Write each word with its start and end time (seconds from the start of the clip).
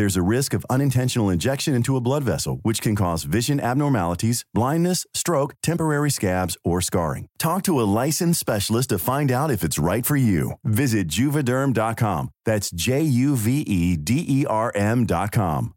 There's 0.00 0.16
a 0.16 0.22
risk 0.22 0.54
of 0.54 0.64
unintentional 0.70 1.28
injection 1.28 1.74
into 1.74 1.94
a 1.94 2.00
blood 2.00 2.24
vessel, 2.24 2.60
which 2.62 2.80
can 2.80 2.96
cause 2.96 3.24
vision 3.24 3.60
abnormalities, 3.60 4.46
blindness, 4.54 5.06
stroke, 5.12 5.52
temporary 5.62 6.10
scabs, 6.10 6.56
or 6.64 6.80
scarring. 6.80 7.26
Talk 7.38 7.62
to 7.64 7.78
a 7.78 7.84
licensed 7.84 8.40
specialist 8.40 8.88
to 8.88 8.98
find 8.98 9.30
out 9.30 9.50
if 9.50 9.62
it's 9.62 9.78
right 9.78 10.06
for 10.06 10.16
you. 10.16 10.52
Visit 10.64 11.06
juvederm.com. 11.06 12.30
That's 12.46 12.70
J 12.70 13.02
U 13.02 13.36
V 13.36 13.60
E 13.60 13.98
D 13.98 14.24
E 14.26 14.46
R 14.48 14.72
M.com. 14.74 15.74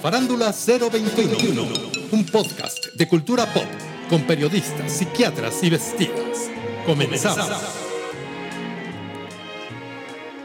Farándula 0.00 0.50
021, 0.50 1.68
un 2.10 2.24
podcast 2.24 2.96
de 2.96 3.06
cultura 3.06 3.44
pop 3.52 3.68
con 4.08 4.22
periodistas, 4.22 4.92
psiquiatras 4.92 5.62
y 5.62 5.68
vestidas. 5.68 6.50
Comenzamos. 6.86 7.85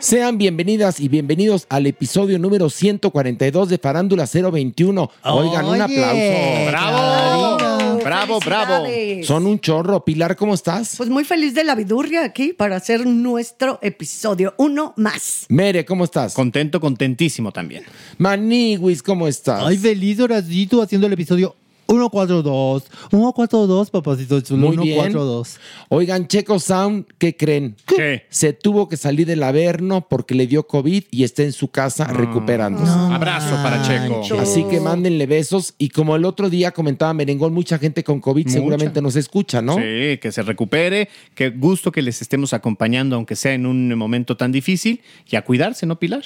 Sean 0.01 0.39
bienvenidas 0.39 0.99
y 0.99 1.09
bienvenidos 1.09 1.67
al 1.69 1.85
episodio 1.85 2.39
número 2.39 2.71
142 2.71 3.69
de 3.69 3.77
Farándula 3.77 4.25
021. 4.25 5.11
Oigan, 5.25 5.65
un 5.65 5.73
Oye, 5.73 5.81
aplauso. 5.83 6.71
¡Bravo! 6.71 8.01
Bravo, 8.03 8.39
bravo. 8.39 8.85
Son 9.23 9.45
un 9.45 9.59
chorro. 9.59 10.03
Pilar, 10.03 10.35
¿cómo 10.35 10.55
estás? 10.55 10.95
Pues 10.97 11.07
muy 11.07 11.23
feliz 11.23 11.53
de 11.53 11.63
la 11.63 11.75
vidurria 11.75 12.23
aquí 12.25 12.51
para 12.51 12.77
hacer 12.77 13.05
nuestro 13.05 13.77
episodio 13.83 14.55
uno 14.57 14.95
más. 14.97 15.45
Mere, 15.49 15.85
¿cómo 15.85 16.05
estás? 16.05 16.33
Contento, 16.33 16.79
contentísimo 16.79 17.51
también. 17.51 17.83
Maniwis, 18.17 19.03
¿cómo 19.03 19.27
estás? 19.27 19.63
Ay, 19.63 19.77
feliz 19.77 20.19
Horacito 20.19 20.81
haciendo 20.81 21.05
el 21.05 21.13
episodio 21.13 21.55
142. 21.91 22.83
142, 23.09 23.89
papacito 23.89 24.39
chulo. 24.39 24.67
Muy 24.67 24.77
bien. 24.77 25.11
142. 25.11 25.59
Oigan, 25.89 26.27
Checo 26.27 26.57
Sound, 26.59 27.05
¿qué 27.17 27.35
creen? 27.35 27.75
¿Qué? 27.85 28.25
Se 28.29 28.53
tuvo 28.53 28.87
que 28.87 28.95
salir 28.95 29.27
del 29.27 29.43
Averno 29.43 30.07
porque 30.07 30.33
le 30.33 30.47
dio 30.47 30.65
COVID 30.65 31.03
y 31.11 31.23
está 31.23 31.43
en 31.43 31.51
su 31.51 31.69
casa 31.69 32.05
recuperándose. 32.05 32.91
Abrazo 32.91 33.55
para 33.61 33.81
Checo. 33.81 34.23
Así 34.39 34.63
que 34.63 34.79
mándenle 34.79 35.25
besos. 35.25 35.73
Y 35.77 35.89
como 35.89 36.15
el 36.15 36.23
otro 36.23 36.49
día 36.49 36.71
comentaba 36.71 37.13
Merengón, 37.13 37.53
mucha 37.53 37.77
gente 37.77 38.03
con 38.03 38.21
COVID 38.21 38.45
Mucha. 38.45 38.53
seguramente 38.53 39.01
nos 39.01 39.17
escucha, 39.17 39.61
¿no? 39.61 39.75
Sí, 39.75 40.17
que 40.21 40.31
se 40.31 40.43
recupere. 40.43 41.09
Qué 41.35 41.49
gusto 41.49 41.91
que 41.91 42.01
les 42.01 42.21
estemos 42.21 42.53
acompañando, 42.53 43.17
aunque 43.17 43.35
sea 43.35 43.53
en 43.53 43.65
un 43.65 43.93
momento 43.95 44.37
tan 44.37 44.53
difícil. 44.53 45.01
Y 45.29 45.35
a 45.35 45.43
cuidarse, 45.43 45.85
¿no, 45.85 45.99
Pilar? 45.99 46.23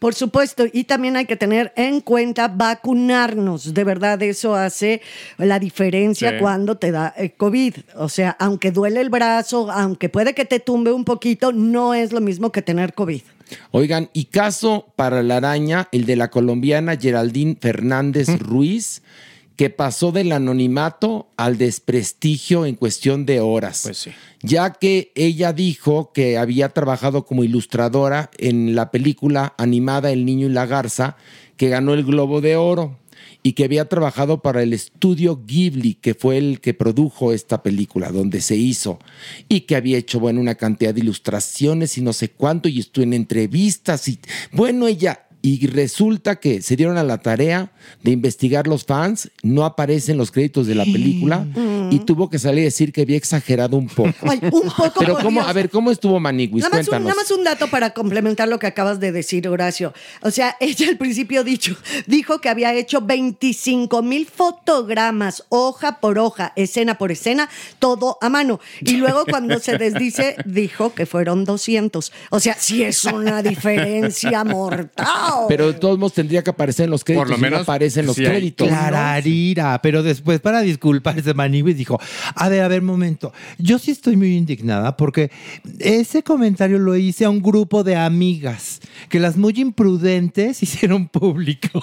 Por 0.00 0.14
supuesto, 0.14 0.64
y 0.72 0.84
también 0.84 1.16
hay 1.16 1.26
que 1.26 1.36
tener 1.36 1.72
en 1.76 2.00
cuenta 2.00 2.48
vacunarnos. 2.48 3.74
De 3.74 3.84
verdad, 3.84 4.20
eso 4.22 4.54
hace 4.54 5.02
la 5.38 5.58
diferencia 5.58 6.30
Sí. 6.30 6.36
cuando 6.40 6.76
te 6.76 6.90
da 6.90 7.14
eh, 7.16 7.30
COVID. 7.36 7.74
O 7.96 8.08
sea, 8.08 8.36
aunque 8.38 8.70
duele 8.70 9.00
el 9.00 9.10
brazo, 9.10 9.70
aunque 9.70 10.08
puede 10.08 10.34
que 10.34 10.44
te 10.44 10.60
tumbe 10.60 10.92
un 10.92 11.04
poquito, 11.04 11.52
no 11.52 11.94
es 11.94 12.12
lo 12.12 12.20
mismo 12.20 12.52
que 12.52 12.62
tener 12.62 12.94
COVID. 12.94 13.22
Oigan, 13.70 14.08
y 14.12 14.26
caso 14.26 14.86
para 14.96 15.22
la 15.22 15.36
araña, 15.36 15.88
el 15.92 16.06
de 16.06 16.16
la 16.16 16.30
colombiana 16.30 16.96
Geraldine 16.96 17.56
Fernández 17.60 18.38
Ruiz, 18.38 19.02
que 19.56 19.70
pasó 19.70 20.10
del 20.10 20.32
anonimato 20.32 21.28
al 21.36 21.58
desprestigio 21.58 22.66
en 22.66 22.74
cuestión 22.74 23.24
de 23.24 23.40
horas. 23.40 23.82
Pues 23.84 23.98
sí. 23.98 24.10
Ya 24.42 24.72
que 24.72 25.12
ella 25.14 25.52
dijo 25.52 26.12
que 26.12 26.38
había 26.38 26.70
trabajado 26.70 27.24
como 27.24 27.44
ilustradora 27.44 28.30
en 28.38 28.74
la 28.74 28.90
película 28.90 29.54
animada 29.56 30.10
El 30.10 30.24
Niño 30.24 30.46
y 30.48 30.50
la 30.50 30.66
Garza, 30.66 31.16
que 31.56 31.68
ganó 31.68 31.94
el 31.94 32.04
Globo 32.04 32.40
de 32.40 32.56
Oro. 32.56 32.98
Y 33.46 33.52
que 33.52 33.64
había 33.64 33.84
trabajado 33.88 34.40
para 34.42 34.62
el 34.62 34.72
estudio 34.72 35.42
Ghibli, 35.46 35.94
que 35.94 36.14
fue 36.14 36.38
el 36.38 36.60
que 36.60 36.72
produjo 36.72 37.30
esta 37.32 37.62
película, 37.62 38.10
donde 38.10 38.40
se 38.40 38.56
hizo. 38.56 38.98
Y 39.48 39.60
que 39.60 39.76
había 39.76 39.98
hecho, 39.98 40.18
bueno, 40.18 40.40
una 40.40 40.54
cantidad 40.54 40.94
de 40.94 41.00
ilustraciones 41.00 41.96
y 41.98 42.00
no 42.00 42.14
sé 42.14 42.30
cuánto, 42.30 42.70
y 42.70 42.80
estuvo 42.80 43.04
en 43.04 43.12
entrevistas. 43.12 44.08
Y 44.08 44.18
bueno, 44.50 44.88
ella. 44.88 45.20
Y 45.44 45.66
resulta 45.66 46.36
que 46.36 46.62
se 46.62 46.74
dieron 46.74 46.96
a 46.96 47.02
la 47.02 47.18
tarea 47.18 47.70
de 48.02 48.12
investigar 48.12 48.66
los 48.66 48.86
fans, 48.86 49.30
no 49.42 49.66
aparecen 49.66 50.16
los 50.16 50.30
créditos 50.30 50.66
de 50.66 50.74
la 50.74 50.84
película 50.84 51.46
y 51.90 51.98
tuvo 51.98 52.30
que 52.30 52.38
salir 52.38 52.62
a 52.62 52.64
decir 52.64 52.94
que 52.94 53.02
había 53.02 53.18
exagerado 53.18 53.76
un 53.76 53.88
poco. 53.88 54.14
Ay, 54.22 54.40
un 54.40 54.70
poco. 54.70 55.00
Pero 55.00 55.16
cómo, 55.16 55.40
Dios. 55.40 55.50
a 55.50 55.52
ver, 55.52 55.68
¿cómo 55.68 55.90
estuvo 55.90 56.18
Maniguis? 56.18 56.64
Nada 56.64 56.78
más, 56.78 56.88
un, 56.88 57.04
nada 57.04 57.14
más 57.14 57.30
un 57.30 57.44
dato 57.44 57.68
para 57.68 57.90
complementar 57.90 58.48
lo 58.48 58.58
que 58.58 58.66
acabas 58.66 59.00
de 59.00 59.12
decir, 59.12 59.46
Horacio. 59.46 59.92
O 60.22 60.30
sea, 60.30 60.56
ella 60.60 60.88
al 60.88 60.96
principio 60.96 61.44
dicho, 61.44 61.76
dijo 62.06 62.40
que 62.40 62.48
había 62.48 62.72
hecho 62.72 63.02
25 63.02 64.00
mil 64.00 64.24
fotogramas, 64.24 65.44
hoja 65.50 66.00
por 66.00 66.18
hoja, 66.18 66.54
escena 66.56 66.96
por 66.96 67.12
escena, 67.12 67.50
todo 67.80 68.16
a 68.22 68.30
mano. 68.30 68.60
Y 68.80 68.96
luego 68.96 69.26
cuando 69.26 69.58
se 69.58 69.76
desdice, 69.76 70.36
dijo 70.46 70.94
que 70.94 71.04
fueron 71.04 71.44
200. 71.44 72.12
O 72.30 72.40
sea, 72.40 72.56
sí 72.58 72.82
es 72.82 73.04
una 73.04 73.42
diferencia 73.42 74.42
mortal. 74.42 75.33
Pero 75.48 75.72
de 75.72 75.78
todos 75.78 75.98
modos 75.98 76.14
tendría 76.14 76.42
que 76.42 76.50
aparecer 76.50 76.84
en 76.84 76.90
los 76.90 77.04
créditos. 77.04 77.28
Por 77.28 77.30
lo 77.30 77.38
y 77.38 77.40
no 77.40 77.50
menos, 77.50 77.62
aparecen 77.62 78.06
los 78.06 78.16
sí 78.16 78.24
créditos. 78.24 78.68
Clararira. 78.68 79.80
Pero 79.82 80.02
después, 80.02 80.40
para 80.40 80.60
disculparse, 80.60 81.34
Maniwis 81.34 81.76
dijo: 81.76 82.00
A 82.34 82.48
ver, 82.48 82.62
a 82.62 82.68
ver, 82.68 82.82
momento. 82.82 83.32
Yo 83.58 83.78
sí 83.78 83.90
estoy 83.90 84.16
muy 84.16 84.36
indignada 84.36 84.96
porque 84.96 85.30
ese 85.78 86.22
comentario 86.22 86.78
lo 86.78 86.96
hice 86.96 87.24
a 87.24 87.30
un 87.30 87.42
grupo 87.42 87.84
de 87.84 87.96
amigas 87.96 88.80
que 89.08 89.20
las 89.20 89.36
muy 89.36 89.54
imprudentes 89.56 90.62
hicieron 90.62 91.08
público. 91.08 91.82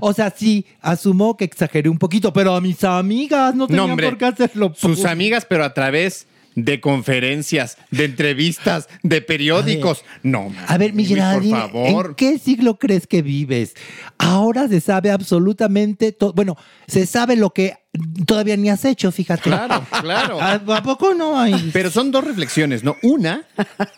o 0.00 0.12
sea, 0.12 0.32
sí, 0.34 0.66
asumo 0.80 1.36
que 1.36 1.44
exageré 1.44 1.88
un 1.88 1.98
poquito, 1.98 2.32
pero 2.32 2.54
a 2.54 2.60
mis 2.60 2.82
amigas 2.84 3.54
no 3.54 3.66
tenían 3.66 3.90
hombre. 3.90 4.08
por 4.08 4.18
qué 4.18 4.24
hacerlo 4.26 4.72
Sus 4.76 5.04
amigas, 5.04 5.46
pero 5.48 5.64
a 5.64 5.74
través 5.74 6.26
de 6.54 6.80
conferencias, 6.80 7.78
de 7.90 8.04
entrevistas, 8.04 8.88
de 9.02 9.20
periódicos. 9.22 10.04
No, 10.22 10.52
A 10.68 10.78
ver, 10.78 10.92
mi 10.92 11.04
por 11.04 11.16
Geraldine, 11.16 11.58
favor. 11.58 12.06
¿en 12.08 12.14
qué 12.14 12.38
siglo 12.38 12.78
crees 12.78 13.06
que 13.06 13.22
vives? 13.22 13.74
Ahora 14.18 14.68
se 14.68 14.80
sabe 14.80 15.10
absolutamente 15.10 16.12
todo. 16.12 16.32
Bueno, 16.32 16.56
se 16.86 17.06
sabe 17.06 17.36
lo 17.36 17.50
que 17.50 17.74
todavía 18.26 18.56
ni 18.56 18.70
has 18.70 18.84
hecho, 18.84 19.10
fíjate. 19.12 19.42
Claro, 19.42 19.84
claro. 20.00 20.40
¿A, 20.40 20.54
a 20.54 20.82
poco 20.82 21.14
no 21.14 21.38
hay? 21.38 21.70
Pero 21.72 21.90
son 21.90 22.10
dos 22.10 22.24
reflexiones, 22.24 22.84
¿no? 22.84 22.96
Una, 23.02 23.42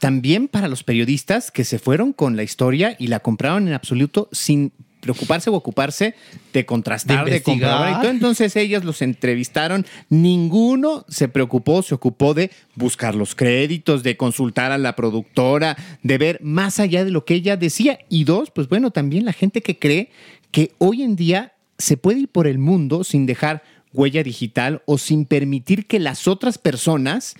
también 0.00 0.48
para 0.48 0.68
los 0.68 0.82
periodistas 0.82 1.50
que 1.50 1.64
se 1.64 1.78
fueron 1.78 2.12
con 2.12 2.36
la 2.36 2.42
historia 2.42 2.96
y 2.98 3.08
la 3.08 3.20
compraron 3.20 3.68
en 3.68 3.74
absoluto 3.74 4.28
sin 4.32 4.72
preocuparse 5.06 5.50
o 5.50 5.54
ocuparse 5.54 6.14
de 6.52 6.66
contrastar, 6.66 7.24
De 7.24 7.30
de, 7.30 7.42
comprobar 7.42 7.92
y 7.92 7.94
todo. 8.00 8.10
Entonces 8.10 8.56
ellas 8.56 8.84
los 8.84 9.02
entrevistaron, 9.02 9.86
ninguno 10.10 11.04
se 11.08 11.28
preocupó, 11.28 11.82
se 11.82 11.94
ocupó 11.94 12.34
de 12.34 12.50
buscar 12.74 13.14
los 13.14 13.34
créditos, 13.34 14.02
de 14.02 14.16
consultar 14.16 14.72
a 14.72 14.78
la 14.78 14.96
productora, 14.96 15.76
de 16.02 16.18
ver 16.18 16.40
más 16.42 16.80
allá 16.80 17.04
de 17.04 17.10
lo 17.10 17.24
que 17.24 17.34
ella 17.34 17.56
decía. 17.56 18.00
Y 18.08 18.24
dos, 18.24 18.50
pues 18.50 18.68
bueno, 18.68 18.90
también 18.90 19.24
la 19.24 19.32
gente 19.32 19.62
que 19.62 19.78
cree 19.78 20.10
que 20.50 20.72
hoy 20.78 21.02
en 21.02 21.14
día 21.14 21.52
se 21.78 21.96
puede 21.96 22.20
ir 22.20 22.28
por 22.28 22.46
el 22.46 22.58
mundo 22.58 23.04
sin 23.04 23.26
dejar 23.26 23.62
huella 23.92 24.22
digital 24.22 24.82
o 24.86 24.98
sin 24.98 25.24
permitir 25.24 25.86
que 25.86 26.00
las 26.00 26.26
otras 26.26 26.58
personas 26.58 27.34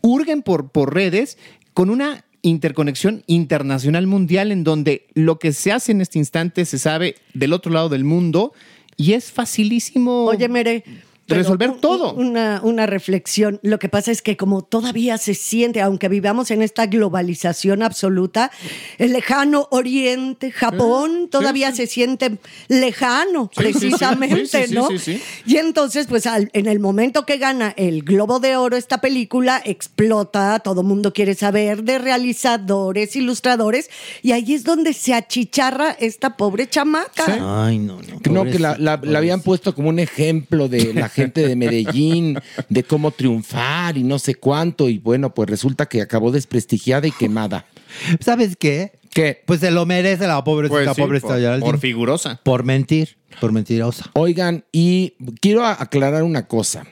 hurguen 0.00 0.42
por, 0.42 0.70
por 0.70 0.94
redes 0.94 1.38
con 1.72 1.88
una 1.88 2.24
interconexión 2.42 3.22
internacional 3.26 4.06
mundial 4.06 4.52
en 4.52 4.64
donde 4.64 5.06
lo 5.14 5.38
que 5.38 5.52
se 5.52 5.72
hace 5.72 5.92
en 5.92 6.00
este 6.00 6.18
instante 6.18 6.64
se 6.64 6.78
sabe 6.78 7.16
del 7.34 7.52
otro 7.52 7.72
lado 7.72 7.88
del 7.88 8.04
mundo 8.04 8.52
y 8.96 9.14
es 9.14 9.30
facilísimo 9.32 10.24
Oye, 10.24 10.48
Mere. 10.48 10.84
Resolver 11.28 11.70
un- 11.70 11.80
todo. 11.80 12.14
Una, 12.14 12.60
una 12.62 12.86
reflexión. 12.86 13.58
Lo 13.62 13.78
que 13.78 13.88
pasa 13.88 14.10
es 14.10 14.22
que 14.22 14.36
como 14.36 14.62
todavía 14.62 15.18
se 15.18 15.34
siente, 15.34 15.80
aunque 15.80 16.08
vivamos 16.08 16.50
en 16.50 16.62
esta 16.62 16.86
globalización 16.86 17.82
absoluta, 17.82 18.50
el 18.98 19.12
lejano 19.12 19.68
oriente, 19.70 20.50
Japón, 20.50 21.28
todavía 21.30 21.72
se 21.72 21.86
siente 21.86 22.38
lejano, 22.68 23.50
Sí, 23.54 23.62
precisamente, 23.62 24.46
Sí, 24.46 24.58
sí, 24.62 24.66
sí, 24.68 24.74
¿no? 24.74 24.88
sí, 24.88 24.98
sí. 24.98 25.22
Y 25.46 25.56
entonces, 25.56 26.06
pues 26.06 26.26
al- 26.26 26.50
en 26.52 26.66
el 26.66 26.80
momento 26.80 27.24
que 27.24 27.38
gana 27.38 27.72
el 27.76 28.02
Globo 28.02 28.40
de 28.40 28.56
Oro 28.56 28.76
esta 28.76 29.00
película, 29.00 29.62
explota, 29.64 30.58
todo 30.60 30.82
mundo 30.82 31.12
quiere 31.12 31.34
saber 31.34 31.82
de 31.84 31.98
realizadores, 31.98 33.16
ilustradores, 33.16 33.88
y 34.22 34.32
ahí 34.32 34.54
es 34.54 34.64
donde 34.64 34.92
se 34.92 35.14
achicharra 35.14 35.92
esta 35.92 36.36
pobre 36.36 36.68
chamaca. 36.68 37.64
Ay, 37.66 37.78
no, 37.78 38.00
no. 38.02 38.20
No, 38.32 38.44
que 38.44 38.58
la, 38.58 38.76
la- 38.78 39.00
la 39.02 39.18
habían 39.18 39.40
puesto 39.42 39.74
como 39.74 39.88
un 39.88 39.98
ejemplo 39.98 40.68
de 40.68 40.92
la 40.94 41.08
gente 41.08 41.21
de 41.30 41.56
Medellín, 41.56 42.38
de 42.68 42.82
cómo 42.82 43.10
triunfar 43.10 43.96
y 43.96 44.02
no 44.02 44.18
sé 44.18 44.34
cuánto. 44.34 44.88
Y 44.88 44.98
bueno, 44.98 45.32
pues 45.34 45.48
resulta 45.48 45.86
que 45.86 46.02
acabó 46.02 46.30
desprestigiada 46.32 47.06
y 47.06 47.12
quemada. 47.12 47.66
¿Sabes 48.20 48.56
qué? 48.56 48.92
¿Qué? 49.10 49.42
Pues 49.46 49.60
se 49.60 49.70
lo 49.70 49.84
merece 49.84 50.26
la 50.26 50.42
pobrecita, 50.42 50.84
Pues 50.84 50.96
sí, 50.96 51.02
pobrecita 51.02 51.58
por- 51.60 51.60
por 51.60 51.78
figurosa. 51.78 52.40
Por 52.42 52.64
mentir, 52.64 53.16
por 53.40 53.52
mentirosa. 53.52 54.10
Oigan, 54.14 54.64
y 54.72 55.14
quiero 55.40 55.66
aclarar 55.66 56.22
una 56.22 56.46
cosa. 56.46 56.86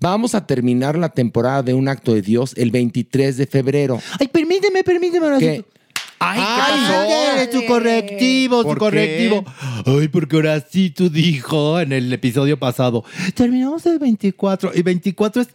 Vamos 0.00 0.34
a 0.34 0.46
terminar 0.46 0.96
la 0.98 1.10
temporada 1.10 1.62
de 1.62 1.74
Un 1.74 1.88
Acto 1.88 2.14
de 2.14 2.22
Dios 2.22 2.54
el 2.56 2.70
23 2.72 3.36
de 3.36 3.46
febrero. 3.46 4.00
Ay, 4.18 4.28
permíteme, 4.28 4.82
permíteme. 4.82 5.26
ahora 5.26 5.38
¿Qué? 5.38 5.64
¡Ay, 6.24 6.40
Ay, 6.40 6.46
qué 6.56 6.92
pasó! 6.92 7.32
eres 7.36 7.50
tu 7.50 7.66
correctivo, 7.66 8.64
tu 8.64 8.76
correctivo. 8.76 9.44
Ay, 9.86 10.08
porque 10.08 10.36
ahora 10.36 10.60
sí 10.60 10.90
tú 10.90 11.10
dijo 11.10 11.80
en 11.80 11.92
el 11.92 12.12
episodio 12.12 12.58
pasado. 12.58 13.04
Terminamos 13.34 13.84
el 13.86 13.98
24 13.98 14.70
y 14.74 14.82
24 14.82 15.42
es 15.42 15.48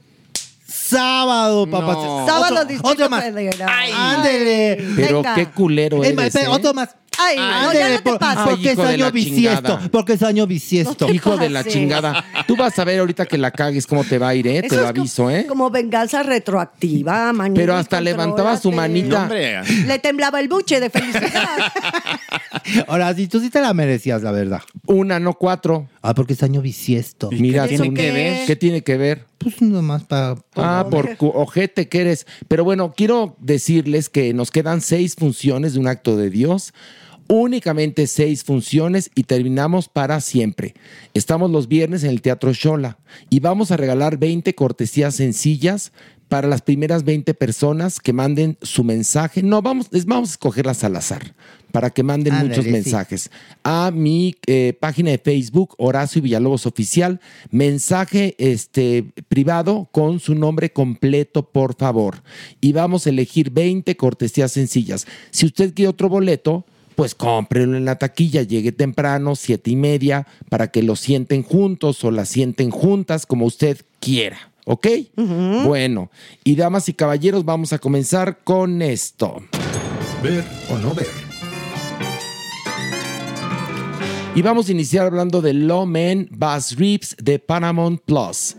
sábado, 0.68 1.66
papá. 1.70 1.94
No. 1.94 2.26
Sábado 2.26 2.62
Otro- 2.62 2.90
otro 2.92 3.10
más. 3.10 3.24
Ay, 3.68 3.92
ándele. 3.94 4.86
Pero 4.96 5.18
Venga. 5.18 5.36
qué 5.36 5.46
culero 5.48 6.04
espera, 6.04 6.44
¿eh? 6.44 6.48
Otro 6.48 6.74
más. 6.74 6.90
Ay, 7.20 7.36
no, 7.38 7.74
ya 7.74 7.90
no 7.90 7.96
te 7.98 8.02
por- 8.04 8.20
pases. 8.20 8.44
porque 8.50 8.68
es 8.68 8.74
hijo 8.74 8.84
de 8.84 8.94
año 8.94 9.06
la 9.06 9.12
bisiesto. 9.12 9.62
chingada. 9.68 9.90
Porque 9.92 10.14
es 10.14 10.24
año 10.24 10.48
bisiesto. 10.48 11.12
Hijo 11.12 11.38
de 11.38 11.50
la 11.50 11.64
chingada. 11.64 12.26
Tú 12.48 12.56
vas 12.56 12.78
a 12.80 12.84
ver 12.84 13.00
ahorita 13.00 13.26
que 13.26 13.38
la 13.38 13.52
cagues 13.52 13.88
cómo 13.88 14.04
te 14.04 14.18
va 14.18 14.30
a 14.30 14.36
ir, 14.36 14.48
¿eh? 14.48 14.62
Te 14.68 14.76
lo 14.76 14.88
aviso, 14.88 15.30
¿eh? 15.32 15.46
Como 15.48 15.70
venganza 15.70 16.24
retroactiva, 16.24 17.34
manito. 17.34 17.60
Pero 17.60 17.76
hasta 17.76 18.00
levantaba 18.02 18.58
su 18.58 18.72
manita. 18.72 19.28
Le 19.30 20.00
temblaba 20.00 20.40
el 20.40 20.48
buche 20.48 20.80
de 20.80 20.90
felicidad. 20.90 21.48
Ahora 22.88 23.14
sí, 23.14 23.28
tú 23.28 23.40
sí 23.40 23.50
te 23.50 23.62
la 23.62 23.74
merecías, 23.74 24.22
la 24.24 24.32
verdad. 24.32 24.62
Una, 24.86 25.20
no 25.20 25.34
cuatro. 25.34 25.88
Ah, 26.02 26.14
porque 26.14 26.34
es 26.34 26.44
año 26.44 26.62
bisiesto. 26.62 27.30
Mira, 27.32 27.66
¿Eso 27.66 27.84
tú- 27.84 27.94
qué? 27.94 28.44
¿Qué 28.48 28.56
tiene 28.56 28.82
que 28.84 28.98
ver? 28.98 29.26
Pues 29.38 29.62
nomás 29.62 30.04
para. 30.04 30.36
Ah, 30.56 30.86
por 30.90 31.16
ojete 31.20 31.88
que 31.88 32.02
eres. 32.02 32.26
Pero 32.48 32.64
bueno, 32.64 32.94
quiero 32.96 33.36
decirles 33.40 34.10
que 34.10 34.34
nos 34.34 34.52
quedan 34.52 34.82
seis 34.82 35.16
funciones 35.18 35.74
de 35.74 35.80
un 35.80 35.88
acto 35.88 36.18
de 36.18 36.30
Dios. 36.30 36.74
Únicamente 37.30 38.08
seis 38.08 38.44
funciones 38.44 39.12
y 39.14 39.24
terminamos 39.24 39.90
para 39.90 40.22
siempre. 40.22 40.76
Estamos 41.14 41.52
los 41.52 41.68
viernes 41.68 42.04
en 42.04 42.12
el 42.12 42.22
Teatro 42.22 42.54
Shola 42.54 42.98
y 43.30 43.42
vamos 43.42 43.72
a 43.72 43.78
regalar 43.78 44.18
20 44.18 44.56
cortesías 44.56 45.16
sencillas 45.16 45.92
para 46.30 46.48
las 46.48 46.62
primeras 46.62 47.04
20 47.04 47.34
personas 47.34 48.00
que 48.00 48.14
manden 48.14 48.58
su 48.62 48.84
mensaje. 48.84 49.44
No, 49.44 49.62
vamos, 49.62 49.88
les 49.92 50.06
vamos 50.06 50.30
a 50.30 50.32
escogerlas 50.34 50.84
al 50.84 50.96
azar 50.96 51.34
para 51.72 51.90
que 51.90 52.04
manden 52.04 52.34
muchos 52.34 52.66
sí. 52.66 52.72
mensajes 52.72 53.30
a 53.64 53.92
mi 53.94 54.36
eh, 54.46 54.74
página 54.80 55.12
de 55.12 55.18
Facebook, 55.18 55.76
Horacio 55.78 56.22
Villalobos 56.22 56.66
Oficial. 56.66 57.20
Mensaje 57.52 58.36
este, 58.40 59.06
privado 59.28 59.90
con 59.92 60.20
su 60.20 60.34
nombre 60.34 60.72
completo, 60.72 61.50
por 61.52 61.76
favor. 61.76 62.24
Y 62.62 62.72
vamos 62.72 63.06
a 63.06 63.10
elegir 63.10 63.52
20 63.52 63.96
cortesías 63.98 64.52
sencillas. 64.52 65.06
Si 65.32 65.46
usted 65.46 65.74
quiere 65.74 65.90
otro 65.90 66.10
boleto, 66.10 66.66
pues 66.98 67.14
cómprelo 67.14 67.78
en 67.78 67.86
la 67.86 68.00
taquilla, 68.00 68.42
llegue 68.42 68.72
temprano, 68.72 69.36
siete 69.36 69.70
y 69.70 69.76
media, 69.76 70.26
para 70.50 70.72
que 70.72 70.82
lo 70.82 70.96
sienten 70.96 71.44
juntos 71.44 72.04
o 72.04 72.10
la 72.10 72.26
sienten 72.26 72.72
juntas, 72.72 73.28
como 73.28 73.46
usted 73.46 73.86
quiera. 74.00 74.52
¿Ok? 74.66 74.88
Bueno, 75.16 76.10
y 76.44 76.56
damas 76.56 76.90
y 76.90 76.94
caballeros, 76.94 77.46
vamos 77.46 77.72
a 77.72 77.78
comenzar 77.78 78.40
con 78.44 78.82
esto. 78.82 79.44
Ver 80.24 80.44
o 80.72 80.78
no 80.80 80.96
ver. 80.96 81.06
Y 84.34 84.42
vamos 84.42 84.68
a 84.68 84.72
iniciar 84.72 85.06
hablando 85.06 85.42
de 85.42 85.54
Law 85.54 85.86
Men 85.86 86.28
Bass 86.32 86.78
Rips 86.78 87.16
de 87.22 87.38
Paramount 87.38 88.02
Plus. 88.02 88.56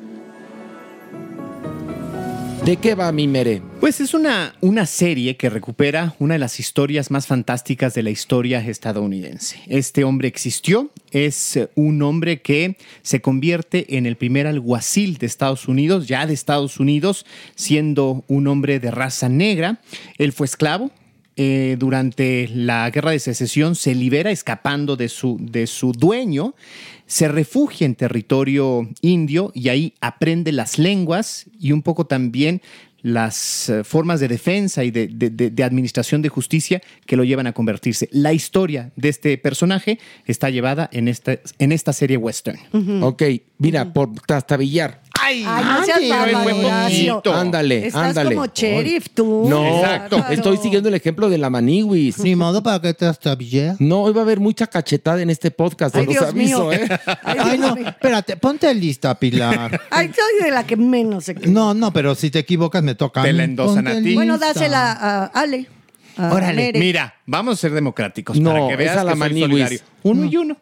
¿De 2.64 2.76
qué 2.76 2.94
va 2.94 3.10
mi 3.12 3.26
mere? 3.26 3.62
Pues 3.80 4.00
es 4.00 4.12
una, 4.12 4.54
una 4.60 4.84
serie 4.84 5.36
que 5.36 5.48
recupera 5.48 6.14
una 6.18 6.34
de 6.34 6.38
las 6.38 6.60
historias 6.60 7.10
más 7.10 7.26
fantásticas 7.26 7.94
de 7.94 8.02
la 8.02 8.10
historia 8.10 8.60
estadounidense. 8.60 9.60
Este 9.68 10.04
hombre 10.04 10.28
existió, 10.28 10.90
es 11.10 11.56
eh, 11.56 11.70
un 11.76 12.02
hombre 12.02 12.42
que 12.42 12.76
se 13.02 13.22
convierte 13.22 13.96
en 13.96 14.04
el 14.04 14.16
primer 14.16 14.46
alguacil 14.46 15.16
de 15.16 15.26
Estados 15.26 15.66
Unidos, 15.66 16.08
ya 16.08 16.26
de 16.26 16.34
Estados 16.34 16.78
Unidos, 16.78 17.24
siendo 17.54 18.24
un 18.28 18.46
hombre 18.48 18.80
de 18.80 18.90
raza 18.90 19.30
negra. 19.30 19.80
Él 20.18 20.32
fue 20.32 20.46
esclavo, 20.46 20.90
eh, 21.38 21.76
durante 21.78 22.48
la 22.52 22.90
guerra 22.90 23.12
de 23.12 23.18
secesión 23.20 23.74
se 23.76 23.94
libera 23.94 24.30
escapando 24.30 24.96
de 24.96 25.08
su, 25.08 25.38
de 25.40 25.66
su 25.66 25.92
dueño, 25.92 26.54
se 27.06 27.28
refugia 27.28 27.86
en 27.86 27.94
territorio 27.94 28.86
indio 29.00 29.50
y 29.54 29.68
ahí 29.70 29.94
aprende 30.00 30.52
las 30.52 30.78
lenguas 30.78 31.46
y 31.58 31.72
un 31.72 31.80
poco 31.82 32.04
también 32.06 32.60
las 33.00 33.68
eh, 33.68 33.84
formas 33.84 34.18
de 34.18 34.26
defensa 34.26 34.82
y 34.82 34.90
de, 34.90 35.06
de- 35.06 35.30
de- 35.30 35.50
de 35.50 35.62
administración 35.64 36.20
de 36.20 36.28
justicia 36.28 36.82
que 37.06 37.16
lo 37.16 37.22
llevan 37.22 37.46
a 37.46 37.52
convertirse. 37.52 38.08
La 38.10 38.32
historia 38.32 38.90
de 38.96 39.08
este 39.08 39.38
personaje 39.38 40.00
está 40.26 40.50
llevada 40.50 40.90
en 40.92 41.06
esta, 41.06 41.38
en 41.60 41.70
esta 41.70 41.92
serie 41.92 42.16
western. 42.16 42.58
Ok, 43.04 43.22
mira, 43.58 43.92
por 43.92 44.12
trastabillar. 44.26 45.00
¡Ay! 45.20 45.44
Ay, 45.46 45.64
no 45.64 45.84
seas 45.84 45.98
Ándale, 45.98 46.08
bárbaro, 46.32 46.42
fue 46.44 46.64
Horacio. 46.64 47.14
poquito. 47.16 47.34
Ándale, 47.34 47.86
Estás 47.86 48.02
ándale. 48.08 48.34
como 48.34 48.46
sheriff, 48.46 49.06
tú. 49.14 49.46
No, 49.48 49.76
Exacto. 49.78 50.24
estoy 50.30 50.56
siguiendo 50.58 50.88
el 50.88 50.94
ejemplo 50.94 51.28
de 51.28 51.38
la 51.38 51.50
Maniwis. 51.50 52.18
Ni 52.18 52.36
modo 52.36 52.62
para 52.62 52.80
que 52.80 52.94
te 52.94 53.06
astabille. 53.06 53.74
No, 53.78 54.02
hoy 54.02 54.12
va 54.12 54.20
a 54.20 54.24
haber 54.24 54.40
mucha 54.40 54.66
cachetada 54.66 55.20
en 55.22 55.30
este 55.30 55.50
podcast, 55.50 55.94
se 55.94 56.00
Ay, 56.00 56.06
los 56.06 56.14
Dios 56.14 56.24
aviso, 56.28 56.58
mío. 56.68 56.72
¿eh? 56.72 56.88
Ay, 57.22 57.36
Ay, 57.40 57.58
Dios 57.58 57.68
no, 57.70 57.76
mío. 57.76 57.88
espérate, 57.88 58.36
ponte 58.36 58.72
lista, 58.74 59.14
Pilar. 59.18 59.80
Ay, 59.90 60.08
soy 60.14 60.44
de 60.44 60.50
la 60.50 60.64
que 60.66 60.76
menos 60.76 61.24
se 61.24 61.34
No, 61.34 61.74
no, 61.74 61.92
pero 61.92 62.14
si 62.14 62.30
te 62.30 62.38
equivocas 62.40 62.82
me 62.82 62.94
toca. 62.94 63.20
a 63.20 63.24
Te 63.24 63.32
mí. 63.32 63.38
la 63.38 63.44
endosan 63.44 63.84
Ponte 63.84 63.98
a 63.98 64.02
ti. 64.02 64.14
Bueno, 64.14 64.34
lista. 64.34 64.46
dásela 64.52 64.92
a 64.92 65.24
Ale. 65.26 65.66
a 66.16 66.32
Órale, 66.32 66.54
Mere. 66.66 66.78
Mira, 66.80 67.14
vamos 67.26 67.54
a 67.54 67.60
ser 67.60 67.72
democráticos 67.72 68.38
No, 68.38 68.50
para 68.52 68.68
que 68.68 68.76
veas 68.76 68.92
es 68.94 68.98
a 69.00 69.04
la 69.04 69.12
que 69.12 69.18
soy 69.18 69.28
Maniwis. 69.28 69.48
solidario. 69.50 69.78
Uno 70.02 70.24
y 70.26 70.36
uno. 70.36 70.56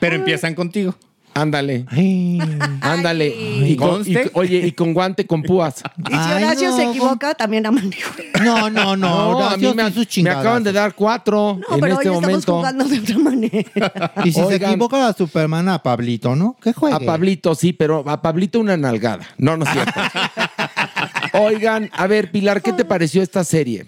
Pero 0.00 0.16
empiezan 0.16 0.54
contigo. 0.54 0.94
Ándale, 1.32 1.86
Ay. 1.90 2.40
ándale. 2.80 3.28
Y 3.28 3.76
con- 3.76 4.02
y- 4.06 4.16
oye, 4.34 4.66
y 4.66 4.72
con 4.72 4.92
guante 4.92 5.26
con 5.26 5.42
púas. 5.42 5.82
Y 5.98 6.12
si 6.12 6.18
Ay, 6.18 6.42
Horacio 6.44 6.70
no, 6.70 6.76
se 6.76 6.84
equivoca, 6.90 7.34
también 7.34 7.66
a. 7.66 7.70
No, 7.70 8.68
no, 8.70 8.96
no. 8.96 8.96
No, 8.96 9.48
a 9.48 9.56
mí 9.56 9.64
Horacio 9.66 10.04
me, 10.16 10.22
me 10.24 10.30
acaban 10.30 10.64
de 10.64 10.72
dar 10.72 10.94
cuatro 10.94 11.58
No, 11.68 11.74
en 11.76 11.80
pero 11.80 11.94
este 11.94 12.08
hoy 12.08 12.16
estamos 12.16 12.22
momento. 12.22 12.56
jugando 12.56 12.84
de 12.84 12.98
otra 12.98 13.18
manera. 13.18 14.12
Y 14.24 14.32
si 14.32 14.40
se 14.40 14.42
Oigan. 14.44 14.70
equivoca 14.72 15.06
a 15.08 15.12
Superman, 15.12 15.68
a 15.68 15.82
Pablito, 15.82 16.34
¿no? 16.34 16.56
¿Qué 16.62 16.72
juegue? 16.72 16.96
A 16.96 17.00
Pablito, 17.00 17.54
sí, 17.54 17.72
pero 17.72 18.02
a 18.08 18.20
Pablito 18.20 18.58
una 18.60 18.76
nalgada. 18.76 19.26
No, 19.38 19.56
no 19.56 19.64
es 19.64 19.70
cierto. 19.72 20.00
Oigan, 21.32 21.90
a 21.92 22.06
ver, 22.06 22.30
Pilar, 22.32 22.60
¿qué 22.62 22.72
te 22.72 22.84
pareció 22.84 23.22
esta 23.22 23.44
serie? 23.44 23.86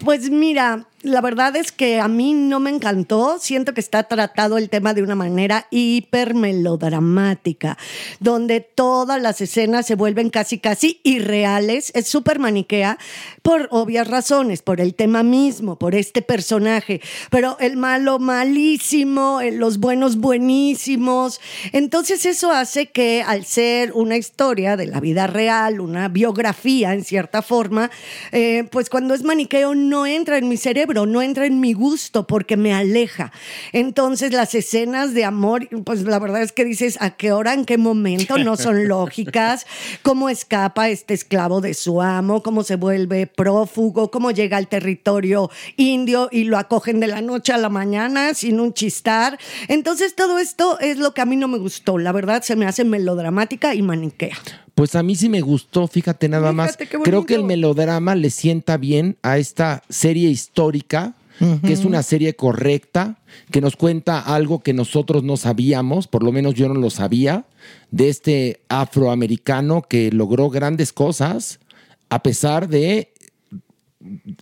Pues 0.00 0.28
mira, 0.30 0.86
la 1.02 1.22
verdad 1.22 1.56
es 1.56 1.72
que 1.72 1.98
a 1.98 2.08
mí 2.08 2.34
no 2.34 2.60
me 2.60 2.70
encantó. 2.70 3.38
Siento 3.40 3.72
que 3.72 3.80
está 3.80 4.02
tratado 4.02 4.58
el 4.58 4.68
tema 4.68 4.92
de 4.92 5.02
una 5.02 5.14
manera 5.14 5.66
hiper 5.70 6.34
melodramática, 6.34 7.78
donde 8.18 8.60
todas 8.60 9.20
las 9.20 9.40
escenas 9.40 9.86
se 9.86 9.94
vuelven 9.94 10.28
casi, 10.28 10.58
casi 10.58 11.00
irreales. 11.02 11.90
Es 11.94 12.06
súper 12.06 12.38
maniquea 12.38 12.98
por 13.42 13.68
obvias 13.70 14.08
razones, 14.08 14.60
por 14.60 14.80
el 14.80 14.94
tema 14.94 15.22
mismo, 15.22 15.78
por 15.78 15.94
este 15.94 16.20
personaje. 16.20 17.00
Pero 17.30 17.56
el 17.60 17.76
malo, 17.76 18.18
malísimo, 18.18 19.40
los 19.52 19.78
buenos, 19.78 20.16
buenísimos. 20.16 21.40
Entonces, 21.72 22.26
eso 22.26 22.50
hace 22.50 22.90
que 22.90 23.22
al 23.26 23.46
ser 23.46 23.92
una 23.92 24.18
historia 24.18 24.76
de 24.76 24.86
la 24.86 25.00
vida 25.00 25.26
real, 25.26 25.80
una 25.80 26.08
biografía 26.08 26.92
en 26.92 27.04
cierta 27.04 27.40
forma, 27.40 27.90
eh, 28.32 28.64
pues 28.70 28.90
cuando 28.90 29.14
es 29.14 29.22
maniqueo 29.22 29.74
no 29.74 30.04
entra 30.04 30.36
en 30.36 30.48
mi 30.48 30.58
cerebro 30.58 30.89
no 30.94 31.22
entra 31.22 31.46
en 31.46 31.60
mi 31.60 31.72
gusto 31.72 32.26
porque 32.26 32.56
me 32.56 32.74
aleja. 32.74 33.32
Entonces 33.72 34.32
las 34.32 34.54
escenas 34.54 35.14
de 35.14 35.24
amor, 35.24 35.68
pues 35.84 36.02
la 36.02 36.18
verdad 36.18 36.42
es 36.42 36.52
que 36.52 36.64
dices, 36.64 36.98
¿a 37.00 37.10
qué 37.10 37.32
hora, 37.32 37.54
en 37.54 37.64
qué 37.64 37.78
momento? 37.78 38.38
No 38.38 38.56
son 38.56 38.88
lógicas. 38.88 39.66
¿Cómo 40.02 40.28
escapa 40.28 40.88
este 40.88 41.14
esclavo 41.14 41.60
de 41.60 41.74
su 41.74 42.02
amo? 42.02 42.42
¿Cómo 42.42 42.62
se 42.62 42.76
vuelve 42.76 43.26
prófugo? 43.26 44.10
¿Cómo 44.10 44.30
llega 44.30 44.56
al 44.56 44.68
territorio 44.68 45.50
indio 45.76 46.28
y 46.30 46.44
lo 46.44 46.58
acogen 46.58 47.00
de 47.00 47.06
la 47.06 47.22
noche 47.22 47.52
a 47.52 47.58
la 47.58 47.68
mañana 47.68 48.34
sin 48.34 48.60
un 48.60 48.74
chistar? 48.74 49.38
Entonces 49.68 50.14
todo 50.14 50.38
esto 50.38 50.78
es 50.80 50.98
lo 50.98 51.14
que 51.14 51.20
a 51.20 51.26
mí 51.26 51.36
no 51.36 51.48
me 51.48 51.58
gustó. 51.58 51.98
La 51.98 52.12
verdad 52.12 52.42
se 52.42 52.56
me 52.56 52.66
hace 52.66 52.84
melodramática 52.84 53.74
y 53.74 53.82
maniquea. 53.82 54.36
Pues 54.80 54.94
a 54.94 55.02
mí 55.02 55.14
sí 55.14 55.28
me 55.28 55.42
gustó, 55.42 55.86
fíjate 55.88 56.26
nada 56.30 56.52
más. 56.52 56.74
Fíjate 56.78 57.02
Creo 57.02 57.26
que 57.26 57.34
el 57.34 57.44
melodrama 57.44 58.14
le 58.14 58.30
sienta 58.30 58.78
bien 58.78 59.18
a 59.20 59.36
esta 59.36 59.82
serie 59.90 60.30
histórica, 60.30 61.16
que 61.62 61.74
es 61.74 61.84
una 61.84 62.02
serie 62.02 62.34
correcta, 62.34 63.18
que 63.50 63.60
nos 63.60 63.76
cuenta 63.76 64.20
algo 64.20 64.62
que 64.62 64.72
nosotros 64.72 65.22
no 65.22 65.36
sabíamos, 65.36 66.06
por 66.06 66.22
lo 66.22 66.32
menos 66.32 66.54
yo 66.54 66.66
no 66.66 66.80
lo 66.80 66.88
sabía, 66.88 67.44
de 67.90 68.08
este 68.08 68.60
afroamericano 68.70 69.82
que 69.82 70.10
logró 70.12 70.48
grandes 70.48 70.94
cosas 70.94 71.60
a 72.08 72.22
pesar 72.22 72.66
de 72.66 73.12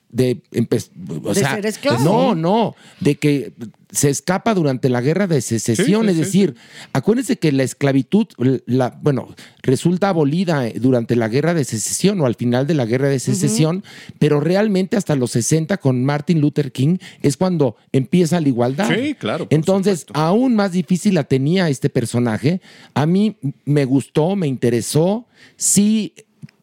de 0.09 0.41
empe- 0.53 0.89
o 1.25 1.35
¿De 1.35 1.41
sea, 1.41 1.57
ser 1.57 1.67
esclavo? 1.67 2.05
No, 2.05 2.37
no, 2.37 2.77
de 3.01 3.17
que 3.17 3.55
se 3.91 4.11
escapa 4.11 4.55
durante 4.55 4.89
la 4.89 5.01
guerra 5.01 5.27
de 5.27 5.41
secesión, 5.41 6.07
Sí, 6.07 6.09
sí, 6.09 6.11
es 6.11 6.15
sí, 6.17 6.23
decir, 6.23 6.55
acuérdense 6.93 7.39
que 7.39 7.53
la 7.53 7.63
esclavitud, 7.63 8.27
la, 8.67 8.99
bueno, 9.03 9.35
resulta 9.63 10.11
abolida 10.11 10.67
eh, 10.67 10.75
durante 10.79 11.17
la 11.17 11.29
guerra 11.29 11.55
de 11.55 11.65
secesión 11.65 12.21
o 12.21 12.27
al 12.27 12.35
final 12.35 12.67
de 12.67 12.75
la 12.75 12.85
guerra 12.85 13.09
de 13.09 13.19
secesión, 13.19 13.83
pero 14.19 14.41
realmente 14.41 14.97
hasta 14.97 15.17
los 15.17 15.31
60 15.33 15.79
con 15.79 16.05
Martin 16.05 16.41
Luther 16.41 16.73
King 16.73 16.99
es 17.23 17.37
cuando 17.37 17.77
empieza 17.93 18.41
la 18.41 18.49
igualdad. 18.49 18.95
Sí, 18.95 19.15
claro, 19.15 19.47
Entonces, 19.51 20.07
aún 20.13 20.55
más 20.55 20.73
difícil 20.73 21.15
la 21.15 21.25
tenía 21.25 21.69
este 21.69 21.89
personaje. 21.89 22.61
A 22.95 23.07
mí 23.07 23.37
me 23.65 23.85
gustó, 23.85 24.37
me 24.37 24.47
interesó, 24.47 25.27
sí 25.57 26.15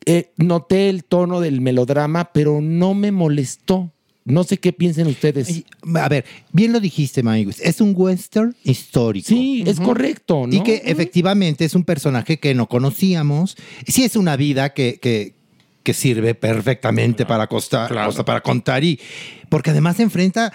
eh, 0.05 0.31
noté 0.37 0.89
el 0.89 1.03
tono 1.03 1.41
del 1.41 1.61
melodrama, 1.61 2.31
pero 2.31 2.61
no 2.61 2.93
me 2.93 3.11
molestó. 3.11 3.91
No 4.25 4.43
sé 4.43 4.57
qué 4.57 4.73
piensen 4.73 5.05
ustedes. 5.05 5.63
A 5.93 6.09
ver, 6.09 6.25
bien 6.51 6.73
lo 6.73 6.79
dijiste, 6.79 7.21
Maniguis. 7.21 7.59
Es 7.61 7.79
un 7.79 7.93
western 7.95 8.55
histórico. 8.63 9.27
Sí, 9.27 9.63
es 9.67 9.79
correcto, 9.79 10.47
¿no? 10.47 10.53
Y 10.55 10.61
que 10.61 10.81
efectivamente 10.85 11.63
es 11.63 11.75
un 11.75 11.83
personaje 11.83 12.39
que 12.39 12.55
no 12.55 12.67
conocíamos. 12.67 13.55
Sí 13.87 14.03
es 14.03 14.15
una 14.15 14.35
vida 14.35 14.73
que, 14.73 14.97
que, 14.99 15.35
que 15.83 15.93
sirve 15.93 16.33
perfectamente 16.33 17.27
para, 17.27 17.45
costar, 17.45 17.95
o 17.95 18.11
sea, 18.11 18.25
para 18.25 18.41
contar 18.41 18.83
y 18.83 18.99
porque 19.47 19.69
además 19.69 19.97
se 19.97 20.03
enfrenta 20.03 20.51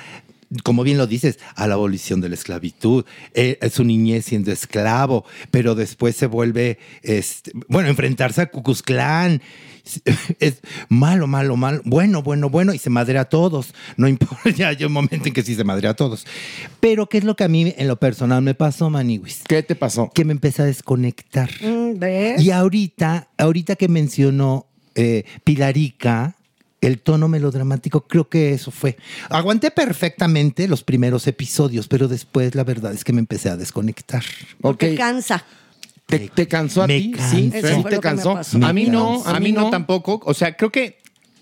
como 0.65 0.83
bien 0.83 0.99
lo 0.99 1.07
dices, 1.07 1.39
a 1.55 1.69
la 1.69 1.75
abolición 1.75 2.21
de 2.21 2.29
la 2.29 2.35
esclavitud, 2.35 3.05
eh, 3.35 3.59
su 3.73 3.85
niñez 3.85 4.25
siendo 4.25 4.51
esclavo, 4.51 5.25
pero 5.51 5.77
después 5.77 6.17
se 6.17 6.27
vuelve, 6.27 6.79
este, 7.03 7.53
bueno, 7.69 7.89
enfrentarse 7.89 8.43
a 8.43 8.47
Ku 8.47 8.63
Klux 8.63 8.83
Klan. 8.83 9.41
Es 10.39 10.61
malo, 10.89 11.27
malo, 11.27 11.57
malo, 11.57 11.83
bueno, 11.85 12.23
bueno, 12.23 12.51
bueno, 12.51 12.73
y 12.73 12.79
se 12.79 12.91
madrea 12.91 13.23
a 13.23 13.25
todos. 13.25 13.75
No 13.97 14.09
importa, 14.15 14.51
ya 14.51 14.69
hay 14.69 14.85
un 14.85 14.93
momento 14.93 15.29
en 15.29 15.35
que 15.35 15.43
sí 15.43 15.55
se 15.55 15.65
madrea 15.65 15.91
a 15.91 15.95
todos. 15.95 16.27
Pero, 16.81 17.09
¿qué 17.09 17.19
es 17.19 17.25
lo 17.25 17.37
que 17.37 17.45
a 17.45 17.49
mí 17.49 17.75
en 17.77 17.89
lo 17.89 17.97
personal 17.97 18.43
me 18.43 18.55
pasó, 18.55 18.91
Maniwis? 18.91 19.43
¿Qué 19.49 19.63
te 19.63 19.75
pasó? 19.75 20.11
Que 20.15 20.25
me 20.25 20.33
empecé 20.33 20.63
a 20.63 20.65
desconectar. 20.67 21.51
Mm, 21.61 21.99
¿Ves? 21.99 22.43
Y 22.43 22.51
ahorita, 22.51 23.29
ahorita 23.37 23.77
que 23.77 23.89
mencionó 23.89 24.67
eh, 24.95 25.25
Pilarica, 25.45 26.37
el 26.81 27.01
tono 27.01 27.29
melodramático, 27.29 28.07
creo 28.07 28.29
que 28.29 28.53
eso 28.53 28.71
fue. 28.71 28.97
Aguanté 29.29 29.71
perfectamente 29.71 30.67
los 30.67 30.83
primeros 30.83 31.27
episodios, 31.27 31.89
pero 31.89 32.09
después 32.09 32.55
la 32.55 32.65
verdad 32.65 32.93
es 32.93 33.05
que 33.05 33.13
me 33.13 33.21
empecé 33.21 33.51
a 33.51 33.57
desconectar. 33.57 34.25
Porque 34.61 34.95
cansa. 34.95 35.45
¿Te, 36.11 36.29
te 36.29 36.49
cansó 36.49 36.83
a 36.83 36.87
ti? 36.87 37.13
Sí, 37.31 37.51
sí 37.53 37.85
te 37.89 38.01
cansó. 38.01 38.39
A 38.63 38.73
mí 38.73 38.87
no, 38.87 39.25
a 39.25 39.41
mí 39.41 39.53
no. 39.53 39.71
tampoco. 39.71 40.21
O 40.25 40.35
sea, 40.35 40.57
creo 40.57 40.71
que 40.71 40.99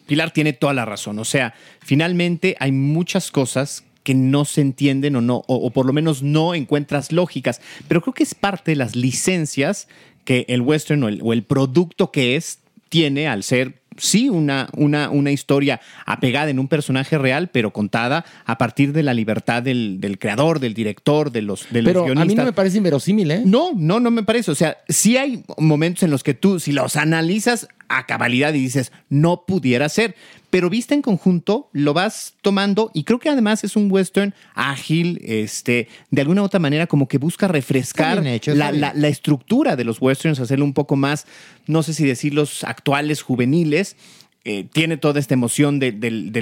Pilar 0.06 0.30
tiene 0.30 0.52
toda 0.52 0.72
la 0.75 0.84
razón. 0.84 1.18
O 1.18 1.25
sea, 1.25 1.54
finalmente 1.80 2.56
hay 2.60 2.72
muchas 2.72 3.30
cosas 3.30 3.84
que 4.02 4.14
no 4.14 4.44
se 4.44 4.62
entienden 4.62 5.16
o 5.16 5.20
no, 5.20 5.44
o, 5.46 5.56
o 5.56 5.70
por 5.70 5.84
lo 5.84 5.92
menos 5.92 6.22
no 6.22 6.54
encuentras 6.54 7.12
lógicas. 7.12 7.60
Pero 7.88 8.00
creo 8.00 8.14
que 8.14 8.22
es 8.22 8.34
parte 8.34 8.70
de 8.70 8.76
las 8.76 8.96
licencias 8.96 9.88
que 10.25 10.44
el 10.48 10.60
western 10.60 11.02
o 11.04 11.08
el, 11.08 11.20
o 11.22 11.32
el 11.32 11.42
producto 11.42 12.10
que 12.10 12.37
es 12.37 12.60
tiene 12.88 13.28
al 13.28 13.42
ser 13.42 13.82
sí 13.99 14.28
una, 14.28 14.69
una, 14.76 15.11
una 15.11 15.31
historia 15.31 15.81
apegada 16.07 16.50
en 16.50 16.59
un 16.59 16.69
personaje 16.69 17.19
real, 17.19 17.49
pero 17.49 17.73
contada 17.73 18.25
a 18.45 18.59
partir 18.59 18.93
de 18.93 19.02
la 19.02 19.14
libertad 19.14 19.62
del, 19.62 20.00
del 20.00 20.19
creador, 20.19 20.61
del 20.61 20.75
director, 20.75 21.31
de 21.31 21.43
los, 21.43 21.67
de 21.71 21.83
los 21.83 21.90
Pero 21.90 22.00
a 22.02 22.05
guionistas. 22.07 22.28
mí 22.28 22.35
no 22.35 22.45
me 22.45 22.52
parece 22.52 22.78
inverosímil, 22.78 23.31
¿eh? 23.31 23.43
No, 23.45 23.73
no, 23.75 24.00
no 24.00 24.11
me 24.11 24.23
parece. 24.23 24.50
O 24.50 24.55
sea, 24.55 24.78
sí 24.88 25.17
hay 25.17 25.43
momentos 25.59 26.02
en 26.02 26.11
los 26.11 26.23
que 26.23 26.35
tú, 26.35 26.61
si 26.61 26.73
los 26.73 26.97
analizas 26.97 27.69
a 27.88 28.07
cabalidad 28.07 28.52
y 28.55 28.61
dices, 28.61 28.93
no 29.09 29.45
pudiera 29.47 29.88
ser, 29.88 30.14
pero 30.50 30.71
vista 30.71 30.95
en 30.95 31.02
conjunto, 31.02 31.69
lo 31.73 31.93
vas 31.95 32.35
tomando 32.43 32.90
y 32.95 33.05
creo 33.05 33.19
que 33.19 33.28
además 33.28 33.64
es 33.64 33.76
un 33.76 33.90
western 33.90 34.35
ágil, 34.55 35.21
este, 35.25 35.88
de 36.11 36.21
alguna 36.23 36.43
u 36.43 36.45
otra 36.45 36.59
manera 36.61 36.87
como 36.87 37.07
que 37.09 37.19
busca 37.19 37.49
refrescar 37.49 38.26
hecho, 38.26 38.55
la, 38.55 38.71
bien. 38.71 38.81
la- 38.81 38.95
la 38.95 39.09
estructura 39.09 39.76
de 39.76 39.85
los 39.85 40.00
westerns, 40.00 40.40
hacerlo 40.40 40.64
un 40.64 40.75
poco 40.75 40.97
más, 40.97 41.26
no 41.67 41.83
sé 41.83 41.93
si 41.95 42.05
decirlos 42.07 42.64
actuales, 42.64 43.23
juveniles. 43.23 43.97
Eh, 44.45 44.64
tiene 44.73 44.97
toda 44.97 45.21
esta 45.21 45.35
emoción 45.35 45.78
de, 45.78 45.93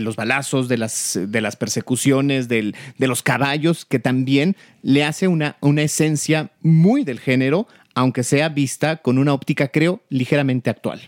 los 0.01 0.15
balazos, 0.15 0.69
de 0.69 0.77
las, 0.79 1.19
de 1.21 1.41
las 1.41 1.57
persecuciones, 1.57 2.47
del- 2.47 2.77
de 2.99 3.07
los 3.09 3.23
caballos, 3.23 3.85
que 3.85 3.99
también 3.99 4.55
le 4.83 5.03
hace 5.03 5.27
una, 5.27 5.57
una 5.61 5.83
esencia 5.83 6.51
muy 6.63 7.03
del 7.03 7.19
género, 7.19 7.67
aunque 7.95 8.23
sea 8.23 8.49
vista 8.51 8.99
con 8.99 9.19
una 9.19 9.33
óptica, 9.33 9.69
creo, 9.69 10.03
ligeramente 10.11 10.71
actual. 10.71 11.01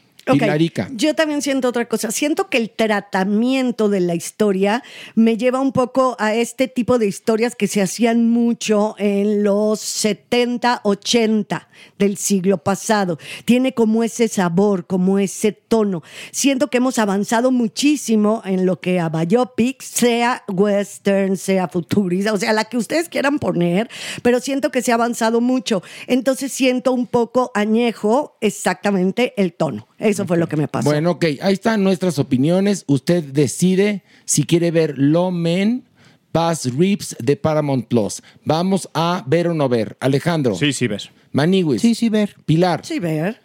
Yo 0.92 1.14
también 1.14 1.42
siento 1.42 1.68
otra 1.68 1.86
cosa. 1.86 2.10
Siento 2.10 2.48
que 2.48 2.58
el 2.58 2.70
tratamiento 2.70 3.88
de 3.88 4.00
la 4.00 4.14
historia 4.14 4.82
me 5.14 5.36
lleva 5.36 5.60
un 5.60 5.72
poco 5.72 6.16
a 6.18 6.34
este 6.34 6.68
tipo 6.68 6.98
de 6.98 7.06
historias 7.06 7.56
que 7.56 7.66
se 7.66 7.82
hacían 7.82 8.28
mucho 8.28 8.94
en 8.98 9.42
los 9.42 9.80
70, 9.80 10.80
80 10.84 11.68
del 11.98 12.16
siglo 12.16 12.58
pasado. 12.58 13.18
Tiene 13.44 13.72
como 13.72 14.02
ese 14.02 14.28
sabor, 14.28 14.86
como 14.86 15.18
ese 15.18 15.52
tono. 15.52 16.02
Siento 16.30 16.68
que 16.68 16.78
hemos 16.78 16.98
avanzado 16.98 17.50
muchísimo 17.50 18.42
en 18.44 18.66
lo 18.66 18.80
que 18.80 19.00
a 19.00 19.08
biopic, 19.08 19.82
sea 19.82 20.44
western, 20.48 21.36
sea 21.36 21.68
futurista, 21.68 22.32
o 22.32 22.38
sea, 22.38 22.52
la 22.52 22.64
que 22.64 22.76
ustedes 22.76 23.08
quieran 23.08 23.38
poner, 23.38 23.88
pero 24.22 24.40
siento 24.40 24.70
que 24.70 24.82
se 24.82 24.92
ha 24.92 24.94
avanzado 24.94 25.40
mucho. 25.40 25.82
Entonces 26.06 26.52
siento 26.52 26.92
un 26.92 27.06
poco 27.06 27.50
añejo 27.54 28.36
exactamente 28.40 29.34
el 29.36 29.52
tono. 29.52 29.88
Eso 30.18 30.26
fue 30.26 30.36
lo 30.36 30.48
que 30.48 30.56
me 30.56 30.66
pasó. 30.66 30.88
Bueno, 30.88 31.12
ok, 31.12 31.24
ahí 31.40 31.52
están 31.52 31.84
nuestras 31.84 32.18
opiniones. 32.18 32.84
Usted 32.88 33.22
decide 33.22 34.02
si 34.24 34.42
quiere 34.42 34.72
ver 34.72 34.98
Low 34.98 35.30
Men, 35.30 35.84
Bass 36.32 36.72
Rips 36.76 37.16
de 37.20 37.36
Paramount 37.36 37.86
Plus. 37.86 38.20
Vamos 38.44 38.88
a 38.94 39.22
ver 39.26 39.46
o 39.46 39.54
no 39.54 39.68
ver. 39.68 39.96
Alejandro. 40.00 40.56
Sí, 40.56 40.72
sí, 40.72 40.88
ves. 40.88 41.10
Maniwis. 41.30 41.80
Sí, 41.82 41.94
sí, 41.94 42.08
ver. 42.08 42.34
Pilar. 42.46 42.84
Sí, 42.84 42.98
ver. 42.98 43.40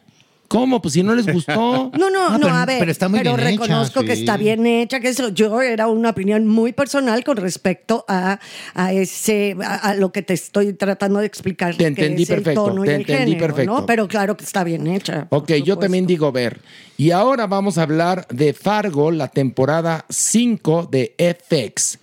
¿Cómo? 0.48 0.82
Pues 0.82 0.94
si 0.94 1.02
no 1.04 1.16
les 1.16 1.26
gustó. 1.26 1.92
No, 1.98 2.10
no, 2.10 2.28
Ah, 2.28 2.38
no, 2.38 2.42
pero- 2.48 2.56
a 2.56 2.66
ver. 2.66 2.80
pero 2.80 2.92
está 2.92 3.10
muy 3.10 3.20
bien 3.22 3.38
reconozco 3.38 4.02
hecha, 4.02 4.08
que 4.10 4.16
sí. 4.16 4.22
está 4.22 4.38
bien 4.38 4.66
hecha, 4.68 5.00
que 5.00 5.10
eso 5.10 5.30
yo 5.30 5.62
era 5.62 5.88
una 5.88 6.10
opinión 6.12 6.48
muy 6.48 6.74
personal 6.74 7.24
con 7.24 7.38
respecto 7.38 8.06
a, 8.08 8.40
a 8.76 8.94
ese, 8.94 9.56
a, 9.64 9.76
a 9.76 9.96
lo 9.96 10.12
que 10.12 10.22
te 10.22 10.34
estoy 10.34 10.74
tratando 10.74 11.20
de 11.20 11.26
explicar. 11.26 11.72
Te 11.76 11.78
que 11.78 11.88
entendí 11.88 12.24
el 12.24 12.28
perfecto, 12.28 12.72
y 12.72 12.86
te 12.86 12.96
el 12.96 13.02
entendí 13.02 13.32
género, 13.32 13.48
perfecto. 13.48 13.74
¿no? 13.80 13.86
Pero 13.86 14.08
claro 14.08 14.38
que 14.38 14.44
está 14.46 14.64
bien 14.64 14.86
hecha. 14.88 15.28
Ok, 15.30 15.52
yo 15.64 15.78
también 15.78 16.06
digo 16.06 16.32
ver. 16.32 16.62
Y 16.98 17.10
ahora 17.12 17.48
vamos 17.48 17.78
a 17.80 17.84
hablar 17.84 18.28
de 18.30 18.54
Fargo, 18.54 19.12
la 19.12 19.28
temporada 19.30 20.06
5 20.10 20.88
de 20.92 21.16
FX. 21.18 22.00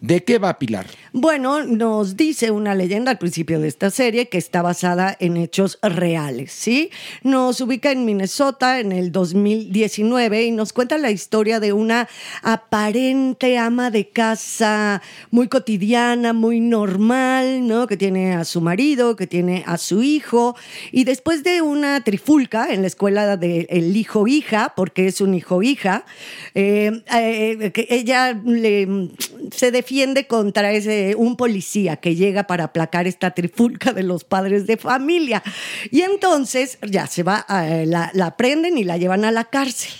¿De 0.00 0.24
qué 0.24 0.38
va 0.38 0.58
Pilar? 0.58 0.86
Bueno, 1.14 1.62
nos 1.64 2.16
dice 2.16 2.50
una 2.50 2.74
leyenda 2.74 3.10
al 3.10 3.18
principio 3.18 3.60
de 3.60 3.68
esta 3.68 3.90
serie 3.90 4.28
que 4.30 4.38
está 4.38 4.62
basada 4.62 5.14
en 5.20 5.36
hechos 5.36 5.78
reales, 5.82 6.52
¿sí? 6.52 6.88
Nos 7.22 7.60
ubica 7.60 7.92
en 7.92 8.06
Minnesota 8.06 8.80
en 8.80 8.92
el 8.92 9.12
2019 9.12 10.44
y 10.44 10.52
nos 10.52 10.72
cuenta 10.72 10.96
la 10.96 11.10
historia 11.10 11.60
de 11.60 11.74
una 11.74 12.08
aparente 12.42 13.58
ama 13.58 13.90
de 13.90 14.08
casa 14.08 15.02
muy 15.30 15.48
cotidiana, 15.48 16.32
muy 16.32 16.60
normal, 16.60 17.66
¿no? 17.68 17.86
Que 17.86 17.98
tiene 17.98 18.32
a 18.34 18.46
su 18.46 18.62
marido, 18.62 19.14
que 19.14 19.26
tiene 19.26 19.64
a 19.66 19.76
su 19.76 20.02
hijo 20.02 20.56
y 20.92 21.04
después 21.04 21.44
de 21.44 21.60
una 21.60 22.02
trifulca 22.04 22.72
en 22.72 22.80
la 22.80 22.86
escuela 22.86 23.36
del 23.36 23.94
hijo-hija, 23.94 24.72
porque 24.74 25.08
es 25.08 25.20
un 25.20 25.34
hijo-hija, 25.34 26.06
eh, 26.54 27.02
eh, 27.14 27.70
ella 27.90 28.32
le- 28.32 29.10
se 29.50 29.70
defiende 29.70 30.26
contra 30.26 30.72
ese, 30.72 31.01
un 31.16 31.36
policía 31.36 31.96
que 31.96 32.14
llega 32.14 32.46
para 32.46 32.64
aplacar 32.64 33.06
esta 33.06 33.32
trifulca 33.32 33.92
de 33.92 34.02
los 34.02 34.24
padres 34.24 34.66
de 34.66 34.76
familia. 34.76 35.42
Y 35.90 36.02
entonces 36.02 36.78
ya 36.88 37.06
se 37.06 37.22
va, 37.22 37.36
a- 37.48 37.66
la, 37.86 38.10
la 38.14 38.36
prenden 38.36 38.78
y 38.78 38.84
la 38.84 38.96
llevan 38.96 39.24
a 39.24 39.30
la 39.30 39.44
cárcel. 39.44 39.92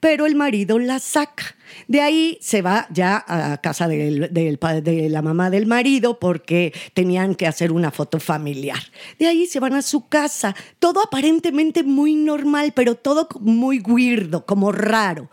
Pero 0.00 0.26
el 0.26 0.34
marido 0.34 0.80
la 0.80 0.98
saca. 0.98 1.44
De 1.86 2.00
ahí 2.00 2.38
se 2.40 2.60
va 2.60 2.88
ya 2.90 3.24
a 3.28 3.58
casa 3.58 3.86
de 3.86 5.08
la 5.08 5.22
mamá 5.22 5.48
del 5.50 5.66
marido 5.66 6.18
porque 6.18 6.72
tenían 6.92 7.36
que 7.36 7.46
hacer 7.46 7.70
una 7.70 7.92
foto 7.92 8.18
familiar. 8.18 8.80
De 9.20 9.28
ahí 9.28 9.46
se 9.46 9.60
van 9.60 9.74
a 9.74 9.82
su 9.82 10.08
casa. 10.08 10.56
Todo 10.80 11.00
aparentemente 11.00 11.84
muy 11.84 12.14
normal, 12.16 12.72
pero 12.74 12.96
todo 12.96 13.28
muy 13.40 13.78
weirdo, 13.80 14.44
como 14.44 14.72
raro. 14.72 15.30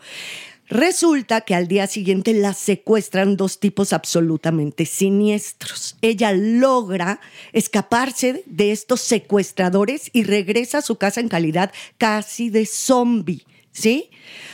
Resulta 0.68 1.40
que 1.40 1.54
al 1.54 1.66
día 1.66 1.86
siguiente 1.86 2.34
la 2.34 2.52
secuestran 2.52 3.36
dos 3.36 3.58
tipos 3.58 3.94
absolutamente 3.94 4.84
siniestros. 4.84 5.96
Ella 6.02 6.32
logra 6.32 7.20
escaparse 7.52 8.42
de 8.44 8.72
estos 8.72 9.00
secuestradores 9.00 10.10
y 10.12 10.24
regresa 10.24 10.78
a 10.78 10.82
su 10.82 10.96
casa 10.96 11.20
en 11.20 11.28
calidad 11.28 11.72
casi 11.96 12.50
de 12.50 12.66
zombie. 12.66 13.44
¿Sí? 13.72 14.10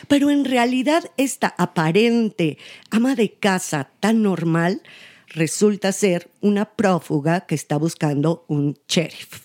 Pero 0.06 0.30
en 0.30 0.44
realidad 0.44 1.10
esta 1.16 1.54
aparente 1.56 2.58
ama 2.90 3.14
de 3.14 3.32
casa 3.32 3.90
tan 3.98 4.22
normal 4.22 4.82
resulta 5.28 5.92
ser 5.92 6.30
una 6.40 6.66
prófuga 6.66 7.46
que 7.46 7.54
está 7.54 7.76
buscando 7.78 8.44
un 8.48 8.78
sheriff. 8.86 9.43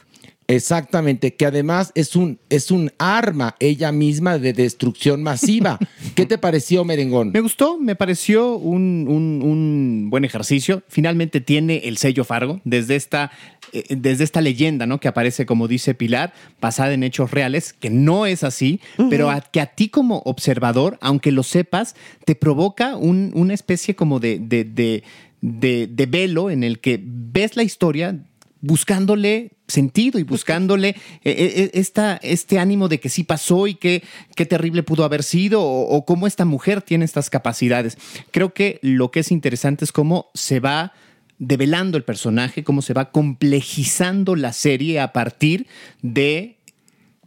Exactamente, 0.50 1.36
que 1.36 1.46
además 1.46 1.91
es 1.94 2.15
un, 2.15 2.39
es 2.50 2.72
un 2.72 2.91
arma 2.98 3.56
ella 3.60 3.91
misma 3.91 4.39
de 4.39 4.51
destrucción 4.51 5.22
masiva. 5.22 5.77
¿Qué 6.15 6.25
te 6.25 6.39
pareció, 6.39 6.84
Merengón? 6.84 7.29
Me 7.32 7.39
gustó, 7.41 7.77
me 7.77 7.96
pareció 7.96 8.56
un, 8.56 9.06
un- 9.08 9.41
un 9.48 10.08
buen 10.10 10.25
ejercicio. 10.25 10.82
Finalmente 10.88 11.39
tiene 11.39 11.82
el 11.86 11.98
sello 11.98 12.24
Fargo 12.24 12.62
desde 12.63 12.96
esta, 12.96 13.29
eh, 13.74 13.84
desde 13.96 14.24
esta 14.24 14.41
leyenda, 14.41 14.88
¿no? 14.88 15.00
Que 15.00 15.08
aparece, 15.08 15.46
como 15.46 15.68
dice 15.68 15.94
Pilar, 15.94 16.34
basada 16.60 16.94
en 16.94 17.03
hechos 17.03 17.29
reales, 17.29 17.72
que 17.74 17.91
no 17.91 18.25
es 18.25 18.44
así, 18.44 18.79
pero 19.12 19.29
a- 19.29 19.41
que 19.41 19.62
a 19.62 19.68
ti 19.68 19.89
como 19.89 20.24
observador, 20.25 20.98
aunque 21.00 21.32
lo 21.32 21.44
sepas, 21.44 21.96
te 22.25 22.34
provoca 22.34 22.96
un- 22.98 23.32
una 23.36 23.53
especie 23.53 23.96
como 23.96 24.20
de, 24.20 24.39
de, 24.39 24.63
de- 24.63 25.03
de- 25.41 25.88
de 25.88 26.06
velo 26.08 26.50
en 26.50 26.63
el 26.63 26.79
que 26.79 27.00
ves 27.01 27.56
la 27.56 27.62
historia 27.62 28.18
buscándole 28.62 29.51
sentido 29.70 30.20
y 30.20 30.24
buscándole 30.24 30.90
eh, 30.90 30.96
eh, 31.24 31.72
esta, 31.74 32.18
este 32.18 32.60
ánimo 32.60 32.90
de 32.90 33.00
que 33.00 33.10
sí 33.10 33.24
pasó 33.24 33.68
y 33.68 33.76
que 33.76 34.04
qué 34.36 34.46
terrible 34.46 34.84
pudo 34.84 35.04
haber 35.04 35.24
sido 35.24 35.62
o, 35.62 35.88
o 35.88 36.06
cómo 36.06 36.28
esta 36.28 36.46
mujer 36.46 36.82
tiene 36.82 37.06
estas 37.06 37.30
capacidades. 37.30 37.98
Creo 38.32 38.54
que 38.54 38.80
lo 38.82 39.12
que 39.12 39.22
es 39.22 39.32
interesante 39.32 39.86
es 39.86 39.92
cómo 39.92 40.30
se 40.34 40.60
va 40.60 40.94
develando 41.38 41.98
el 41.98 42.04
personaje, 42.04 42.64
cómo 42.64 42.82
se 42.82 42.94
va 42.94 43.12
complejizando 43.12 44.36
la 44.36 44.52
serie 44.52 45.00
a 45.00 45.14
partir 45.14 45.68
de 46.02 46.58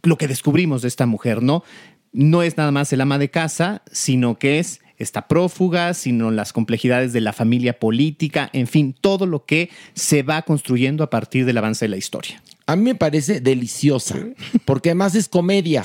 lo 0.03 0.17
que 0.17 0.27
descubrimos 0.27 0.83
de 0.83 0.87
esta 0.87 1.05
mujer, 1.05 1.41
¿no? 1.41 1.63
No 2.11 2.43
es 2.43 2.57
nada 2.57 2.71
más 2.71 2.93
el 2.93 3.01
ama 3.01 3.17
de 3.17 3.31
casa, 3.31 3.81
sino 3.91 4.37
que 4.37 4.59
es 4.59 4.82
esta 4.97 5.27
prófuga, 5.27 5.93
sino 5.93 6.31
las 6.31 6.53
complejidades 6.53 7.13
de 7.13 7.21
la 7.21 7.33
familia 7.33 7.79
política, 7.79 8.49
en 8.53 8.67
fin, 8.67 8.95
todo 8.99 9.25
lo 9.25 9.45
que 9.45 9.69
se 9.93 10.23
va 10.23 10.41
construyendo 10.43 11.03
a 11.03 11.09
partir 11.09 11.45
del 11.45 11.57
avance 11.57 11.85
de 11.85 11.89
la 11.89 11.97
historia. 11.97 12.41
A 12.65 12.77
mí 12.77 12.83
me 12.83 12.95
parece 12.95 13.41
deliciosa, 13.41 14.15
porque 14.63 14.89
además 14.89 15.15
es 15.15 15.27
comedia. 15.27 15.83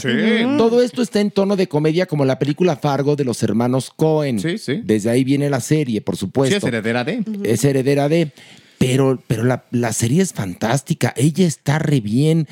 Todo 0.57 0.81
esto 0.81 1.03
está 1.03 1.21
en 1.21 1.33
tono 1.33 1.57
de 1.57 1.67
comedia 1.67 2.07
como 2.07 2.25
la 2.25 2.38
película 2.38 2.77
Fargo 2.77 3.17
de 3.17 3.25
los 3.25 3.43
hermanos 3.43 3.90
Cohen. 3.94 4.40
Desde 4.85 5.11
ahí 5.11 5.25
viene 5.25 5.51
la 5.51 5.61
serie, 5.61 6.01
por 6.01 6.16
supuesto. 6.16 6.61
Sí, 6.61 6.66
es 6.66 6.73
heredera 6.73 7.03
de. 7.03 7.25
Es 7.42 7.64
heredera 7.64 8.09
de. 8.09 8.31
Pero, 8.79 9.21
pero 9.27 9.42
la, 9.42 9.64
la 9.73 9.92
serie 9.92 10.23
es 10.23 10.33
fantástica. 10.33 11.12
Ella 11.16 11.47
está 11.49 11.81
re 11.81 12.01
bien. 12.01 12.47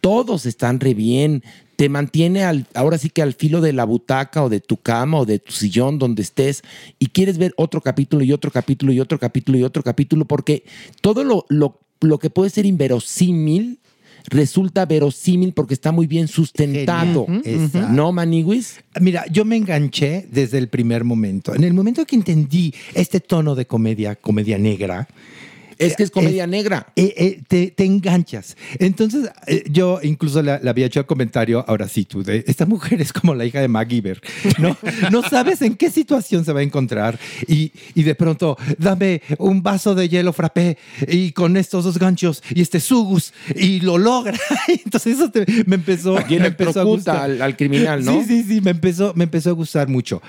Todos 0.00 0.46
están 0.46 0.78
re 0.78 0.94
bien. 0.94 1.42
Te 1.76 1.88
mantiene 1.88 2.44
al, 2.44 2.66
ahora 2.74 2.98
sí 2.98 3.10
que 3.10 3.22
al 3.22 3.34
filo 3.34 3.60
de 3.60 3.72
la 3.72 3.84
butaca 3.84 4.44
o 4.44 4.48
de 4.48 4.60
tu 4.60 4.76
cama 4.76 5.18
o 5.18 5.24
de 5.24 5.38
tu 5.38 5.52
sillón 5.52 5.98
donde 5.98 6.22
estés 6.22 6.62
y 6.98 7.06
quieres 7.06 7.38
ver 7.38 7.54
otro 7.56 7.80
capítulo 7.80 8.22
y 8.24 8.32
otro 8.32 8.50
capítulo 8.50 8.92
y 8.92 9.00
otro 9.00 9.18
capítulo 9.18 9.58
y 9.58 9.64
otro 9.64 9.82
capítulo 9.82 10.24
porque 10.26 10.64
todo 11.00 11.24
lo, 11.24 11.46
lo, 11.48 11.80
lo 12.00 12.18
que 12.18 12.30
puede 12.30 12.50
ser 12.50 12.66
inverosímil 12.66 13.80
resulta 14.28 14.86
verosímil 14.86 15.52
porque 15.52 15.74
está 15.74 15.92
muy 15.92 16.06
bien 16.06 16.28
sustentado. 16.28 17.26
Genial. 17.26 17.94
¿No, 17.94 18.12
Maniwis? 18.12 18.80
Mira, 19.00 19.24
yo 19.30 19.44
me 19.44 19.56
enganché 19.56 20.26
desde 20.30 20.58
el 20.58 20.68
primer 20.68 21.04
momento. 21.04 21.54
En 21.54 21.64
el 21.64 21.74
momento 21.74 22.04
que 22.04 22.16
entendí 22.16 22.74
este 22.94 23.20
tono 23.20 23.54
de 23.54 23.66
comedia, 23.66 24.16
comedia 24.16 24.58
negra. 24.58 25.08
Es 25.78 25.96
que 25.96 26.02
es 26.04 26.10
comedia 26.10 26.46
negra. 26.46 26.92
eh, 26.96 27.14
eh, 27.16 27.40
te, 27.48 27.70
te 27.70 27.84
enganchas. 27.84 28.56
Entonces, 28.78 29.30
eh, 29.46 29.64
yo 29.70 30.00
incluso 30.02 30.42
le, 30.42 30.58
le 30.60 30.70
había 30.70 30.86
hecho 30.86 31.00
el 31.00 31.06
comentario, 31.06 31.64
ahora 31.68 31.88
sí, 31.88 32.04
tú, 32.04 32.22
de 32.22 32.44
esta 32.46 32.66
mujer 32.66 33.00
es 33.00 33.12
como 33.12 33.34
la 33.34 33.44
hija 33.44 33.60
de 33.60 33.68
MacGyver, 33.68 34.20
¿no? 34.58 34.76
no 35.10 35.22
sabes 35.28 35.62
en 35.62 35.74
qué 35.76 35.90
situación 35.90 36.44
se 36.44 36.52
va 36.52 36.60
a 36.60 36.62
encontrar 36.62 37.18
y, 37.46 37.72
y 37.94 38.02
de 38.02 38.14
pronto, 38.14 38.56
dame 38.78 39.22
un 39.38 39.62
vaso 39.62 39.94
de 39.94 40.08
hielo 40.08 40.32
frappé 40.32 40.76
y 41.08 41.32
con 41.32 41.56
estos 41.56 41.84
dos 41.84 41.98
ganchos 41.98 42.42
y 42.54 42.60
este 42.60 42.80
sugus 42.80 43.32
y 43.56 43.80
lo 43.80 43.98
logra. 43.98 44.38
Entonces, 44.84 45.14
eso 45.16 45.30
te- 45.30 45.46
me 45.66 45.76
empezó, 45.76 46.14
me 46.14 46.46
empezó 46.46 46.80
a 46.80 46.84
gustar. 46.84 47.16
al- 47.22 47.42
al 47.42 47.56
criminal, 47.56 48.04
¿no? 48.04 48.20
Sí, 48.20 48.26
sí, 48.26 48.42
sí, 48.44 48.60
me 48.60 48.70
empezó, 48.72 49.12
me 49.14 49.24
empezó 49.24 49.50
a 49.50 49.52
gustar 49.52 49.88
mucho. 49.88 50.22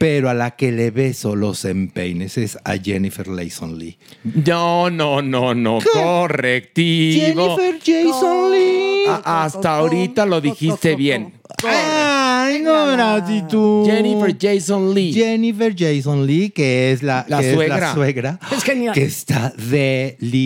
Pero 0.00 0.30
a 0.30 0.34
la 0.34 0.52
que 0.56 0.72
le 0.72 0.90
beso 0.90 1.36
los 1.36 1.66
empeines 1.66 2.38
es 2.38 2.56
a 2.64 2.78
Jennifer 2.78 3.28
Layson 3.28 3.78
Lee. 3.78 3.98
No, 4.24 4.88
no, 4.88 5.20
no, 5.20 5.54
no. 5.54 5.78
Correctivo. 5.92 7.58
Jennifer 7.58 7.78
Jason 7.84 8.50
Lee. 8.50 9.04
A- 9.06 9.44
hasta 9.44 9.76
ahorita 9.76 10.24
lo 10.24 10.40
dijiste 10.40 10.96
bien. 10.96 11.34
Ay, 11.64 12.60
no, 12.62 12.96
Nati, 12.96 13.42
tú. 13.46 13.84
Jennifer 13.86 14.34
Jason 14.40 14.94
Lee. 14.94 15.12
Jennifer 15.12 15.74
Jason 15.76 16.26
Lee, 16.26 16.48
que 16.48 16.92
es 16.92 17.02
la, 17.02 17.26
La 17.28 17.40
que 17.40 17.50
es 17.50 17.54
suegra. 17.54 17.92
suegra. 17.92 18.40
Es 18.56 18.64
genial. 18.64 18.94
Que 18.94 19.02
está 19.02 19.52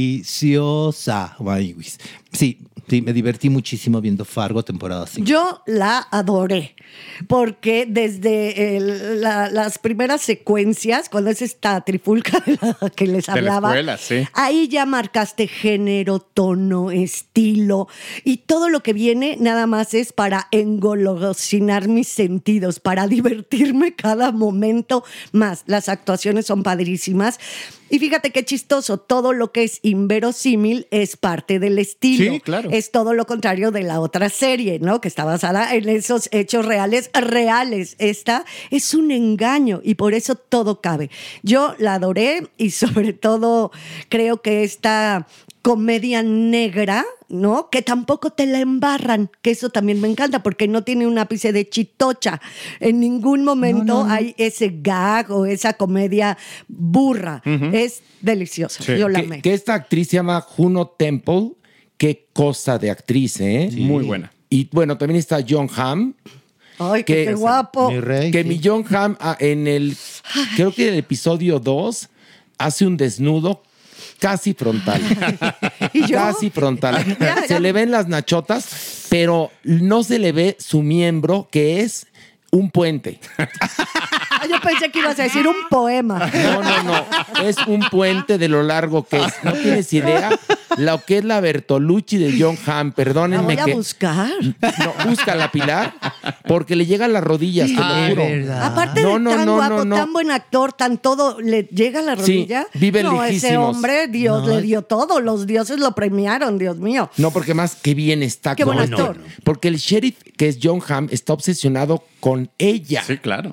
deliciosa. 0.04 1.36
Sí, 2.32 2.58
sí, 2.88 3.02
me 3.02 3.12
divertí 3.12 3.50
muchísimo 3.50 4.00
viendo 4.00 4.24
Fargo 4.24 4.62
temporada 4.62 5.06
5. 5.06 5.26
Yo 5.26 5.62
la 5.66 6.06
adoré, 6.10 6.74
porque 7.28 7.86
desde 7.88 8.76
el- 8.76 9.20
la- 9.20 9.48
las 9.50 9.78
primeras 9.78 10.22
secuencias, 10.22 11.08
cuando 11.08 11.30
es 11.30 11.42
esta 11.42 11.80
trifulca 11.82 12.40
de 12.46 12.58
la 12.60 12.90
que 12.90 13.06
les 13.06 13.26
De 13.26 13.32
la 13.32 13.38
hablaba, 13.56 13.68
escuela, 13.70 13.96
sí. 13.98 14.26
ahí 14.34 14.68
ya 14.68 14.86
marcaste 14.86 15.46
género, 15.48 16.18
tono, 16.20 16.90
estilo, 16.90 17.88
y 18.24 18.38
todo 18.38 18.68
lo 18.68 18.82
que 18.82 18.92
viene 18.92 19.36
nada 19.40 19.66
más 19.66 19.94
es 19.94 20.12
para 20.12 20.48
engolosinar 20.50 21.88
mis 21.88 22.08
sentidos, 22.08 22.80
para 22.80 23.06
divertirme 23.08 23.94
cada 23.94 24.32
momento 24.32 25.04
más. 25.32 25.64
Las 25.66 25.88
actuaciones 25.88 26.46
son 26.46 26.62
padrísimas. 26.62 27.38
Y 27.94 28.00
fíjate 28.00 28.32
qué 28.32 28.44
chistoso, 28.44 28.98
todo 28.98 29.32
lo 29.32 29.52
que 29.52 29.62
es 29.62 29.78
inverosímil 29.82 30.88
es 30.90 31.16
parte 31.16 31.60
del 31.60 31.78
estilo. 31.78 32.32
Sí, 32.32 32.40
claro. 32.40 32.70
Es 32.72 32.90
todo 32.90 33.14
lo 33.14 33.24
contrario 33.24 33.70
de 33.70 33.84
la 33.84 34.00
otra 34.00 34.30
serie, 34.30 34.80
¿no? 34.80 35.00
Que 35.00 35.06
está 35.06 35.24
basada 35.24 35.72
en 35.76 35.88
esos 35.88 36.28
hechos 36.32 36.66
reales, 36.66 37.08
reales. 37.14 37.94
Esta 38.00 38.46
es 38.72 38.94
un 38.94 39.12
engaño 39.12 39.80
y 39.84 39.94
por 39.94 40.12
eso 40.12 40.34
todo 40.34 40.80
cabe. 40.80 41.08
Yo 41.44 41.76
la 41.78 41.94
adoré 41.94 42.48
y 42.56 42.70
sobre 42.70 43.12
todo 43.12 43.70
creo 44.08 44.42
que 44.42 44.64
esta 44.64 45.28
comedia 45.64 46.22
negra, 46.22 47.06
¿no? 47.30 47.70
Que 47.70 47.80
tampoco 47.80 48.28
te 48.28 48.44
la 48.44 48.60
embarran, 48.60 49.30
que 49.40 49.50
eso 49.52 49.70
también 49.70 49.98
me 49.98 50.08
encanta 50.08 50.42
porque 50.42 50.68
no 50.68 50.84
tiene 50.84 51.06
un 51.06 51.16
ápice 51.16 51.54
de 51.54 51.66
chitocha. 51.66 52.38
En 52.80 53.00
ningún 53.00 53.44
momento 53.44 54.04
hay 54.04 54.34
ese 54.36 54.70
gag 54.82 55.30
o 55.30 55.46
esa 55.46 55.72
comedia 55.72 56.36
burra. 56.68 57.42
Es 57.72 58.02
deliciosa. 58.20 58.84
Yo 58.94 59.08
la 59.08 59.20
que, 59.20 59.24
amé. 59.26 59.40
que 59.40 59.54
esta 59.54 59.72
actriz 59.72 60.08
se 60.08 60.16
llama 60.18 60.42
Juno 60.42 60.86
Temple. 60.86 61.52
Qué 61.96 62.26
cosa 62.34 62.78
de 62.78 62.90
actriz, 62.90 63.40
¿eh? 63.40 63.70
Muy 63.72 64.04
buena. 64.04 64.30
Y 64.50 64.68
bueno, 64.70 64.98
también 64.98 65.18
está 65.18 65.38
John 65.48 65.70
Hamm. 65.74 66.12
Ay, 66.78 67.04
qué, 67.04 67.14
que- 67.14 67.24
qué 67.24 67.34
guapo. 67.34 67.90
Mi 67.90 68.00
rey. 68.00 68.30
Que 68.30 68.42
sí. 68.42 68.48
mi 68.50 68.60
John 68.62 68.84
Hamm 68.94 69.16
ah, 69.18 69.38
en 69.40 69.66
el, 69.66 69.96
creo 70.56 70.74
que 70.74 70.88
en 70.88 70.92
el 70.92 70.98
episodio 70.98 71.58
2, 71.58 72.10
hace 72.58 72.86
un 72.86 72.98
desnudo 72.98 73.62
casi 74.24 74.54
frontal. 74.54 75.02
¿Y 75.92 76.06
yo? 76.06 76.16
Casi 76.16 76.48
frontal. 76.48 77.04
Se 77.46 77.60
le 77.60 77.72
ven 77.72 77.90
las 77.90 78.08
nachotas, 78.08 79.06
pero 79.10 79.50
no 79.64 80.02
se 80.02 80.18
le 80.18 80.32
ve 80.32 80.56
su 80.58 80.82
miembro, 80.82 81.46
que 81.50 81.82
es 81.82 82.06
un 82.54 82.70
puente. 82.70 83.18
Ah, 83.38 84.46
Yo 84.50 84.60
pensé 84.60 84.90
que 84.90 84.98
ibas 84.98 85.18
a 85.18 85.22
decir 85.24 85.46
un 85.46 85.56
poema. 85.70 86.30
No, 86.32 86.62
no, 86.62 86.82
no. 86.82 87.04
Es 87.42 87.56
un 87.66 87.80
puente 87.90 88.36
de 88.38 88.48
lo 88.48 88.62
largo 88.62 89.04
que 89.04 89.16
es. 89.22 89.32
No 89.42 89.52
tienes 89.52 89.92
idea 89.92 90.30
lo 90.76 91.02
que 91.04 91.18
es 91.18 91.24
la 91.24 91.40
Bertolucci 91.40 92.18
de 92.18 92.36
John 92.38 92.58
Hamm. 92.66 92.88
La 92.88 92.94
Perdónenme 92.94 93.42
voy 93.54 93.58
a 93.58 93.64
que. 93.64 93.74
buscar. 93.74 94.28
No, 94.60 94.94
búscala, 95.08 95.50
Pilar, 95.50 95.94
porque 96.46 96.76
le 96.76 96.84
llegan 96.86 97.12
las 97.12 97.24
rodillas, 97.24 97.68
te 97.68 97.76
Ah, 97.78 98.08
lo 98.08 98.14
juro. 98.16 98.28
verdad. 98.28 98.64
Aparte 98.66 99.02
No, 99.02 99.14
de 99.14 99.18
no, 99.20 99.30
tan 99.30 99.46
no, 99.46 99.54
guapo, 99.56 99.86
tan 99.88 100.12
buen 100.12 100.30
actor, 100.30 100.72
tan 100.72 100.98
todo, 100.98 101.40
¿le 101.40 101.62
llega 101.64 102.00
a 102.00 102.02
la 102.02 102.16
Sí, 102.16 102.20
rodilla? 102.20 102.66
vive 102.74 103.02
No, 103.02 103.24
ese 103.24 103.56
hombre, 103.56 104.08
Dios 104.08 104.46
No. 104.46 104.54
le 104.56 104.62
dio 104.62 104.82
todo. 104.82 105.20
Los 105.20 105.46
dioses 105.46 105.78
lo 105.78 105.92
premiaron, 105.94 106.58
Dios 106.58 106.76
mío. 106.78 107.10
No, 107.16 107.30
porque 107.30 107.54
más, 107.54 107.76
qué 107.76 107.94
bien 107.94 108.22
está. 108.22 108.54
Qué 108.56 108.64
buen 108.64 108.78
con- 108.78 108.90
actor. 108.92 109.18
Porque 109.44 109.68
el 109.68 109.76
sheriff, 109.76 110.16
que 110.36 110.48
es 110.48 110.58
John 110.62 110.82
Hamm, 110.86 111.08
está 111.10 111.32
obsesionado 111.32 112.04
con 112.24 112.48
ella. 112.56 113.02
Sí, 113.06 113.18
claro. 113.18 113.52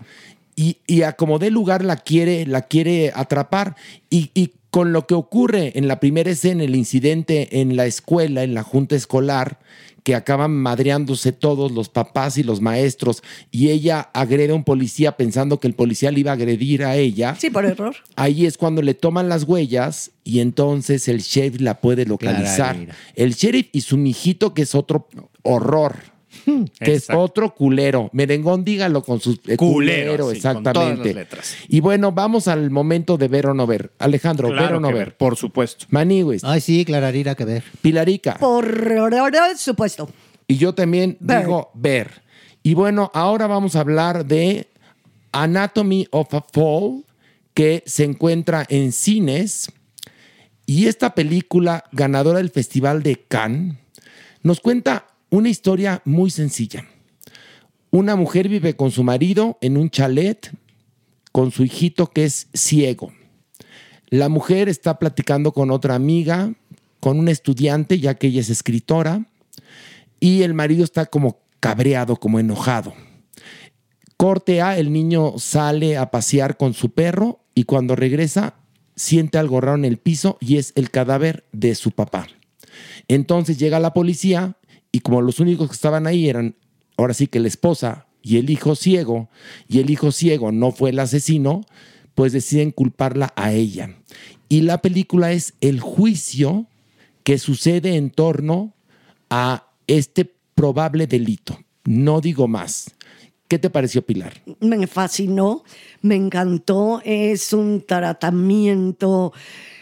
y, 0.55 0.77
y 0.87 1.01
a 1.01 1.11
como 1.17 1.39
dé 1.39 1.51
lugar 1.51 1.83
la 1.83 1.97
quiere, 1.97 2.45
la 2.45 2.61
quiere 2.61 3.11
atrapar. 3.13 3.75
Y, 4.09 4.31
y 4.33 4.53
con 4.69 4.93
lo 4.93 5.07
que 5.07 5.13
ocurre 5.13 5.73
en 5.77 5.89
la 5.89 5.99
primera 5.99 6.31
escena, 6.31 6.63
el 6.63 6.73
incidente 6.77 7.59
en 7.59 7.75
la 7.75 7.85
escuela, 7.85 8.43
en 8.43 8.53
la 8.53 8.63
junta 8.63 8.95
escolar, 8.95 9.59
que 10.03 10.15
acaban 10.15 10.51
madreándose 10.51 11.33
todos 11.33 11.73
los 11.73 11.89
papás 11.89 12.37
y 12.37 12.43
los 12.43 12.61
maestros, 12.61 13.23
y 13.51 13.71
ella 13.71 14.09
agrede 14.13 14.53
a 14.53 14.55
un 14.55 14.63
policía 14.63 15.17
pensando 15.17 15.59
que 15.59 15.67
el 15.67 15.73
policía 15.73 16.09
le 16.09 16.21
iba 16.21 16.31
a 16.31 16.35
agredir 16.35 16.85
a 16.85 16.95
ella. 16.95 17.35
Sí, 17.37 17.49
por 17.49 17.65
error. 17.65 17.97
Ahí 18.15 18.45
es 18.45 18.57
cuando 18.57 18.81
le 18.81 18.93
toman 18.93 19.27
las 19.27 19.43
huellas 19.43 20.11
y 20.23 20.39
entonces 20.39 21.09
el 21.09 21.19
sheriff 21.19 21.59
la 21.59 21.81
puede 21.81 22.05
localizar. 22.05 22.77
El 23.15 23.33
sheriff 23.33 23.67
y 23.73 23.81
su 23.81 23.97
mijito, 23.97 24.53
que 24.53 24.61
es 24.61 24.75
otro 24.75 25.09
horror. 25.43 26.10
Que 26.79 26.93
es 26.93 27.07
otro 27.09 27.53
culero. 27.53 28.09
Merengón, 28.13 28.63
dígalo 28.63 29.03
con 29.03 29.19
sus 29.19 29.39
eh, 29.47 29.57
Culero, 29.57 30.11
culero, 30.11 30.23
sí, 30.25 30.29
con 30.29 30.35
exactamente. 30.35 30.73
todas 30.73 30.97
las 31.05 31.15
letras. 31.15 31.55
Y 31.67 31.79
bueno, 31.79 32.11
vamos 32.11 32.47
al 32.47 32.69
momento 32.71 33.17
de 33.17 33.27
ver 33.27 33.47
o 33.47 33.53
no 33.53 33.67
ver. 33.67 33.91
Alejandro, 33.99 34.49
ver 34.49 34.73
o 34.73 34.79
no 34.79 34.87
ver. 34.87 34.97
ver, 34.97 35.17
por 35.17 35.35
supuesto. 35.35 35.85
Manigües, 35.89 36.43
Ay, 36.43 36.61
sí, 36.61 36.85
Clararira, 36.85 37.35
que 37.35 37.45
ver. 37.45 37.63
Pilarica. 37.81 38.35
Por 38.35 38.67
supuesto. 39.57 40.09
Y 40.47 40.57
yo 40.57 40.73
también 40.73 41.17
Ver. 41.19 41.41
digo 41.41 41.71
ver. 41.73 42.21
Y 42.63 42.73
bueno, 42.73 43.09
ahora 43.13 43.47
vamos 43.47 43.75
a 43.75 43.79
hablar 43.81 44.25
de 44.25 44.67
Anatomy 45.31 46.07
of 46.11 46.33
a 46.33 46.41
Fall, 46.41 47.05
que 47.53 47.83
se 47.85 48.03
encuentra 48.03 48.65
en 48.69 48.91
cines. 48.91 49.71
Y 50.65 50.87
esta 50.87 51.15
película, 51.15 51.85
ganadora 51.91 52.37
del 52.37 52.49
Festival 52.49 53.01
de 53.03 53.23
Cannes, 53.27 53.75
nos 54.43 54.59
cuenta 54.59 55.07
una 55.31 55.49
historia 55.49 56.01
muy 56.05 56.29
sencilla. 56.29 56.85
Una 57.89 58.15
mujer 58.15 58.47
vive 58.47 58.75
con 58.75 58.91
su 58.91 59.03
marido 59.03 59.57
en 59.61 59.77
un 59.77 59.89
chalet 59.89 60.51
con 61.31 61.51
su 61.51 61.63
hijito 61.63 62.07
que 62.07 62.25
es 62.25 62.47
ciego. 62.53 63.13
La 64.09 64.27
mujer 64.27 64.67
está 64.67 64.99
platicando 64.99 65.53
con 65.53 65.71
otra 65.71 65.95
amiga, 65.95 66.53
con 66.99 67.17
un 67.17 67.29
estudiante, 67.29 67.99
ya 67.99 68.15
que 68.15 68.27
ella 68.27 68.41
es 68.41 68.49
escritora, 68.49 69.25
y 70.19 70.43
el 70.43 70.53
marido 70.53 70.83
está 70.83 71.05
como 71.05 71.39
cabreado, 71.61 72.17
como 72.17 72.39
enojado. 72.39 72.93
Corte 74.17 74.61
A, 74.61 74.77
el 74.77 74.91
niño 74.91 75.35
sale 75.37 75.97
a 75.97 76.11
pasear 76.11 76.57
con 76.57 76.73
su 76.73 76.91
perro 76.91 77.39
y 77.55 77.63
cuando 77.63 77.95
regresa 77.95 78.55
siente 78.97 79.37
algo 79.37 79.61
raro 79.61 79.77
en 79.77 79.85
el 79.85 79.97
piso 79.97 80.37
y 80.41 80.57
es 80.57 80.73
el 80.75 80.91
cadáver 80.91 81.45
de 81.53 81.73
su 81.75 81.91
papá. 81.91 82.27
Entonces 83.07 83.57
llega 83.57 83.79
la 83.79 83.93
policía 83.93 84.57
y 84.91 84.99
como 84.99 85.21
los 85.21 85.39
únicos 85.39 85.69
que 85.69 85.75
estaban 85.75 86.07
ahí 86.07 86.29
eran, 86.29 86.55
ahora 86.97 87.13
sí 87.13 87.27
que 87.27 87.39
la 87.39 87.47
esposa 87.47 88.07
y 88.21 88.37
el 88.37 88.49
hijo 88.49 88.75
ciego, 88.75 89.29
y 89.67 89.79
el 89.79 89.89
hijo 89.89 90.11
ciego 90.11 90.51
no 90.51 90.71
fue 90.71 90.91
el 90.91 90.99
asesino, 90.99 91.65
pues 92.15 92.33
deciden 92.33 92.71
culparla 92.71 93.33
a 93.35 93.53
ella. 93.53 93.95
Y 94.49 94.61
la 94.61 94.81
película 94.81 95.31
es 95.31 95.53
el 95.61 95.79
juicio 95.79 96.67
que 97.23 97.37
sucede 97.37 97.95
en 97.95 98.11
torno 98.11 98.73
a 99.29 99.67
este 99.87 100.31
probable 100.55 101.07
delito. 101.07 101.57
No 101.85 102.21
digo 102.21 102.47
más. 102.47 102.91
¿Qué 103.47 103.59
te 103.59 103.69
pareció, 103.69 104.05
Pilar? 104.05 104.41
Me 104.59 104.87
fascinó, 104.87 105.63
me 106.01 106.15
encantó. 106.15 107.01
Es 107.03 107.53
un 107.53 107.83
tratamiento 107.85 109.33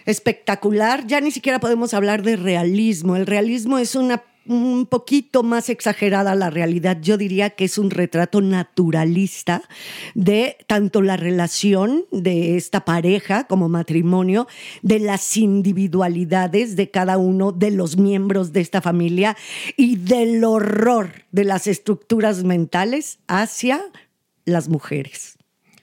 espectacular. 0.05 1.05
Ya 1.05 1.21
ni 1.21 1.31
siquiera 1.31 1.59
podemos 1.59 1.93
hablar 1.93 2.23
de 2.23 2.35
realismo. 2.35 3.15
El 3.15 3.27
realismo 3.27 3.77
es 3.77 3.95
una 3.95 4.23
un 4.49 4.87
poquito 4.87 5.43
más 5.43 5.69
exagerada 5.69 6.33
la 6.33 6.49
realidad. 6.49 6.97
Yo 7.01 7.17
diría 7.17 7.51
que 7.51 7.65
es 7.65 7.77
un 7.77 7.91
retrato 7.91 8.41
naturalista 8.41 9.61
de 10.15 10.57
tanto 10.65 11.03
la 11.03 11.17
relación 11.17 12.05
de 12.11 12.57
esta 12.57 12.83
pareja 12.83 13.45
como 13.45 13.69
matrimonio, 13.69 14.47
de 14.81 14.99
las 14.99 15.37
individualidades 15.37 16.75
de 16.75 16.89
cada 16.89 17.19
uno 17.19 17.51
de 17.51 17.69
los 17.69 17.97
miembros 17.97 18.51
de 18.51 18.61
esta 18.61 18.81
familia 18.81 19.37
y 19.77 19.97
del 19.97 20.43
horror 20.43 21.11
de 21.31 21.43
las 21.43 21.67
estructuras 21.67 22.43
mentales 22.43 23.19
hacia 23.27 23.79
las 24.45 24.67
mujeres. 24.67 25.37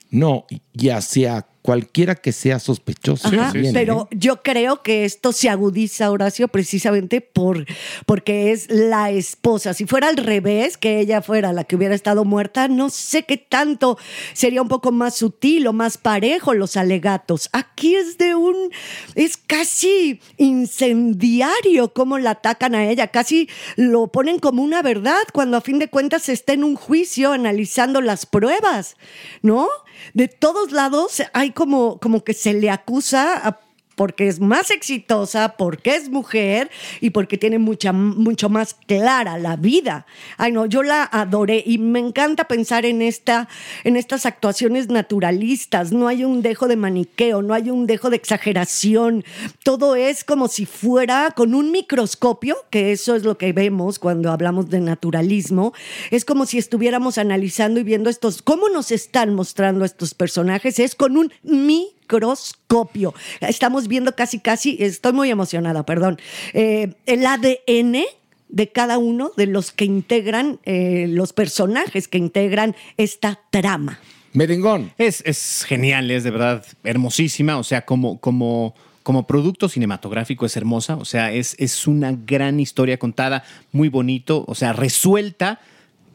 No, 0.09 0.45
y 0.73 0.89
hacia 0.89 1.47
cualquiera 1.67 2.15
que 2.15 2.31
sea 2.31 2.59
sospechoso. 2.59 3.27
Ajá, 3.27 3.51
también, 3.51 3.73
pero 3.73 4.07
¿eh? 4.09 4.15
yo 4.17 4.41
creo 4.41 4.83
que 4.83 5.03
esto 5.03 5.33
se 5.33 5.49
agudiza, 5.49 6.09
Horacio, 6.09 6.47
precisamente 6.47 7.19
por, 7.19 7.65
porque 8.05 8.53
es 8.53 8.69
la 8.69 9.11
esposa. 9.11 9.73
Si 9.73 9.85
fuera 9.85 10.07
al 10.07 10.15
revés, 10.15 10.77
que 10.77 11.01
ella 11.01 11.21
fuera 11.21 11.51
la 11.51 11.65
que 11.65 11.75
hubiera 11.75 11.93
estado 11.93 12.23
muerta, 12.23 12.69
no 12.69 12.89
sé 12.89 13.23
qué 13.23 13.35
tanto 13.35 13.97
sería 14.31 14.61
un 14.61 14.69
poco 14.69 14.93
más 14.93 15.17
sutil 15.17 15.67
o 15.67 15.73
más 15.73 15.97
parejo 15.97 16.53
los 16.53 16.77
alegatos. 16.77 17.49
Aquí 17.51 17.97
es 17.97 18.17
de 18.17 18.33
un, 18.33 18.71
es 19.15 19.35
casi 19.35 20.21
incendiario 20.37 21.91
cómo 21.91 22.17
la 22.17 22.31
atacan 22.31 22.75
a 22.75 22.89
ella, 22.89 23.07
casi 23.07 23.49
lo 23.75 24.07
ponen 24.07 24.39
como 24.39 24.63
una 24.63 24.81
verdad 24.81 25.19
cuando 25.33 25.57
a 25.57 25.61
fin 25.61 25.79
de 25.79 25.89
cuentas 25.89 26.29
está 26.29 26.53
en 26.53 26.63
un 26.63 26.77
juicio 26.77 27.33
analizando 27.33 27.99
las 27.99 28.25
pruebas, 28.25 28.95
¿no? 29.41 29.67
De 30.13 30.27
todos 30.27 30.71
lados 30.71 31.21
hay 31.33 31.51
como, 31.57 31.99
como 31.99 32.23
que 32.23 32.35
se 32.35 32.53
le 32.53 32.69
acusa 32.69 33.47
a 33.47 33.59
porque 33.97 34.27
es 34.27 34.39
más 34.39 34.69
exitosa, 34.69 35.55
porque 35.57 35.95
es 35.95 36.09
mujer 36.09 36.69
y 37.01 37.09
porque 37.09 37.39
tiene 37.39 37.57
mucha, 37.57 37.91
mucho 37.91 38.47
más 38.47 38.75
clara 38.75 39.39
la 39.39 39.55
vida. 39.55 40.05
Ay, 40.37 40.51
no, 40.51 40.67
yo 40.67 40.83
la 40.83 41.03
adoré 41.11 41.63
y 41.65 41.79
me 41.79 41.97
encanta 41.97 42.43
pensar 42.43 42.85
en, 42.85 43.01
esta, 43.01 43.49
en 43.83 43.97
estas 43.97 44.27
actuaciones 44.27 44.89
naturalistas. 44.89 45.91
No 45.91 46.07
hay 46.07 46.23
un 46.23 46.43
dejo 46.43 46.67
de 46.67 46.75
maniqueo, 46.75 47.41
no 47.41 47.55
hay 47.55 47.71
un 47.71 47.87
dejo 47.87 48.11
de 48.11 48.17
exageración. 48.17 49.25
Todo 49.63 49.95
es 49.95 50.23
como 50.23 50.47
si 50.47 50.67
fuera 50.67 51.33
con 51.35 51.55
un 51.55 51.71
microscopio, 51.71 52.55
que 52.69 52.91
eso 52.91 53.15
es 53.15 53.23
lo 53.23 53.39
que 53.39 53.51
vemos 53.51 53.97
cuando 53.97 54.31
hablamos 54.31 54.69
de 54.69 54.79
naturalismo. 54.79 55.73
Es 56.11 56.23
como 56.23 56.45
si 56.45 56.59
estuviéramos 56.59 57.17
analizando 57.17 57.79
y 57.79 57.83
viendo 57.83 58.11
estos, 58.11 58.43
cómo 58.43 58.69
nos 58.69 58.91
están 58.91 59.33
mostrando 59.33 59.85
estos 59.85 60.13
personajes. 60.13 60.77
Es 60.77 60.93
con 60.93 61.17
un 61.17 61.33
microscopio 61.41 61.96
microscopio. 62.07 63.13
Estamos 63.41 63.87
viendo 63.87 64.15
casi, 64.15 64.39
casi, 64.39 64.77
estoy 64.79 65.13
muy 65.13 65.29
emocionada, 65.29 65.85
perdón, 65.85 66.19
eh, 66.53 66.93
el 67.05 67.25
ADN 67.25 68.03
de 68.49 68.69
cada 68.69 68.97
uno 68.97 69.31
de 69.35 69.47
los 69.47 69.71
que 69.71 69.85
integran, 69.85 70.59
eh, 70.63 71.07
los 71.09 71.33
personajes 71.33 72.07
que 72.07 72.17
integran 72.17 72.75
esta 72.95 73.39
trama. 73.49 73.99
Merengón. 74.31 74.93
Es, 74.97 75.21
es 75.25 75.65
genial, 75.67 76.09
es 76.11 76.23
de 76.23 76.31
verdad 76.31 76.65
hermosísima, 76.83 77.57
o 77.57 77.63
sea, 77.63 77.83
como, 77.85 78.19
como, 78.19 78.73
como 79.03 79.27
producto 79.27 79.67
cinematográfico 79.67 80.45
es 80.45 80.55
hermosa, 80.55 80.95
o 80.95 81.05
sea, 81.05 81.33
es, 81.33 81.55
es 81.59 81.87
una 81.87 82.13
gran 82.13 82.59
historia 82.61 82.97
contada, 82.97 83.43
muy 83.73 83.89
bonito, 83.89 84.45
o 84.47 84.55
sea, 84.55 84.71
resuelta 84.71 85.59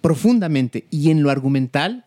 profundamente 0.01 0.87
y 0.91 1.11
en 1.11 1.23
lo 1.23 1.31
argumental 1.31 2.07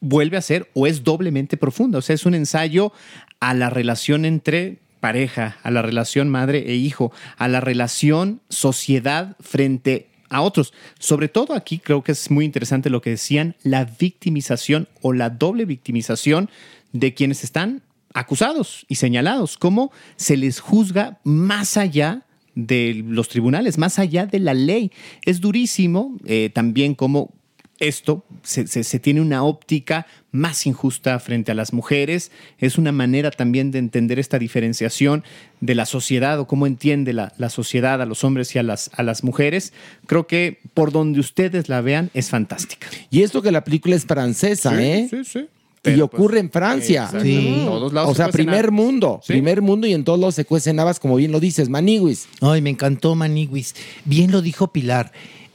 vuelve 0.00 0.36
a 0.36 0.42
ser 0.42 0.68
o 0.74 0.86
es 0.86 1.04
doblemente 1.04 1.56
profunda. 1.56 1.98
O 1.98 2.02
sea, 2.02 2.14
es 2.14 2.26
un 2.26 2.34
ensayo 2.34 2.92
a 3.38 3.54
la 3.54 3.70
relación 3.70 4.24
entre 4.24 4.78
pareja, 5.00 5.56
a 5.62 5.70
la 5.70 5.82
relación 5.82 6.28
madre 6.28 6.70
e 6.70 6.74
hijo, 6.74 7.12
a 7.36 7.48
la 7.48 7.60
relación 7.60 8.40
sociedad 8.48 9.36
frente 9.40 10.08
a 10.28 10.42
otros. 10.42 10.72
Sobre 10.98 11.28
todo 11.28 11.54
aquí 11.54 11.78
creo 11.78 12.02
que 12.02 12.12
es 12.12 12.30
muy 12.30 12.44
interesante 12.44 12.90
lo 12.90 13.00
que 13.02 13.10
decían, 13.10 13.56
la 13.62 13.84
victimización 13.84 14.88
o 15.00 15.12
la 15.12 15.30
doble 15.30 15.64
victimización 15.64 16.50
de 16.92 17.14
quienes 17.14 17.44
están 17.44 17.82
acusados 18.14 18.84
y 18.88 18.96
señalados, 18.96 19.56
cómo 19.56 19.92
se 20.16 20.36
les 20.36 20.60
juzga 20.60 21.20
más 21.24 21.76
allá 21.76 22.26
de 22.54 23.04
los 23.06 23.28
tribunales, 23.28 23.78
más 23.78 23.98
allá 23.98 24.26
de 24.26 24.40
la 24.40 24.54
ley. 24.54 24.90
Es 25.24 25.40
durísimo 25.40 26.16
eh, 26.26 26.50
también 26.52 26.94
como 26.94 27.32
esto 27.80 28.24
se, 28.42 28.66
se- 28.66 28.84
se 28.84 28.98
tiene 29.00 29.20
una 29.20 29.42
óptica 29.42 30.06
más 30.32 30.66
injusta 30.66 31.18
frente 31.18 31.50
a 31.50 31.54
las 31.54 31.72
mujeres. 31.72 32.30
Es 32.58 32.78
una 32.78 32.92
manera 32.92 33.30
también 33.32 33.70
de 33.72 33.78
entender 33.80 34.18
esta 34.18 34.38
diferenciación 34.38 35.24
de 35.60 35.74
la 35.74 35.86
sociedad 35.86 36.38
o 36.38 36.46
cómo 36.46 36.66
entiende 36.66 37.12
la, 37.12 37.32
la 37.38 37.50
sociedad 37.50 38.00
a 38.00 38.06
los 38.06 38.22
hombres 38.22 38.54
y 38.54 38.58
a 38.58 38.62
las, 38.62 38.90
a 38.94 39.02
las 39.02 39.24
mujeres. 39.24 39.72
Creo 40.06 40.26
que 40.26 40.60
por 40.74 40.92
donde 40.92 41.18
ustedes 41.20 41.68
la 41.68 41.80
vean 41.80 42.10
es 42.14 42.28
fantástica. 42.30 42.86
Y 43.10 43.22
esto 43.22 43.42
que 43.42 43.50
la 43.50 43.64
película 43.64 43.96
es 43.96 44.04
francesa, 44.04 44.70
Sí, 44.76 44.82
¿eh? 44.84 45.06
sí, 45.10 45.24
sí. 45.24 45.46
y 45.90 46.00
ocurre 46.02 46.34
pues, 46.34 46.42
en 46.44 46.50
Francia. 46.50 47.04
exactamente. 47.04 47.48
En 47.60 47.64
todos 47.64 47.92
lados 47.92 48.10
O 48.10 48.14
se 48.14 48.22
sea, 48.22 48.28
primer 48.30 48.70
mundo. 48.70 49.20
Sí. 49.24 49.32
Primer 49.32 49.62
mundo 49.62 49.86
y 49.86 49.94
en 49.94 50.04
todos 50.04 50.20
lados 50.20 50.34
se 50.36 50.44
cuecen 50.44 50.78
habas, 50.78 51.00
como 51.00 51.16
bien 51.16 51.32
lo 51.32 51.40
dices, 51.40 51.68
Maniguis. 51.70 52.28
Ay, 52.42 52.60
me 52.62 52.70
encantó 52.70 53.14
Maniguis. 53.16 53.74
Bien 54.04 54.30
lo 54.30 54.42
dijo 54.42 54.70
Pilar. 54.72 55.10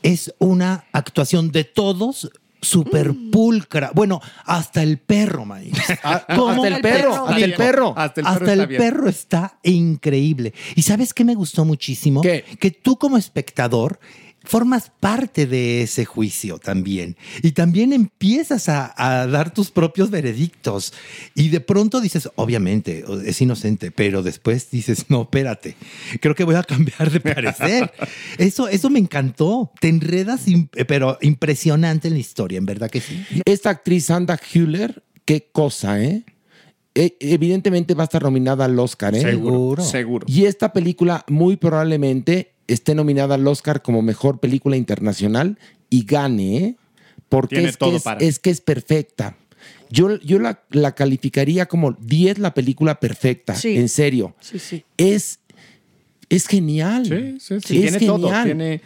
Es 0.06 0.34
una 0.38 0.86
actuación 0.92 1.52
de 1.52 1.64
todos 1.64 2.30
súper 2.62 3.12
pulcra. 3.32 3.92
Bueno, 3.94 4.22
hasta 4.46 4.84
el 4.84 5.00
perro, 5.00 5.46
Maniguis. 5.46 5.84
¿Cómo? 6.36 6.50
hasta 6.64 6.68
el 6.68 6.82
perro, 6.82 7.28
hasta 7.28 7.46
el 7.46 7.54
perro. 7.56 7.94
Hasta 7.98 8.22
el 8.22 8.26
perro 8.26 8.34
Hasta 8.36 8.52
está 8.52 8.54
el 8.54 8.68
perro 8.68 9.10
está 9.10 9.60
increíble. 9.64 10.54
¿Y 10.76 10.84
sabes 10.84 11.14
qué 11.14 11.24
me 11.24 11.34
gustó 11.34 11.66
muchísimo? 11.66 12.22
Que 12.22 12.72
tú 12.72 12.98
como 12.98 13.18
espectador 13.18 14.00
formas 14.46 14.92
parte 15.00 15.46
de 15.48 15.82
ese 15.82 16.06
juicio 16.06 16.58
también. 16.60 17.18
Y 17.42 17.52
también 17.52 17.94
empiezas 17.94 18.70
a, 18.70 18.94
a 18.96 19.28
dar 19.28 19.54
tus 19.54 19.72
propios 19.72 20.10
veredictos. 20.10 20.94
Y 21.34 21.50
de 21.50 21.60
pronto 21.62 22.02
dices, 22.02 22.30
obviamente, 22.36 23.04
es 23.26 23.42
inocente, 23.42 23.92
pero 23.92 24.24
después 24.24 24.70
dices, 24.72 25.06
no, 25.10 25.24
espérate, 25.24 25.76
creo 26.22 26.36
que 26.36 26.44
voy 26.44 26.56
a 26.56 26.64
cambiar 26.64 27.12
de 27.12 27.20
parecer. 27.20 27.92
eso, 28.38 28.68
eso 28.68 28.90
me 28.90 29.00
encantó. 29.00 29.72
Te 29.80 29.90
enredas, 29.90 30.42
pero 30.88 31.18
impresionante 31.22 32.08
en 32.08 32.14
la 32.14 32.20
historia, 32.20 32.58
en 32.58 32.66
verdad 32.66 32.90
que 32.90 33.02
sí. 33.02 33.24
Esta 33.46 33.70
actriz 33.72 34.06
Sandra 34.06 34.40
Hüller, 34.54 35.04
qué 35.26 35.50
cosa, 35.52 36.02
¿eh? 36.02 36.24
E- 36.94 37.18
Evidentemente 37.20 37.94
va 37.94 38.04
a 38.04 38.06
estar 38.06 38.24
nominada 38.24 38.66
al 38.66 38.80
Oscar, 38.80 39.14
¿eh? 39.16 39.22
Seguro, 39.22 39.84
seguro. 39.84 40.26
Y 40.30 40.46
esta 40.46 40.72
película 40.72 41.26
muy 41.28 41.58
probablemente 41.58 42.55
esté 42.68 42.96
nominada 42.96 43.36
al 43.36 43.48
Oscar 43.48 43.82
como 43.82 44.02
mejor 44.02 44.40
película 44.40 44.76
internacional 44.78 45.58
y 45.90 46.06
gane, 46.06 46.58
¿eh? 46.58 46.76
Porque 47.30 47.56
Tiene 47.56 47.70
es, 47.70 47.78
todo 47.78 47.92
que 47.92 47.96
es, 47.98 48.04
para. 48.04 48.20
es 48.20 48.40
que 48.40 48.50
es 48.50 48.62
perfecta. 48.62 49.38
Yo, 49.90 50.20
yo 50.22 50.40
la, 50.40 50.64
la 50.72 50.94
calificaría 50.94 51.68
como 51.68 51.94
10 51.94 52.40
la 52.40 52.54
película 52.54 53.00
perfecta, 53.00 53.56
Sí. 53.56 53.78
en 53.78 53.90
serio. 53.90 54.36
Sí, 54.40 54.60
sí. 54.60 54.84
Es, 54.98 55.40
es 56.30 56.48
genial. 56.48 57.06
Sí, 57.06 57.38
sí, 57.40 57.60
sí. 57.66 57.84
Es 57.84 57.92
tiene 57.98 58.06
todo. 58.06 58.28
genial. 58.28 58.44
Tiene 58.46 58.82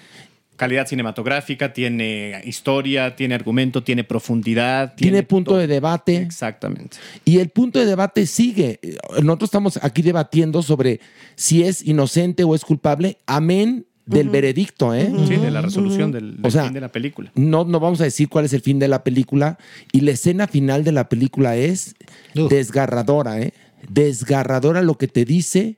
calidad 0.60 0.86
cinematográfica, 0.86 1.72
tiene 1.72 2.42
historia, 2.44 3.16
tiene 3.16 3.34
argumento, 3.34 3.82
tiene 3.82 4.04
profundidad. 4.04 4.94
Tiene 4.94 5.24
punto 5.24 5.56
de 5.56 5.68
debate. 5.68 6.18
Exactamente. 6.18 6.98
Y 7.24 7.40
el 7.40 7.50
punto 7.50 7.80
de 7.80 7.86
debate 7.86 8.28
sigue. 8.28 8.80
Nosotros 9.24 9.48
estamos 9.48 9.80
aquí 9.82 10.02
debatiendo 10.02 10.62
sobre 10.62 11.00
si 11.36 11.64
es 11.64 11.82
inocente 11.84 12.44
o 12.44 12.54
es 12.54 12.66
culpable. 12.66 13.18
Amén 13.26 13.86
del 14.06 14.30
veredicto, 14.30 14.94
¿eh? 14.94 15.10
Sí, 15.28 15.38
de 15.38 15.52
la 15.52 15.62
resolución 15.62 16.12
del, 16.12 16.38
del 16.38 16.46
O 16.46 16.52
sea, 16.52 16.64
fin 16.64 16.74
de 16.74 16.82
la 16.82 16.92
película. 16.92 17.32
No, 17.36 17.64
no 17.64 17.80
vamos 17.80 18.02
a 18.02 18.04
decir 18.06 18.28
cuál 18.28 18.46
es 18.46 18.54
el 18.54 18.62
fin 18.62 18.80
de 18.80 18.88
la 18.88 19.04
película. 19.04 19.58
Y 19.94 20.02
la 20.02 20.12
escena 20.12 20.48
final 20.48 20.84
de 20.84 20.92
la 20.92 21.08
película 21.08 21.56
es 21.56 21.96
desgarradora, 22.34 23.40
¿eh? 23.40 23.54
Desgarradora 23.88 24.82
lo 24.82 24.98
que 24.98 25.08
te 25.08 25.24
dice, 25.24 25.78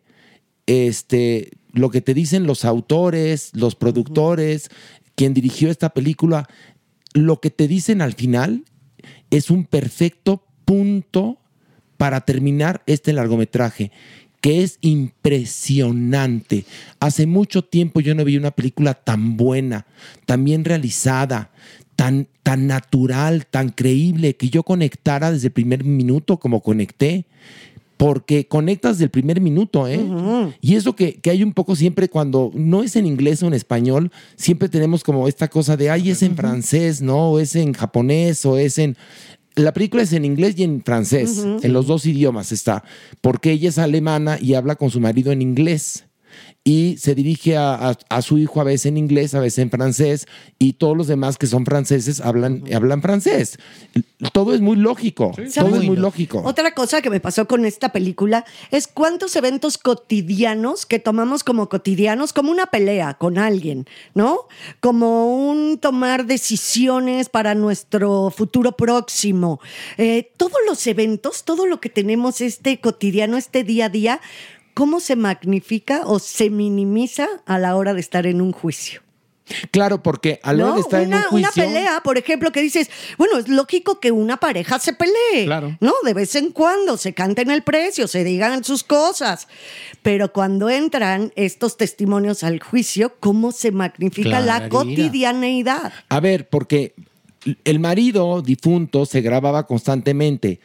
este, 0.66 1.52
lo 1.74 1.90
que 1.90 2.02
te 2.02 2.14
dicen 2.14 2.46
los 2.46 2.66
autores, 2.66 3.52
los 3.54 3.76
productores, 3.76 4.70
quien 5.16 5.34
dirigió 5.34 5.70
esta 5.70 5.90
película. 5.90 6.48
Lo 7.14 7.40
que 7.40 7.50
te 7.50 7.68
dicen 7.68 8.02
al 8.02 8.14
final 8.14 8.64
es 9.30 9.50
un 9.50 9.66
perfecto 9.66 10.44
punto 10.66 11.40
para 11.98 12.22
terminar 12.22 12.82
este 12.88 13.14
largometraje, 13.14 13.92
que 14.42 14.64
es 14.64 14.80
impresionante. 14.82 16.66
Hace 17.00 17.28
mucho 17.28 17.64
tiempo 17.64 18.00
yo 18.00 18.16
no 18.16 18.26
vi 18.26 18.38
una 18.38 18.52
película 18.52 18.96
tan 18.96 19.38
buena, 19.38 19.86
tan 20.26 20.44
bien 20.44 20.66
realizada, 20.66 21.52
tan, 21.96 22.28
tan 22.42 22.66
natural, 22.66 23.46
tan 23.46 23.70
creíble, 23.70 24.36
que 24.36 24.50
yo 24.50 24.64
conectara 24.64 25.32
desde 25.32 25.48
el 25.48 25.54
primer 25.54 25.84
minuto 25.84 26.38
como 26.38 26.62
conecté. 26.62 27.28
Porque 28.02 28.48
conectas 28.48 28.98
del 28.98 29.12
primer 29.12 29.40
minuto, 29.42 29.88
¿eh? 29.88 30.04
Y 30.60 30.74
eso 30.74 30.96
que, 30.96 31.22
que 31.22 31.30
hay 31.30 31.44
un 31.44 31.54
poco 31.54 31.76
siempre 31.76 32.10
cuando 32.10 32.50
no 32.56 32.82
es 32.82 32.96
en 32.96 33.06
inglés 33.06 33.44
o 33.44 33.48
en 33.48 33.54
español, 33.54 34.12
siempre 34.36 34.70
tenemos 34.70 35.04
como 35.04 35.28
esta 35.28 35.50
cosa 35.50 35.78
de, 35.78 35.92
ay, 35.92 36.10
es 36.10 36.24
en 36.24 36.36
francés, 36.36 37.04
¿no? 37.04 37.30
O 37.30 37.40
es 37.40 37.56
en 37.56 37.74
japonés, 37.74 38.44
o 38.44 38.58
es 38.58 38.80
en... 38.80 38.98
La 39.54 39.72
película 39.72 40.02
es 40.02 40.14
en 40.14 40.26
inglés 40.26 40.56
y 40.58 40.64
en 40.64 40.82
francés, 40.82 41.46
en 41.62 41.74
los 41.74 41.86
dos 41.86 42.08
idiomas 42.08 42.52
está, 42.52 42.84
porque 43.22 43.52
ella 43.52 43.70
es 43.70 43.78
alemana 43.78 44.40
y 44.42 44.56
habla 44.56 44.78
con 44.78 44.90
su 44.90 45.00
marido 45.00 45.32
en 45.32 45.44
inglés. 45.44 46.06
Y 46.64 46.98
se 46.98 47.16
dirige 47.16 47.58
a, 47.58 47.74
a- 47.90 47.98
a 48.10 48.22
su 48.22 48.38
hijo 48.38 48.62
a 48.62 48.64
veces 48.64 48.86
en 48.86 48.98
inglés, 48.98 49.34
a 49.34 49.40
veces 49.40 49.58
en 49.60 49.72
francés, 49.72 50.28
y 50.60 50.74
todos 50.74 50.96
los 50.96 51.08
demás 51.08 51.40
que 51.40 51.48
son 51.48 51.66
franceses 51.66 52.22
hablan, 52.22 52.64
hablan 52.72 53.02
francés. 53.02 53.58
Todo 54.32 54.54
es 54.54 54.62
muy 54.62 54.76
lógico, 54.76 55.32
todo 55.36 55.50
¿Sabes? 55.50 55.74
es 55.78 55.84
muy 55.84 55.96
lógico. 55.98 56.44
Otra 56.46 56.76
cosa 56.76 57.02
que 57.02 57.10
me 57.10 57.20
pasó 57.20 57.48
con 57.48 57.66
esta 57.66 57.92
película 57.92 58.46
es 58.70 58.88
cuántos 58.88 59.36
eventos 59.36 59.80
cotidianos 59.80 60.86
que 60.86 61.00
tomamos 61.00 61.44
como 61.44 61.68
cotidianos, 61.68 62.32
como 62.32 62.52
una 62.52 62.68
pelea 62.68 63.16
con 63.16 63.40
alguien, 63.40 63.88
¿no? 64.14 64.42
Como 64.82 65.50
un 65.50 65.80
tomar 65.80 66.28
decisiones 66.28 67.30
para 67.30 67.56
nuestro 67.56 68.30
futuro 68.30 68.74
próximo. 68.74 69.60
Eh, 69.98 70.30
todos 70.38 70.60
los 70.68 70.86
eventos, 70.86 71.44
todo 71.44 71.66
lo 71.66 71.82
que 71.82 71.90
tenemos 71.90 72.40
este 72.40 72.80
cotidiano, 72.80 73.36
este 73.38 73.64
día 73.64 73.86
a 73.86 73.90
día, 73.90 74.22
¿cómo 74.74 75.00
se 75.00 75.16
magnifica 75.16 76.02
o 76.06 76.20
se 76.20 76.50
minimiza 76.50 77.28
a 77.46 77.58
la 77.58 77.76
hora 77.76 77.94
de 77.94 78.00
estar 78.00 78.26
en 78.28 78.42
un 78.42 78.52
juicio? 78.52 79.02
Claro, 79.72 80.02
porque 80.02 80.40
a 80.44 80.54
la 80.54 80.64
hora 80.64 80.70
¿No? 80.72 80.76
de 80.76 80.82
estar 80.82 81.06
una, 81.06 81.18
en 81.18 81.24
un 81.24 81.30
juicio... 81.30 81.64
una 81.64 81.74
pelea, 81.74 82.02
por 82.04 82.18
ejemplo, 82.18 82.52
que 82.52 82.62
dices, 82.62 82.90
bueno, 83.18 83.38
es 83.38 83.48
lógico 83.48 84.00
que 84.00 84.12
una 84.12 84.38
pareja 84.38 84.80
se 84.80 84.94
pelee. 84.94 85.46
Claro. 85.46 85.78
¿No? 85.80 85.94
De 86.04 86.14
vez 86.14 86.36
en 86.36 86.52
cuando 86.52 86.98
se 86.98 87.14
canten 87.14 87.52
el 87.52 87.64
precio, 87.64 88.08
se 88.08 88.24
digan 88.24 88.64
sus 88.64 88.84
cosas. 88.84 89.48
Pero 90.02 90.32
cuando 90.32 90.70
entran 90.70 91.34
estos 91.36 91.78
testimonios 91.78 92.44
al 92.44 92.62
juicio, 92.62 93.16
¿cómo 93.20 93.52
se 93.52 93.72
magnifica 93.72 94.40
la 94.40 94.70
cotidianeidad? 94.70 95.92
A 96.10 96.20
ver, 96.20 96.48
porque 96.48 96.94
el 97.64 97.80
marido 97.80 98.42
difunto 98.42 99.06
se 99.06 99.22
grababa 99.22 99.66
constantemente 99.66 100.60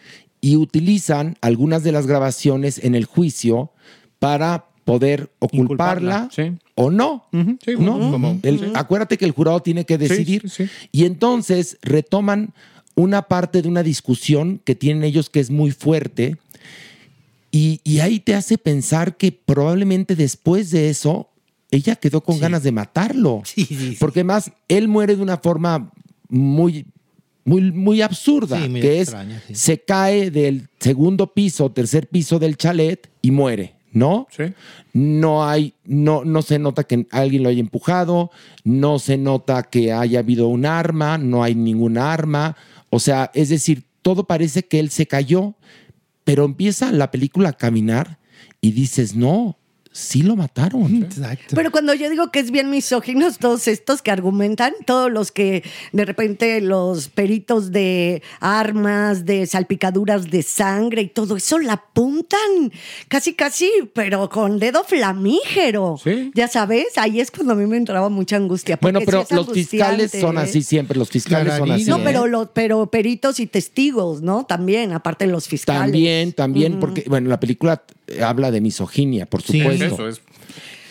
y 0.47 0.55
utilizan 0.57 1.37
algunas 1.41 1.83
de 1.83 1.91
las 1.91 2.07
grabaciones 2.07 2.79
en 2.85 2.95
el 2.95 3.05
juicio 3.05 3.73
para 4.21 4.67
poder 4.85 5.33
oculparla 5.41 6.29
o 6.77 6.91
no. 6.93 7.25
¿no? 7.33 8.39
El- 8.45 8.59
sí. 8.61 8.67
Acuérdate 8.75 9.19
que 9.19 9.25
el 9.25 9.33
jurado 9.33 9.59
tiene 9.61 9.85
que 9.85 9.95
Sí, 9.95 9.99
decidir. 10.07 10.43
sí, 10.49 10.67
sí. 10.67 10.71
Y 10.93 11.05
entonces 11.05 11.79
retoman 11.83 12.53
una 12.95 13.23
parte 13.23 13.61
de 13.61 13.69
una 13.69 13.83
discusión 13.83 14.61
que 14.65 14.77
tienen 14.77 15.03
ellos 15.03 15.29
que 15.31 15.41
es 15.41 15.51
muy 15.51 15.73
fuerte. 15.73 16.37
Y, 17.51 17.81
y 17.83 17.99
ahí 18.01 18.21
te 18.21 18.35
hace 18.37 18.57
pensar 18.57 19.17
que 19.17 19.33
probablemente 19.33 20.15
después 20.15 20.71
de 20.71 20.91
eso, 20.91 21.29
ella 21.73 21.97
quedó 21.97 22.21
con 22.21 22.39
ganas 22.39 22.63
de 22.63 22.71
matarlo. 22.71 23.43
Porque 23.99 24.23
más, 24.23 24.53
él 24.69 24.87
muere 24.87 25.17
de 25.17 25.23
una 25.23 25.39
forma 25.39 25.91
muy, 26.29 26.87
muy, 27.47 27.73
muy 27.73 28.03
absurda, 28.03 28.61
Sí, 28.61 28.69
muy 28.69 28.81
que 28.83 29.01
extraña, 29.01 29.41
sí. 29.47 29.55
es, 29.55 29.59
se 29.61 29.79
cae 29.79 30.31
del 30.31 30.69
segundo 30.79 31.33
piso, 31.33 31.71
tercer 31.71 32.09
piso 32.09 32.39
del 32.39 32.57
chalet 32.59 33.09
y 33.23 33.31
muere. 33.31 33.75
¿No? 33.93 34.27
No 34.93 35.49
hay, 35.49 35.73
no, 35.87 36.23
no 36.23 36.43
se 36.43 36.59
nota 36.59 36.85
que 36.85 37.07
alguien 37.11 37.43
lo 37.43 37.49
haya 37.49 37.61
empujado, 37.61 38.31
no 38.63 38.99
se 38.99 39.17
nota 39.17 39.63
que 39.63 39.91
haya 39.91 40.19
habido 40.19 40.49
un 40.49 40.67
arma, 40.67 41.17
no 41.17 41.43
hay 41.43 41.55
ningún 41.55 41.97
arma. 41.97 42.59
O 42.91 42.99
sea, 43.01 43.31
es 43.33 43.49
decir, 43.49 43.85
todo 44.03 44.25
parece 44.25 44.65
que 44.67 44.81
él 44.81 44.91
se 44.91 45.07
cayó, 45.07 45.55
pero 46.25 46.45
empieza 46.45 46.93
la 46.93 47.11
película 47.11 47.51
a 47.51 47.53
caminar 47.55 48.19
y 48.61 48.73
dices, 48.73 49.17
no, 49.17 49.57
sí 49.97 50.23
lo 50.23 50.37
mataron. 50.37 51.09
Pero 51.55 51.71
cuando 51.71 51.95
yo 51.95 52.11
digo 52.11 52.31
que 52.31 52.39
es 52.41 52.51
bien 52.51 52.69
misóginos 52.71 53.39
todos 53.39 53.67
estos 53.67 54.03
que 54.03 54.11
argumentan, 54.11 54.75
todos 54.85 55.11
los 55.11 55.33
que 55.33 55.65
de 55.93 56.05
repente 56.05 56.61
los 56.61 57.09
peritos 57.09 57.73
de 57.73 58.23
armas, 58.41 59.25
de 59.25 59.47
salpicaduras 59.47 60.31
de 60.31 60.43
sangre 60.43 61.03
y 61.03 61.09
todo 61.09 61.37
eso 61.37 61.59
la 61.59 61.75
apuntan 61.75 62.73
casi 63.09 63.33
casi, 63.35 63.71
pero 63.95 64.29
con 64.29 64.59
dedo 64.59 64.85
flamígero. 64.85 65.99
Ya 66.35 66.49
sabes, 66.49 66.97
ahí 66.97 67.21
es 67.21 67.31
cuando 67.31 67.55
a 67.55 67.57
mí 67.57 67.67
me 67.67 67.77
entraba 67.79 68.09
mucha 68.09 68.37
angustia. 68.37 68.79
Bueno, 68.81 69.01
porque 69.01 69.07
pero 69.11 69.25
sí 69.27 69.35
los 69.35 69.51
fiscales 69.53 70.11
son 70.13 70.37
¿eh? 70.37 70.41
así 70.43 70.63
siempre, 70.63 70.99
los 70.99 71.09
fiscales 71.09 71.57
son 71.57 71.71
así. 71.71 71.85
No, 71.87 71.97
¿eh? 71.99 72.03
pero, 72.05 72.27
lo- 72.27 72.53
pero 72.53 72.87
peritos 72.91 73.41
y 73.41 73.47
testigos, 73.47 74.21
¿no? 74.23 74.45
También, 74.45 74.93
aparte 74.93 75.27
de 75.27 75.33
los 75.33 75.49
fiscales. 75.49 75.81
También, 75.93 76.33
también, 76.33 76.79
porque, 76.81 77.05
bueno, 77.09 77.29
la 77.31 77.41
película 77.41 77.83
eh, 78.06 78.06
habla 78.23 78.51
de 78.51 78.61
misoginia, 78.61 79.27
por 79.27 79.43
supuesto. 79.43 79.85
eso 79.85 80.09
es. 80.09 80.21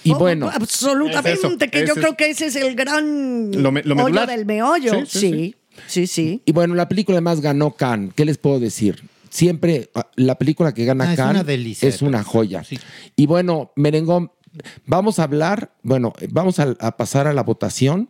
Y 0.04 0.12
Oh, 0.12 0.20
bueno, 0.20 0.50
Absolutamente, 0.54 1.32
Es 1.32 1.40
eso, 1.40 1.58
que 1.58 1.80
yo 1.88 1.94
es- 1.94 2.00
creo 2.00 2.16
que 2.16 2.30
ese 2.30 2.46
es 2.46 2.56
el 2.56 2.76
gran 2.76 3.52
Lo 3.64 3.72
me- 3.72 3.82
lo 3.84 3.96
hoyo 3.96 4.06
medular. 4.06 4.30
del 4.30 4.46
meollo. 4.46 4.94
Sí, 5.06 5.06
Sí, 5.06 5.20
sí, 5.20 5.30
sí. 5.30 5.56
Sí, 5.88 6.08
sí. 6.08 6.42
Y 6.46 6.52
bueno, 6.52 6.76
la 6.76 6.88
película 6.88 7.18
además 7.18 7.42
ganó 7.42 7.72
Cannes. 7.72 8.14
¿Qué 8.16 8.24
les 8.24 8.38
puedo 8.38 8.60
decir? 8.60 9.04
Siempre 9.30 9.90
ah, 9.96 10.08
la 10.16 10.36
película 10.38 10.74
que 10.74 10.86
gana 10.86 11.10
Ah, 11.10 11.14
es 11.14 11.20
una 11.20 11.44
delicia 11.44 11.90
es 11.90 12.02
una 12.02 12.24
joya. 12.24 12.64
Y 13.18 13.26
bueno, 13.26 13.72
Merengón, 13.76 14.32
vamos 14.86 15.20
a 15.20 15.24
hablar, 15.24 15.72
bueno, 15.84 16.14
vamos 16.30 16.60
a, 16.60 16.76
a 16.80 16.96
pasar 16.96 17.28
a 17.28 17.34
la 17.34 17.44
votación, 17.44 18.08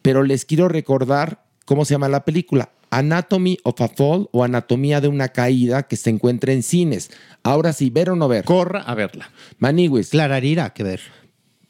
pero 0.00 0.22
les 0.22 0.44
quiero 0.46 0.68
recordar 0.68 1.44
cómo 1.66 1.84
se 1.84 1.92
llama 1.94 2.08
la 2.08 2.24
película. 2.24 2.70
Anatomy 2.92 3.58
of 3.64 3.80
a 3.80 3.88
Fall 3.88 4.28
o 4.32 4.44
Anatomía 4.44 5.00
de 5.00 5.08
una 5.08 5.30
Caída 5.30 5.84
que 5.84 5.96
se 5.96 6.10
encuentra 6.10 6.52
en 6.52 6.62
cines. 6.62 7.10
Ahora 7.42 7.72
sí, 7.72 7.88
ver 7.88 8.10
o 8.10 8.16
no 8.16 8.28
ver. 8.28 8.44
Corra 8.44 8.82
a 8.82 8.94
verla. 8.94 9.30
Maniwis. 9.58 10.10
Clararira, 10.10 10.74
que 10.74 10.82
ver. 10.82 11.00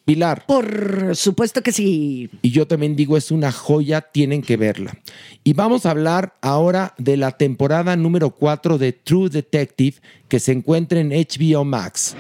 Pilar. 0.05 0.45
Por 0.47 1.15
supuesto 1.15 1.63
que 1.63 1.71
sí. 1.71 2.29
Y 2.43 2.51
yo 2.51 2.67
también 2.67 2.97
digo, 2.97 3.17
es 3.17 3.31
una 3.31 3.53
joya, 3.53 4.01
tienen 4.01 4.43
que 4.43 4.57
verla. 4.57 4.99
Y 5.45 5.53
vamos 5.53 5.87
a 5.87 5.93
hablar 5.93 6.35
ahora 6.43 6.95
de 6.99 7.17
la 7.17 7.31
temporada 7.31 7.95
número 7.95 8.31
4 8.31 8.79
de 8.79 8.93
True 8.93 9.31
Detective 9.31 9.99
que 10.27 10.41
se 10.41 10.51
encuentra 10.51 10.99
en 10.99 11.11
HBO 11.11 11.65
Max. 11.65 12.17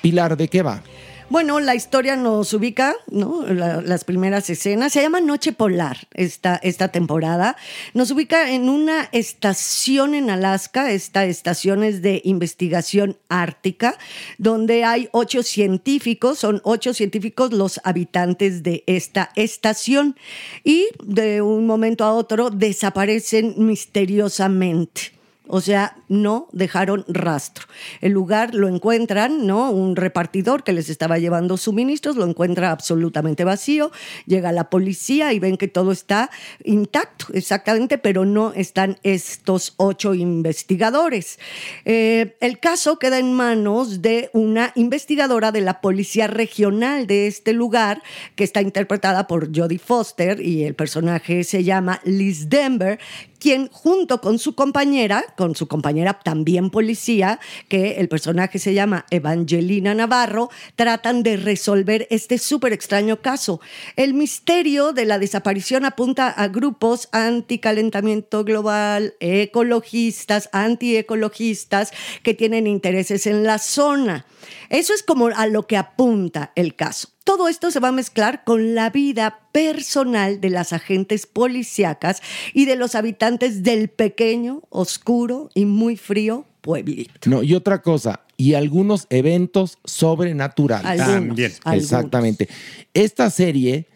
Pilar, 0.00 0.38
¿de 0.38 0.48
qué 0.48 0.62
va? 0.62 0.82
Bueno, 1.30 1.60
la 1.60 1.76
historia 1.76 2.16
nos 2.16 2.52
ubica, 2.54 2.96
¿no? 3.08 3.46
La- 3.46 3.80
las 3.82 4.02
primeras 4.02 4.50
escenas. 4.50 4.92
Se 4.92 5.00
llama 5.00 5.20
Noche 5.20 5.52
Polar 5.52 6.08
esta, 6.12 6.56
esta 6.56 6.88
temporada. 6.88 7.54
Nos 7.94 8.10
ubica 8.10 8.50
en 8.50 8.68
una 8.68 9.08
estación 9.12 10.16
en 10.16 10.28
Alaska. 10.28 10.90
Esta 10.90 11.24
estación 11.26 11.84
es 11.84 12.02
de 12.02 12.20
investigación 12.24 13.16
ártica, 13.28 13.96
donde 14.38 14.82
hay 14.82 15.08
ocho 15.12 15.44
científicos. 15.44 16.40
Son 16.40 16.60
ocho 16.64 16.94
científicos 16.94 17.52
los 17.52 17.80
habitantes 17.84 18.64
de 18.64 18.82
esta 18.88 19.30
estación. 19.36 20.16
Y 20.64 20.88
de 21.04 21.42
un 21.42 21.64
momento 21.64 22.02
a 22.04 22.12
otro 22.12 22.50
desaparecen 22.50 23.54
misteriosamente. 23.56 25.19
O 25.52 25.60
sea, 25.60 25.96
no 26.08 26.48
dejaron 26.52 27.04
rastro. 27.08 27.66
El 28.00 28.12
lugar 28.12 28.54
lo 28.54 28.68
encuentran, 28.68 29.48
¿no? 29.48 29.72
Un 29.72 29.96
repartidor 29.96 30.62
que 30.62 30.72
les 30.72 30.88
estaba 30.88 31.18
llevando 31.18 31.56
suministros 31.56 32.14
lo 32.14 32.24
encuentra 32.24 32.70
absolutamente 32.70 33.42
vacío. 33.42 33.90
Llega 34.26 34.52
la 34.52 34.70
policía 34.70 35.32
y 35.32 35.40
ven 35.40 35.56
que 35.56 35.66
todo 35.66 35.90
está 35.90 36.30
intacto, 36.62 37.26
exactamente, 37.32 37.98
pero 37.98 38.24
no 38.24 38.52
están 38.52 38.98
estos 39.02 39.74
ocho 39.76 40.14
investigadores. 40.14 41.40
Eh, 41.84 42.36
el 42.40 42.60
caso 42.60 43.00
queda 43.00 43.18
en 43.18 43.32
manos 43.32 44.02
de 44.02 44.30
una 44.32 44.70
investigadora 44.76 45.50
de 45.50 45.62
la 45.62 45.80
policía 45.80 46.28
regional 46.28 47.08
de 47.08 47.26
este 47.26 47.52
lugar, 47.52 48.02
que 48.36 48.44
está 48.44 48.62
interpretada 48.62 49.26
por 49.26 49.50
Jodie 49.52 49.80
Foster 49.80 50.40
y 50.40 50.62
el 50.62 50.76
personaje 50.76 51.42
se 51.42 51.64
llama 51.64 52.00
Liz 52.04 52.48
Denver, 52.48 53.00
quien 53.40 53.68
junto 53.72 54.20
con 54.20 54.38
su 54.38 54.54
compañera, 54.54 55.24
con 55.36 55.56
su 55.56 55.66
compañera 55.66 56.20
también 56.22 56.70
policía, 56.70 57.40
que 57.68 57.94
el 57.94 58.08
personaje 58.08 58.58
se 58.58 58.74
llama 58.74 59.06
Evangelina 59.10 59.94
Navarro, 59.94 60.50
tratan 60.76 61.22
de 61.22 61.36
resolver 61.36 62.06
este 62.10 62.38
súper 62.38 62.72
extraño 62.72 63.20
caso. 63.20 63.60
El 63.96 64.14
misterio 64.14 64.92
de 64.92 65.06
la 65.06 65.18
desaparición 65.18 65.84
apunta 65.84 66.28
a 66.28 66.48
grupos 66.48 67.08
anticalentamiento 67.12 68.44
global, 68.44 69.14
ecologistas, 69.20 70.48
antiecologistas, 70.52 71.92
que 72.22 72.34
tienen 72.34 72.66
intereses 72.66 73.26
en 73.26 73.44
la 73.44 73.58
zona. 73.58 74.26
Eso 74.70 74.94
es 74.94 75.02
como 75.02 75.26
a 75.26 75.46
lo 75.46 75.66
que 75.66 75.76
apunta 75.76 76.52
el 76.56 76.74
caso. 76.74 77.08
Todo 77.24 77.48
esto 77.48 77.70
se 77.70 77.80
va 77.80 77.88
a 77.88 77.92
mezclar 77.92 78.44
con 78.44 78.74
la 78.74 78.90
vida 78.90 79.40
personal 79.52 80.40
de 80.40 80.50
las 80.50 80.72
agentes 80.72 81.26
policíacas 81.26 82.22
y 82.54 82.64
de 82.64 82.76
los 82.76 82.94
habitantes 82.94 83.62
del 83.62 83.88
pequeño, 83.88 84.62
oscuro 84.70 85.50
y 85.54 85.66
muy 85.66 85.96
frío 85.96 86.46
pueblito. 86.60 87.28
No, 87.28 87.42
y 87.42 87.54
otra 87.54 87.82
cosa, 87.82 88.20
y 88.36 88.54
algunos 88.54 89.06
eventos 89.10 89.78
sobrenaturales. 89.84 91.00
Algunos, 91.00 91.28
También. 91.28 91.52
algunos. 91.64 91.84
Exactamente. 91.84 92.48
Esta 92.94 93.30
serie 93.30 93.86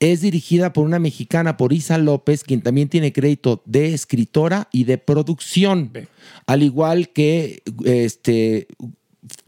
es 0.00 0.20
dirigida 0.20 0.72
por 0.72 0.84
una 0.84 0.98
mexicana, 0.98 1.56
por 1.56 1.72
Isa 1.72 1.98
López, 1.98 2.44
quien 2.44 2.62
también 2.62 2.88
tiene 2.88 3.12
crédito 3.12 3.62
de 3.64 3.94
escritora 3.94 4.68
y 4.72 4.84
de 4.84 4.98
producción. 4.98 5.92
Al 6.46 6.62
igual 6.62 7.10
que 7.10 7.62
este. 7.84 8.68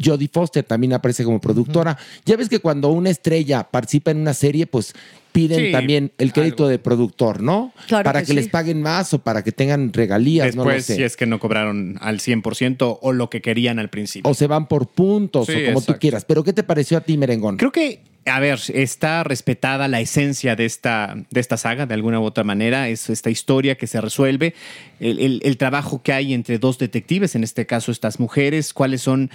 Jodie 0.03 0.29
Foster 0.33 0.65
también 0.65 0.93
aparece 0.93 1.25
como 1.25 1.41
productora. 1.41 1.97
Ya 2.25 2.37
ves 2.37 2.49
que 2.49 2.59
cuando 2.61 2.89
una 2.91 3.11
estrella 3.11 3.65
participa 3.71 4.11
en 4.11 4.19
una 4.19 4.35
serie, 4.35 4.67
pues 4.67 4.93
piden 5.33 5.67
Sí, 5.67 5.73
también 5.73 6.11
el 6.19 6.33
crédito 6.33 6.67
de 6.67 6.79
productor, 6.79 7.43
¿no? 7.43 7.73
Claro 7.87 8.05
para 8.05 8.21
que 8.21 8.27
que, 8.27 8.33
sí. 8.33 8.37
les 8.37 8.49
paguen 8.49 8.83
más 8.83 9.13
o 9.15 9.19
para 9.21 9.45
que 9.45 9.53
tengan 9.53 9.93
regalías, 9.93 10.57
no 10.57 10.65
lo 10.65 10.71
Después, 10.71 10.87
sé. 10.87 10.97
si 10.97 11.03
es 11.03 11.17
que 11.17 11.27
no 11.27 11.39
cobraron 11.39 11.97
al 12.01 12.19
100% 12.21 12.99
o 13.03 13.13
lo 13.13 13.31
que 13.31 13.41
querían 13.41 13.79
al 13.79 13.91
principio. 13.91 14.29
O 14.31 14.35
se 14.35 14.47
van 14.47 14.67
por 14.67 14.89
puntos 14.89 15.47
Sí, 15.47 15.53
o 15.55 15.67
como 15.67 15.83
tú 15.83 15.95
quieras. 16.01 16.25
Pero 16.25 16.43
¿qué 16.43 16.53
te 16.53 16.63
pareció 16.65 16.99
a 16.99 17.03
ti, 17.03 17.17
Merengón? 17.19 17.57
Creo 17.59 17.71
que, 17.71 18.01
a 18.25 18.41
ver, 18.41 18.59
está 18.75 19.23
respetada 19.23 19.87
la 19.87 20.01
esencia 20.01 20.57
de 20.57 20.65
esta, 20.65 21.15
de 21.31 21.41
esta 21.41 21.57
saga 21.57 21.87
de 21.87 21.95
alguna 21.95 22.19
u 22.21 22.25
otra 22.25 22.43
manera. 22.43 22.89
Es 22.89 23.09
esta 23.11 23.31
historia 23.31 23.77
que 23.77 23.87
se 23.87 24.01
resuelve, 24.01 24.55
el, 24.99 25.19
el- 25.21 25.41
el 25.45 25.57
trabajo 25.57 26.03
que 26.03 26.13
hay 26.15 26.33
entre 26.35 26.59
dos 26.59 26.79
detectives, 26.79 27.35
en 27.37 27.45
este 27.45 27.67
caso 27.67 27.93
estas 27.93 28.19
mujeres, 28.19 28.73
cuáles 28.73 29.03
son 29.03 29.31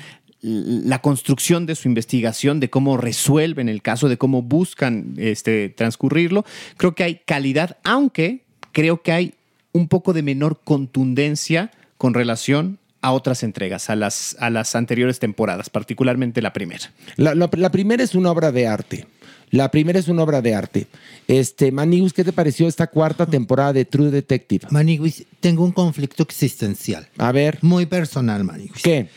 la 0.45 0.99
construcción 1.01 1.65
de 1.65 1.75
su 1.75 1.88
investigación, 1.88 2.60
de 2.60 2.69
cómo 2.69 2.97
resuelven 2.97 3.69
el 3.69 3.82
caso, 3.82 4.10
de 4.10 4.17
cómo 4.17 4.41
buscan 4.41 5.13
este, 5.17 5.69
transcurrirlo. 5.69 6.43
Creo 6.77 6.93
que 6.95 7.03
hay 7.03 7.21
calidad, 7.25 7.77
aunque 7.86 8.41
creo 8.73 9.01
que 9.01 9.13
hay 9.13 9.34
un 9.71 9.88
poco 9.88 10.12
de 10.13 10.21
menor 10.21 10.60
contundencia 10.63 11.71
con 11.97 12.13
relación 12.13 12.77
a 13.01 13.12
otras 13.12 13.43
entregas, 13.43 13.89
a 13.89 13.95
las, 13.95 14.36
a 14.39 14.49
las 14.49 14.75
anteriores 14.75 15.19
temporadas, 15.19 15.69
particularmente 15.69 16.41
la 16.41 16.53
primera. 16.53 16.91
La, 17.15 17.34
la- 17.36 17.49
la 17.51 17.71
primera 17.71 18.03
es 18.03 18.13
una 18.15 18.32
obra 18.32 18.51
de 18.51 18.67
arte. 18.67 19.08
La 19.49 19.69
primera 19.69 19.99
es 19.99 20.08
una 20.08 20.23
obra 20.23 20.41
de 20.41 20.56
arte. 20.56 20.88
Este, 21.27 21.71
Manigus, 21.71 22.12
¿qué 22.13 22.23
te 22.23 22.34
pareció 22.34 22.67
esta 22.67 22.88
cuarta 22.88 23.25
temporada 23.27 23.71
de 23.71 23.86
True 23.86 24.10
Detective? 24.10 24.67
Maniguis, 24.71 25.25
tengo 25.39 25.63
un 25.63 25.71
conflicto 25.71 26.23
existencial. 26.23 27.08
A 27.17 27.32
ver. 27.32 27.60
Muy 27.62 27.86
personal, 27.86 28.43
Maniguis. 28.43 28.82
¿Qué? 28.82 29.10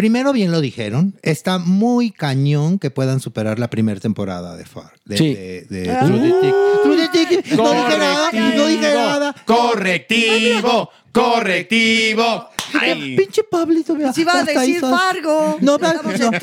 Primero, 0.00 0.32
bien 0.32 0.50
lo 0.50 0.62
dijeron, 0.62 1.12
está 1.20 1.58
muy 1.58 2.10
cañón 2.10 2.78
que 2.78 2.90
puedan 2.90 3.20
superar 3.20 3.58
la 3.58 3.68
primera 3.68 4.00
temporada 4.00 4.56
de 4.56 4.64
FAR. 4.64 4.92
De, 5.04 5.18
Sí. 5.18 5.34
de- 5.34 5.66
de 5.68 5.90
Ah. 5.90 6.06
True 6.06 6.18
Detective. 6.20 6.54
True 6.82 6.96
Detective, 6.96 7.19
no 7.56 7.72
dije 7.72 7.98
nada, 7.98 8.30
no 8.32 8.66
dije 8.66 8.94
nada. 8.94 9.34
Correctivo, 9.44 10.90
correctivo. 11.12 12.48
Ay. 12.80 13.16
Pinche 13.16 13.42
Pablito, 13.42 13.96
vea. 13.96 14.12
Si 14.12 14.20
iba 14.20 14.32
a 14.38 14.44
decir 14.44 14.80
Fargo. 14.80 15.58
No, 15.60 15.76
no, 15.76 15.92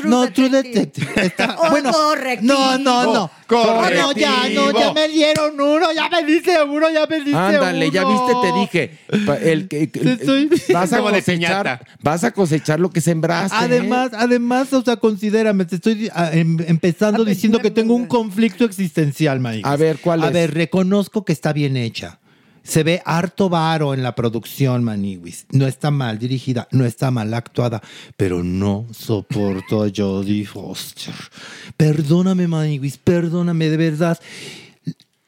no, 0.06 0.30
True 0.32 0.50
Detective. 0.50 1.08
Está- 1.15 1.56
Oh, 1.58 1.69
bueno, 1.69 1.91
correctivo. 1.93 2.54
no, 2.54 2.78
no, 2.78 3.13
no. 3.13 3.32
Correctivo. 3.47 4.08
No, 4.08 4.12
ya, 4.12 4.50
no, 4.54 4.71
ya 4.78 4.91
me 4.93 5.08
dieron 5.08 5.60
uno, 5.60 5.88
ya 5.93 6.10
me 6.10 6.23
diste 6.26 6.62
uno, 6.63 6.89
ya 6.89 7.06
me 7.08 7.15
diste 7.21 7.34
Ándale, 7.34 7.89
ya 7.91 8.04
viste, 8.04 8.32
uno. 8.34 8.41
te 8.41 8.52
dije. 8.60 8.97
El- 9.41 9.69
que- 9.69 9.89
que- 9.89 10.73
vas, 10.73 10.91
a 10.91 11.00
cosechar, 11.00 11.86
vas 12.04 12.23
a 12.26 12.32
cosechar 12.32 12.80
lo 12.82 12.89
que 12.89 13.00
sembraste. 13.00 13.56
¿eh? 13.56 13.60
Además, 13.62 14.12
además, 14.13 14.73
o 14.73 14.82
sea, 14.84 14.97
considérame, 14.97 15.63
te 15.63 15.76
estoy 15.76 16.10
ah, 16.13 16.30
em- 16.34 16.58
empezando 16.67 17.23
diciendo 17.23 17.60
que 17.60 17.71
tengo 17.71 17.95
un 17.95 18.06
conflicto 18.06 18.65
existencial, 18.65 19.39
Mike. 19.39 19.62
A 19.63 19.78
ver, 19.78 20.00
¿cuál 20.02 20.23
A 20.23 20.28
es? 20.28 20.34
ver, 20.34 20.54
reconozco 20.77 21.25
que 21.25 21.33
está 21.33 21.53
bien 21.53 21.75
hecha. 21.75 22.19
Se 22.61 22.83
ve 22.83 23.01
harto 23.03 23.49
varo 23.49 23.95
en 23.95 24.03
la 24.03 24.13
producción, 24.13 24.83
Maniwis. 24.83 25.47
No 25.51 25.65
está 25.65 25.89
mal 25.89 26.19
dirigida, 26.19 26.67
no 26.71 26.85
está 26.85 27.09
mal 27.09 27.33
actuada, 27.33 27.81
pero 28.15 28.43
no 28.43 28.85
soporto 28.91 29.83
a 29.83 29.89
Jodie 29.95 30.45
Foster. 30.45 31.15
Perdóname, 31.77 32.47
Maniwis, 32.47 32.97
perdóname, 32.97 33.69
de 33.69 33.77
verdad. 33.77 34.19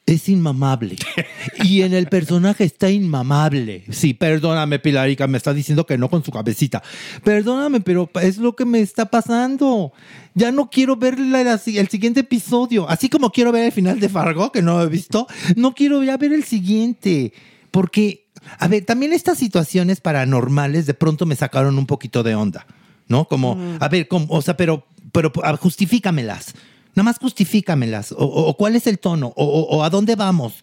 Es 0.06 0.28
inmamable. 0.28 0.96
Y 1.64 1.82
en 1.82 1.94
el 1.94 2.06
personaje 2.06 2.64
está 2.64 2.90
inmamable. 2.90 3.84
Sí, 3.90 4.14
perdóname, 4.14 4.78
Pilarica, 4.78 5.26
me 5.26 5.38
está 5.38 5.52
diciendo 5.52 5.84
que 5.84 5.98
no 5.98 6.08
con 6.08 6.24
su 6.24 6.30
cabecita. 6.30 6.82
Perdóname, 7.24 7.80
pero 7.80 8.08
es 8.22 8.38
lo 8.38 8.54
que 8.54 8.64
me 8.64 8.80
está 8.80 9.06
pasando. 9.06 9.92
Ya 10.34 10.52
no 10.52 10.70
quiero 10.70 10.96
ver 10.96 11.18
la- 11.18 11.42
la- 11.42 11.60
el 11.64 11.88
siguiente 11.88 12.20
episodio. 12.20 12.88
Así 12.88 13.08
como 13.08 13.30
quiero 13.30 13.50
ver 13.52 13.64
el 13.66 13.72
final 13.72 13.98
de 14.00 14.08
Fargo, 14.08 14.52
que 14.52 14.62
no 14.62 14.80
he 14.82 14.86
visto, 14.88 15.26
no 15.56 15.74
quiero 15.74 16.02
ya 16.02 16.16
ver 16.16 16.32
el 16.32 16.44
siguiente. 16.44 17.32
Porque, 17.70 18.26
a 18.58 18.68
ver, 18.68 18.84
también 18.84 19.12
estas 19.12 19.38
situaciones 19.38 20.00
paranormales 20.00 20.86
de 20.86 20.94
pronto 20.94 21.26
me 21.26 21.36
sacaron 21.36 21.78
un 21.78 21.86
poquito 21.86 22.22
de 22.22 22.34
onda. 22.34 22.66
¿No? 23.08 23.24
Como, 23.26 23.58
a 23.80 23.88
ver, 23.88 24.06
como, 24.06 24.26
o 24.28 24.40
sea, 24.40 24.56
pero, 24.56 24.86
pero 25.12 25.32
a- 25.42 25.56
justifícamelas. 25.56 26.54
Nada 26.94 27.02
más 27.04 27.18
justifícamelas. 27.18 28.12
O, 28.12 28.16
o- 28.18 28.46
o 28.48 28.56
cuál 28.56 28.76
es 28.76 28.86
el 28.86 29.00
tono. 29.00 29.32
O, 29.36 29.82
a 29.82 29.90
dónde 29.90 30.14
vamos. 30.14 30.54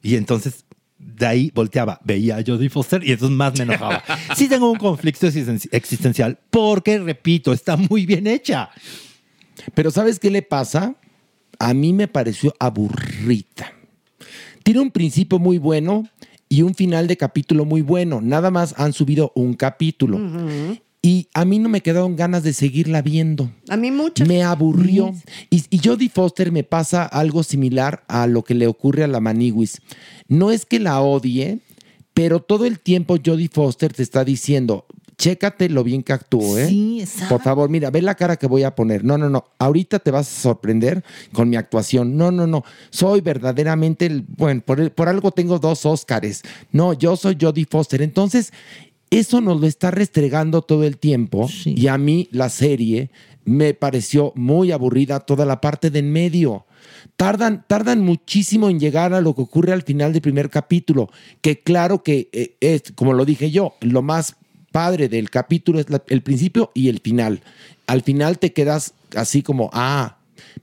Y 0.00 0.14
entonces 0.14 0.64
de 0.96 1.26
ahí 1.26 1.50
volteaba, 1.52 2.00
veía 2.04 2.36
a 2.36 2.42
Jodie 2.46 2.68
Foster 2.68 3.02
y 3.04 3.10
entonces 3.12 3.36
más 3.36 3.56
me 3.58 3.64
enojaba. 3.64 4.02
Sí 4.36 4.48
tengo 4.48 4.70
un 4.70 4.78
conflicto 4.78 5.26
existen- 5.26 5.68
existencial 5.72 6.38
porque, 6.50 6.98
repito, 7.00 7.52
está 7.52 7.76
muy 7.76 8.06
bien 8.06 8.28
hecha. 8.28 8.70
Pero 9.74 9.90
¿sabes 9.90 10.18
qué 10.18 10.30
le 10.30 10.42
pasa? 10.42 10.94
A 11.58 11.74
mí 11.74 11.92
me 11.92 12.08
pareció 12.08 12.54
aburrida. 12.58 13.72
Tiene 14.62 14.80
un 14.80 14.90
principio 14.90 15.38
muy 15.38 15.58
bueno 15.58 16.08
y 16.48 16.62
un 16.62 16.74
final 16.74 17.06
de 17.06 17.16
capítulo 17.16 17.64
muy 17.64 17.82
bueno. 17.82 18.20
Nada 18.20 18.50
más 18.50 18.74
han 18.78 18.92
subido 18.92 19.32
un 19.34 19.54
capítulo. 19.54 20.20
Y 21.00 21.28
a 21.32 21.44
mí 21.44 21.58
no 21.58 21.68
me 21.68 21.80
quedaron 21.80 22.16
ganas 22.16 22.42
de 22.42 22.52
seguirla 22.52 23.02
viendo. 23.02 23.50
A 23.68 23.76
mí 23.76 23.90
mucho. 23.90 24.26
Me 24.26 24.42
aburrió. 24.42 25.14
Y, 25.48 25.64
y 25.70 25.78
Jodie 25.78 26.08
Foster 26.08 26.50
me 26.50 26.64
pasa 26.64 27.04
algo 27.04 27.42
similar 27.42 28.04
a 28.08 28.26
lo 28.26 28.42
que 28.42 28.54
le 28.54 28.66
ocurre 28.66 29.04
a 29.04 29.08
la 29.08 29.20
Maniwis. 29.20 29.80
No 30.26 30.50
es 30.50 30.66
que 30.66 30.80
la 30.80 31.00
odie, 31.00 31.60
pero 32.14 32.40
todo 32.40 32.66
el 32.66 32.80
tiempo 32.80 33.16
Jodie 33.24 33.48
Foster 33.48 33.92
te 33.92 34.02
está 34.02 34.24
diciendo, 34.24 34.86
chécate 35.18 35.68
lo 35.68 35.82
bien 35.82 36.02
que 36.02 36.12
actúo, 36.12 36.56
¿eh? 36.56 36.68
Sí, 36.68 37.00
exacto. 37.00 37.34
Por 37.34 37.42
favor, 37.42 37.68
mira, 37.68 37.90
ve 37.90 38.00
la 38.00 38.14
cara 38.14 38.36
que 38.36 38.46
voy 38.46 38.62
a 38.62 38.74
poner. 38.74 39.04
No, 39.04 39.18
no, 39.18 39.28
no. 39.28 39.44
Ahorita 39.58 39.98
te 39.98 40.12
vas 40.12 40.28
a 40.28 40.40
sorprender 40.40 41.04
con 41.32 41.50
mi 41.50 41.56
actuación. 41.56 42.16
No, 42.16 42.30
no, 42.30 42.46
no. 42.46 42.64
Soy 42.90 43.20
verdaderamente, 43.20 44.06
el, 44.06 44.24
bueno, 44.36 44.62
por, 44.64 44.90
por 44.92 45.08
algo 45.08 45.32
tengo 45.32 45.58
dos 45.58 45.84
Óscares. 45.84 46.42
No, 46.70 46.92
yo 46.92 47.16
soy 47.16 47.36
Jodie 47.38 47.66
Foster. 47.68 48.00
Entonces, 48.00 48.52
eso 49.10 49.40
nos 49.40 49.60
lo 49.60 49.66
está 49.66 49.90
restregando 49.90 50.62
todo 50.62 50.84
el 50.84 50.98
tiempo. 50.98 51.48
Y 51.64 51.88
a 51.88 51.98
mí 51.98 52.28
la 52.30 52.48
serie 52.48 53.10
me 53.44 53.74
pareció 53.74 54.32
muy 54.36 54.70
aburrida 54.70 55.20
toda 55.20 55.44
la 55.44 55.60
parte 55.60 55.90
de 55.90 55.98
en 55.98 56.12
medio. 56.12 56.66
Tardan, 57.16 57.64
tardan 57.66 58.02
muchísimo 58.02 58.70
en 58.70 58.78
llegar 58.78 59.12
a 59.14 59.20
lo 59.20 59.34
que 59.34 59.42
ocurre 59.42 59.72
al 59.72 59.82
final 59.82 60.12
del 60.12 60.22
primer 60.22 60.50
capítulo, 60.50 61.10
que 61.40 61.60
claro 61.60 62.02
que 62.02 62.28
eh, 62.32 62.56
es, 62.60 62.92
como 62.94 63.12
lo 63.12 63.24
dije 63.24 63.50
yo, 63.50 63.74
lo 63.80 64.02
más 64.02 64.36
padre 64.72 65.08
del 65.08 65.30
capítulo 65.30 65.80
es 65.80 65.88
la- 65.90 66.02
el 66.08 66.22
principio 66.22 66.70
y 66.74 66.88
el 66.88 67.00
final. 67.00 67.40
Al 67.86 68.02
final 68.02 68.38
te 68.38 68.52
quedas 68.52 68.94
así 69.16 69.42
como, 69.42 69.70
ah, 69.72 70.16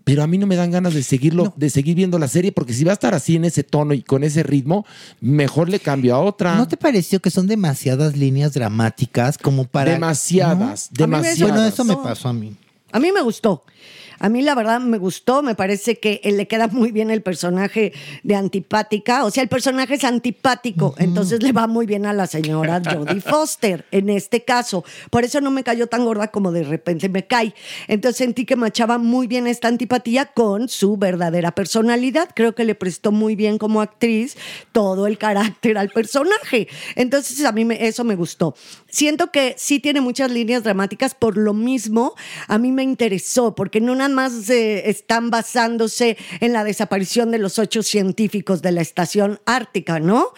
pero 0.04 0.22
a 0.24 0.28
mí 0.28 0.38
no 0.38 0.46
me 0.46 0.56
dan 0.56 0.72
ganas 0.72 0.94
de 0.94 1.02
seguirlo, 1.04 1.54
de 1.56 1.70
seguir 1.70 1.96
viendo 1.96 2.20
la 2.20 2.28
serie, 2.28 2.52
porque 2.52 2.74
si 2.74 2.84
va 2.84 2.92
a 2.92 2.94
estar 2.94 3.16
así 3.16 3.36
en 3.36 3.46
ese 3.46 3.64
tono 3.64 3.94
y 3.94 4.04
con 4.04 4.24
ese 4.24 4.44
ritmo, 4.44 4.86
mejor 5.22 5.70
le 5.70 5.80
cambio 5.80 6.16
a 6.16 6.20
otra. 6.20 6.56
¿No 6.56 6.68
te 6.68 6.78
pareció 6.78 7.20
que 7.22 7.32
son 7.32 7.48
demasiadas 7.48 8.16
líneas 8.16 8.54
dramáticas 8.54 9.38
como 9.38 9.66
para... 9.66 9.92
Demasiadas, 9.94 10.90
¿No? 10.92 10.98
demasiadas. 11.06 11.40
Bueno, 11.52 11.66
eso 11.66 11.84
me 11.84 11.96
pasó 11.98 12.30
a 12.30 12.34
mí. 12.34 12.56
A 12.92 13.00
mí 13.00 13.12
me 13.12 13.22
gustó. 13.22 13.64
A 14.20 14.30
mí 14.30 14.42
la 14.42 14.56
verdad 14.56 14.80
me 14.80 14.98
gustó, 14.98 15.42
me 15.44 15.56
parece 15.56 16.00
que 16.00 16.22
eh, 16.24 16.32
le 16.32 16.48
queda 16.48 16.68
muy 16.68 16.92
bien 16.92 17.12
el 17.12 17.22
personaje 17.22 17.94
de 18.24 18.36
antipática, 18.36 19.26
o 19.26 19.32
sea, 19.32 19.44
el 19.44 19.50
personaje 19.50 19.96
es 19.96 20.04
antipático, 20.04 20.96
entonces 20.98 21.42
le 21.44 21.52
va 21.52 21.68
muy 21.68 21.86
bien 21.86 22.06
a 22.06 22.14
la 22.14 22.28
señora 22.28 22.82
Jodie 22.86 23.22
Foster 23.22 23.86
en 23.92 24.10
este 24.10 24.44
caso. 24.44 24.84
Por 25.10 25.24
eso 25.24 25.42
no 25.42 25.52
me 25.52 25.64
cayó 25.64 25.88
tan 25.88 26.06
gorda 26.06 26.30
como 26.30 26.52
de 26.52 26.64
repente 26.64 27.10
me 27.10 27.26
cae. 27.28 27.54
Entonces 27.88 28.18
sentí 28.18 28.46
que 28.46 28.56
machaba 28.56 28.98
muy 28.98 29.28
bien 29.28 29.48
esta 29.48 29.68
antipatía 29.68 30.26
con 30.28 30.70
su 30.70 30.98
verdadera 30.98 31.52
personalidad. 31.54 32.30
Creo 32.36 32.56
que 32.56 32.64
le 32.66 32.76
prestó 32.76 33.12
muy 33.12 33.36
bien 33.36 33.58
como 33.58 33.82
actriz 33.82 34.38
todo 34.72 35.08
el 35.08 35.18
carácter 35.18 35.78
al 35.78 35.90
personaje. 35.90 36.68
Entonces 36.96 37.44
a 37.46 37.52
mí 37.52 37.66
me- 37.66 37.86
eso 37.88 38.04
me 38.04 38.16
gustó. 38.16 38.56
Siento 38.88 39.32
que 39.32 39.56
sí 39.58 39.80
tiene 39.80 40.00
muchas 40.02 40.32
líneas 40.32 40.64
dramáticas, 40.64 41.14
por 41.16 41.38
lo 41.38 41.54
mismo 41.54 42.16
a 42.48 42.58
mí 42.58 42.72
me 42.72 42.84
interesó, 42.84 43.54
porque 43.56 43.82
no 43.82 43.94
nada 43.96 44.05
más 44.14 44.50
están 44.50 45.30
basándose 45.30 46.18
en 46.40 46.54
la 46.54 46.64
desaparición 46.64 47.32
de 47.32 47.40
los 47.40 47.60
ocho 47.60 47.84
científicos 47.84 48.62
de 48.62 48.72
la 48.72 48.82
estación 48.82 49.40
ártica, 49.46 50.00
¿no? 50.00 50.30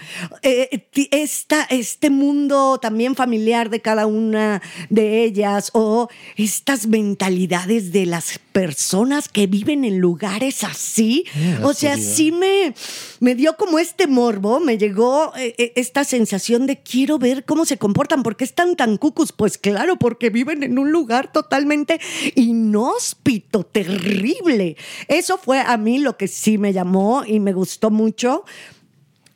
Eh, 0.42 0.88
esta, 1.12 1.64
este 1.70 2.10
mundo 2.10 2.80
también 2.80 3.16
familiar 3.16 3.70
de 3.70 3.82
cada 3.82 4.06
una 4.06 4.62
de 4.90 5.24
ellas 5.24 5.72
o 5.74 6.10
estas 6.36 6.88
mentalidades 6.88 7.92
de 7.92 8.06
las 8.06 8.40
personas 8.58 9.30
que 9.30 9.46
viven 9.46 9.86
en 9.86 10.00
lugares 10.00 10.64
así. 10.64 11.26
Mira, 11.36 11.68
o 11.68 11.76
sea, 11.76 11.96
sí 11.96 12.32
me, 12.32 12.74
me 13.20 13.36
dio 13.36 13.56
como 13.56 13.78
este 13.78 14.08
morbo, 14.08 14.60
me 14.60 14.80
llegó 14.80 15.32
eh, 15.36 15.54
eh, 15.60 15.74
esta 15.76 16.04
sensación 16.04 16.66
de 16.66 16.78
quiero 16.78 17.20
ver 17.20 17.46
cómo 17.46 17.66
se 17.66 17.78
comportan, 17.78 18.24
porque 18.24 18.44
están 18.44 18.76
tan 18.76 18.98
cucus. 18.98 19.32
Pues 19.32 19.60
claro, 19.60 19.98
porque 19.98 20.32
viven 20.32 20.64
en 20.64 20.80
un 20.80 20.92
lugar 20.92 21.32
totalmente 21.32 22.02
inhóspito, 22.34 23.64
terrible. 23.64 24.76
Eso 25.08 25.38
fue 25.38 25.60
a 25.60 25.78
mí 25.78 26.00
lo 26.00 26.18
que 26.18 26.28
sí 26.28 26.58
me 26.58 26.74
llamó 26.74 27.26
y 27.28 27.40
me 27.40 27.54
gustó 27.54 27.92
mucho. 27.92 28.44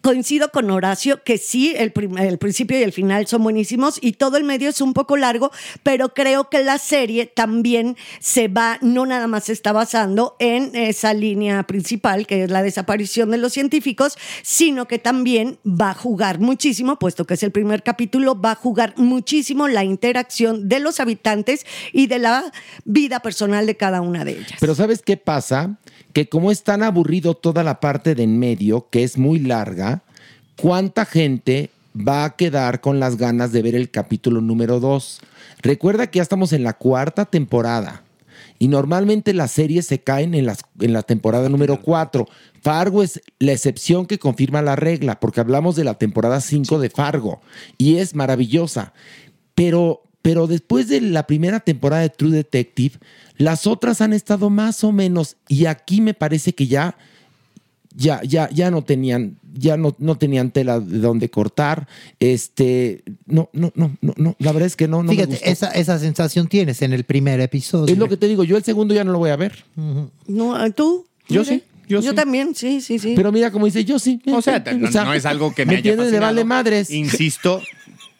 Coincido 0.01 0.49
con 0.51 0.69
Horacio 0.71 1.23
que 1.23 1.37
sí, 1.37 1.73
el, 1.77 1.93
el 2.17 2.37
principio 2.37 2.79
y 2.79 2.83
el 2.83 2.91
final 2.91 3.27
son 3.27 3.43
buenísimos 3.43 3.99
y 4.01 4.13
todo 4.13 4.37
el 4.37 4.43
medio 4.43 4.69
es 4.69 4.81
un 4.81 4.93
poco 4.93 5.15
largo, 5.17 5.51
pero 5.83 6.13
creo 6.13 6.49
que 6.49 6.63
la 6.63 6.77
serie 6.77 7.27
también 7.27 7.97
se 8.19 8.47
va, 8.47 8.79
no 8.81 9.05
nada 9.05 9.27
más 9.27 9.45
se 9.45 9.53
está 9.53 9.71
basando 9.71 10.35
en 10.39 10.75
esa 10.75 11.13
línea 11.13 11.63
principal, 11.63 12.25
que 12.25 12.43
es 12.43 12.51
la 12.51 12.63
desaparición 12.63 13.31
de 13.31 13.37
los 13.37 13.53
científicos, 13.53 14.17
sino 14.41 14.87
que 14.87 14.99
también 14.99 15.59
va 15.65 15.91
a 15.91 15.93
jugar 15.93 16.39
muchísimo, 16.39 16.97
puesto 16.97 17.25
que 17.25 17.35
es 17.35 17.43
el 17.43 17.51
primer 17.51 17.83
capítulo, 17.83 18.39
va 18.39 18.51
a 18.51 18.55
jugar 18.55 18.93
muchísimo 18.97 19.67
la 19.67 19.83
interacción 19.83 20.67
de 20.67 20.79
los 20.79 20.99
habitantes 20.99 21.65
y 21.93 22.07
de 22.07 22.19
la 22.19 22.51
vida 22.85 23.19
personal 23.19 23.65
de 23.65 23.77
cada 23.77 24.01
una 24.01 24.25
de 24.25 24.31
ellas. 24.31 24.57
Pero 24.59 24.75
¿sabes 24.75 25.01
qué 25.01 25.17
pasa? 25.17 25.77
Que 26.13 26.29
como 26.29 26.51
es 26.51 26.63
tan 26.63 26.83
aburrido 26.83 27.33
toda 27.33 27.63
la 27.63 27.79
parte 27.79 28.15
de 28.15 28.23
en 28.23 28.39
medio, 28.39 28.87
que 28.89 29.03
es 29.03 29.17
muy 29.17 29.39
larga, 29.39 30.01
¿cuánta 30.59 31.05
gente 31.05 31.69
va 31.95 32.23
a 32.25 32.35
quedar 32.35 32.81
con 32.81 32.99
las 32.99 33.17
ganas 33.17 33.51
de 33.51 33.61
ver 33.61 33.75
el 33.75 33.89
capítulo 33.89 34.41
número 34.41 34.79
2? 34.79 35.21
Recuerda 35.61 36.07
que 36.07 36.17
ya 36.17 36.23
estamos 36.23 36.53
en 36.53 36.63
la 36.63 36.73
cuarta 36.73 37.25
temporada. 37.25 38.03
Y 38.59 38.67
normalmente 38.67 39.33
las 39.33 39.51
series 39.51 39.87
se 39.87 40.01
caen 40.01 40.35
en, 40.35 40.45
las, 40.45 40.59
en 40.79 40.93
la 40.93 41.01
temporada 41.01 41.49
número 41.49 41.81
4. 41.81 42.27
Fargo 42.61 43.01
es 43.01 43.21
la 43.39 43.53
excepción 43.53 44.05
que 44.05 44.19
confirma 44.19 44.61
la 44.61 44.75
regla, 44.75 45.19
porque 45.19 45.39
hablamos 45.39 45.75
de 45.75 45.83
la 45.83 45.95
temporada 45.95 46.41
5 46.41 46.77
de 46.77 46.91
Fargo. 46.91 47.41
Y 47.79 47.97
es 47.97 48.13
maravillosa. 48.13 48.93
Pero, 49.55 50.03
pero 50.21 50.47
después 50.47 50.87
de 50.87 51.01
la 51.01 51.27
primera 51.27 51.59
temporada 51.59 52.01
de 52.03 52.09
True 52.09 52.31
Detective, 52.31 52.97
las 53.37 53.65
otras 53.67 54.01
han 54.01 54.13
estado 54.13 54.49
más 54.49 54.83
o 54.83 54.91
menos. 54.91 55.37
Y 55.47 55.65
aquí 55.65 56.01
me 56.01 56.13
parece 56.13 56.53
que 56.53 56.67
ya, 56.67 56.95
ya, 57.95 58.21
ya, 58.23 58.49
ya 58.51 58.69
no 58.69 58.83
tenían, 58.83 59.37
ya 59.53 59.77
no, 59.77 59.95
no 59.97 60.17
tenían 60.17 60.51
tela 60.51 60.79
de 60.79 60.99
donde 60.99 61.29
cortar. 61.29 61.87
Este, 62.19 63.03
no, 63.25 63.49
no, 63.53 63.71
no, 63.75 63.97
no, 64.01 64.13
no. 64.15 64.35
La 64.39 64.51
verdad 64.51 64.67
es 64.67 64.75
que 64.75 64.87
no, 64.87 64.97
no 64.97 65.11
me 65.11 65.15
Fíjate, 65.15 65.31
gustó. 65.33 65.49
esa, 65.49 65.67
esa 65.71 65.97
sensación 65.99 66.47
tienes 66.47 66.81
en 66.81 66.93
el 66.93 67.03
primer 67.03 67.39
episodio. 67.39 67.91
Es 67.91 67.97
lo 67.97 68.07
que 68.07 68.17
te 68.17 68.27
digo, 68.27 68.43
yo 68.43 68.57
el 68.57 68.63
segundo 68.63 68.93
ya 68.93 69.03
no 69.03 69.11
lo 69.11 69.17
voy 69.17 69.31
a 69.31 69.35
ver. 69.35 69.65
No, 70.27 70.63
¿eh, 70.63 70.71
¿Tú? 70.71 71.05
Yo 71.27 71.45
sí, 71.45 71.63
yo 71.87 72.01
sí. 72.01 72.15
también, 72.15 72.55
sí, 72.55 72.81
sí, 72.81 72.99
sí. 72.99 73.13
Pero 73.15 73.31
mira, 73.31 73.51
como 73.51 73.65
dice, 73.65 73.83
yo 73.83 73.99
sí. 73.99 74.21
O 74.31 74.41
sea, 74.41 74.59
no, 74.59 74.89
no 74.89 75.13
es 75.13 75.25
algo 75.25 75.53
que 75.53 75.65
me, 75.65 75.73
haya 75.73 75.91
entiendes? 75.91 76.11
Le 76.11 76.19
vale 76.19 76.43
madres. 76.43 76.89
Insisto, 76.91 77.61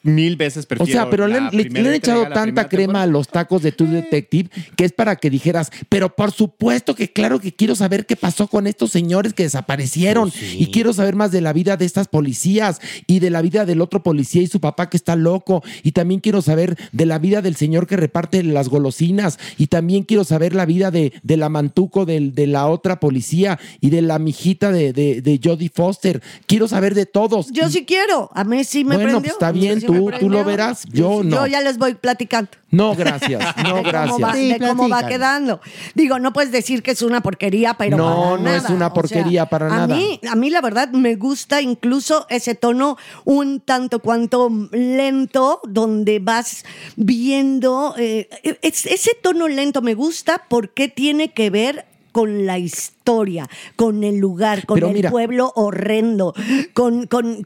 mil 0.03 0.35
veces 0.35 0.65
O 0.65 0.67
prefiero 0.67 0.91
sea, 1.01 1.09
pero 1.09 1.27
le, 1.27 1.39
la 1.39 1.49
le- 1.51 1.57
le 1.57 1.63
primera 1.63 1.89
han 1.89 1.95
echado 1.95 2.27
tanta 2.29 2.67
crema 2.67 3.03
a 3.03 3.07
los 3.07 3.27
tacos 3.27 3.61
de 3.61 3.71
True 3.71 3.89
Detective 3.89 4.49
que 4.75 4.85
es 4.85 4.91
para 4.93 5.15
que 5.15 5.29
dijeras, 5.29 5.71
pero 5.89 6.15
por 6.15 6.31
supuesto 6.31 6.95
que 6.95 7.11
claro 7.11 7.39
que 7.39 7.53
quiero 7.53 7.75
saber 7.75 8.05
qué 8.05 8.15
pasó 8.15 8.47
con 8.47 8.67
estos 8.67 8.91
señores 8.91 9.33
que 9.33 9.43
desaparecieron 9.43 10.31
y 10.53 10.67
quiero 10.67 10.93
saber 10.93 11.15
más 11.15 11.31
de 11.31 11.41
la 11.41 11.53
vida 11.53 11.77
de 11.77 11.85
estas 11.85 12.07
policías 12.07 12.79
y 13.07 13.19
de 13.19 13.29
la 13.29 13.41
vida 13.41 13.65
del 13.65 13.81
otro 13.81 14.03
policía 14.03 14.41
y 14.41 14.47
su 14.47 14.59
papá 14.59 14.89
que 14.89 14.97
está 14.97 15.15
loco 15.15 15.63
y 15.83 15.91
también 15.91 16.19
quiero 16.19 16.41
saber 16.41 16.77
de 16.91 17.05
la 17.05 17.19
vida 17.19 17.41
del 17.41 17.55
señor 17.55 17.87
que 17.87 17.97
reparte 17.97 18.43
las 18.43 18.69
golosinas 18.69 19.37
y 19.57 19.67
también 19.67 20.03
quiero 20.03 20.23
saber 20.23 20.55
la 20.55 20.65
vida 20.65 20.91
de, 20.91 21.13
de 21.23 21.37
la 21.37 21.49
mantuco 21.49 22.05
del- 22.05 22.33
de, 22.33 22.47
la 22.47 22.67
otra 22.67 22.99
policía 22.99 23.59
y 23.79 23.89
de 23.91 24.01
la 24.01 24.19
mijita 24.19 24.71
de, 24.71 24.93
de, 24.93 25.21
de 25.21 25.39
Jodie 25.43 25.69
Foster. 25.73 26.21
Quiero 26.47 26.67
saber 26.67 26.95
de 26.95 27.05
todos. 27.05 27.51
Yo 27.51 27.69
sí 27.69 27.85
quiero, 27.85 28.29
a 28.33 28.43
mí 28.43 28.63
sí 28.63 28.83
me 28.83 28.95
Bueno, 28.95 29.09
prendió. 29.11 29.21
pues 29.21 29.31
está 29.33 29.47
a 29.49 29.53
mí 29.53 29.59
bien, 29.61 29.81
tú- 30.19 30.29
lo 30.29 30.43
verás, 30.45 30.83
yo 30.91 31.23
no. 31.23 31.35
Yo 31.37 31.47
ya 31.47 31.61
les 31.61 31.77
voy 31.77 31.93
platicando. 31.95 32.51
No, 32.71 32.95
gracias. 32.95 33.41
No, 33.63 33.75
de 33.75 33.83
gracias. 33.83 34.11
Cómo 34.13 34.25
va, 34.27 34.33
de 34.33 34.59
cómo 34.59 34.89
va 34.89 35.05
quedando. 35.07 35.59
Digo, 35.93 36.19
no 36.19 36.31
puedes 36.33 36.51
decir 36.51 36.81
que 36.83 36.91
es 36.91 37.01
una 37.01 37.21
porquería, 37.21 37.73
pero 37.75 37.97
No, 37.97 38.31
para 38.31 38.41
no 38.43 38.49
es 38.49 38.63
una 38.69 38.73
O 38.73 38.77
sea, 38.77 38.93
porquería 38.93 39.45
para 39.47 39.67
a 39.67 39.69
nada. 39.69 39.95
Mí, 39.95 40.19
a 40.29 40.35
mí 40.35 40.49
la 40.49 40.61
verdad 40.61 40.89
me 40.91 41.15
gusta 41.15 41.61
incluso 41.61 42.25
ese 42.29 42.55
tono 42.55 42.97
un 43.25 43.59
tanto 43.59 43.99
cuanto 43.99 44.49
lento, 44.71 45.59
donde 45.67 46.19
vas 46.19 46.63
viendo, 46.95 47.93
eh, 47.97 48.29
es- 48.61 48.85
ese 48.85 49.11
tono 49.21 49.47
lento 49.47 49.81
me 49.81 49.93
gusta 49.93 50.43
porque 50.47 50.87
tiene 50.87 51.31
que 51.33 51.49
ver 51.49 51.85
con 52.11 52.45
la 52.45 52.57
historia, 52.57 53.47
con 53.77 54.03
el 54.03 54.17
lugar, 54.17 54.65
con 54.65 54.75
Pero 54.75 54.87
el 54.89 54.93
mira. 54.93 55.09
pueblo 55.11 55.51
horrendo, 55.55 56.33
con, 56.73 57.07
con 57.07 57.45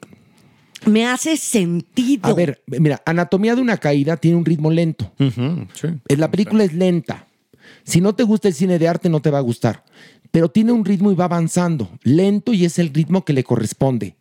me 0.85 1.05
hace 1.05 1.37
sentido. 1.37 2.29
A 2.29 2.33
ver, 2.33 2.63
mira, 2.67 3.01
Anatomía 3.05 3.55
de 3.55 3.61
una 3.61 3.77
caída 3.77 4.17
tiene 4.17 4.37
un 4.37 4.45
ritmo 4.45 4.71
lento. 4.71 5.11
Eh, 5.19 6.17
La 6.17 6.31
película 6.31 6.63
es 6.63 6.73
lenta. 6.73 7.27
Si 7.83 8.01
no 8.01 8.15
te 8.15 8.23
gusta 8.23 8.47
el 8.47 8.53
cine 8.53 8.79
de 8.79 8.87
arte, 8.87 9.09
no 9.09 9.21
te 9.21 9.29
va 9.29 9.37
a 9.37 9.41
gustar. 9.41 9.83
Pero 10.31 10.49
tiene 10.49 10.71
un 10.71 10.85
ritmo 10.85 11.11
y 11.11 11.15
va 11.15 11.25
avanzando. 11.25 11.89
Lento 12.03 12.53
y 12.53 12.65
es 12.65 12.79
el 12.79 12.93
ritmo 12.93 13.23
que 13.25 13.33
le 13.33 13.43
corresponde. 13.43 14.15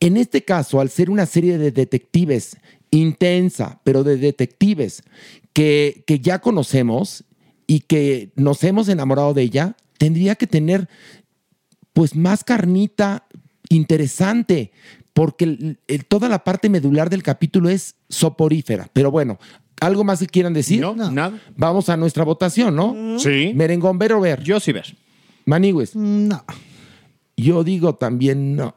En 0.00 0.16
este 0.16 0.44
caso, 0.44 0.80
al 0.80 0.90
ser 0.90 1.10
una 1.10 1.26
serie 1.26 1.58
de 1.58 1.72
detectives 1.72 2.56
intensa, 2.90 3.80
pero 3.84 4.02
de 4.02 4.16
detectives 4.16 5.02
que, 5.52 6.04
que 6.06 6.20
ya 6.20 6.40
conocemos 6.40 7.24
y 7.66 7.80
que 7.80 8.32
nos 8.34 8.64
hemos 8.64 8.88
enamorado 8.88 9.34
de 9.34 9.42
ella, 9.42 9.76
tendría 9.98 10.34
que 10.34 10.46
tener 10.46 10.88
pues 11.92 12.16
más 12.16 12.44
carnita 12.44 13.26
interesante, 13.68 14.72
porque 15.12 15.44
el- 15.44 15.78
el- 15.88 16.04
toda 16.04 16.28
la 16.28 16.44
parte 16.44 16.68
medular 16.68 17.10
del 17.10 17.22
capítulo 17.22 17.68
es 17.68 17.94
soporífera. 18.08 18.88
Pero 18.92 19.10
bueno, 19.10 19.38
¿algo 19.80 20.04
más 20.04 20.20
que 20.20 20.26
quieran 20.26 20.52
decir? 20.54 20.80
No, 20.80 20.94
nada. 20.94 21.38
Vamos 21.56 21.88
a 21.88 21.96
nuestra 21.96 22.24
votación, 22.24 22.74
¿no? 22.76 23.18
Sí. 23.18 23.52
Merengón, 23.54 23.98
ver 23.98 24.12
o 24.12 24.20
ver. 24.20 24.42
Yo 24.42 24.60
sí 24.60 24.72
ver. 24.72 24.96
Manigües. 25.46 25.94
No. 25.96 26.44
Yo 27.36 27.64
digo 27.64 27.94
también 27.94 28.56
no. 28.56 28.76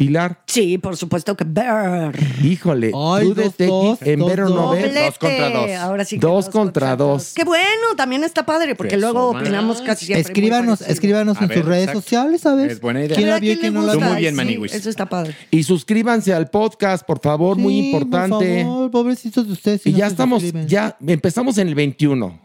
Pilar, 0.00 0.40
Sí, 0.46 0.78
por 0.78 0.96
supuesto 0.96 1.36
que 1.36 1.44
ver. 1.44 2.18
híjole, 2.42 2.86
Ay, 2.94 3.26
tú 3.28 3.34
dos, 3.34 3.54
dos, 3.58 3.98
en 4.00 4.18
dos, 4.18 4.28
ver 4.30 4.40
o 4.40 4.48
no 4.48 4.54
dos. 4.54 4.72
ver. 4.72 4.94
Dos 4.94 5.18
contra 5.18 5.50
dos. 5.50 5.70
Ahora 5.72 6.04
sí 6.06 6.16
que 6.18 6.26
Dos 6.26 6.48
contra 6.48 6.96
dos. 6.96 7.32
Qué 7.34 7.44
bueno, 7.44 7.66
también 7.98 8.24
está 8.24 8.46
padre, 8.46 8.74
porque 8.74 8.94
Eso, 8.96 9.00
luego 9.02 9.28
opinamos 9.32 9.82
casi 9.82 10.06
siempre. 10.06 10.22
Escríbanos, 10.22 10.80
escríbanos 10.80 11.36
A 11.38 11.42
en 11.42 11.48
ver, 11.48 11.58
sus 11.58 11.66
redes 11.66 11.82
exacto. 11.82 12.00
sociales, 12.00 12.46
a 12.46 12.54
ver. 12.54 12.70
Es 12.70 12.80
buena 12.80 13.04
idea. 13.04 13.14
¿Quién 13.14 13.28
la 13.28 13.38
vio 13.40 13.50
y 13.50 13.56
¿a 13.56 13.58
quién 13.60 13.72
quién 13.74 13.74
no 13.74 13.94
la? 13.94 14.08
Muy 14.08 14.16
bien, 14.16 14.32
Sí, 14.32 14.36
Maniguis. 14.36 14.72
Eso 14.74 14.88
está 14.88 15.06
padre. 15.06 15.36
Y 15.50 15.62
suscríbanse 15.64 16.32
al 16.32 16.48
podcast, 16.48 17.04
por 17.06 17.20
favor, 17.20 17.58
muy 17.58 17.78
importante. 17.78 18.62
Por 18.64 18.72
favor, 18.72 18.90
pobrecitos 18.90 19.46
de 19.46 19.52
ustedes. 19.52 19.82
si 19.82 19.90
y 19.90 19.92
no 19.92 19.98
ya 19.98 20.06
estamos, 20.06 20.40
suscriben. 20.40 20.66
ya 20.66 20.96
empezamos 21.06 21.58
en 21.58 21.68
el 21.68 21.74
21. 21.74 22.40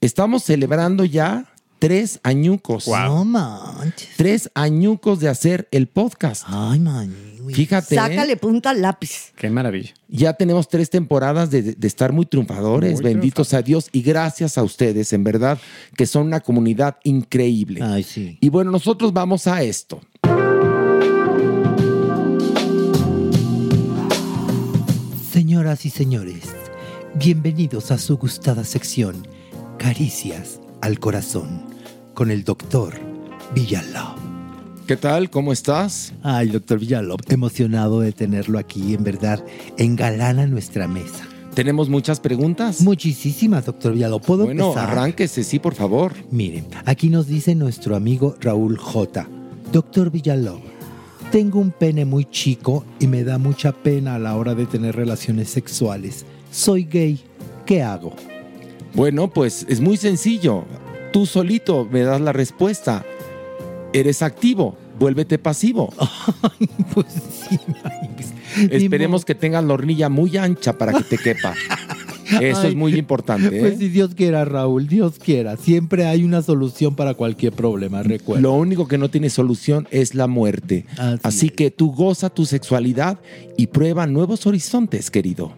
Estamos 0.00 0.42
celebrando 0.42 1.04
ya 1.04 1.44
tres 1.84 2.18
añucos. 2.22 2.88
No 2.88 3.26
manches. 3.26 4.08
Tres 4.16 4.50
añucos 4.54 5.20
de 5.20 5.28
hacer 5.28 5.68
el 5.70 5.86
podcast. 5.86 6.44
Ay, 6.46 6.80
man. 6.80 7.14
Fíjate, 7.52 7.94
¿eh? 7.94 7.98
Sácale 7.98 8.38
punta 8.38 8.70
al 8.70 8.80
lápiz. 8.80 9.34
Qué 9.36 9.50
maravilla. 9.50 9.92
ya 10.08 10.32
tenemos 10.32 10.66
tres 10.66 10.88
temporadas 10.88 11.50
de, 11.50 11.74
de 11.74 11.86
estar 11.86 12.10
muy 12.10 12.24
triunfadores. 12.24 12.94
Muy 12.94 13.12
Benditos 13.12 13.52
a 13.52 13.60
Dios 13.60 13.90
y 13.92 14.00
gracias 14.00 14.56
a 14.56 14.62
ustedes, 14.62 15.12
en 15.12 15.24
verdad, 15.24 15.58
que 15.94 16.06
son 16.06 16.26
una 16.28 16.40
comunidad 16.40 16.96
increíble. 17.04 17.82
Ay, 17.82 18.02
sí. 18.02 18.38
Y 18.40 18.48
bueno, 18.48 18.70
nosotros 18.70 19.12
vamos 19.12 19.46
a 19.46 19.62
esto. 19.62 20.00
Señoras 25.30 25.84
y 25.84 25.90
señores, 25.90 26.44
bienvenidos 27.16 27.90
a 27.90 27.98
su 27.98 28.16
gustada 28.16 28.64
sección 28.64 29.28
Caricias 29.76 30.60
al 30.80 30.98
Corazón 30.98 31.73
con 32.14 32.30
el 32.30 32.44
doctor 32.44 32.94
Villalobos. 33.54 34.20
¿Qué 34.86 34.96
tal? 34.96 35.30
¿Cómo 35.30 35.52
estás? 35.52 36.12
Ay, 36.22 36.48
doctor 36.48 36.78
Villalobos, 36.78 37.26
emocionado 37.28 38.00
de 38.00 38.12
tenerlo 38.12 38.58
aquí, 38.58 38.94
en 38.94 39.02
verdad, 39.02 39.44
engalana 39.78 40.46
nuestra 40.46 40.86
mesa. 40.86 41.26
¿Tenemos 41.54 41.88
muchas 41.88 42.20
preguntas? 42.20 42.80
Muchísimas, 42.80 43.66
doctor 43.66 43.94
Villalobos. 43.94 44.26
¿Puedo 44.26 44.44
bueno, 44.44 44.68
empezar? 44.68 44.90
arránquese, 44.90 45.44
sí, 45.44 45.58
por 45.58 45.74
favor. 45.74 46.12
Miren, 46.30 46.66
aquí 46.84 47.08
nos 47.08 47.26
dice 47.26 47.54
nuestro 47.54 47.96
amigo 47.96 48.36
Raúl 48.40 48.78
J. 48.78 49.28
Doctor 49.72 50.10
Villalobos, 50.10 50.62
tengo 51.32 51.58
un 51.58 51.72
pene 51.72 52.04
muy 52.04 52.26
chico 52.26 52.84
y 53.00 53.06
me 53.06 53.24
da 53.24 53.38
mucha 53.38 53.72
pena 53.72 54.14
a 54.14 54.18
la 54.18 54.36
hora 54.36 54.54
de 54.54 54.66
tener 54.66 54.94
relaciones 54.94 55.48
sexuales. 55.48 56.24
Soy 56.52 56.84
gay. 56.84 57.18
¿Qué 57.66 57.82
hago? 57.82 58.14
Bueno, 58.94 59.32
pues 59.32 59.66
es 59.68 59.80
muy 59.80 59.96
sencillo. 59.96 60.64
Tú 61.14 61.26
solito 61.26 61.88
me 61.88 62.00
das 62.00 62.20
la 62.20 62.32
respuesta. 62.32 63.04
Eres 63.92 64.20
activo, 64.20 64.76
vuélvete 64.98 65.38
pasivo. 65.38 65.94
Pues 66.92 67.06
sí, 67.48 67.58
pues, 68.16 68.32
Esperemos 68.70 69.24
que 69.24 69.36
tengas 69.36 69.62
la 69.62 69.74
hornilla 69.74 70.08
muy 70.08 70.36
ancha 70.36 70.76
para 70.76 70.92
que 70.92 71.04
te 71.04 71.18
quepa. 71.18 71.54
Eso 72.40 72.62
Ay, 72.62 72.68
es 72.70 72.74
muy 72.74 72.96
importante. 72.96 73.56
¿eh? 73.56 73.60
Pues 73.60 73.78
si 73.78 73.90
Dios 73.90 74.16
quiera, 74.16 74.44
Raúl, 74.44 74.88
Dios 74.88 75.20
quiera. 75.20 75.56
Siempre 75.56 76.06
hay 76.06 76.24
una 76.24 76.42
solución 76.42 76.96
para 76.96 77.14
cualquier 77.14 77.52
problema, 77.52 78.02
recuerda. 78.02 78.42
Lo 78.42 78.54
único 78.54 78.88
que 78.88 78.98
no 78.98 79.08
tiene 79.08 79.30
solución 79.30 79.86
es 79.92 80.16
la 80.16 80.26
muerte. 80.26 80.84
Así 80.96 81.20
Así 81.22 81.46
es. 81.46 81.52
que 81.52 81.70
tú 81.70 81.92
goza 81.92 82.28
tu 82.28 82.44
sexualidad 82.44 83.20
y 83.56 83.68
prueba 83.68 84.08
nuevos 84.08 84.46
horizontes, 84.46 85.12
querido. 85.12 85.52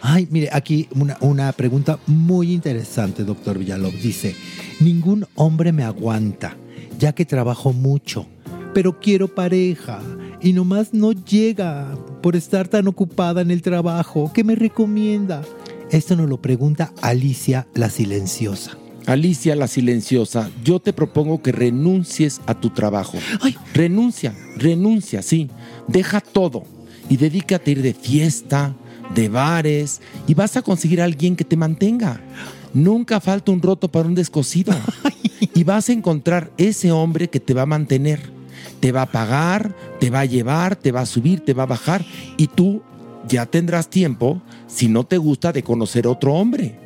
Ay, 0.00 0.28
mire, 0.30 0.48
aquí 0.52 0.88
una, 0.94 1.16
una 1.20 1.52
pregunta 1.52 1.98
muy 2.06 2.52
interesante, 2.52 3.24
doctor 3.24 3.58
Villalobos. 3.58 4.02
Dice, 4.02 4.34
ningún 4.80 5.26
hombre 5.34 5.72
me 5.72 5.84
aguanta, 5.84 6.56
ya 6.98 7.14
que 7.14 7.24
trabajo 7.24 7.72
mucho, 7.72 8.26
pero 8.72 9.00
quiero 9.00 9.34
pareja 9.34 10.00
y 10.40 10.52
nomás 10.52 10.92
no 10.92 11.12
llega 11.12 11.96
por 12.22 12.36
estar 12.36 12.68
tan 12.68 12.86
ocupada 12.88 13.40
en 13.40 13.50
el 13.50 13.62
trabajo. 13.62 14.30
¿Qué 14.34 14.44
me 14.44 14.54
recomienda? 14.54 15.42
Esto 15.90 16.16
nos 16.16 16.28
lo 16.28 16.40
pregunta 16.40 16.92
Alicia 17.00 17.66
la 17.74 17.88
Silenciosa. 17.88 18.76
Alicia 19.06 19.54
la 19.54 19.68
silenciosa, 19.68 20.50
yo 20.64 20.80
te 20.80 20.94
propongo 20.94 21.42
que 21.42 21.52
renuncies 21.52 22.40
a 22.46 22.54
tu 22.54 22.70
trabajo. 22.70 23.18
Ay. 23.42 23.54
Renuncia, 23.74 24.34
renuncia, 24.56 25.20
sí. 25.20 25.50
Deja 25.88 26.20
todo 26.20 26.64
y 27.10 27.18
dedícate 27.18 27.70
a 27.70 27.72
ir 27.72 27.82
de 27.82 27.92
fiesta, 27.92 28.74
de 29.14 29.28
bares 29.28 30.00
y 30.26 30.34
vas 30.34 30.56
a 30.56 30.62
conseguir 30.62 31.00
a 31.00 31.04
alguien 31.04 31.36
que 31.36 31.44
te 31.44 31.56
mantenga. 31.56 32.20
Nunca 32.72 33.20
falta 33.20 33.52
un 33.52 33.62
roto 33.62 33.88
para 33.90 34.08
un 34.08 34.14
descosido. 34.14 34.74
Y 35.52 35.62
vas 35.62 35.88
a 35.88 35.92
encontrar 35.92 36.50
ese 36.56 36.90
hombre 36.90 37.28
que 37.28 37.38
te 37.38 37.54
va 37.54 37.62
a 37.62 37.66
mantener. 37.66 38.20
Te 38.80 38.92
va 38.92 39.02
a 39.02 39.12
pagar, 39.12 39.74
te 40.00 40.10
va 40.10 40.20
a 40.20 40.24
llevar, 40.24 40.74
te 40.74 40.90
va 40.90 41.02
a 41.02 41.06
subir, 41.06 41.40
te 41.40 41.52
va 41.52 41.64
a 41.64 41.66
bajar 41.66 42.04
y 42.36 42.46
tú 42.46 42.82
ya 43.28 43.46
tendrás 43.46 43.88
tiempo, 43.88 44.40
si 44.66 44.88
no 44.88 45.04
te 45.04 45.18
gusta, 45.18 45.52
de 45.52 45.62
conocer 45.62 46.06
otro 46.06 46.34
hombre. 46.34 46.78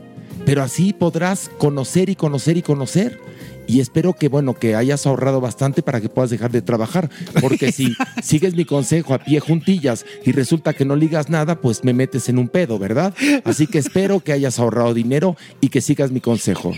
Pero 0.44 0.62
así 0.62 0.92
podrás 0.92 1.50
conocer 1.58 2.08
y 2.08 2.16
conocer 2.16 2.56
y 2.56 2.62
conocer. 2.62 3.20
Y 3.68 3.80
espero 3.80 4.14
que, 4.14 4.28
bueno, 4.28 4.54
que 4.54 4.74
hayas 4.74 5.06
ahorrado 5.06 5.40
bastante 5.40 5.82
para 5.82 6.00
que 6.00 6.08
puedas 6.08 6.30
dejar 6.30 6.50
de 6.50 6.62
trabajar. 6.62 7.10
Porque 7.40 7.70
si 7.72 7.94
sigues 8.22 8.54
mi 8.54 8.64
consejo 8.64 9.14
a 9.14 9.18
pie 9.18 9.38
juntillas 9.38 10.04
y 10.24 10.32
resulta 10.32 10.72
que 10.72 10.84
no 10.84 10.96
ligas 10.96 11.28
nada, 11.28 11.60
pues 11.60 11.84
me 11.84 11.92
metes 11.92 12.28
en 12.28 12.38
un 12.38 12.48
pedo, 12.48 12.78
¿verdad? 12.78 13.14
Así 13.44 13.66
que 13.66 13.78
espero 13.78 14.20
que 14.20 14.32
hayas 14.32 14.58
ahorrado 14.58 14.94
dinero 14.94 15.36
y 15.60 15.68
que 15.68 15.82
sigas 15.82 16.10
mi 16.10 16.20
consejo. 16.20 16.72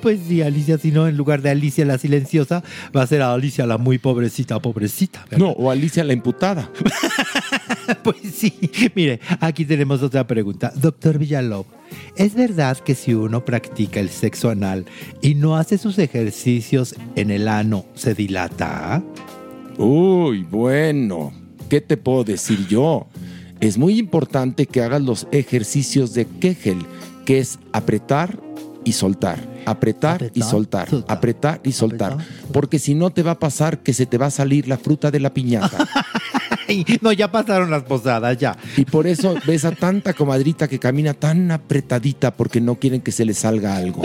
Pues 0.00 0.20
sí, 0.26 0.42
Alicia, 0.42 0.78
si 0.78 0.90
no, 0.90 1.08
en 1.08 1.16
lugar 1.16 1.42
de 1.42 1.50
Alicia 1.50 1.84
la 1.84 1.98
Silenciosa, 1.98 2.62
va 2.96 3.02
a 3.02 3.06
ser 3.06 3.22
Alicia 3.22 3.66
la 3.66 3.78
muy 3.78 3.98
pobrecita, 3.98 4.60
pobrecita. 4.60 5.24
¿verdad? 5.30 5.38
No, 5.46 5.50
o 5.52 5.70
Alicia 5.70 6.04
la 6.04 6.12
imputada. 6.12 6.70
Pues 8.02 8.16
sí, 8.34 8.52
mire, 8.96 9.20
aquí 9.38 9.64
tenemos 9.64 10.02
otra 10.02 10.26
pregunta. 10.26 10.72
Doctor 10.74 11.18
Villalobos, 11.18 11.66
¿es 12.16 12.34
verdad 12.34 12.78
que 12.78 12.94
si 12.94 13.14
uno 13.14 13.44
practica 13.44 14.00
el 14.00 14.10
sexo 14.10 14.50
anal 14.50 14.86
y 15.22 15.34
no 15.34 15.56
hace 15.56 15.78
sus 15.78 15.98
ejercicios 15.98 16.94
en 17.14 17.30
el 17.30 17.48
ano, 17.48 17.86
se 17.94 18.14
dilata? 18.14 19.02
Uy, 19.78 20.42
bueno, 20.44 21.32
¿qué 21.68 21.80
te 21.80 21.96
puedo 21.96 22.24
decir 22.24 22.66
yo? 22.66 23.06
Es 23.60 23.78
muy 23.78 23.98
importante 23.98 24.66
que 24.66 24.82
hagas 24.82 25.02
los 25.02 25.26
ejercicios 25.32 26.14
de 26.14 26.26
Kegel, 26.26 26.78
que 27.24 27.38
es 27.38 27.58
apretar 27.72 28.38
y 28.84 28.92
soltar, 28.92 29.38
apretar, 29.66 30.30
y 30.32 30.42
soltar, 30.42 30.88
soltar, 30.88 31.16
apretar 31.16 31.60
y 31.64 31.72
soltar, 31.72 32.12
apretar, 32.12 32.20
soltar. 32.20 32.52
porque 32.52 32.78
si 32.78 32.94
no 32.94 33.10
te 33.10 33.22
va 33.22 33.32
a 33.32 33.38
pasar 33.38 33.80
que 33.80 33.92
se 33.92 34.06
te 34.06 34.16
va 34.16 34.26
a 34.26 34.30
salir 34.30 34.68
la 34.68 34.78
fruta 34.78 35.10
de 35.10 35.20
la 35.20 35.34
piñata. 35.34 35.88
Ay, 36.68 36.84
no, 37.00 37.12
ya 37.12 37.30
pasaron 37.30 37.70
las 37.70 37.84
posadas, 37.84 38.36
ya. 38.38 38.56
Y 38.76 38.84
por 38.84 39.06
eso 39.06 39.34
ves 39.46 39.64
a 39.64 39.72
tanta 39.72 40.12
comadrita 40.12 40.68
que 40.68 40.78
camina 40.78 41.14
tan 41.14 41.50
apretadita 41.50 42.34
porque 42.34 42.60
no 42.60 42.76
quieren 42.76 43.00
que 43.00 43.12
se 43.12 43.24
le 43.24 43.34
salga 43.34 43.76
algo. 43.76 44.02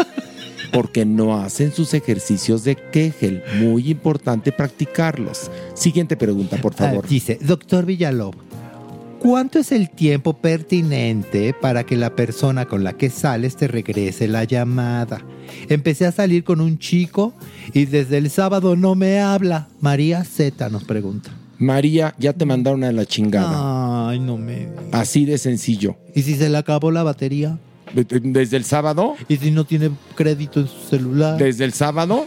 Porque 0.71 1.05
no 1.05 1.37
hacen 1.37 1.73
sus 1.73 1.93
ejercicios 1.93 2.63
de 2.63 2.75
Kegel. 2.75 3.43
Muy 3.59 3.89
importante 3.89 4.51
practicarlos. 4.51 5.51
Siguiente 5.73 6.15
pregunta, 6.15 6.57
por 6.57 6.73
favor. 6.73 7.03
Ah, 7.05 7.09
dice, 7.09 7.37
doctor 7.41 7.85
Villalobos, 7.85 8.45
¿cuánto 9.19 9.59
es 9.59 9.73
el 9.73 9.89
tiempo 9.89 10.37
pertinente 10.37 11.53
para 11.53 11.83
que 11.83 11.97
la 11.97 12.15
persona 12.15 12.67
con 12.67 12.85
la 12.85 12.93
que 12.93 13.09
sales 13.09 13.57
te 13.57 13.67
regrese 13.67 14.29
la 14.29 14.45
llamada? 14.45 15.25
Empecé 15.67 16.05
a 16.05 16.13
salir 16.13 16.45
con 16.45 16.61
un 16.61 16.79
chico 16.79 17.33
y 17.73 17.85
desde 17.85 18.17
el 18.17 18.29
sábado 18.29 18.77
no 18.77 18.95
me 18.95 19.19
habla. 19.19 19.67
María 19.81 20.23
Z 20.23 20.69
nos 20.69 20.85
pregunta. 20.85 21.40
María, 21.61 22.15
ya 22.17 22.33
te 22.33 22.43
mandaron 22.45 22.83
a 22.83 22.91
la 22.91 23.05
chingada. 23.05 24.09
Ay, 24.09 24.19
no 24.19 24.35
me... 24.37 24.67
Así 24.91 25.25
de 25.25 25.37
sencillo. 25.37 25.95
¿Y 26.15 26.23
si 26.23 26.35
se 26.35 26.49
le 26.49 26.57
acabó 26.57 26.89
la 26.91 27.03
batería? 27.03 27.57
Desde 27.93 28.57
el 28.57 28.63
sábado, 28.63 29.15
¿Y 29.27 29.37
si 29.37 29.51
no 29.51 29.63
tiene 29.65 29.91
crédito 30.15 30.59
en 30.61 30.67
su 30.67 30.79
celular? 30.89 31.37
desde 31.37 31.65
el 31.65 31.73
sábado. 31.73 32.25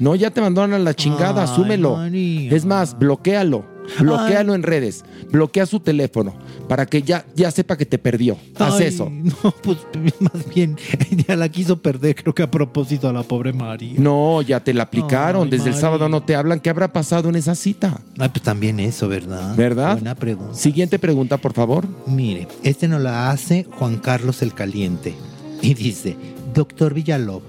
No, 0.00 0.14
ya 0.16 0.30
te 0.30 0.40
mandaron 0.40 0.74
a 0.74 0.78
la 0.78 0.92
chingada, 0.94 1.42
Ay, 1.44 1.48
asúmelo. 1.50 1.96
María. 1.96 2.50
Es 2.52 2.64
más, 2.64 2.98
bloquéalo. 2.98 3.64
Bloquéalo 3.98 4.54
en 4.54 4.62
redes. 4.62 5.04
Bloquea 5.30 5.66
su 5.66 5.80
teléfono 5.80 6.34
para 6.68 6.86
que 6.86 7.02
ya, 7.02 7.24
ya 7.34 7.50
sepa 7.50 7.76
que 7.76 7.86
te 7.86 7.98
perdió. 7.98 8.36
Haz 8.58 8.74
Ay, 8.80 8.86
eso. 8.86 9.10
No, 9.26 9.54
pues 9.62 9.78
más 10.20 10.54
bien, 10.54 10.76
ya 11.28 11.36
la 11.36 11.48
quiso 11.48 11.80
perder, 11.82 12.14
creo 12.14 12.34
que 12.34 12.42
a 12.42 12.50
propósito 12.50 13.08
a 13.08 13.12
la 13.12 13.22
pobre 13.22 13.52
María. 13.52 13.94
No, 13.98 14.40
ya 14.42 14.60
te 14.60 14.72
la 14.72 14.84
aplicaron. 14.84 15.44
Ay, 15.44 15.50
Desde 15.50 15.70
el 15.70 15.74
sábado 15.74 16.08
no 16.08 16.22
te 16.22 16.34
hablan. 16.34 16.60
¿Qué 16.60 16.70
habrá 16.70 16.92
pasado 16.92 17.28
en 17.28 17.36
esa 17.36 17.54
cita? 17.54 18.00
Ay, 18.18 18.28
pues 18.28 18.42
también 18.42 18.80
eso, 18.80 19.08
¿verdad? 19.08 19.54
¿Verdad? 19.56 19.94
Buena 19.94 20.14
pregunta. 20.14 20.54
Siguiente 20.54 20.98
pregunta, 20.98 21.36
por 21.36 21.52
favor. 21.52 21.86
Mire, 22.06 22.48
este 22.62 22.88
nos 22.88 23.00
la 23.00 23.30
hace 23.30 23.66
Juan 23.78 23.96
Carlos 23.96 24.42
el 24.42 24.54
Caliente. 24.54 25.14
Y 25.62 25.74
dice, 25.74 26.16
doctor 26.54 26.94
Villalobos, 26.94 27.42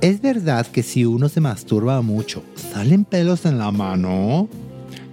¿es 0.00 0.20
verdad 0.20 0.66
que 0.66 0.82
si 0.82 1.04
uno 1.04 1.28
se 1.28 1.40
masturba 1.40 2.00
mucho, 2.02 2.42
salen 2.54 3.04
pelos 3.04 3.44
en 3.46 3.58
la 3.58 3.70
mano? 3.70 4.48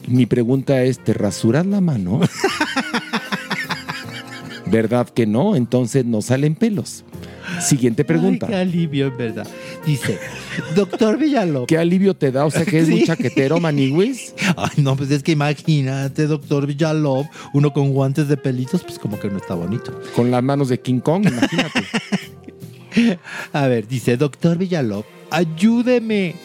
Mi 0.09 0.25
pregunta 0.25 0.81
es, 0.83 0.99
¿te 0.99 1.13
rasuras 1.13 1.65
la 1.65 1.79
mano? 1.81 2.19
¿Verdad 4.65 5.07
que 5.09 5.25
no? 5.25 5.55
Entonces 5.55 6.05
no 6.05 6.21
salen 6.21 6.55
pelos. 6.55 7.03
Siguiente 7.61 8.05
pregunta. 8.05 8.45
Ay, 8.47 8.53
qué 8.53 8.59
alivio, 8.59 9.07
en 9.07 9.17
verdad. 9.17 9.47
Dice, 9.85 10.19
doctor 10.75 11.17
Villalobos. 11.17 11.67
¿Qué 11.67 11.77
alivio 11.77 12.13
te 12.15 12.31
da? 12.31 12.45
O 12.45 12.51
sea, 12.51 12.65
que 12.65 12.79
es 12.79 12.87
muy 12.89 12.99
Sí. 12.99 13.05
chaquetero, 13.07 13.59
manigüis. 13.59 14.35
Ay, 14.55 14.83
no, 14.83 14.95
pues 14.95 15.09
es 15.11 15.23
que 15.23 15.31
imagínate, 15.31 16.27
doctor 16.27 16.67
Villalobos, 16.67 17.27
uno 17.53 17.73
con 17.73 17.91
guantes 17.91 18.27
de 18.27 18.37
pelitos, 18.37 18.83
pues 18.83 18.99
como 18.99 19.19
que 19.19 19.29
no 19.29 19.37
está 19.37 19.55
bonito. 19.55 19.99
Con 20.15 20.29
las 20.29 20.43
manos 20.43 20.69
de 20.69 20.79
King 20.79 20.99
Kong, 20.99 21.25
imagínate. 21.27 21.83
A 23.53 23.67
ver, 23.67 23.87
dice, 23.87 24.17
doctor 24.17 24.57
Villalobos, 24.57 25.05
ayúdeme. 25.31 26.35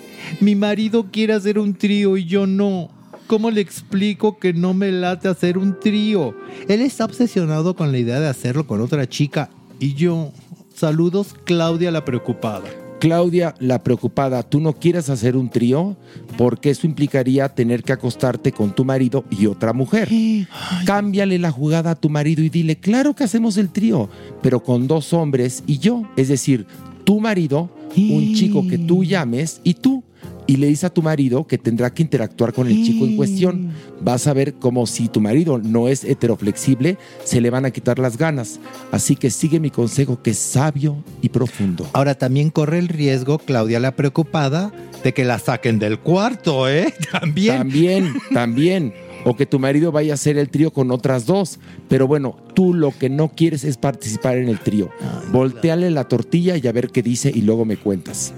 Mi 0.41 0.55
marido 0.55 1.07
quiere 1.13 1.35
hacer 1.35 1.59
un 1.59 1.75
trío 1.75 2.17
y 2.17 2.25
yo 2.25 2.47
no. 2.47 2.91
¿Cómo 3.27 3.51
le 3.51 3.63
explico 3.63 4.39
que 4.39 4.53
no 4.53 4.75
me 4.75 4.93
late 4.93 5.29
hacer 5.29 5.57
un 5.57 5.79
trío? 5.81 6.35
Él 6.69 6.83
está 6.83 7.07
obsesionado 7.07 7.75
con 7.75 7.91
la 7.91 7.99
idea 7.99 8.21
de 8.21 8.29
hacerlo 8.29 8.67
con 8.67 8.81
otra 8.83 9.09
chica 9.09 9.51
y 9.81 9.95
yo. 9.95 10.31
Saludos, 10.75 11.35
Claudia 11.45 11.91
la 11.91 12.05
preocupada. 12.05 12.69
Claudia, 12.99 13.55
la 13.59 13.83
preocupada, 13.83 14.43
¿tú 14.43 14.61
no 14.61 14.73
quieres 14.75 15.11
hacer 15.11 15.37
un 15.37 15.51
trío? 15.51 15.97
Porque 16.39 16.71
eso 16.71 16.87
implicaría 16.87 17.49
tener 17.49 17.83
que 17.83 17.93
acostarte 17.93 18.53
con 18.53 18.75
tu 18.75 18.85
marido 18.85 19.25
y 19.31 19.47
otra 19.47 19.73
mujer. 19.73 20.09
Cámbiale 20.87 21.39
la 21.39 21.51
jugada 21.51 21.93
a 21.93 21.95
tu 21.95 22.09
marido 22.09 22.43
y 22.43 22.49
dile, 22.49 22.77
claro 22.77 23.15
que 23.15 23.25
hacemos 23.25 23.57
el 23.57 23.71
trío, 23.71 24.09
pero 24.43 24.63
con 24.63 24.87
dos 24.87 25.13
hombres 25.13 25.63
y 25.67 25.79
yo. 25.79 26.05
Es 26.17 26.29
decir, 26.29 26.67
tu 27.05 27.21
marido, 27.21 27.71
un 27.97 28.35
chico 28.35 28.67
que 28.67 28.79
tú 28.79 29.05
llames 29.05 29.61
y 29.65 29.75
tú. 29.75 30.03
Y 30.47 30.57
le 30.57 30.67
dices 30.67 30.85
a 30.85 30.91
tu 30.91 31.03
marido 31.03 31.47
que 31.47 31.57
tendrá 31.57 31.93
que 31.93 32.03
interactuar 32.03 32.53
con 32.53 32.67
el 32.67 32.85
chico 32.85 33.05
en 33.07 33.17
cuestión. 33.17 33.73
Vas 34.03 34.27
a 34.27 34.35
ver 34.35 34.55
como 34.55 34.87
si 34.87 35.09
tu 35.09 35.21
marido 35.21 35.59
no 35.59 35.89
es 35.89 36.05
heteroflexible, 36.05 36.99
se 37.25 37.41
le 37.41 37.51
van 37.51 37.65
a 37.65 37.71
quitar 37.71 37.99
las 37.99 38.19
ganas. 38.19 38.61
Así 38.93 39.17
que 39.17 39.31
sigue 39.31 39.59
mi 39.59 39.71
consejo 39.71 40.23
que 40.23 40.31
es 40.31 40.39
sabio 40.39 41.03
y 41.23 41.31
profundo. 41.31 41.89
Ahora 41.95 42.15
también 42.15 42.51
corre 42.51 42.79
el 42.79 42.89
riesgo, 42.89 43.39
Claudia 43.39 43.81
la 43.81 43.97
preocupada, 43.97 44.73
de 45.03 45.15
que 45.15 45.25
la 45.25 45.39
saquen 45.39 45.79
del 45.79 45.99
cuarto, 45.99 46.69
¿eh? 46.69 46.93
También. 47.11 47.59
También, 47.59 48.15
también. 48.33 48.95
O 49.25 49.37
que 49.37 49.47
tu 49.47 49.59
marido 49.59 49.93
vaya 49.93 50.13
a 50.13 50.15
hacer 50.15 50.37
el 50.37 50.51
trío 50.51 50.73
con 50.73 50.91
otras 50.91 51.25
dos. 51.25 51.59
Pero 51.89 52.07
bueno, 52.07 52.37
tú 52.55 52.75
lo 52.75 52.91
que 52.91 53.09
no 53.09 53.31
quieres 53.31 53.65
es 53.65 53.79
participar 53.79 54.37
en 54.37 54.49
el 54.49 54.61
trío. 54.61 54.91
Volteale 55.33 55.91
la 55.91 56.05
tortilla 56.05 56.57
y 56.57 56.67
a 56.67 56.73
ver 56.73 56.91
qué 56.91 57.03
dice 57.03 57.33
y 57.35 57.41
luego 57.41 57.65
me 57.65 57.77
cuentas. 57.77 58.35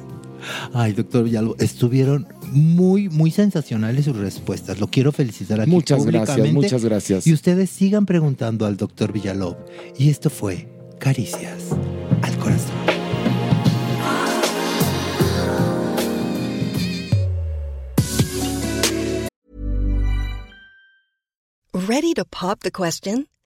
Ay, 0.72 0.92
doctor 0.92 1.24
Villalobos, 1.24 1.60
estuvieron 1.60 2.26
muy, 2.52 3.08
muy 3.08 3.30
sensacionales 3.30 4.04
sus 4.04 4.16
respuestas. 4.16 4.78
Lo 4.80 4.88
quiero 4.88 5.12
felicitar 5.12 5.60
aquí 5.60 5.70
Muchas 5.70 6.04
gracias, 6.04 6.36
públicamente. 6.36 6.52
muchas 6.66 6.84
gracias. 6.84 7.26
Y 7.26 7.32
ustedes 7.32 7.70
sigan 7.70 8.06
preguntando 8.06 8.66
al 8.66 8.76
doctor 8.76 9.12
Villalobos. 9.12 9.58
Y 9.98 10.10
esto 10.10 10.30
fue 10.30 10.68
Caricias 10.98 11.70
al 12.22 12.36
Corazón. 12.38 12.74
Ready 21.72 22.14
to 22.14 22.24
pop 22.24 22.60
the 22.60 22.70
question? 22.70 23.26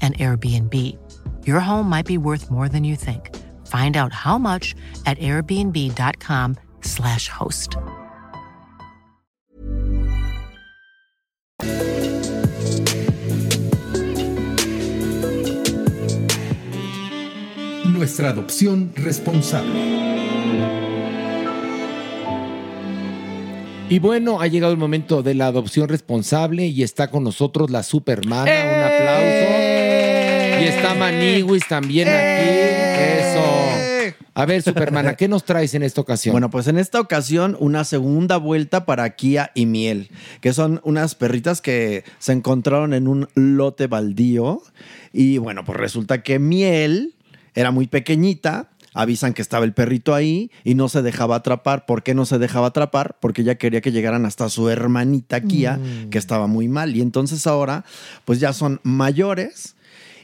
an 0.00 0.14
Airbnb. 0.14 0.96
Your 1.44 1.60
home 1.60 1.86
might 1.88 2.06
be 2.06 2.16
worth 2.16 2.50
more 2.50 2.70
than 2.70 2.84
you 2.84 2.96
think. 2.96 3.36
Find 3.66 3.96
out 3.96 4.12
how 4.12 4.38
much 4.38 4.74
at 5.04 5.18
airbnb.com/slash 5.18 7.28
host. 7.28 7.76
Nuestra 17.84 18.30
adopción 18.30 18.92
responsable. 18.96 20.00
Y 23.90 23.98
bueno, 23.98 24.40
ha 24.40 24.46
llegado 24.46 24.72
el 24.72 24.78
momento 24.78 25.24
de 25.24 25.34
la 25.34 25.48
adopción 25.48 25.88
responsable 25.88 26.66
y 26.66 26.84
está 26.84 27.10
con 27.10 27.24
nosotros 27.24 27.70
la 27.70 27.82
supermana. 27.82 28.44
Un 28.44 28.84
aplauso. 28.84 29.59
Y 30.60 30.64
está 30.64 30.94
Maniguis 30.94 31.66
también 31.68 32.08
aquí. 32.08 32.48
Eso. 32.48 34.14
A 34.34 34.46
ver, 34.46 34.62
supermana, 34.62 35.14
¿qué 35.16 35.28
nos 35.28 35.44
traes 35.44 35.74
en 35.74 35.82
esta 35.82 36.00
ocasión? 36.00 36.32
Bueno, 36.32 36.50
pues 36.50 36.66
en 36.68 36.78
esta 36.78 37.00
ocasión 37.00 37.56
una 37.60 37.84
segunda 37.84 38.36
vuelta 38.36 38.86
para 38.86 39.10
Kia 39.10 39.50
y 39.54 39.66
Miel, 39.66 40.08
que 40.40 40.52
son 40.52 40.80
unas 40.84 41.14
perritas 41.14 41.60
que 41.60 42.04
se 42.18 42.32
encontraron 42.32 42.94
en 42.94 43.08
un 43.08 43.28
lote 43.34 43.86
baldío. 43.86 44.62
Y 45.12 45.38
bueno, 45.38 45.64
pues 45.64 45.78
resulta 45.78 46.22
que 46.22 46.38
Miel 46.38 47.14
era 47.54 47.70
muy 47.70 47.86
pequeñita. 47.86 48.68
Avisan 48.92 49.34
que 49.34 49.42
estaba 49.42 49.64
el 49.64 49.72
perrito 49.72 50.14
ahí 50.14 50.50
y 50.64 50.74
no 50.74 50.88
se 50.88 51.02
dejaba 51.02 51.36
atrapar. 51.36 51.86
¿Por 51.86 52.02
qué 52.02 52.12
no 52.14 52.24
se 52.24 52.38
dejaba 52.38 52.68
atrapar? 52.68 53.16
Porque 53.20 53.42
ella 53.42 53.54
quería 53.56 53.80
que 53.80 53.92
llegaran 53.92 54.26
hasta 54.26 54.48
su 54.48 54.68
hermanita 54.68 55.40
Kia, 55.42 55.76
Mm. 55.76 56.10
que 56.10 56.18
estaba 56.18 56.46
muy 56.48 56.66
mal. 56.66 56.96
Y 56.96 57.00
entonces 57.00 57.46
ahora, 57.46 57.84
pues 58.24 58.40
ya 58.40 58.52
son 58.52 58.80
mayores 58.82 59.76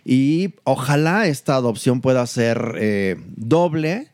y 0.08 0.54
ojalá 0.62 1.26
esta 1.26 1.56
adopción 1.56 2.00
pueda 2.00 2.24
ser 2.28 2.76
eh, 2.78 3.16
doble. 3.34 4.12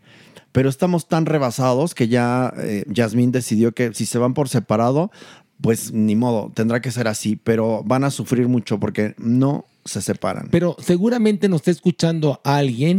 Pero 0.51 0.71
estamos 0.71 1.07
tan 1.07 1.27
rebasados 1.27 1.95
que 1.95 2.09
ya 2.09 2.53
eh, 2.59 2.85
Yasmín 2.87 3.31
decidió 3.31 3.73
que 3.73 3.93
si 3.93 4.07
se 4.07 4.19
van 4.19 4.33
por 4.33 4.49
separado, 4.49 5.11
pues 5.61 5.93
ni 5.93 6.17
modo, 6.17 6.51
tendrá 6.55 6.81
que 6.81 6.91
ser 6.91 7.09
así. 7.09 7.37
Pero 7.37 7.83
van 7.85 8.05
a 8.05 8.11
sufrir 8.11 8.49
mucho 8.49 8.81
porque 8.81 9.15
no 9.19 9.67
se 9.85 10.01
separan. 10.01 10.49
Pero 10.51 10.77
seguramente 10.81 11.49
nos 11.49 11.61
está 11.63 11.71
escuchando 11.73 12.41
alguien 12.45 12.99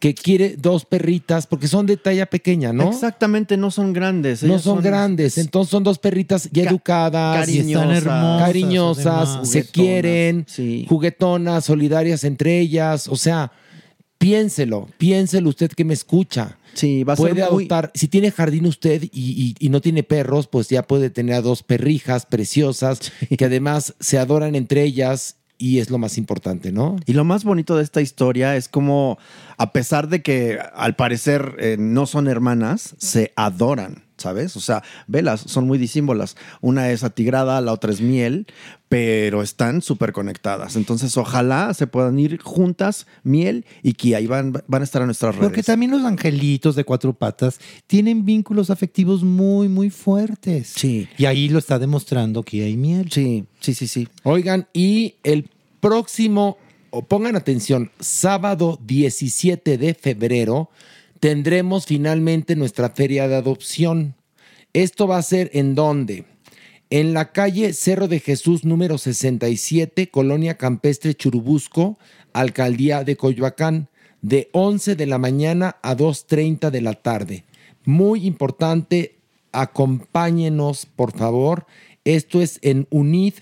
que 0.00 0.14
quiere 0.14 0.56
dos 0.56 0.84
perritas 0.84 1.46
porque 1.46 1.68
son 1.68 1.86
de 1.86 1.96
talla 1.96 2.26
pequeña, 2.26 2.72
¿no? 2.72 2.88
Exactamente, 2.90 3.56
no 3.56 3.70
son 3.70 3.92
grandes. 3.92 4.42
No 4.42 4.58
son, 4.58 4.82
grandes, 4.82 5.38
entonces 5.38 5.70
son 5.70 5.84
dos 5.84 5.98
perritas 5.98 6.48
ya 6.52 6.64
educadas, 6.64 7.46
cariñosas, 7.46 7.96
hermosas, 7.98 8.46
cariñosas, 8.46 9.48
se 9.48 9.64
quieren, 9.66 10.46
juguetonas, 10.88 11.64
solidarias 11.64 12.24
entre 12.24 12.58
ellas, 12.60 13.06
o 13.08 13.16
sea, 13.16 13.52
piénselo, 14.18 14.88
piénselo 14.98 15.48
usted 15.50 15.70
que 15.70 15.84
me 15.84 15.94
escucha. 15.94 16.58
Sí, 16.74 17.04
va 17.04 17.14
a 17.14 17.16
ser 17.16 17.22
puede 17.30 17.34
muy- 17.50 17.64
adoptar, 17.64 17.90
si 17.94 18.06
tiene 18.06 18.30
jardín 18.30 18.66
usted 18.66 19.02
y, 19.04 19.08
y- 19.12 19.54
y 19.58 19.68
no 19.70 19.80
tiene 19.80 20.02
perros, 20.02 20.46
pues 20.46 20.68
ya 20.68 20.82
puede 20.82 21.08
tener 21.08 21.36
a 21.36 21.40
dos 21.40 21.62
perrijas 21.62 22.26
preciosas 22.26 23.00
que 23.38 23.44
además 23.46 23.94
se 23.98 24.18
adoran 24.18 24.54
entre 24.54 24.82
ellas 24.82 25.35
y 25.58 25.78
es 25.78 25.90
lo 25.90 25.98
más 25.98 26.18
importante, 26.18 26.72
¿no? 26.72 26.96
Y 27.06 27.12
lo 27.12 27.24
más 27.24 27.44
bonito 27.44 27.76
de 27.76 27.82
esta 27.82 28.00
historia 28.00 28.56
es 28.56 28.68
como, 28.68 29.18
a 29.56 29.72
pesar 29.72 30.08
de 30.08 30.22
que 30.22 30.58
al 30.74 30.96
parecer 30.96 31.56
eh, 31.58 31.76
no 31.78 32.06
son 32.06 32.28
hermanas, 32.28 32.94
se 32.98 33.32
adoran, 33.36 34.05
¿sabes? 34.16 34.56
O 34.56 34.60
sea, 34.60 34.82
velas, 35.06 35.40
son 35.40 35.66
muy 35.66 35.78
disímbolas. 35.78 36.36
Una 36.60 36.90
es 36.90 37.04
atigrada, 37.04 37.60
la 37.60 37.72
otra 37.72 37.92
es 37.92 38.00
miel, 38.00 38.46
pero 38.88 39.42
están 39.42 39.82
súper 39.82 40.12
conectadas. 40.12 40.76
Entonces, 40.76 41.16
ojalá 41.16 41.74
se 41.74 41.86
puedan 41.86 42.18
ir 42.18 42.40
juntas, 42.40 43.06
miel 43.22 43.64
y 43.82 43.94
Kia, 43.94 44.20
y 44.20 44.26
van, 44.26 44.52
van 44.66 44.82
a 44.82 44.84
estar 44.84 45.02
a 45.02 45.06
nuestras 45.06 45.34
redes. 45.34 45.48
Porque 45.48 45.62
también 45.62 45.90
los 45.90 46.04
angelitos 46.04 46.76
de 46.76 46.84
cuatro 46.84 47.12
patas 47.12 47.60
tienen 47.86 48.24
vínculos 48.24 48.70
afectivos 48.70 49.22
muy, 49.22 49.68
muy 49.68 49.90
fuertes. 49.90 50.72
Sí. 50.74 51.08
Y 51.18 51.26
ahí 51.26 51.48
lo 51.48 51.58
está 51.58 51.78
demostrando 51.78 52.42
que 52.42 52.64
hay 52.64 52.76
miel. 52.76 53.10
Sí, 53.10 53.44
sí, 53.60 53.74
sí, 53.74 53.88
sí. 53.88 54.08
Oigan, 54.22 54.68
y 54.72 55.16
el 55.24 55.48
próximo, 55.80 56.58
o 56.90 57.02
pongan 57.02 57.36
atención, 57.36 57.90
sábado 58.00 58.78
17 58.84 59.78
de 59.78 59.94
febrero 59.94 60.70
tendremos 61.20 61.86
finalmente 61.86 62.56
nuestra 62.56 62.90
feria 62.90 63.28
de 63.28 63.36
adopción. 63.36 64.14
Esto 64.72 65.06
va 65.06 65.18
a 65.18 65.22
ser 65.22 65.50
en 65.54 65.74
dónde? 65.74 66.24
En 66.90 67.14
la 67.14 67.32
calle 67.32 67.72
Cerro 67.72 68.06
de 68.06 68.20
Jesús 68.20 68.64
número 68.64 68.98
67, 68.98 70.08
Colonia 70.08 70.56
Campestre 70.56 71.14
Churubusco, 71.14 71.98
Alcaldía 72.32 73.02
de 73.02 73.16
Coyoacán, 73.16 73.88
de 74.22 74.48
11 74.52 74.94
de 74.96 75.06
la 75.06 75.18
mañana 75.18 75.76
a 75.82 75.96
2.30 75.96 76.70
de 76.70 76.80
la 76.80 76.94
tarde. 76.94 77.44
Muy 77.84 78.26
importante, 78.26 79.16
acompáñenos 79.52 80.86
por 80.86 81.16
favor. 81.16 81.66
Esto 82.04 82.40
es 82.40 82.58
en 82.62 82.86
UNID, 82.90 83.34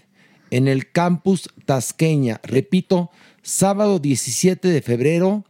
en 0.50 0.68
el 0.68 0.90
campus 0.90 1.50
Tasqueña. 1.66 2.40
Repito, 2.44 3.10
sábado 3.42 3.98
17 3.98 4.68
de 4.68 4.82
febrero, 4.82 5.44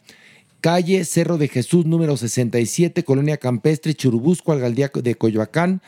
calle 0.64 1.04
Cerro 1.04 1.36
de 1.36 1.48
Jesús 1.48 1.84
número 1.84 2.16
67, 2.16 3.04
Colonia 3.04 3.36
Campestre, 3.36 3.92
Churubusco, 3.92 4.50
Alcaldía 4.50 4.90
de 4.94 5.14
Coyoacán. 5.14 5.82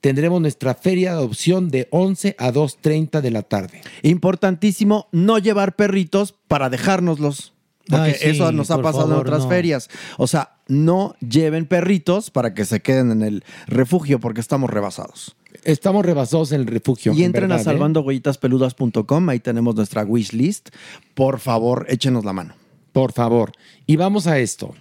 Tendremos 0.00 0.40
nuestra 0.40 0.76
feria 0.76 1.10
de 1.10 1.16
adopción 1.16 1.70
de 1.70 1.88
11 1.90 2.36
a 2.38 2.52
2.30 2.52 3.20
de 3.20 3.30
la 3.32 3.42
tarde. 3.42 3.80
Importantísimo 4.02 5.08
no 5.10 5.38
llevar 5.38 5.74
perritos 5.74 6.36
para 6.46 6.70
dejárnoslos. 6.70 7.52
Porque 7.88 8.10
Ay, 8.10 8.14
sí, 8.16 8.28
eso 8.28 8.52
nos 8.52 8.70
ha 8.70 8.80
pasado 8.80 9.12
en 9.12 9.18
otras 9.18 9.42
no. 9.42 9.48
ferias. 9.48 9.90
O 10.18 10.28
sea, 10.28 10.54
no 10.68 11.16
lleven 11.18 11.66
perritos 11.66 12.30
para 12.30 12.54
que 12.54 12.64
se 12.64 12.78
queden 12.80 13.10
en 13.10 13.22
el 13.22 13.44
refugio 13.66 14.20
porque 14.20 14.40
estamos 14.40 14.70
rebasados. 14.70 15.34
Estamos 15.64 16.06
rebasados 16.06 16.52
en 16.52 16.60
el 16.60 16.68
refugio. 16.68 17.12
Y 17.12 17.22
en 17.22 17.26
entren 17.26 17.48
verdad, 17.48 17.58
a 17.58 17.60
¿eh? 17.62 17.64
salvandohuellitaspeludas.com, 17.64 19.28
ahí 19.30 19.40
tenemos 19.40 19.74
nuestra 19.74 20.04
wish 20.04 20.32
list. 20.32 20.68
Por 21.14 21.40
favor, 21.40 21.86
échenos 21.88 22.24
la 22.24 22.32
mano. 22.32 22.61
Por 22.92 23.12
favor. 23.12 23.52
Y 23.86 23.96
vamos 23.96 24.26
a 24.26 24.38
esto. 24.38 24.74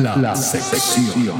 La, 0.00 0.16
la 0.16 0.36
sección. 0.36 1.32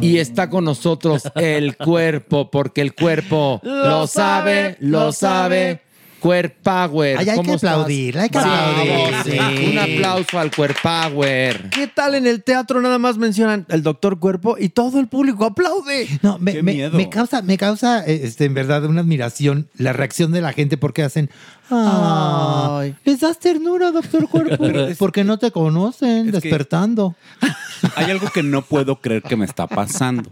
Y 0.00 0.18
está 0.18 0.48
con 0.48 0.64
nosotros 0.64 1.24
el 1.34 1.76
cuerpo, 1.76 2.50
porque 2.50 2.80
el 2.80 2.94
cuerpo 2.94 3.60
lo, 3.62 4.06
sabe, 4.06 4.76
lo 4.80 5.12
sabe. 5.12 5.82
Cuerpower. 6.20 7.18
Ay, 7.18 7.28
hay 7.28 7.36
¿Cómo 7.36 7.50
que 7.50 7.54
estás? 7.56 7.70
aplaudir, 7.72 8.18
hay 8.18 8.28
que 8.28 8.38
aplaudir, 8.38 9.14
sí. 9.24 9.30
sí. 9.30 9.70
Un 9.72 9.78
aplauso 9.78 10.38
al 10.38 10.50
Cuerpower. 10.54 11.70
¿Qué 11.70 11.86
tal 11.86 12.14
en 12.14 12.26
el 12.26 12.42
teatro? 12.42 12.80
Nada 12.80 12.98
más 12.98 13.18
mencionan 13.18 13.66
el 13.68 13.82
doctor 13.82 14.18
cuerpo 14.18 14.56
y 14.58 14.70
todo 14.70 15.00
el 15.00 15.08
público 15.08 15.44
aplaude. 15.44 16.08
No, 16.22 16.38
me, 16.38 16.62
me- 16.62 16.90
me 16.90 17.08
causa, 17.10 17.42
me 17.42 17.56
causa 17.58 18.04
este, 18.04 18.44
en 18.46 18.54
verdad 18.54 18.84
una 18.84 19.00
admiración 19.02 19.68
la 19.76 19.92
reacción 19.92 20.32
de 20.32 20.40
la 20.40 20.52
gente 20.52 20.76
porque 20.76 21.02
hacen. 21.02 21.30
Ay, 21.70 22.94
les 23.04 23.20
das 23.20 23.38
ternura, 23.38 23.90
doctor 23.92 24.28
Cuerpo. 24.28 24.64
Porque 24.98 25.22
no 25.22 25.38
te 25.38 25.50
conocen, 25.50 26.26
es 26.28 26.32
despertando. 26.32 27.14
Hay 27.94 28.06
algo 28.10 28.28
que 28.30 28.42
no 28.42 28.62
puedo 28.62 29.00
creer 29.02 29.22
que 29.22 29.36
me 29.36 29.44
está 29.44 29.66
pasando. 29.66 30.30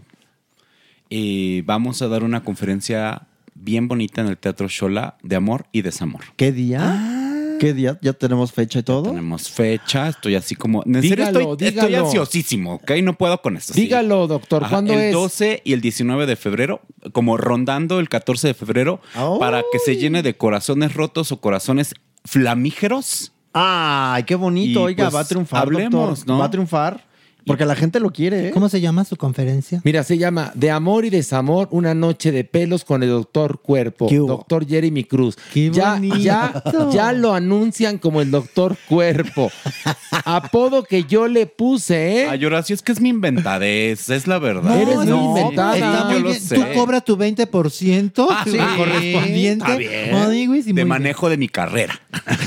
Eh, 1.09 1.61
vamos 1.65 2.01
a 2.01 2.07
dar 2.07 2.23
una 2.23 2.43
conferencia 2.43 3.26
bien 3.59 3.87
bonita 3.87 4.21
en 4.21 4.27
el 4.27 4.37
Teatro 4.37 4.67
Shola 4.67 5.17
de 5.23 5.35
amor 5.35 5.65
y 5.71 5.81
desamor. 5.81 6.21
¿Qué 6.35 6.51
día? 6.51 7.13
¿Qué 7.59 7.73
día? 7.73 7.97
¿Ya 8.03 8.13
tenemos 8.13 8.51
fecha 8.51 8.79
y 8.79 8.83
todo? 8.83 9.09
Tenemos 9.09 9.49
fecha, 9.49 10.09
estoy 10.09 10.35
así 10.35 10.53
como... 10.55 10.83
En 10.85 11.01
serio 11.01 11.25
Dígalo, 11.25 11.39
estoy, 11.53 11.67
estoy 11.67 11.87
dígalo. 11.87 12.05
ansiosísimo, 12.05 12.75
¿ok? 12.75 12.91
No 13.01 13.17
puedo 13.17 13.41
con 13.41 13.57
esto. 13.57 13.73
sí. 13.73 13.81
Dígalo, 13.81 14.27
doctor, 14.27 14.63
Ajá, 14.63 14.75
¿cuándo 14.75 14.93
el 14.93 14.99
es? 14.99 15.13
12 15.13 15.63
y 15.65 15.73
el 15.73 15.81
19 15.81 16.27
de 16.27 16.35
febrero, 16.35 16.81
como 17.13 17.35
rondando 17.35 17.99
el 17.99 18.09
14 18.09 18.49
de 18.49 18.53
febrero, 18.53 19.01
para 19.39 19.63
que 19.71 19.79
se 19.79 19.97
llene 19.97 20.21
de 20.21 20.37
corazones 20.37 20.93
rotos 20.93 21.31
o 21.31 21.41
corazones 21.41 21.95
flamígeros. 22.25 23.31
Ay, 23.53 24.23
qué 24.23 24.35
bonito. 24.35 24.81
Y, 24.81 24.83
Oiga, 24.83 25.05
pues, 25.05 25.15
va 25.15 25.19
a 25.21 25.25
triunfar, 25.27 25.61
hablemos, 25.63 25.91
doctor. 26.19 26.27
¿no? 26.27 26.37
Va 26.37 26.45
a 26.45 26.51
triunfar. 26.51 27.07
Porque 27.47 27.65
la 27.65 27.75
gente 27.75 27.99
lo 27.99 28.11
quiere, 28.11 28.49
¿eh? 28.49 28.51
¿Cómo 28.51 28.69
se 28.69 28.81
llama 28.81 29.03
su 29.05 29.15
conferencia? 29.15 29.81
Mira, 29.83 30.03
se 30.03 30.17
llama 30.17 30.51
De 30.53 30.69
amor 30.69 31.05
y 31.05 31.09
desamor, 31.09 31.67
una 31.71 31.93
noche 31.95 32.31
de 32.31 32.43
pelos 32.43 32.83
con 32.85 33.01
el 33.03 33.09
doctor 33.09 33.61
Cuerpo, 33.61 34.07
¿Qué 34.07 34.19
hubo? 34.19 34.27
doctor 34.27 34.67
Jeremy 34.67 35.03
Cruz. 35.05 35.37
Qué 35.53 35.71
ya, 35.71 35.93
bonito. 35.93 36.17
ya, 36.17 36.63
ya 36.91 37.13
lo 37.13 37.33
anuncian 37.33 37.97
como 37.97 38.21
el 38.21 38.29
doctor 38.31 38.75
Cuerpo. 38.87 39.49
Apodo 40.25 40.83
que 40.83 41.03
yo 41.05 41.27
le 41.27 41.45
puse, 41.47 42.23
¿eh? 42.23 42.27
Ay, 42.29 42.43
Horacio, 42.45 42.73
es 42.75 42.81
que 42.81 42.91
es 42.91 42.99
mi 43.01 43.09
inventadez, 43.09 44.09
es 44.09 44.27
la 44.27 44.39
verdad. 44.39 44.79
Eres 44.79 44.97
muy 44.97 45.05
No, 45.07 45.25
inventada. 45.37 45.75
Está 45.75 46.05
muy 46.05 46.23
bien. 46.23 46.39
Tú 46.49 46.61
cobras 46.75 47.05
tu 47.05 47.15
20% 47.17 48.27
Ah, 48.29 48.41
tu 48.43 48.51
sí. 48.51 48.57
correspondiente. 48.75 49.63
Está 49.65 49.77
bien. 49.77 50.31
Sí, 50.31 50.47
muy 50.47 50.61
de 50.61 50.73
bien. 50.73 50.87
manejo 50.87 51.29
de 51.29 51.37
mi 51.37 51.47
carrera. 51.47 51.99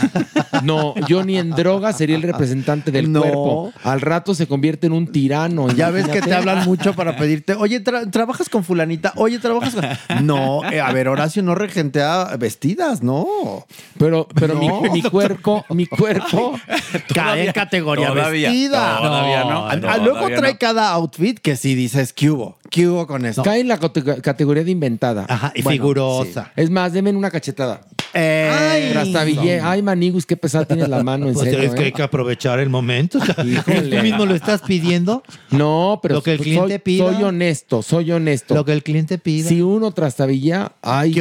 No, 0.64 0.94
yo 1.08 1.24
ni 1.24 1.38
en 1.38 1.50
droga 1.52 1.92
sería 1.94 2.16
el 2.16 2.22
representante 2.22 2.90
del 2.90 3.10
No. 3.10 3.20
cuerpo. 3.22 3.72
Al 3.82 4.00
rato 4.02 4.34
se 4.34 4.46
convierte 4.46 4.89
en 4.90 4.96
un 4.96 5.06
tirano. 5.12 5.68
Ya 5.70 5.90
ves 5.90 6.08
que 6.08 6.20
te 6.20 6.34
hablan 6.34 6.64
mucho 6.64 6.94
para 6.94 7.16
pedirte, 7.16 7.54
oye, 7.54 7.82
tra- 7.82 8.10
¿trabajas 8.10 8.48
con 8.48 8.64
fulanita? 8.64 9.12
Oye, 9.16 9.38
¿trabajas 9.38 9.74
con...? 9.74 10.26
No, 10.26 10.62
eh, 10.70 10.80
a 10.80 10.92
ver, 10.92 11.08
Horacio 11.08 11.42
no 11.42 11.54
regentea 11.54 12.36
vestidas, 12.38 13.02
no. 13.02 13.26
Pero, 13.98 14.26
pero 14.34 14.54
mi- 14.56 14.68
No, 14.68 14.80
mi, 14.82 15.00
doctor. 15.00 15.10
cuerpo, 15.10 15.64
mi 15.70 15.86
cuerpo. 15.86 16.58
Cae 17.14 17.46
en 17.46 17.52
categoría 17.52 18.08
todavía, 18.08 18.48
vestida. 18.50 18.98
todavía 18.98 19.44
no, 19.44 19.68
no, 19.76 19.96
luego 19.98 20.14
todavía 20.18 20.36
trae 20.36 20.52
no. 20.52 20.58
cada 20.58 20.90
outfit 20.90 21.38
que 21.38 21.56
sí 21.56 21.74
dices, 21.74 22.12
¿qué 22.12 22.30
hubo? 22.30 22.58
¿Qué 22.70 22.86
hubo 22.88 23.06
con 23.06 23.24
esto? 23.26 23.42
Cae 23.42 23.60
en 23.60 23.68
la 23.68 23.78
cate- 23.78 24.20
categoría 24.20 24.64
de 24.64 24.70
inventada. 24.70 25.26
Ajá, 25.28 25.52
y 25.54 25.62
Bueno, 25.62 25.74
figurosa. 25.82 26.52
Es 26.56 26.70
más, 26.70 26.92
deme 26.92 27.10
una 27.10 27.30
cachetada. 27.30 27.80
Eh, 28.12 28.90
Trastabillé. 28.92 29.60
Ay, 29.60 29.82
Manigus, 29.82 30.26
qué 30.26 30.36
pesada 30.36 30.64
tienes 30.64 30.88
la 30.88 31.02
mano, 31.04 31.28
en 31.28 31.34
Pues 31.34 31.48
serio. 31.48 31.62
es 31.68 31.74
que 31.74 31.82
¿eh? 31.82 31.84
hay 31.86 31.92
que 31.92 32.02
aprovechar 32.02 32.58
el 32.58 32.68
momento. 32.68 33.18
O 33.18 33.24
sea, 33.24 33.44
Híjole. 33.44 33.96
Tú 33.98 34.02
mismo 34.02 34.26
lo 34.26 34.34
estás 34.34 34.62
pidiendo. 34.62 34.79
No, 35.50 35.98
pero 36.02 36.16
Lo 36.16 36.22
que 36.22 36.32
el 36.32 36.38
soy- 36.38 36.44
cliente 36.46 36.78
pida. 36.78 37.12
Soy 37.12 37.22
honesto, 37.22 37.82
soy 37.82 38.10
honesto. 38.12 38.54
Lo 38.54 38.64
que 38.64 38.72
el 38.72 38.82
cliente 38.82 39.18
pida. 39.18 39.48
Si 39.48 39.60
uno 39.62 39.90
trastabilla, 39.92 40.72
ay, 40.82 41.14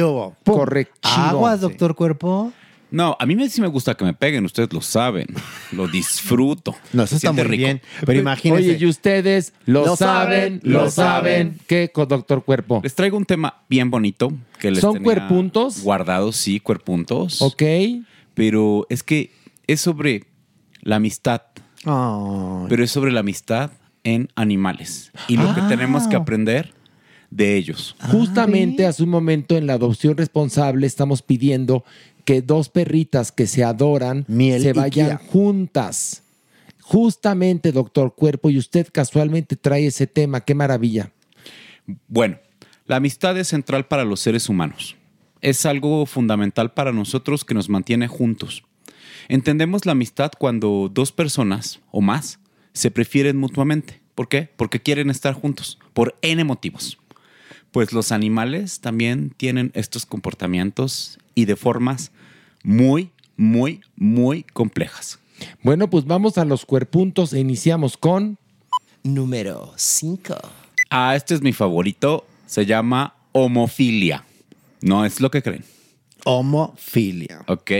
correcto. 0.44 0.98
Aguas, 1.02 1.60
doctor 1.60 1.94
Cuerpo. 1.94 2.52
No, 2.92 3.16
a 3.20 3.24
mí 3.26 3.36
me- 3.36 3.48
sí 3.48 3.60
me 3.60 3.68
gusta 3.68 3.94
que 3.94 4.04
me 4.04 4.14
peguen, 4.14 4.44
ustedes 4.44 4.72
lo 4.72 4.80
saben. 4.80 5.26
Lo 5.70 5.86
disfruto. 5.86 6.74
No, 6.92 7.04
eso 7.04 7.14
está 7.16 7.30
muy 7.32 7.44
rico. 7.44 7.58
bien. 7.64 7.80
Pero 8.04 8.18
imagínense. 8.18 8.70
Oye, 8.70 8.78
y 8.80 8.86
ustedes 8.86 9.52
lo, 9.64 9.86
Lo 9.86 9.96
saben, 9.96 10.60
lo 10.64 10.90
saben. 10.90 11.58
¿Qué, 11.68 11.90
con 11.92 12.08
doctor 12.08 12.44
Cuerpo? 12.44 12.80
Les 12.82 12.94
traigo 12.94 13.16
un 13.16 13.24
tema 13.26 13.62
bien 13.68 13.90
bonito 13.92 14.32
que 14.58 14.72
les 14.72 14.80
¿Son 14.80 14.94
tenía 14.94 15.04
cuerpuntos? 15.04 15.82
Guardados, 15.82 16.34
sí, 16.34 16.58
cuerpuntos. 16.58 17.40
Ok. 17.42 17.62
Pero 18.34 18.86
es 18.90 19.02
que 19.04 19.32
es 19.68 19.80
sobre 19.80 20.24
la 20.82 20.96
amistad, 20.96 21.42
Pero 21.84 22.84
es 22.84 22.90
sobre 22.90 23.12
la 23.12 23.20
amistad 23.20 23.70
en 24.04 24.28
animales 24.34 25.12
y 25.28 25.36
lo 25.36 25.54
que 25.54 25.60
Ah. 25.60 25.68
tenemos 25.68 26.06
que 26.08 26.16
aprender 26.16 26.72
de 27.30 27.56
ellos. 27.56 27.96
Justamente 28.10 28.86
hace 28.86 29.02
un 29.02 29.08
momento 29.10 29.56
en 29.56 29.66
la 29.66 29.74
adopción 29.74 30.16
responsable 30.16 30.86
estamos 30.86 31.22
pidiendo 31.22 31.84
que 32.24 32.42
dos 32.42 32.68
perritas 32.68 33.32
que 33.32 33.46
se 33.46 33.64
adoran 33.64 34.24
Miel 34.28 34.62
se 34.62 34.72
vayan 34.72 35.18
Kia. 35.18 35.20
juntas. 35.30 36.22
Justamente, 36.80 37.70
doctor 37.72 38.14
Cuerpo, 38.16 38.50
y 38.50 38.58
usted 38.58 38.88
casualmente 38.92 39.54
trae 39.56 39.86
ese 39.86 40.06
tema. 40.08 40.40
Qué 40.40 40.54
maravilla. 40.56 41.12
Bueno, 42.08 42.38
la 42.86 42.96
amistad 42.96 43.38
es 43.38 43.48
central 43.48 43.86
para 43.86 44.04
los 44.04 44.18
seres 44.20 44.48
humanos. 44.48 44.96
Es 45.40 45.64
algo 45.66 46.04
fundamental 46.04 46.72
para 46.72 46.92
nosotros 46.92 47.44
que 47.44 47.54
nos 47.54 47.68
mantiene 47.68 48.08
juntos. 48.08 48.64
Entendemos 49.30 49.86
la 49.86 49.92
amistad 49.92 50.32
cuando 50.36 50.90
dos 50.92 51.12
personas 51.12 51.78
o 51.92 52.00
más 52.00 52.40
se 52.72 52.90
prefieren 52.90 53.36
mutuamente. 53.36 54.00
¿Por 54.16 54.26
qué? 54.26 54.48
Porque 54.56 54.82
quieren 54.82 55.08
estar 55.08 55.34
juntos, 55.34 55.78
por 55.92 56.18
N 56.20 56.42
motivos. 56.42 56.98
Pues 57.70 57.92
los 57.92 58.10
animales 58.10 58.80
también 58.80 59.32
tienen 59.36 59.70
estos 59.74 60.04
comportamientos 60.04 61.20
y 61.36 61.44
de 61.44 61.54
formas 61.54 62.10
muy, 62.64 63.12
muy, 63.36 63.82
muy 63.94 64.42
complejas. 64.42 65.20
Bueno, 65.62 65.88
pues 65.88 66.06
vamos 66.06 66.36
a 66.36 66.44
los 66.44 66.66
cuerpuntos 66.66 67.32
e 67.32 67.38
iniciamos 67.38 67.96
con... 67.96 68.36
Número 69.04 69.72
5. 69.76 70.34
Ah, 70.90 71.14
este 71.14 71.34
es 71.34 71.40
mi 71.40 71.52
favorito. 71.52 72.26
Se 72.46 72.66
llama 72.66 73.14
homofilia. 73.30 74.24
No 74.80 75.04
es 75.04 75.20
lo 75.20 75.30
que 75.30 75.40
creen. 75.40 75.64
Homofilia. 76.24 77.44
Ok. 77.46 77.70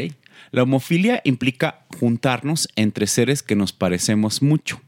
La 0.50 0.62
homofilia 0.62 1.20
implica 1.24 1.86
juntarnos 1.98 2.68
entre 2.76 3.06
seres 3.06 3.42
que 3.42 3.56
nos 3.56 3.72
parecemos 3.72 4.42
mucho. 4.42 4.80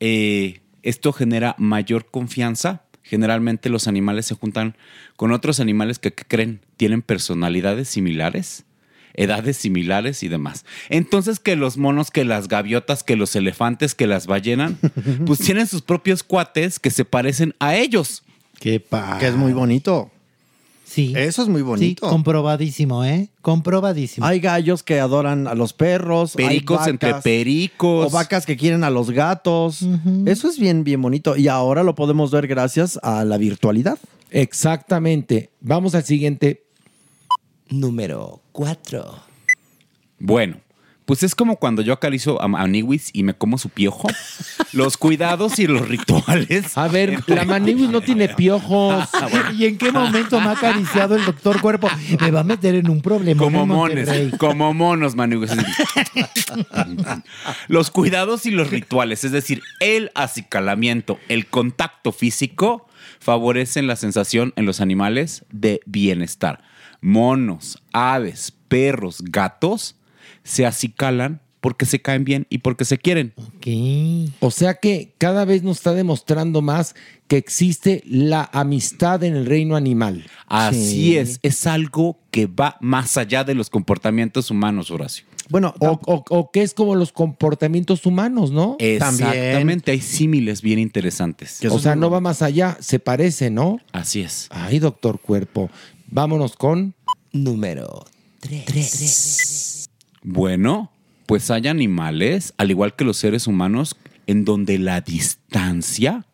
Eh, 0.00 0.60
esto 0.82 1.12
genera 1.12 1.54
mayor 1.58 2.06
confianza. 2.10 2.82
Generalmente 3.02 3.68
los 3.68 3.88
animales 3.88 4.26
se 4.26 4.34
juntan 4.34 4.76
con 5.16 5.32
otros 5.32 5.60
animales 5.60 5.98
que, 5.98 6.12
¿qué 6.12 6.24
creen 6.24 6.60
tienen 6.76 7.02
personalidades 7.02 7.88
similares, 7.88 8.64
edades 9.14 9.56
similares 9.56 10.22
y 10.22 10.28
demás. 10.28 10.64
Entonces 10.88 11.40
que 11.40 11.56
los 11.56 11.78
monos, 11.78 12.10
que 12.10 12.24
las 12.24 12.48
gaviotas, 12.48 13.02
que 13.02 13.16
los 13.16 13.34
elefantes, 13.34 13.94
que 13.94 14.06
las 14.06 14.26
ballenas, 14.26 14.72
pues 15.24 15.38
tienen 15.44 15.66
sus 15.66 15.82
propios 15.82 16.22
cuates 16.22 16.78
que 16.78 16.90
se 16.90 17.04
parecen 17.04 17.54
a 17.58 17.76
ellos. 17.76 18.24
Qué 18.60 18.80
padre. 18.80 19.20
Que 19.20 19.28
es 19.28 19.34
muy 19.34 19.52
bonito. 19.52 20.10
Sí. 20.86 21.12
Eso 21.16 21.42
es 21.42 21.48
muy 21.48 21.62
bonito. 21.62 22.06
Sí, 22.06 22.10
comprobadísimo, 22.10 23.04
¿eh? 23.04 23.28
Comprobadísimo. 23.42 24.24
Hay 24.24 24.38
gallos 24.38 24.84
que 24.84 25.00
adoran 25.00 25.48
a 25.48 25.54
los 25.54 25.72
perros. 25.72 26.36
hay 26.36 26.46
Pericos 26.46 26.86
entre 26.86 27.14
pericos. 27.14 28.06
O 28.06 28.10
vacas 28.10 28.46
que 28.46 28.56
quieren 28.56 28.84
a 28.84 28.90
los 28.90 29.10
gatos. 29.10 29.84
Eso 30.26 30.48
es 30.48 30.58
bien, 30.58 30.84
bien 30.84 31.02
bonito. 31.02 31.36
Y 31.36 31.48
ahora 31.48 31.82
lo 31.82 31.96
podemos 31.96 32.30
ver 32.30 32.46
gracias 32.46 32.98
a 33.02 33.24
la 33.24 33.36
virtualidad. 33.36 33.98
Exactamente. 34.30 35.50
Vamos 35.60 35.94
al 35.96 36.04
siguiente. 36.04 36.62
Número 37.68 38.40
4. 38.52 39.04
Bueno, 40.20 40.56
pues 41.06 41.22
es 41.22 41.36
como 41.36 41.56
cuando 41.56 41.82
yo 41.82 41.92
acaricio 41.92 42.42
a, 42.42 42.46
a 42.46 42.66
Niwis 42.66 43.10
y 43.12 43.22
me 43.22 43.32
como 43.32 43.58
su 43.58 43.68
piojo. 43.70 44.08
Los 44.72 44.96
cuidados 44.96 45.58
y 45.60 45.68
los 45.68 45.88
rituales. 45.88 46.76
A 46.76 46.88
ver, 46.88 47.22
la 47.28 47.44
Maniwis 47.44 47.88
no 47.88 48.00
tiene 48.00 48.28
piojos. 48.36 49.08
¿Y 49.56 49.66
en 49.66 49.78
qué 49.78 49.92
momento 49.92 50.40
me 50.40 50.48
ha 50.48 50.50
acariciado 50.50 51.14
el 51.14 51.24
doctor 51.24 51.60
Cuerpo? 51.60 51.88
Me 52.20 52.32
va 52.32 52.40
a 52.40 52.44
meter 52.44 52.74
en 52.74 52.90
un 52.90 53.00
problema. 53.00 53.40
Como 53.40 53.88
en 53.88 54.30
como 54.32 54.74
monos, 54.74 55.14
Maniwis. 55.14 55.52
Los 57.68 57.92
cuidados 57.92 58.44
y 58.44 58.50
los 58.50 58.70
rituales, 58.70 59.22
es 59.22 59.30
decir, 59.30 59.62
el 59.78 60.10
acicalamiento, 60.16 61.20
el 61.28 61.46
contacto 61.46 62.10
físico, 62.10 62.88
favorecen 63.20 63.86
la 63.86 63.94
sensación 63.94 64.52
en 64.56 64.66
los 64.66 64.80
animales 64.80 65.44
de 65.52 65.80
bienestar. 65.86 66.62
Monos, 67.00 67.78
aves, 67.92 68.52
perros, 68.68 69.22
gatos 69.22 69.94
se 70.46 70.64
acicalan 70.66 71.40
porque 71.60 71.84
se 71.84 72.00
caen 72.00 72.22
bien 72.24 72.46
y 72.48 72.58
porque 72.58 72.84
se 72.84 72.96
quieren. 72.96 73.32
O 74.38 74.50
sea 74.52 74.74
que 74.74 75.14
cada 75.18 75.44
vez 75.44 75.64
nos 75.64 75.78
está 75.78 75.94
demostrando 75.94 76.62
más 76.62 76.94
que 77.26 77.36
existe 77.38 78.04
la 78.06 78.48
amistad 78.52 79.24
en 79.24 79.34
el 79.34 79.46
reino 79.46 79.74
animal. 79.74 80.26
Así 80.46 81.16
es, 81.16 81.40
es 81.42 81.66
algo 81.66 82.20
que 82.30 82.46
va 82.46 82.76
más 82.80 83.16
allá 83.16 83.42
de 83.42 83.54
los 83.54 83.68
comportamientos 83.68 84.52
humanos, 84.52 84.92
Horacio. 84.92 85.24
Bueno, 85.48 85.74
o, 85.80 86.00
o- 86.06 86.24
o 86.28 86.50
que 86.52 86.62
es 86.62 86.72
como 86.74 86.94
los 86.94 87.10
comportamientos 87.10 88.06
humanos, 88.06 88.52
¿no? 88.52 88.76
Exactamente, 88.78 89.90
hay 89.90 90.00
símiles 90.00 90.62
bien 90.62 90.78
interesantes. 90.78 91.64
O 91.64 91.78
sea, 91.80 91.96
no 91.96 92.10
va 92.10 92.20
más 92.20 92.42
allá, 92.42 92.76
se 92.80 92.98
parece, 93.00 93.50
¿no? 93.50 93.80
Así 93.92 94.20
es. 94.20 94.46
Ay, 94.50 94.78
doctor 94.78 95.18
Cuerpo. 95.20 95.68
Vámonos 96.08 96.54
con... 96.56 96.94
Número 97.32 98.04
3. 98.40 98.64
Bueno, 100.28 100.90
pues 101.26 101.52
hay 101.52 101.68
animales, 101.68 102.52
al 102.58 102.72
igual 102.72 102.96
que 102.96 103.04
los 103.04 103.16
seres 103.16 103.46
humanos, 103.46 103.94
en 104.26 104.44
donde 104.44 104.76
la 104.76 105.00
distancia 105.00 106.26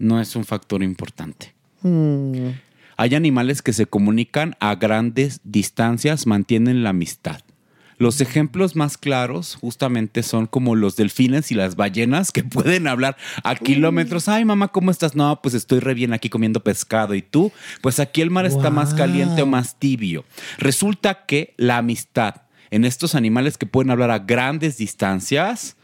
no 0.00 0.20
es 0.20 0.34
un 0.34 0.44
factor 0.44 0.82
importante. 0.82 1.54
Hay 2.96 3.14
animales 3.14 3.62
que 3.62 3.72
se 3.72 3.86
comunican 3.86 4.56
a 4.58 4.74
grandes 4.74 5.40
distancias, 5.44 6.26
mantienen 6.26 6.82
la 6.82 6.90
amistad. 6.90 7.40
Los 7.98 8.20
ejemplos 8.20 8.74
más 8.74 8.98
claros 8.98 9.54
justamente 9.54 10.24
son 10.24 10.48
como 10.48 10.74
los 10.74 10.96
delfines 10.96 11.52
y 11.52 11.54
las 11.54 11.76
ballenas 11.76 12.32
que 12.32 12.42
pueden 12.44 12.88
hablar 12.88 13.16
a 13.44 13.54
kilómetros. 13.54 14.26
Ay, 14.26 14.44
mamá, 14.44 14.68
¿cómo 14.68 14.90
estás? 14.90 15.14
No, 15.14 15.40
pues 15.40 15.54
estoy 15.54 15.78
re 15.78 15.94
bien 15.94 16.12
aquí 16.12 16.28
comiendo 16.28 16.64
pescado. 16.64 17.14
¿Y 17.14 17.22
tú? 17.22 17.52
Pues 17.80 18.00
aquí 18.00 18.22
el 18.22 18.30
mar 18.30 18.44
está 18.44 18.70
más 18.70 18.92
caliente 18.92 19.42
o 19.42 19.46
más 19.46 19.78
tibio. 19.78 20.24
Resulta 20.58 21.26
que 21.26 21.54
la 21.56 21.78
amistad 21.78 22.42
en 22.70 22.84
estos 22.84 23.14
animales 23.14 23.58
que 23.58 23.66
pueden 23.66 23.90
hablar 23.90 24.10
a 24.10 24.20
grandes 24.20 24.76
distancias, 24.76 25.76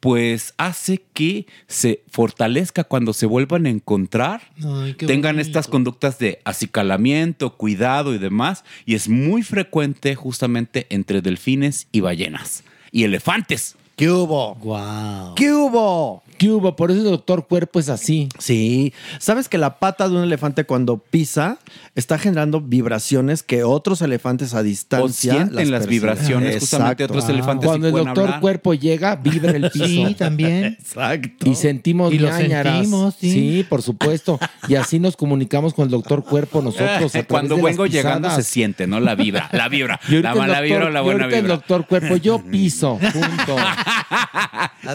pues 0.00 0.54
hace 0.56 1.02
que 1.12 1.46
se 1.66 2.02
fortalezca 2.10 2.84
cuando 2.84 3.12
se 3.12 3.26
vuelvan 3.26 3.66
a 3.66 3.70
encontrar 3.70 4.42
Ay, 4.64 4.94
tengan 4.94 5.36
bonito. 5.36 5.48
estas 5.48 5.68
conductas 5.68 6.18
de 6.18 6.40
acicalamiento, 6.44 7.56
cuidado 7.56 8.14
y 8.14 8.18
demás, 8.18 8.64
y 8.86 8.94
es 8.94 9.08
muy 9.08 9.42
frecuente 9.42 10.14
justamente 10.14 10.86
entre 10.90 11.20
delfines 11.20 11.86
y 11.92 12.00
ballenas 12.00 12.64
y 12.92 13.04
elefantes. 13.04 13.76
¿Qué 13.96 14.10
hubo? 14.10 14.54
Wow. 14.56 15.34
¿Qué 15.34 15.52
hubo? 15.52 16.22
¿Qué 16.40 16.48
hubo? 16.48 16.74
Por 16.74 16.90
eso 16.90 17.00
el 17.00 17.10
doctor 17.10 17.46
Cuerpo 17.46 17.80
es 17.80 17.90
así. 17.90 18.30
Sí. 18.38 18.94
¿Sabes 19.18 19.50
que 19.50 19.58
la 19.58 19.78
pata 19.78 20.08
de 20.08 20.16
un 20.16 20.22
elefante 20.22 20.64
cuando 20.64 20.96
pisa 20.96 21.58
está 21.94 22.18
generando 22.18 22.62
vibraciones 22.62 23.42
que 23.42 23.62
otros 23.62 24.00
elefantes 24.00 24.54
a 24.54 24.62
distancia 24.62 25.34
O 25.34 25.36
sienten 25.36 25.70
las 25.70 25.86
vibraciones, 25.86 26.60
justamente 26.60 27.04
otros 27.04 27.28
elefantes 27.28 27.66
Cuando 27.66 27.90
sí 27.90 27.94
el 27.94 28.04
doctor 28.06 28.24
hablar. 28.24 28.40
Cuerpo 28.40 28.72
llega, 28.72 29.16
vibra 29.16 29.50
el 29.50 29.70
piso. 29.70 29.84
Sí, 29.84 30.16
también. 30.18 30.64
Exacto. 30.80 31.46
Y 31.46 31.54
sentimos 31.56 32.10
Y 32.10 32.18
lo 32.18 32.34
sentimos, 32.34 33.16
sí. 33.20 33.66
por 33.68 33.82
supuesto. 33.82 34.40
Y 34.66 34.76
así 34.76 34.98
nos 34.98 35.18
comunicamos 35.18 35.74
con 35.74 35.84
el 35.84 35.90
doctor 35.90 36.24
Cuerpo 36.24 36.62
nosotros. 36.62 37.14
a 37.16 37.22
Cuando 37.24 37.56
de 37.56 37.62
las 37.62 37.70
vengo 37.72 37.84
llegando 37.84 38.30
se 38.34 38.44
siente, 38.44 38.86
¿no? 38.86 38.98
La 38.98 39.14
vibra, 39.14 39.50
la 39.52 39.68
vibra. 39.68 40.00
La 40.08 40.34
mala 40.34 40.62
vibra 40.62 40.86
o 40.86 40.88
la 40.88 41.02
buena 41.02 41.24
ahorita 41.24 41.36
el 41.36 41.42
vibra. 41.42 41.56
doctor 41.56 41.86
Cuerpo, 41.86 42.16
yo 42.16 42.42
piso. 42.42 42.98
Punto. 43.12 43.56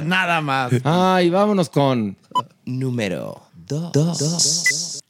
Nada 0.06 0.42
más. 0.42 0.74
Ay, 0.84 1.35
vámonos 1.36 1.70
con. 1.70 2.18
Número 2.66 3.42
2. 3.68 5.02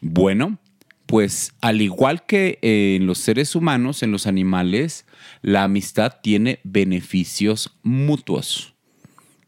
Bueno, 0.00 0.58
pues 1.06 1.52
al 1.60 1.80
igual 1.80 2.26
que 2.26 2.58
eh, 2.60 2.96
en 2.96 3.06
los 3.06 3.18
seres 3.18 3.54
humanos, 3.54 4.02
en 4.02 4.10
los 4.10 4.26
animales, 4.26 5.06
la 5.42 5.64
amistad 5.64 6.16
tiene 6.22 6.60
beneficios 6.64 7.76
mutuos. 7.82 8.74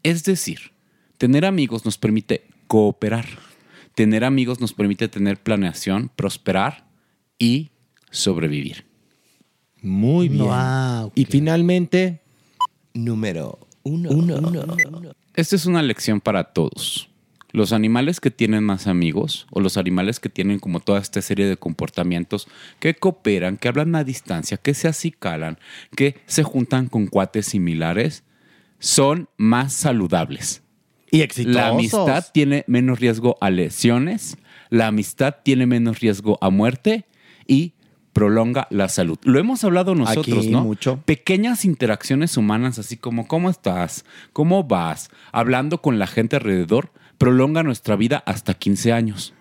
Es 0.03 0.23
decir, 0.23 0.71
tener 1.17 1.45
amigos 1.45 1.85
nos 1.85 1.97
permite 1.97 2.45
cooperar. 2.67 3.27
Tener 3.93 4.23
amigos 4.23 4.59
nos 4.61 4.73
permite 4.73 5.07
tener 5.07 5.37
planeación, 5.41 6.09
prosperar 6.15 6.87
y 7.39 7.71
sobrevivir. 8.11 8.85
Muy 9.81 10.29
bien. 10.29 10.45
Wow. 10.45 11.11
Y 11.15 11.25
finalmente, 11.25 12.21
Número 12.93 13.59
1. 13.83 14.09
Esta 15.37 15.55
es 15.55 15.67
una 15.67 15.83
lección 15.83 16.19
para 16.19 16.45
todos. 16.45 17.11
Los 17.51 17.71
animales 17.71 18.19
que 18.19 18.31
tienen 18.31 18.63
más 18.63 18.87
amigos 18.87 19.45
o 19.51 19.59
los 19.59 19.77
animales 19.77 20.19
que 20.19 20.29
tienen 20.29 20.57
como 20.57 20.79
toda 20.79 20.99
esta 20.99 21.21
serie 21.21 21.45
de 21.45 21.57
comportamientos 21.57 22.47
que 22.79 22.95
cooperan, 22.95 23.57
que 23.57 23.67
hablan 23.67 23.93
a 23.95 24.03
distancia, 24.03 24.57
que 24.57 24.73
se 24.73 24.87
acicalan, 24.87 25.59
que 25.95 26.15
se 26.25 26.41
juntan 26.41 26.87
con 26.87 27.05
cuates 27.05 27.45
similares, 27.45 28.23
son 28.79 29.29
más 29.37 29.73
saludables. 29.73 30.63
Y 31.11 31.21
exitosos. 31.21 31.55
La 31.55 31.67
amistad 31.67 32.25
tiene 32.33 32.63
menos 32.65 32.99
riesgo 32.99 33.37
a 33.39 33.51
lesiones, 33.51 34.37
la 34.71 34.87
amistad 34.87 35.35
tiene 35.43 35.67
menos 35.67 35.99
riesgo 35.99 36.39
a 36.41 36.49
muerte 36.49 37.05
y 37.45 37.75
prolonga 38.17 38.67
la 38.71 38.89
salud. 38.89 39.19
Lo 39.21 39.37
hemos 39.37 39.63
hablado 39.63 39.93
nosotros, 39.93 40.39
Aquí 40.39 40.49
¿no? 40.49 40.63
mucho. 40.63 40.99
Pequeñas 41.05 41.65
interacciones 41.65 42.35
humanas, 42.35 42.79
así 42.79 42.97
como 42.97 43.27
¿cómo 43.27 43.47
estás? 43.47 44.05
¿Cómo 44.33 44.63
vas? 44.63 45.11
Hablando 45.31 45.83
con 45.83 45.99
la 45.99 46.07
gente 46.07 46.35
alrededor, 46.35 46.89
prolonga 47.19 47.61
nuestra 47.61 47.95
vida 47.95 48.23
hasta 48.25 48.55
15 48.55 48.91
años. 48.91 49.35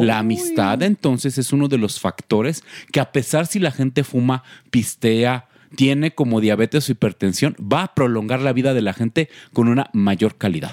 La 0.00 0.20
amistad 0.20 0.80
entonces 0.84 1.38
es 1.38 1.52
uno 1.52 1.66
de 1.66 1.78
los 1.78 1.98
factores 1.98 2.62
que 2.92 3.00
a 3.00 3.10
pesar 3.10 3.48
si 3.48 3.58
la 3.58 3.72
gente 3.72 4.04
fuma, 4.04 4.44
pistea, 4.70 5.48
tiene 5.74 6.14
como 6.14 6.40
diabetes 6.40 6.88
o 6.88 6.92
hipertensión, 6.92 7.56
va 7.60 7.82
a 7.82 7.94
prolongar 7.94 8.40
la 8.40 8.52
vida 8.52 8.74
de 8.74 8.82
la 8.82 8.92
gente 8.92 9.28
con 9.52 9.66
una 9.66 9.90
mayor 9.92 10.36
calidad. 10.36 10.72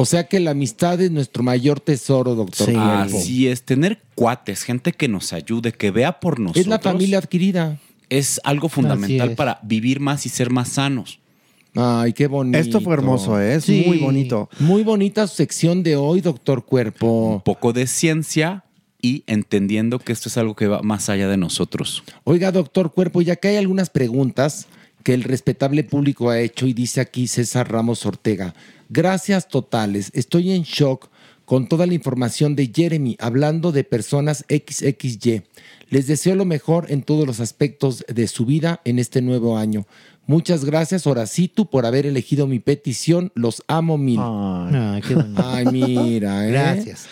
O 0.00 0.04
sea 0.04 0.28
que 0.28 0.38
la 0.38 0.52
amistad 0.52 1.00
es 1.00 1.10
nuestro 1.10 1.42
mayor 1.42 1.80
tesoro, 1.80 2.36
doctor. 2.36 2.68
Sí. 2.68 2.72
Cuerpo. 2.72 3.18
Así 3.18 3.48
es, 3.48 3.64
tener 3.64 4.00
cuates, 4.14 4.62
gente 4.62 4.92
que 4.92 5.08
nos 5.08 5.32
ayude, 5.32 5.72
que 5.72 5.90
vea 5.90 6.20
por 6.20 6.38
nosotros. 6.38 6.60
Es 6.62 6.68
la 6.68 6.78
familia 6.78 7.18
adquirida. 7.18 7.80
Es 8.08 8.40
algo 8.44 8.68
fundamental 8.68 9.30
es. 9.30 9.36
para 9.36 9.58
vivir 9.64 9.98
más 9.98 10.24
y 10.24 10.28
ser 10.28 10.50
más 10.50 10.68
sanos. 10.68 11.18
Ay, 11.74 12.12
qué 12.12 12.28
bonito. 12.28 12.58
Esto 12.58 12.80
fue 12.80 12.94
hermoso, 12.94 13.40
¿eh? 13.40 13.56
es 13.56 13.64
Sí. 13.64 13.82
muy 13.88 13.98
bonito. 13.98 14.48
Muy 14.60 14.84
bonita 14.84 15.26
su 15.26 15.34
sección 15.34 15.82
de 15.82 15.96
hoy, 15.96 16.20
doctor 16.20 16.64
Cuerpo. 16.64 17.30
Un 17.34 17.40
poco 17.40 17.72
de 17.72 17.88
ciencia 17.88 18.62
y 19.02 19.24
entendiendo 19.26 19.98
que 19.98 20.12
esto 20.12 20.28
es 20.28 20.38
algo 20.38 20.54
que 20.54 20.68
va 20.68 20.80
más 20.82 21.08
allá 21.08 21.26
de 21.28 21.36
nosotros. 21.36 22.04
Oiga, 22.22 22.52
doctor 22.52 22.92
Cuerpo, 22.92 23.20
ya 23.20 23.34
que 23.34 23.48
hay 23.48 23.56
algunas 23.56 23.90
preguntas 23.90 24.68
que 25.08 25.14
el 25.14 25.24
respetable 25.24 25.84
público 25.84 26.28
ha 26.28 26.38
hecho 26.38 26.66
y 26.66 26.74
dice 26.74 27.00
aquí 27.00 27.28
César 27.28 27.72
Ramos 27.72 28.04
Ortega. 28.04 28.54
Gracias 28.90 29.48
totales. 29.48 30.10
Estoy 30.12 30.52
en 30.52 30.64
shock 30.64 31.08
con 31.46 31.66
toda 31.66 31.86
la 31.86 31.94
información 31.94 32.54
de 32.54 32.70
Jeremy 32.76 33.16
hablando 33.18 33.72
de 33.72 33.84
personas 33.84 34.44
XXY. 34.50 35.44
Les 35.88 36.06
deseo 36.08 36.34
lo 36.34 36.44
mejor 36.44 36.90
en 36.90 37.00
todos 37.00 37.26
los 37.26 37.40
aspectos 37.40 38.04
de 38.06 38.28
su 38.28 38.44
vida 38.44 38.82
en 38.84 38.98
este 38.98 39.22
nuevo 39.22 39.56
año. 39.56 39.86
Muchas 40.26 40.66
gracias, 40.66 41.06
Horacito, 41.06 41.70
por 41.70 41.86
haber 41.86 42.04
elegido 42.04 42.46
mi 42.46 42.58
petición. 42.58 43.32
Los 43.34 43.62
amo 43.66 43.96
mil. 43.96 44.20
Ay, 44.20 45.00
qué 45.00 45.14
bonito. 45.14 45.42
Ay, 45.42 45.64
mira, 45.72 46.46
¿eh? 46.46 46.50
Gracias. 46.50 47.08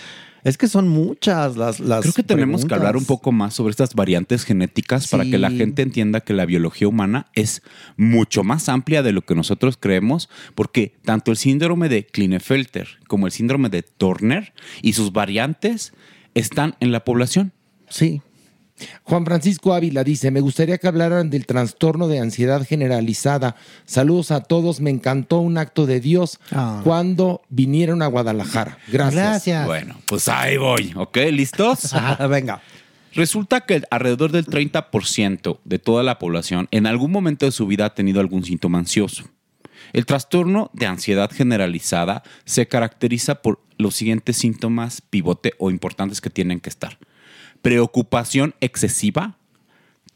Es 0.47 0.57
que 0.57 0.69
son 0.69 0.87
muchas 0.87 1.57
las, 1.57 1.81
las 1.81 2.03
Creo 2.03 2.13
que 2.13 2.23
tenemos 2.23 2.65
que 2.65 2.73
hablar 2.73 2.97
un 2.97 3.05
poco 3.05 3.33
más 3.33 3.53
sobre 3.53 3.73
estas 3.73 3.95
variantes 3.95 4.45
genéticas 4.45 5.09
para 5.09 5.25
que 5.25 5.39
la 5.39 5.51
gente 5.51 5.83
entienda 5.83 6.21
que 6.21 6.35
la 6.35 6.47
biología 6.47 6.87
humana 6.87 7.27
es 7.35 7.63
mucho 7.97 8.45
más 8.45 8.69
amplia 8.69 9.03
de 9.03 9.11
lo 9.11 9.23
que 9.23 9.35
nosotros 9.35 9.77
creemos, 9.77 10.29
porque 10.55 10.95
tanto 11.03 11.33
el 11.33 11.37
síndrome 11.37 11.89
de 11.89 12.07
Klinefelter 12.07 12.87
como 13.09 13.27
el 13.27 13.33
síndrome 13.33 13.71
de 13.71 13.83
Turner 13.83 14.55
y 14.83 14.93
sus 14.93 15.13
variantes 15.13 15.93
están 16.35 16.77
en 16.79 16.93
la 16.93 17.05
población. 17.05 17.53
Sí. 17.89 18.23
Juan 19.05 19.25
Francisco 19.25 19.73
Ávila 19.75 20.05
dice, 20.05 20.31
me 20.31 20.41
gustaría 20.41 20.79
que 20.79 20.87
hablaran 20.89 21.31
del 21.31 21.47
trastorno 21.47 22.09
de 22.09 22.19
ansiedad 22.21 22.65
generalizada. 22.67 23.57
Saludos 23.85 24.31
a 24.31 24.41
todos, 24.41 24.81
me 24.81 24.91
encantó 24.91 25.39
un 25.39 25.59
acto 25.59 25.87
de 25.87 26.01
Dios 26.01 26.39
Ah. 26.51 26.81
cuando 26.85 27.43
vinieron 27.49 28.03
a 28.03 28.07
Guadalajara. 28.07 28.79
Gracias. 28.89 29.67
Bueno, 29.67 29.97
pues 30.07 30.29
ahí 30.29 30.57
voy, 30.59 30.93
¿ok? 30.97 31.17
¿Listos? 31.33 31.91
Venga. 32.31 32.61
Resulta 33.15 33.63
que 33.63 33.83
alrededor 33.91 34.31
del 34.31 34.45
30% 34.47 35.59
de 35.65 35.79
toda 35.79 36.03
la 36.03 36.19
población 36.19 36.69
en 36.71 36.87
algún 36.87 37.11
momento 37.11 37.47
de 37.47 37.53
su 37.53 37.67
vida 37.67 37.87
ha 37.87 37.95
tenido 37.95 38.21
algún 38.21 38.45
síntoma 38.45 38.79
ansioso. 38.79 39.25
El 39.95 40.05
trastorno 40.05 40.71
de 40.75 40.87
ansiedad 40.87 41.31
generalizada 41.31 42.23
se 42.45 42.69
caracteriza 42.69 43.37
por 43.37 43.61
los 43.79 43.95
siguientes 43.95 44.37
síntomas 44.37 45.01
pivote 45.01 45.55
o 45.59 45.71
importantes 45.71 46.21
que 46.21 46.29
tienen 46.29 46.61
que 46.61 46.69
estar. 46.69 46.99
Preocupación 47.63 48.55
excesiva 48.61 49.37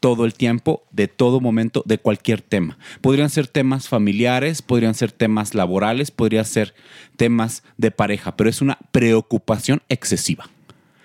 todo 0.01 0.25
el 0.25 0.33
tiempo, 0.33 0.83
de 0.91 1.07
todo 1.07 1.39
momento, 1.39 1.83
de 1.85 1.99
cualquier 1.99 2.41
tema. 2.41 2.77
Podrían 3.01 3.29
ser 3.29 3.47
temas 3.47 3.87
familiares, 3.87 4.61
podrían 4.63 4.95
ser 4.95 5.11
temas 5.11 5.53
laborales, 5.53 6.09
podrían 6.09 6.43
ser 6.43 6.73
temas 7.17 7.63
de 7.77 7.91
pareja, 7.91 8.35
pero 8.35 8.49
es 8.49 8.61
una 8.61 8.79
preocupación 8.91 9.83
excesiva. 9.89 10.49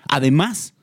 Además, 0.09 0.73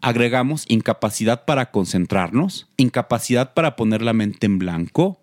agregamos 0.00 0.64
incapacidad 0.68 1.44
para 1.44 1.70
concentrarnos, 1.70 2.68
incapacidad 2.78 3.52
para 3.52 3.76
poner 3.76 4.00
la 4.00 4.14
mente 4.14 4.46
en 4.46 4.58
blanco, 4.58 5.20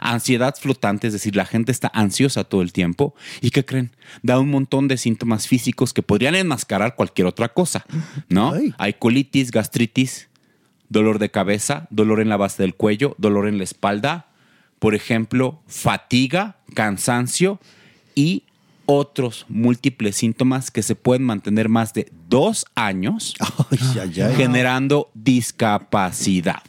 ansiedad 0.00 0.54
flotante, 0.58 1.06
es 1.06 1.12
decir, 1.12 1.36
la 1.36 1.46
gente 1.46 1.72
está 1.72 1.90
ansiosa 1.94 2.44
todo 2.44 2.62
el 2.62 2.72
tiempo 2.72 3.14
y 3.40 3.50
¿qué 3.50 3.64
creen? 3.64 3.90
Da 4.22 4.38
un 4.38 4.50
montón 4.50 4.88
de 4.88 4.96
síntomas 4.96 5.46
físicos 5.46 5.92
que 5.92 6.02
podrían 6.02 6.34
enmascarar 6.34 6.94
cualquier 6.94 7.26
otra 7.26 7.48
cosa, 7.48 7.84
¿no? 8.28 8.54
Hay 8.78 8.94
colitis, 8.94 9.50
gastritis, 9.50 10.28
dolor 10.88 11.18
de 11.18 11.30
cabeza, 11.30 11.86
dolor 11.90 12.20
en 12.20 12.28
la 12.28 12.36
base 12.36 12.62
del 12.62 12.74
cuello, 12.74 13.14
dolor 13.18 13.48
en 13.48 13.58
la 13.58 13.64
espalda, 13.64 14.26
por 14.78 14.94
ejemplo, 14.94 15.60
fatiga, 15.66 16.56
cansancio 16.74 17.60
y 18.14 18.44
otros 18.86 19.44
múltiples 19.48 20.16
síntomas 20.16 20.70
que 20.70 20.82
se 20.82 20.94
pueden 20.94 21.22
mantener 21.22 21.68
más 21.68 21.92
de 21.92 22.10
dos 22.28 22.64
años 22.74 23.34
generando 24.36 25.10
discapacidad. 25.12 26.62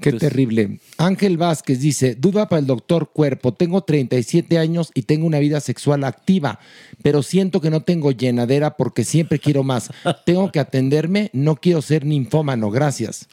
Qué 0.00 0.12
terrible. 0.12 0.78
Ángel 0.96 1.36
Vázquez 1.36 1.80
dice, 1.80 2.14
duda 2.14 2.48
para 2.48 2.60
el 2.60 2.66
doctor 2.66 3.10
Cuerpo, 3.12 3.52
tengo 3.52 3.82
37 3.82 4.58
años 4.58 4.90
y 4.94 5.02
tengo 5.02 5.26
una 5.26 5.38
vida 5.38 5.60
sexual 5.60 6.04
activa, 6.04 6.58
pero 7.02 7.22
siento 7.22 7.60
que 7.60 7.70
no 7.70 7.82
tengo 7.82 8.10
llenadera 8.10 8.76
porque 8.76 9.04
siempre 9.04 9.38
quiero 9.38 9.62
más. 9.62 9.90
Tengo 10.24 10.50
que 10.50 10.60
atenderme, 10.60 11.30
no 11.32 11.56
quiero 11.56 11.82
ser 11.82 12.04
ninfómano, 12.04 12.70
gracias. 12.70 13.28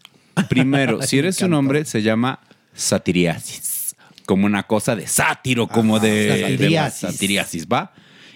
Primero, 0.50 1.02
si 1.04 1.20
eres 1.20 1.42
un 1.42 1.54
hombre, 1.54 1.86
se 1.86 2.02
llama 2.02 2.40
satiriasis. 2.74 3.96
Como 4.26 4.46
una 4.46 4.64
cosa 4.64 4.96
de 4.96 5.08
sátiro, 5.08 5.68
como 5.68 6.00
de, 6.00 6.10
de 6.12 6.42
satiriasis. 6.42 7.12
satiriasis, 7.12 7.68
¿va? 7.68 7.94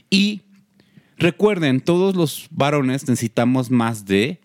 Y 0.10 0.42
recuerden, 1.18 1.82
todos 1.82 2.16
los 2.16 2.48
varones 2.50 3.08
necesitamos 3.08 3.70
más 3.70 4.06
de 4.06 4.40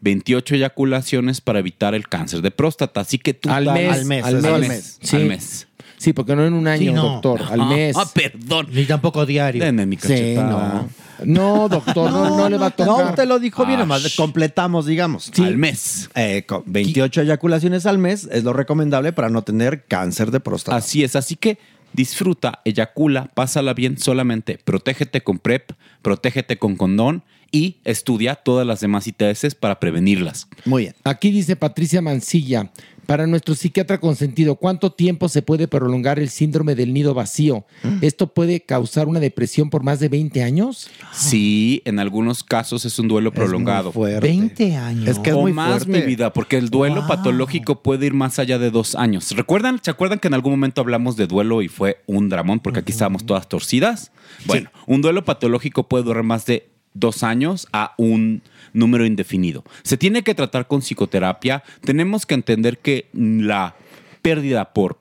28 0.00 0.54
eyaculaciones 0.56 1.40
para 1.40 1.58
evitar 1.58 1.94
el 1.94 2.08
cáncer 2.08 2.42
de 2.42 2.50
próstata. 2.50 3.00
Así 3.00 3.18
que 3.18 3.34
tú 3.34 3.50
Al 3.50 3.64
mes, 3.72 3.92
al 3.92 4.04
mes, 4.04 4.24
al 4.24 4.44
al 4.44 4.60
mes. 4.60 4.98
Sí. 5.02 5.16
al 5.16 5.24
mes. 5.26 5.68
Sí, 5.98 6.12
porque 6.12 6.36
no 6.36 6.44
en 6.44 6.52
un 6.52 6.68
año, 6.68 6.90
Sí, 6.90 6.92
no. 6.92 7.02
doctor, 7.04 7.42
al 7.50 7.68
mes. 7.68 7.96
Ah, 7.96 8.06
perdón. 8.12 8.68
Ni 8.70 8.84
tampoco 8.84 9.24
diario. 9.24 9.64
Denme 9.64 9.86
mi 9.86 9.96
cachetada. 9.96 10.86
No, 11.24 11.70
doctor, 11.70 12.10
no, 12.12 12.36
no 12.36 12.48
le 12.50 12.58
va 12.58 12.66
a 12.66 12.70
tocar. 12.70 13.06
No, 13.06 13.14
te 13.14 13.24
lo 13.24 13.38
dijo 13.38 13.64
bien, 13.64 13.78
Ah, 13.78 13.82
nomás 13.84 14.02
sh- 14.04 14.16
completamos, 14.16 14.84
digamos. 14.84 15.32
Al 15.38 15.56
mes. 15.56 16.10
Eh, 16.14 16.44
con 16.46 16.62
28 16.66 17.22
eyaculaciones 17.22 17.86
al 17.86 17.96
mes 17.96 18.28
es 18.30 18.44
lo 18.44 18.52
recomendable 18.52 19.14
para 19.14 19.30
no 19.30 19.40
tener 19.42 19.84
cáncer 19.86 20.30
de 20.30 20.40
próstata. 20.40 20.76
Así 20.76 21.02
es, 21.02 21.16
así 21.16 21.36
que 21.36 21.58
disfruta, 21.94 22.60
eyacula, 22.66 23.30
pásala 23.32 23.72
bien 23.72 23.96
solamente. 23.96 24.58
Protégete 24.62 25.22
con 25.22 25.38
PrEP, 25.38 25.72
protégete 26.02 26.58
con 26.58 26.76
condón 26.76 27.22
y 27.52 27.76
estudia 27.84 28.34
todas 28.34 28.66
las 28.66 28.80
demás 28.80 29.06
ITS 29.06 29.54
para 29.54 29.80
prevenirlas. 29.80 30.48
Muy 30.64 30.84
bien. 30.84 30.94
Aquí 31.04 31.30
dice 31.30 31.56
Patricia 31.56 32.02
Mancilla, 32.02 32.70
para 33.06 33.28
nuestro 33.28 33.54
psiquiatra 33.54 34.00
consentido, 34.00 34.56
¿cuánto 34.56 34.90
tiempo 34.90 35.28
se 35.28 35.40
puede 35.40 35.68
prolongar 35.68 36.18
el 36.18 36.28
síndrome 36.28 36.74
del 36.74 36.92
nido 36.92 37.14
vacío? 37.14 37.64
¿Esto 38.00 38.34
puede 38.34 38.62
causar 38.62 39.06
una 39.06 39.20
depresión 39.20 39.70
por 39.70 39.84
más 39.84 40.00
de 40.00 40.08
20 40.08 40.42
años? 40.42 40.88
Sí, 41.12 41.82
en 41.84 42.00
algunos 42.00 42.42
casos 42.42 42.84
es 42.84 42.98
un 42.98 43.06
duelo 43.06 43.30
prolongado. 43.32 43.92
20 43.92 44.74
años. 44.76 45.06
Es 45.08 45.18
que 45.20 45.30
es 45.30 45.36
o 45.36 45.40
muy 45.42 45.52
más 45.52 45.84
fuerte. 45.84 46.00
mi 46.00 46.04
vida, 46.04 46.32
porque 46.32 46.56
el 46.58 46.68
duelo 46.68 46.96
Wow. 47.02 47.06
patológico 47.08 47.80
puede 47.80 48.06
ir 48.06 48.12
más 48.14 48.40
allá 48.40 48.58
de 48.58 48.72
dos 48.72 48.96
años. 48.96 49.30
¿Recuerdan? 49.36 49.78
¿Se 49.82 49.90
acuerdan 49.92 50.18
que 50.18 50.26
en 50.26 50.34
algún 50.34 50.50
momento 50.54 50.80
hablamos 50.80 51.16
de 51.16 51.28
duelo 51.28 51.62
y 51.62 51.68
fue 51.68 52.02
un 52.06 52.28
dramón 52.28 52.58
porque 52.58 52.80
aquí 52.80 52.90
estábamos 52.90 53.24
todas 53.24 53.48
torcidas? 53.48 54.10
Bueno, 54.46 54.70
un 54.88 55.00
duelo 55.00 55.24
patológico 55.24 55.88
puede 55.88 56.02
durar 56.02 56.24
más 56.24 56.44
de 56.46 56.70
dos 56.98 57.22
años 57.22 57.68
a 57.72 57.94
un 57.98 58.42
número 58.72 59.06
indefinido. 59.06 59.64
Se 59.82 59.96
tiene 59.96 60.22
que 60.22 60.34
tratar 60.34 60.66
con 60.66 60.80
psicoterapia. 60.80 61.62
Tenemos 61.82 62.26
que 62.26 62.34
entender 62.34 62.78
que 62.78 63.08
la 63.12 63.76
pérdida 64.22 64.72
por 64.72 64.98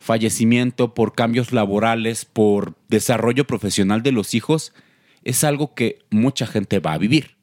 fallecimiento, 0.00 0.94
por 0.94 1.14
cambios 1.14 1.52
laborales, 1.52 2.24
por 2.24 2.74
desarrollo 2.88 3.46
profesional 3.46 4.02
de 4.02 4.12
los 4.12 4.34
hijos, 4.34 4.72
es 5.22 5.44
algo 5.44 5.74
que 5.74 6.00
mucha 6.10 6.46
gente 6.46 6.78
va 6.78 6.92
a 6.92 6.98
vivir. 6.98 7.34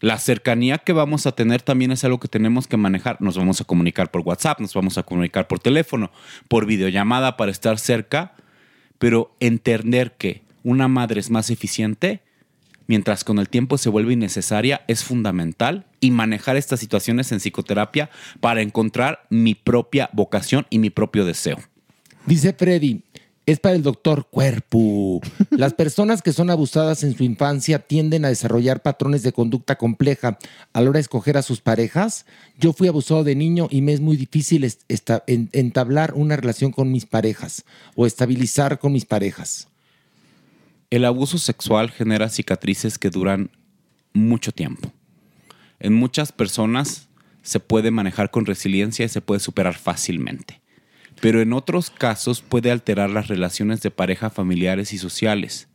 La 0.00 0.18
cercanía 0.18 0.78
que 0.78 0.92
vamos 0.92 1.26
a 1.26 1.32
tener 1.32 1.60
también 1.60 1.92
es 1.92 2.04
algo 2.04 2.18
que 2.18 2.26
tenemos 2.26 2.66
que 2.66 2.78
manejar. 2.78 3.20
Nos 3.20 3.36
vamos 3.36 3.60
a 3.60 3.64
comunicar 3.64 4.10
por 4.10 4.22
WhatsApp, 4.22 4.58
nos 4.58 4.74
vamos 4.74 4.96
a 4.96 5.02
comunicar 5.02 5.46
por 5.46 5.60
teléfono, 5.60 6.10
por 6.48 6.64
videollamada 6.64 7.36
para 7.36 7.50
estar 7.50 7.78
cerca, 7.78 8.34
pero 8.98 9.36
entender 9.40 10.16
que 10.16 10.42
una 10.64 10.88
madre 10.88 11.20
es 11.20 11.30
más 11.30 11.50
eficiente, 11.50 12.22
mientras 12.90 13.22
con 13.22 13.38
el 13.38 13.48
tiempo 13.48 13.78
se 13.78 13.88
vuelve 13.88 14.14
innecesaria, 14.14 14.82
es 14.88 15.04
fundamental 15.04 15.86
y 16.00 16.10
manejar 16.10 16.56
estas 16.56 16.80
situaciones 16.80 17.30
en 17.30 17.38
psicoterapia 17.38 18.10
para 18.40 18.62
encontrar 18.62 19.28
mi 19.30 19.54
propia 19.54 20.10
vocación 20.12 20.66
y 20.70 20.80
mi 20.80 20.90
propio 20.90 21.24
deseo. 21.24 21.58
Dice 22.26 22.52
Freddy, 22.52 23.04
es 23.46 23.60
para 23.60 23.76
el 23.76 23.84
doctor 23.84 24.26
Cuerpo. 24.28 25.20
Las 25.50 25.72
personas 25.74 26.20
que 26.20 26.32
son 26.32 26.50
abusadas 26.50 27.04
en 27.04 27.16
su 27.16 27.22
infancia 27.22 27.78
tienden 27.78 28.24
a 28.24 28.28
desarrollar 28.28 28.82
patrones 28.82 29.22
de 29.22 29.32
conducta 29.32 29.76
compleja 29.76 30.40
a 30.72 30.80
la 30.80 30.90
hora 30.90 30.96
de 30.96 31.02
escoger 31.02 31.36
a 31.36 31.42
sus 31.42 31.60
parejas. 31.60 32.26
Yo 32.58 32.72
fui 32.72 32.88
abusado 32.88 33.22
de 33.22 33.36
niño 33.36 33.68
y 33.70 33.82
me 33.82 33.92
es 33.92 34.00
muy 34.00 34.16
difícil 34.16 34.68
entablar 35.52 36.12
una 36.16 36.34
relación 36.34 36.72
con 36.72 36.90
mis 36.90 37.06
parejas 37.06 37.64
o 37.94 38.04
estabilizar 38.04 38.80
con 38.80 38.90
mis 38.90 39.04
parejas. 39.04 39.69
El 40.90 41.04
abuso 41.04 41.38
sexual 41.38 41.92
genera 41.92 42.28
cicatrices 42.28 42.98
que 42.98 43.10
duran 43.10 43.52
mucho 44.12 44.50
tiempo. 44.50 44.92
En 45.78 45.94
muchas 45.94 46.32
personas 46.32 47.08
se 47.42 47.60
puede 47.60 47.92
manejar 47.92 48.32
con 48.32 48.44
resiliencia 48.44 49.04
y 49.04 49.08
se 49.08 49.20
puede 49.20 49.38
superar 49.38 49.76
fácilmente. 49.76 50.60
Pero 51.20 51.40
en 51.40 51.52
otros 51.52 51.90
casos 51.90 52.42
puede 52.42 52.72
alterar 52.72 53.08
las 53.08 53.28
relaciones 53.28 53.82
de 53.82 53.92
pareja 53.92 54.30
familiares 54.30 54.92
y 54.92 54.98
sociales. 54.98 55.68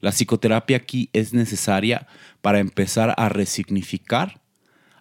La 0.00 0.12
psicoterapia 0.12 0.76
aquí 0.76 1.08
es 1.14 1.32
necesaria 1.32 2.06
para 2.42 2.58
empezar 2.58 3.14
a 3.16 3.30
resignificar, 3.30 4.42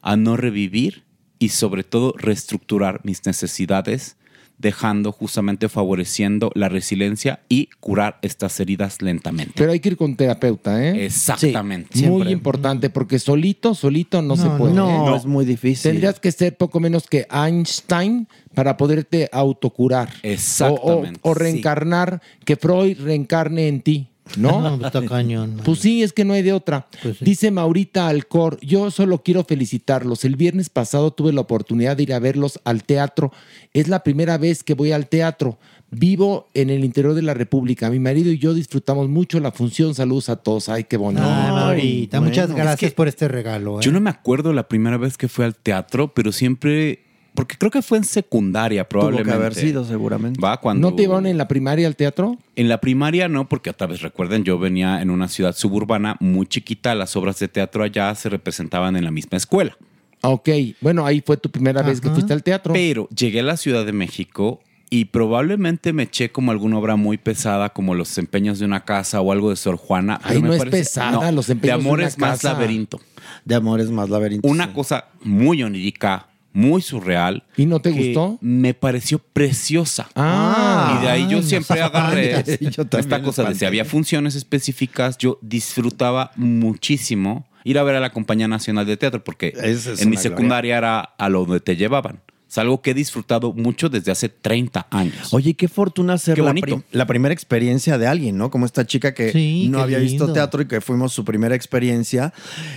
a 0.01 0.15
no 0.15 0.37
revivir 0.37 1.03
y 1.39 1.49
sobre 1.49 1.83
todo 1.83 2.13
reestructurar 2.17 3.01
mis 3.03 3.25
necesidades 3.25 4.16
dejando 4.59 5.11
justamente 5.11 5.69
favoreciendo 5.69 6.51
la 6.55 6.67
resiliencia 6.67 7.41
y 7.47 7.69
curar 7.79 8.17
estas 8.23 8.59
heridas 8.59 9.01
lentamente. 9.01 9.53
Pero 9.55 9.71
hay 9.71 9.79
que 9.79 9.89
ir 9.89 9.97
con 9.97 10.15
terapeuta, 10.15 10.83
¿eh? 10.83 11.05
Exactamente. 11.05 12.01
Muy 12.07 12.29
importante, 12.29 12.89
porque 12.89 13.19
solito, 13.19 13.75
solito 13.75 14.21
no, 14.21 14.35
se 14.35 14.49
puede. 14.49 14.73
no, 14.73 15.13
¿eh? 15.13 15.17
es 15.17 15.25
muy 15.25 15.45
difícil. 15.45 15.91
Tendrías 15.91 16.19
que 16.19 16.31
ser 16.31 16.57
poco 16.57 16.79
menos 16.79 17.07
que 17.07 17.27
Einstein 17.31 18.27
para 18.55 18.77
poderte 18.77 19.29
autocurar. 19.31 20.09
Exactamente, 20.23 21.19
O, 21.23 21.29
o- 21.29 21.31
o 21.31 21.33
reencarnar, 21.35 22.21
que 22.45 22.55
Freud 22.55 22.97
reencarne 22.99 23.67
en 23.67 23.81
ti. 23.81 24.09
¿No? 24.35 24.77
No, 24.77 24.85
está 24.85 25.03
cañón. 25.05 25.55
man. 25.55 25.65
Pues 25.65 25.79
sí, 25.79 26.03
es 26.03 26.13
que 26.13 26.25
no 26.25 26.33
hay 26.33 26.41
de 26.41 26.53
otra. 26.53 26.87
Dice 27.21 27.51
Maurita 27.51 28.07
Alcor, 28.07 28.59
yo 28.61 28.91
solo 28.91 29.23
quiero 29.23 29.43
felicitarlos. 29.43 30.25
El 30.25 30.35
viernes 30.35 30.69
pasado 30.69 31.11
tuve 31.11 31.33
la 31.33 31.41
oportunidad 31.41 31.97
de 31.97 32.03
ir 32.03 32.13
a 32.13 32.19
verlos 32.19 32.59
al 32.63 32.83
teatro. 32.83 33.31
Es 33.73 33.87
la 33.87 34.03
primera 34.03 34.37
vez 34.37 34.63
que 34.63 34.73
voy 34.73 34.91
al 34.91 35.07
teatro. 35.07 35.57
Vivo 35.89 36.49
en 36.53 36.69
el 36.69 36.83
interior 36.83 37.13
de 37.13 37.21
la 37.21 37.33
República. 37.33 37.89
Mi 37.89 37.99
marido 37.99 38.29
y 38.29 38.37
yo 38.37 38.53
disfrutamos 38.53 39.07
mucho 39.07 39.39
la 39.39 39.51
función. 39.51 39.95
Saludos 39.95 40.27
a 40.27 40.35
todos. 40.35 40.67
Ay, 40.67 40.83
qué 40.83 40.97
bonito. 40.97 41.23
Ay, 41.25 41.51
Maurita, 41.51 42.19
muchas 42.19 42.51
gracias 42.51 42.83
Es 42.83 42.89
que 42.91 42.95
por 42.95 43.07
este 43.07 43.27
regalo. 43.29 43.79
¿eh? 43.79 43.83
Yo 43.83 43.91
no 43.91 44.01
me 44.01 44.09
acuerdo 44.09 44.51
la 44.51 44.67
primera 44.67 44.97
vez 44.97 45.17
que 45.17 45.29
fui 45.29 45.45
al 45.45 45.55
teatro, 45.55 46.13
pero 46.13 46.33
siempre, 46.33 47.05
porque 47.37 47.55
creo 47.55 47.69
que 47.69 47.83
fue 47.83 47.99
en 47.99 48.03
secundaria 48.03 48.83
Tuvo 48.83 48.89
probablemente. 49.01 49.29
que 49.31 49.35
haber 49.35 49.53
sido 49.53 49.85
seguramente. 49.85 50.41
Va 50.41 50.57
cuando 50.59 50.89
¿No 50.89 50.95
te 50.95 51.03
llevaron 51.03 51.27
en 51.27 51.37
la 51.37 51.47
primaria 51.47 51.85
al 51.85 51.95
teatro? 51.95 52.35
En 52.55 52.67
la 52.67 52.81
primaria 52.81 53.27
no, 53.29 53.47
porque 53.47 53.69
otra 53.69 53.85
vez 53.85 54.01
recuerden, 54.01 54.43
yo 54.43 54.57
venía 54.57 55.01
en 55.03 55.11
una 55.11 55.27
ciudad 55.27 55.55
suburbana 55.55 56.17
muy 56.19 56.47
chiquita, 56.47 56.95
las 56.95 57.15
obras 57.15 57.37
de 57.37 57.47
teatro 57.47 57.83
allá 57.83 58.13
se 58.15 58.27
representaban 58.29 58.95
en 58.95 59.03
la 59.03 59.11
misma 59.11 59.37
escuela. 59.37 59.77
Ok, 60.21 60.49
bueno, 60.81 61.05
ahí 61.05 61.21
fue 61.23 61.37
tu 61.37 61.51
primera 61.51 61.83
vez 61.83 62.01
que 62.01 62.09
fuiste 62.09 62.33
al 62.33 62.41
teatro. 62.41 62.73
Pero 62.73 63.07
llegué 63.09 63.41
a 63.41 63.43
la 63.43 63.55
Ciudad 63.55 63.85
de 63.85 63.93
México 63.93 64.59
y 64.89 65.05
probablemente 65.05 65.93
me 65.93 66.03
eché 66.03 66.31
como 66.31 66.51
alguna 66.51 66.79
obra 66.79 66.95
muy 66.95 67.17
pesada, 67.19 67.69
como 67.69 67.93
Los 67.93 68.17
empeños 68.17 68.57
de 68.57 68.65
una 68.65 68.83
casa 68.83 69.21
o 69.21 69.31
algo 69.31 69.51
de 69.51 69.57
Sor 69.57 69.77
Juana. 69.77 70.19
Me 70.27 70.39
no 70.41 70.53
es 70.53 70.57
parece- 70.59 70.77
pesada, 70.79 71.31
Los 71.31 71.49
empeños 71.51 71.77
De 71.77 71.83
de 71.83 71.87
amor 71.87 71.99
una 71.99 72.07
es 72.07 72.17
más 72.17 72.31
casa. 72.41 72.53
laberinto. 72.53 72.99
De 73.45 73.53
amor 73.53 73.79
es 73.79 73.91
más 73.91 74.09
laberinto. 74.09 74.47
Una 74.47 74.73
cosa 74.73 75.05
muy 75.23 75.61
onírica, 75.61 76.29
muy 76.57 76.81
surreal. 76.81 77.43
¿Y 77.55 77.67
no 77.67 77.79
te 77.79 77.91
gustó? 77.91 78.39
Me 78.41 78.73
pareció 78.73 79.19
preciosa. 79.19 80.09
Ah. 80.15 80.97
y 80.97 81.05
de 81.05 81.11
ahí 81.11 81.27
yo 81.29 81.43
siempre 81.43 81.79
agarré 81.81 82.43
yo 82.71 82.83
esta 82.97 83.21
cosa 83.21 83.43
de 83.43 83.53
si 83.53 83.65
había 83.65 83.85
funciones 83.85 84.33
específicas, 84.33 85.19
yo 85.19 85.37
disfrutaba 85.43 86.31
muchísimo 86.35 87.45
ir 87.63 87.77
a 87.77 87.83
ver 87.83 87.95
a 87.95 87.99
la 87.99 88.11
Compañía 88.11 88.47
Nacional 88.47 88.87
de 88.87 88.97
Teatro, 88.97 89.23
porque 89.23 89.53
es 89.61 90.01
en 90.01 90.09
mi 90.09 90.17
secundaria 90.17 90.77
era 90.77 90.99
a 91.01 91.29
lo 91.29 91.45
donde 91.45 91.59
te 91.59 91.75
llevaban. 91.75 92.21
Es 92.49 92.57
algo 92.57 92.81
que 92.81 92.91
he 92.91 92.93
disfrutado 92.93 93.51
mucho 93.51 93.89
desde 93.89 94.09
hace 94.11 94.29
30 94.29 94.87
años. 94.91 95.33
Oye, 95.33 95.53
qué 95.55 95.67
fortuna 95.67 96.17
ser 96.17 96.35
Qué 96.35 96.41
la, 96.41 96.47
bonito. 96.51 96.65
prim- 96.65 96.81
la 96.91 97.05
primera 97.05 97.33
experiencia 97.33 97.97
de 97.97 98.07
alguien, 98.07 98.37
¿no? 98.37 98.49
Como 98.49 98.65
esta 98.65 98.85
chica 98.87 99.13
que 99.13 99.33
Sí, 99.33 99.67
no 99.69 99.79
había 99.81 99.97
visto 99.99 100.31
teatro 100.31 100.61
y 100.61 100.65
que 100.67 100.79
fuimos 100.79 101.11
su 101.11 101.25
primera 101.25 101.55
experiencia. 101.55 102.33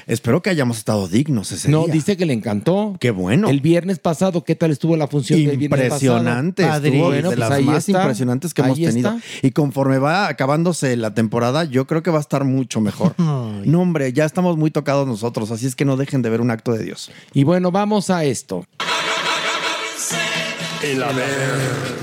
Espero 0.09 0.43
que 0.43 0.51
hayamos 0.51 0.79
estado 0.79 1.07
dignos 1.07 1.53
ese 1.53 1.69
No, 1.71 1.85
día. 1.85 1.95
dice 1.95 2.17
que 2.17 2.27
le 2.27 2.33
encantó. 2.33 2.97
Qué 2.99 3.13
bueno. 3.13 3.49
El 3.49 3.61
viernes 3.61 4.01
pasado, 4.01 4.43
¿qué 4.45 4.57
tal 4.57 4.73
estuvo 4.73 4.97
la 4.97 5.07
función 5.07 5.39
del 5.45 5.57
viernes 5.57 5.89
pasado? 5.89 6.17
Impresionante, 6.19 6.63
estuvo 6.65 7.05
Bueno, 7.07 7.31
de 7.31 7.37
pues 7.37 7.39
las 7.39 7.51
ahí 7.53 7.65
más 7.65 7.89
está. 7.89 8.01
impresionantes 8.01 8.55
que 8.55 8.63
hemos 8.63 8.77
tenido. 8.79 9.17
está. 9.17 9.47
Y 9.47 9.53
conforme 9.53 9.99
va 9.99 10.27
acabándose 10.27 10.97
la 10.97 11.15
temporada, 11.15 11.63
yo 11.65 11.87
creo 11.87 12.03
que 12.03 12.11
va 12.11 12.19
a 12.19 12.23
estar 12.23 12.45
mucho 12.45 12.81
mejor. 12.81 13.15
no, 13.19 13.81
hombre, 13.81 14.13
ya 14.13 14.25
estamos 14.25 14.57
muy 14.57 14.73
tocados 14.73 15.07
nosotros, 15.07 15.53
así 15.53 15.67
es 15.67 15.77
que 15.77 15.85
no 15.85 15.97
dejen 15.97 16.23
de 16.23 16.31
ver 16.31 16.41
un 16.41 16.51
acto 16.51 16.73
de 16.73 16.83
Dios. 16.83 17.13
Y 17.33 17.45
bueno, 17.45 17.71
vamos 17.71 18.11
a 18.11 18.25
esto. 18.25 18.65
El 20.83 21.03
haber. 21.03 22.01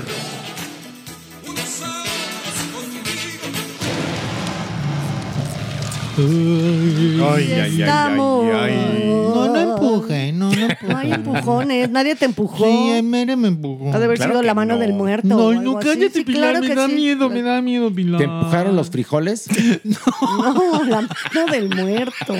Ay, 6.18 7.52
ay, 7.52 7.82
Estamos. 7.82 8.44
No, 8.44 9.46
no 9.48 9.56
empuje, 9.56 10.32
no, 10.32 10.50
no 10.52 10.66
empuje. 10.66 10.86
No 10.92 10.96
hay 10.98 11.12
empujones, 11.12 11.90
nadie 11.90 12.16
te 12.16 12.24
empujó. 12.24 12.64
Sí, 12.64 13.02
Mere 13.02 13.36
me 13.36 13.48
empujó. 13.48 13.92
Ha 13.94 13.98
de 14.00 14.04
haber 14.06 14.18
sido 14.18 14.42
la 14.42 14.54
mano 14.54 14.78
del 14.78 14.94
muerto. 14.94 15.28
o 15.36 15.52
No, 15.52 15.58
algo 15.60 15.72
no, 15.72 15.78
así. 15.78 15.88
cállate, 15.88 16.10
Sí, 16.18 16.24
Pilar, 16.24 16.50
claro 16.52 16.60
me 16.60 16.66
que 16.68 16.74
da 16.74 16.86
sí. 16.88 16.94
miedo, 16.94 17.30
me 17.30 17.42
da 17.42 17.62
miedo, 17.62 17.92
Pilar. 17.94 18.18
¿Te 18.18 18.24
empujaron 18.24 18.74
los 18.76 18.90
frijoles? 18.90 19.46
No, 19.84 20.84
la 20.84 21.02
mano 21.02 21.52
del 21.52 21.74
muerto. 21.74 22.34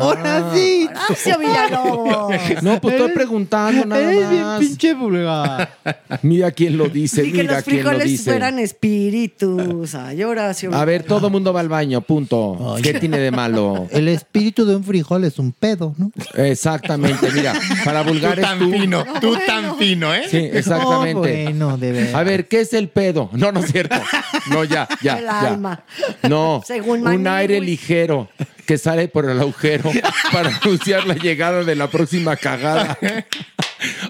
Ahora 0.00 0.50
sí. 0.54 0.88
Horacio 1.08 1.38
Villalobos. 1.38 2.62
No, 2.62 2.80
pues 2.80 2.94
estoy 2.94 3.12
preguntando 3.12 3.84
nada 3.86 4.02
Eres 4.02 4.30
bien 4.30 4.42
más. 4.42 4.60
pinche 4.60 4.94
vulgar. 4.94 5.78
Mira 6.22 6.50
quién 6.50 6.76
lo 6.78 6.88
dice, 6.88 7.24
Y 7.24 7.32
que 7.32 7.42
mira 7.42 7.54
los 7.56 7.64
quién 7.64 7.76
lo 7.78 7.82
frijoles 7.90 8.08
dice. 8.08 8.30
fueran 8.30 8.58
espíritus. 8.58 9.94
Ay, 9.94 10.22
Horacio. 10.22 10.72
A 10.74 10.84
ver, 10.84 11.02
todo 11.04 11.30
mundo 11.30 11.52
va 11.52 11.60
al 11.60 11.68
baño, 11.68 12.00
punto. 12.00 12.76
¿Qué 12.82 12.94
tiene 12.94 13.18
de 13.18 13.30
malo? 13.30 13.86
El 13.90 14.08
espíritu 14.08 14.64
de 14.64 14.76
un 14.76 14.84
frijol 14.84 15.24
es 15.24 15.38
un 15.38 15.52
pedo, 15.52 15.94
¿no? 15.98 16.10
Exactamente, 16.34 17.30
mira, 17.32 17.54
para 17.84 18.02
vulgares 18.02 18.46
tú. 18.58 18.70
tú 19.20 19.36
tan 19.46 19.76
fino, 19.76 20.14
¿eh? 20.14 20.22
Sí, 20.30 20.36
exactamente. 20.52 21.46
Oh, 21.46 21.50
bueno, 21.50 21.76
de 21.78 21.92
verdad. 21.92 22.20
A 22.20 22.24
ver, 22.24 22.48
¿qué 22.48 22.60
es 22.60 22.72
el 22.72 22.88
pedo? 22.88 23.30
No, 23.32 23.52
no 23.52 23.60
es 23.60 23.70
cierto. 23.72 23.96
No, 24.50 24.64
ya, 24.64 24.88
ya. 25.02 25.18
El 25.18 25.24
ya. 25.24 25.40
alma. 25.40 25.84
No, 26.28 26.62
Según 26.64 27.06
un 27.06 27.26
aire 27.26 27.60
ligero 27.60 28.28
que 28.66 28.78
sale 28.78 29.08
por 29.08 29.28
el 29.28 29.40
agujero 29.40 29.90
para 30.32 30.56
anunciar 30.56 31.06
la 31.06 31.14
llegada 31.14 31.64
de 31.64 31.74
la 31.74 31.88
próxima 31.88 32.36
cagada. 32.36 32.98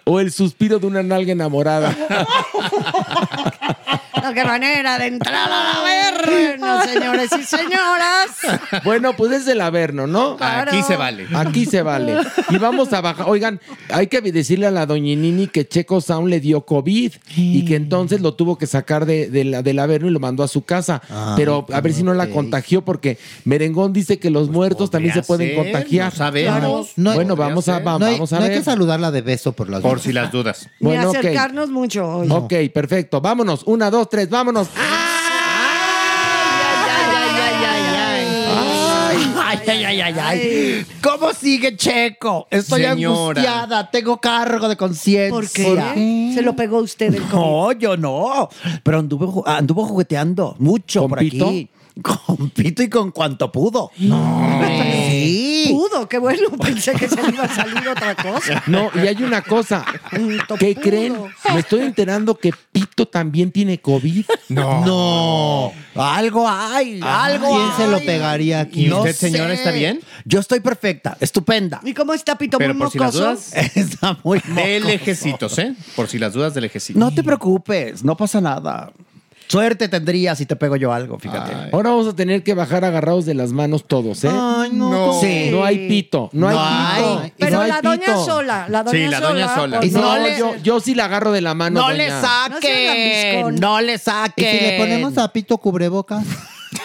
O 0.04 0.20
el 0.20 0.30
suspiro 0.30 0.78
de 0.78 0.86
una 0.86 1.02
nalga 1.02 1.32
enamorada. 1.32 1.96
No, 4.22 4.32
qué 4.34 4.44
manera 4.44 4.98
de 4.98 5.06
entrar 5.06 5.50
al 5.50 5.76
averno, 5.76 6.82
señores 6.84 7.30
y 7.38 7.42
señoras. 7.44 8.82
Bueno, 8.84 9.14
pues 9.16 9.32
es 9.32 9.48
el 9.48 9.60
averno, 9.60 10.06
¿no? 10.06 10.36
Claro. 10.36 10.70
Aquí 10.72 10.82
se 10.82 10.96
vale. 10.96 11.26
Aquí 11.34 11.66
se 11.66 11.82
vale. 11.82 12.16
Y 12.50 12.58
vamos 12.58 12.92
a 12.92 13.00
bajar. 13.00 13.26
Oigan, 13.28 13.60
hay 13.90 14.06
que 14.06 14.20
decirle 14.20 14.66
a 14.66 14.70
la 14.70 14.86
doñinini 14.86 15.46
que 15.48 15.66
Checo 15.66 16.00
Sound 16.00 16.28
le 16.28 16.40
dio 16.40 16.62
COVID 16.64 17.12
y 17.36 17.64
que 17.64 17.76
entonces 17.76 18.20
lo 18.20 18.34
tuvo 18.34 18.56
que 18.58 18.66
sacar 18.66 19.06
de, 19.06 19.28
de 19.30 19.44
la, 19.44 19.62
del 19.62 19.78
averno 19.78 20.08
y 20.08 20.10
lo 20.12 20.20
mandó 20.20 20.42
a 20.42 20.48
su 20.48 20.62
casa. 20.64 21.02
Ah, 21.10 21.34
Pero 21.36 21.66
a 21.72 21.80
ver 21.80 21.92
si 21.92 22.02
no 22.02 22.14
la 22.14 22.28
contagió 22.30 22.84
porque 22.84 23.18
Merengón 23.44 23.92
dice 23.92 24.18
que 24.18 24.30
los 24.30 24.48
muertos 24.50 24.90
también 24.90 25.14
se 25.14 25.22
pueden 25.22 25.48
ser, 25.48 25.56
contagiar. 25.56 26.12
no 26.12 26.16
sabemos. 26.18 26.92
No 26.96 27.14
bueno, 27.14 27.36
vamos 27.36 27.68
a, 27.68 27.78
va- 27.80 27.98
no 27.98 28.06
hay, 28.06 28.14
vamos 28.14 28.32
a 28.32 28.36
no 28.38 28.44
hay 28.44 28.50
ver. 28.50 28.58
que 28.58 28.64
saludarla 28.64 29.10
de 29.10 29.22
beso 29.22 29.52
por 29.52 29.68
las 29.68 29.80
Por 29.80 29.92
dudas. 29.92 30.02
si 30.02 30.12
las 30.12 30.32
dudas. 30.32 30.68
Bueno, 30.80 31.10
acercarnos 31.10 31.70
mucho 31.70 32.06
hoy. 32.08 32.28
Ok, 32.30 32.52
perfecto. 32.72 33.20
Vámonos. 33.20 33.62
Una, 33.66 33.90
dos, 33.90 34.08
vámonos. 34.28 34.68
Ay, 39.66 39.84
ay, 39.84 40.00
ay, 40.00 40.14
ay. 40.18 40.86
¿Cómo 41.02 41.32
sigue 41.32 41.76
Checo? 41.76 42.46
Estoy 42.50 42.84
angustiada, 42.84 43.90
tengo 43.90 44.18
cargo 44.18 44.68
de 44.68 44.76
conciencia. 44.76 45.30
¿Por 45.30 45.50
qué? 45.50 46.32
Se 46.34 46.42
lo 46.42 46.54
pegó 46.56 46.78
usted 46.78 47.14
el. 47.14 47.28
No, 47.28 47.72
yo 47.72 47.96
no. 47.96 48.48
Pero 48.82 48.98
anduvo, 48.98 49.46
anduvo 49.46 49.86
jugueteando 49.86 50.56
mucho 50.58 51.00
¿Con 51.02 51.10
por 51.10 51.20
aquí. 51.20 51.70
Con 52.02 52.50
pito 52.50 52.82
y 52.82 52.88
con 52.88 53.10
cuanto 53.10 53.52
pudo. 53.52 53.90
Sí. 53.96 55.41
Pudo, 55.70 56.08
qué 56.08 56.18
bueno. 56.18 56.50
Pensé 56.60 56.92
que 56.92 57.08
se 57.08 57.22
le 57.22 57.28
iba 57.34 57.44
a 57.44 57.54
salir 57.54 57.88
otra 57.88 58.14
cosa. 58.14 58.62
No, 58.66 58.90
y 58.94 59.06
hay 59.06 59.22
una 59.22 59.42
cosa. 59.42 59.84
¿Qué 60.58 60.74
creen? 60.74 61.16
Me 61.52 61.60
estoy 61.60 61.80
enterando 61.82 62.36
que 62.36 62.52
Pito 62.72 63.06
también 63.06 63.52
tiene 63.52 63.78
COVID. 63.80 64.24
No. 64.48 64.84
No. 64.84 65.72
Algo 65.94 66.48
hay, 66.48 67.00
algo 67.02 67.48
¿Quién 67.54 67.70
se 67.76 67.86
lo 67.88 67.98
pegaría 68.00 68.60
aquí? 68.60 68.86
¿Y 68.86 68.88
No 68.88 68.98
usted, 69.00 69.14
señora, 69.14 69.48
sé. 69.48 69.54
está 69.54 69.70
bien? 69.72 70.00
Yo 70.24 70.40
estoy 70.40 70.60
perfecta, 70.60 71.16
estupenda. 71.20 71.80
¿Y 71.84 71.92
cómo 71.92 72.14
está 72.14 72.36
Pito 72.38 72.56
Pero 72.58 72.72
muy 72.74 72.84
por 72.84 72.90
si 72.92 72.98
las 72.98 73.12
dudas, 73.12 73.52
Está 73.74 74.18
muy 74.24 74.38
de 74.40 74.48
mocoso. 74.80 74.86
lejecitos, 74.88 75.58
¿eh? 75.58 75.74
Por 75.94 76.08
si 76.08 76.18
las 76.18 76.32
dudas 76.32 76.54
de 76.54 76.62
lejecitos. 76.62 76.98
No 76.98 77.12
te 77.12 77.22
preocupes, 77.22 78.02
no 78.04 78.16
pasa 78.16 78.40
nada. 78.40 78.90
Suerte 79.52 79.88
tendría 79.88 80.34
si 80.34 80.46
te 80.46 80.56
pego 80.56 80.76
yo 80.76 80.92
algo, 80.94 81.18
fíjate. 81.18 81.52
Ahora 81.72 81.90
vamos 81.90 82.06
a 82.08 82.16
tener 82.16 82.42
que 82.42 82.54
bajar 82.54 82.86
agarrados 82.86 83.26
de 83.26 83.34
las 83.34 83.52
manos 83.52 83.84
todos, 83.86 84.24
¿eh? 84.24 84.30
Ay, 84.32 84.70
no. 84.72 84.88
No. 84.90 85.20
Sí. 85.20 85.48
No 85.50 85.62
hay 85.62 85.88
pito, 85.88 86.30
no, 86.32 86.48
hay 86.48 86.56
pito. 86.56 87.20
hay. 87.20 87.32
Pero 87.38 87.56
no 87.56 87.60
hay 87.62 87.68
la 87.70 87.82
doña 87.82 88.06
pito. 88.06 88.24
sola, 88.24 88.66
la 88.70 88.82
doña 88.82 88.98
Sí, 88.98 89.10
la 89.10 89.20
doña 89.20 89.54
sola. 89.54 89.54
sola. 89.54 89.76
por 89.80 89.84
Y 89.86 89.90
no, 89.90 90.38
yo, 90.38 90.56
yo 90.62 90.80
sí 90.80 90.94
la 90.94 91.04
agarro 91.04 91.32
de 91.32 91.42
la 91.42 91.52
mano. 91.54 91.80
No 91.80 91.86
doña. 91.88 91.96
le 91.98 92.08
lambiscón. 92.08 93.54
no 93.56 93.80
le 93.82 93.94
¿Y 93.94 93.98
saquen. 93.98 94.58
si 94.58 94.64
le 94.66 94.78
ponemos 94.78 95.18
a 95.18 95.28
Pito 95.32 95.58
cubrebocas? 95.58 96.24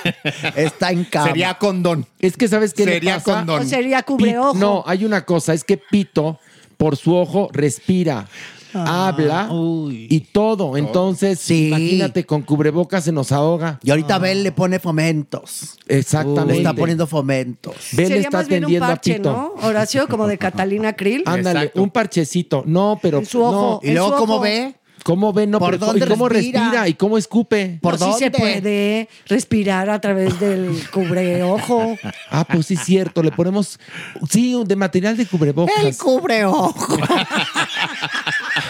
Está 0.55 0.91
en 0.91 1.05
cama. 1.05 1.27
Sería 1.27 1.53
condón. 1.53 2.05
Es 2.19 2.35
que, 2.35 2.47
¿sabes 2.49 2.73
qué 2.73 2.83
Sería 2.83 3.13
le 3.15 3.19
pasa? 3.21 3.33
condón. 3.37 3.61
O 3.61 3.65
sería 3.65 4.03
cubreojo. 4.03 4.53
No, 4.57 4.83
hay 4.85 5.05
una 5.05 5.23
cosa, 5.25 5.53
es 5.53 5.63
que 5.63 5.77
Pito, 5.77 6.39
por 6.77 6.97
su 6.97 7.15
ojo, 7.15 7.49
respira. 7.53 8.27
Habla 8.73 9.49
y 9.51 10.19
todo. 10.31 10.77
Entonces, 10.77 11.39
Sí. 11.39 11.67
imagínate, 11.67 12.25
con 12.25 12.41
cubrebocas 12.41 13.03
se 13.03 13.11
nos 13.11 13.31
ahoga. 13.31 13.79
Y 13.83 13.89
ahorita 13.91 14.17
Bel 14.19 14.43
le 14.43 14.51
pone 14.51 14.79
fomentos. 14.79 15.77
Exactamente. 15.87 16.53
Le 16.53 16.57
está 16.59 16.73
poniendo 16.73 17.07
fomentos. 17.07 17.75
Bel 17.93 18.07
Sería 18.07 18.21
está 18.23 18.37
más 18.37 18.47
bien 18.47 18.59
un 18.59 18.65
atendiendo 18.65 18.85
a 18.85 18.89
parche, 18.89 19.13
Pito. 19.15 19.31
¿no? 19.31 19.67
Horacio, 19.67 20.07
como 20.07 20.27
de 20.27 20.37
Catalina 20.37 20.93
Krill. 20.93 21.23
Ándale, 21.25 21.71
un 21.75 21.89
parchecito. 21.89 22.63
No, 22.65 22.99
pero 23.01 23.19
En 23.19 23.25
su 23.25 23.41
ojo, 23.41 23.79
no. 23.83 23.89
¿Y 23.89 23.93
luego 23.93 24.15
cómo 24.17 24.39
ve? 24.39 24.75
¿Cómo 25.03 25.31
ve? 25.31 25.47
No, 25.47 25.59
¿Por 25.59 25.71
pero- 25.71 25.85
dónde 25.85 26.05
¿y 26.05 26.09
cómo 26.09 26.27
respira? 26.27 26.59
respira? 26.63 26.87
¿Y 26.89 26.93
cómo 26.95 27.17
escupe? 27.17 27.79
¿Por 27.81 27.97
sí 27.97 28.05
se 28.19 28.29
puede 28.29 29.07
respirar 29.27 29.89
a 29.89 30.01
través 30.01 30.37
del 30.37 30.77
cubreojo. 30.91 31.95
Ah, 32.29 32.43
pues 32.43 32.65
sí, 32.65 32.73
es 32.73 32.81
cierto. 32.83 33.23
Le 33.23 33.31
ponemos, 33.31 33.79
sí, 34.29 34.53
de 34.65 34.75
material 34.75 35.15
de 35.15 35.25
cubrebocas. 35.25 35.81
El 35.81 35.95
cubreojo. 35.95 36.97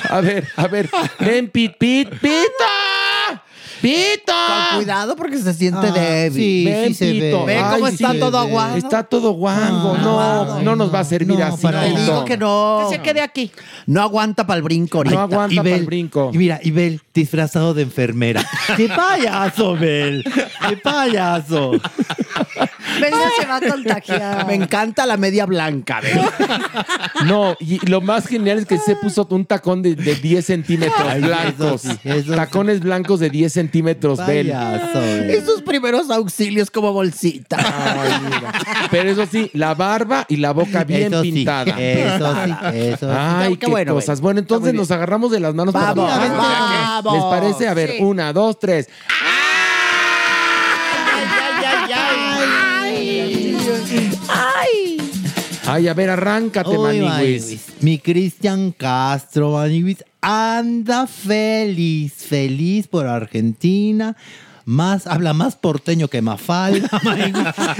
A 0.09 0.21
ver, 0.21 0.47
a 0.55 0.67
ver. 0.67 0.89
Ven, 1.19 1.49
Pit, 1.49 1.73
Pit, 1.77 2.09
Pita. 2.09 3.43
¡Pita! 3.81 4.69
Con 4.71 4.77
cuidado 4.79 5.15
porque 5.15 5.37
se 5.37 5.53
siente 5.53 5.87
Ah, 5.87 5.91
débil. 5.91 6.33
sí, 6.41 6.65
Ven, 6.65 6.87
sí 6.87 6.93
se 6.95 7.11
Pito. 7.11 7.45
ve. 7.45 7.55
Ven 7.55 7.63
Ay, 7.63 7.75
cómo 7.75 7.87
sí 7.89 7.93
está 7.93 8.19
todo 8.19 8.37
aguado. 8.39 8.75
Está 8.75 9.03
todo 9.03 9.31
guango. 9.33 9.97
no, 9.97 10.61
no 10.61 10.75
nos 10.75 10.91
va 10.93 11.01
a 11.01 11.03
servir 11.03 11.41
así. 11.43 11.67
Te 11.67 11.89
digo 12.01 12.25
que 12.25 12.37
no. 12.37 12.87
Que 12.89 12.95
se 12.95 13.01
quede 13.03 13.21
aquí. 13.21 13.51
No 13.85 14.01
aguanta 14.01 14.47
para 14.47 14.57
el 14.57 14.63
brinco 14.63 14.97
ahorita. 14.99 15.15
No 15.15 15.21
aguanta 15.21 15.61
para 15.63 15.75
el 15.75 15.85
brinco. 15.85 16.31
Y 16.33 16.37
mira, 16.39 16.59
y 16.63 16.71
Bel, 16.71 17.01
disfrazado 17.17 17.73
de 17.73 17.81
enfermera. 17.83 18.45
¡Qué 18.77 18.87
payaso, 18.87 19.75
Bel! 19.75 20.23
¡Qué 20.69 20.77
payaso! 20.77 21.71
Belda 23.01 23.29
se 23.39 23.45
va 23.45 23.55
a 23.57 23.61
contagiar. 23.61 24.47
Me 24.47 24.55
encanta 24.55 25.05
la 25.05 25.17
media 25.17 25.45
blanca. 25.45 25.99
¿ves? 26.01 26.15
No, 27.25 27.55
y 27.59 27.85
lo 27.87 28.01
más 28.01 28.27
genial 28.27 28.59
es 28.59 28.65
que 28.65 28.77
se 28.77 28.95
puso 28.95 29.27
un 29.31 29.45
tacón 29.45 29.81
de, 29.81 29.95
de 29.95 30.15
10 30.15 30.45
centímetros 30.45 31.01
Ay, 31.07 31.21
blancos. 31.21 31.85
eso 31.85 31.93
sí, 32.01 32.09
eso 32.09 32.35
Tacones 32.35 32.79
blancos 32.79 33.19
de 33.19 33.29
10 33.29 33.51
centímetros, 33.51 34.25
Bel. 34.25 34.47
Y 34.47 35.45
sus 35.45 35.61
primeros 35.63 36.09
auxilios 36.09 36.69
como 36.71 36.93
bolsita. 36.93 37.57
Pero 38.91 39.09
eso 39.09 39.25
sí, 39.29 39.49
la 39.53 39.73
barba 39.73 40.25
y 40.29 40.37
la 40.37 40.51
boca 40.51 40.83
bien 40.83 41.13
Eso 41.13 41.23
sí, 41.23 41.31
pintada. 41.31 41.71
eso 41.79 42.35
sí, 42.45 42.51
eso 42.77 43.09
sí. 43.09 43.17
Ay, 43.17 43.53
Qué 43.53 43.65
qué, 43.65 43.71
bueno, 43.71 43.93
cosas. 43.95 44.19
Bel. 44.19 44.23
Bueno, 44.23 44.39
entonces 44.39 44.73
nos 44.73 44.91
agarramos 44.91 45.31
de 45.31 45.39
las 45.39 45.53
manos 45.53 45.73
para 45.73 45.93
Vamos. 45.93 47.06
Vamos. 47.07 47.31
¿Les 47.31 47.39
parece? 47.41 47.67
A 47.67 47.73
ver, 47.73 47.91
Sí. 47.91 48.03
una, 48.03 48.31
dos, 48.33 48.59
tres. 48.59 48.87
¡Ay! 54.29 54.97
Ay, 55.65 55.87
a 55.87 55.93
ver, 55.93 56.09
arráncate. 56.09 56.77
Maniwis. 56.77 57.65
Mi 57.81 57.99
Cristian 57.99 58.71
Castro, 58.71 59.51
Maniwis, 59.51 60.03
anda 60.21 61.07
feliz, 61.07 62.13
feliz 62.13 62.87
por 62.87 63.05
Argentina. 63.07 64.15
Más, 64.67 65.07
habla 65.07 65.31
más 65.31 65.55
porteño 65.55 66.09
que 66.09 66.21
Mafalda. 66.21 66.89
Maniwis. 67.05 67.33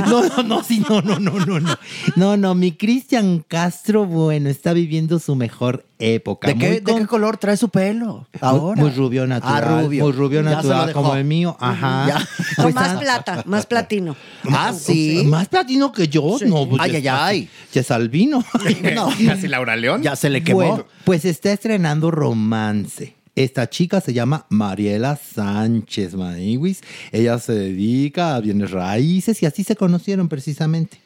No, 0.07 0.23
no, 0.23 0.43
no, 0.43 0.63
sí, 0.63 0.81
no, 0.87 1.01
no, 1.01 1.19
no, 1.19 1.33
no, 1.33 1.59
no. 1.59 1.77
No, 2.15 2.37
no, 2.37 2.55
mi 2.55 2.71
Cristian 2.71 3.43
Castro, 3.45 4.05
bueno, 4.05 4.47
está 4.47 4.71
viviendo 4.71 5.19
su 5.19 5.35
mejor 5.35 5.85
época. 5.99 6.47
¿De 6.47 6.57
qué, 6.57 6.79
de 6.79 7.05
color 7.05 7.35
trae 7.35 7.57
su 7.57 7.67
pelo? 7.67 8.25
Ahora. 8.39 8.79
Muy, 8.81 8.89
muy 8.89 8.97
rubio 8.97 9.27
natural. 9.27 9.63
Ah, 9.65 9.81
rubio. 9.81 10.05
Muy 10.05 10.13
rubio 10.13 10.41
Ya 10.41 10.49
natural 10.49 10.93
como 10.93 11.13
el 11.13 11.25
mío. 11.25 11.57
Ajá. 11.59 12.05
Ya. 12.07 12.19
No, 12.19 12.63
Pues, 12.63 12.75
más 12.75 12.93
plata, 13.01 13.43
más 13.45 13.65
platino. 13.65 14.15
Ah, 14.49 14.71
sí. 14.71 15.23
¿Más 15.25 15.49
platino 15.49 15.91
que 15.91 16.07
yo? 16.07 16.37
No, 16.45 16.69
pues 16.69 16.81
Ay, 16.81 17.01
ya 17.01 17.25
ay, 17.27 17.39
ay. 17.41 17.49
Ya 17.73 17.81
es 17.81 17.91
albino. 17.91 18.45
No. 18.95 19.09
Casi 19.25 19.49
Laura 19.49 19.75
León. 19.75 20.03
Ya 20.03 20.15
se 20.15 20.29
le 20.29 20.41
quemó. 20.41 20.59
Bueno, 20.59 20.85
pues 21.03 21.25
está 21.25 21.51
estrenando 21.51 22.11
Romance. 22.11 23.16
Esta 23.37 23.69
chica 23.69 24.01
se 24.01 24.13
llama 24.13 24.47
Mariela 24.49 25.15
Sánchez 25.15 26.15
Maniwis. 26.15 26.81
Ella 27.11 27.37
se 27.37 27.53
dedica 27.53 28.35
a 28.35 28.39
bienes 28.41 28.71
raíces 28.71 29.43
y 29.43 29.45
así 29.45 29.63
se 29.63 29.75
conocieron 29.75 30.27
precisamente. 30.27 30.97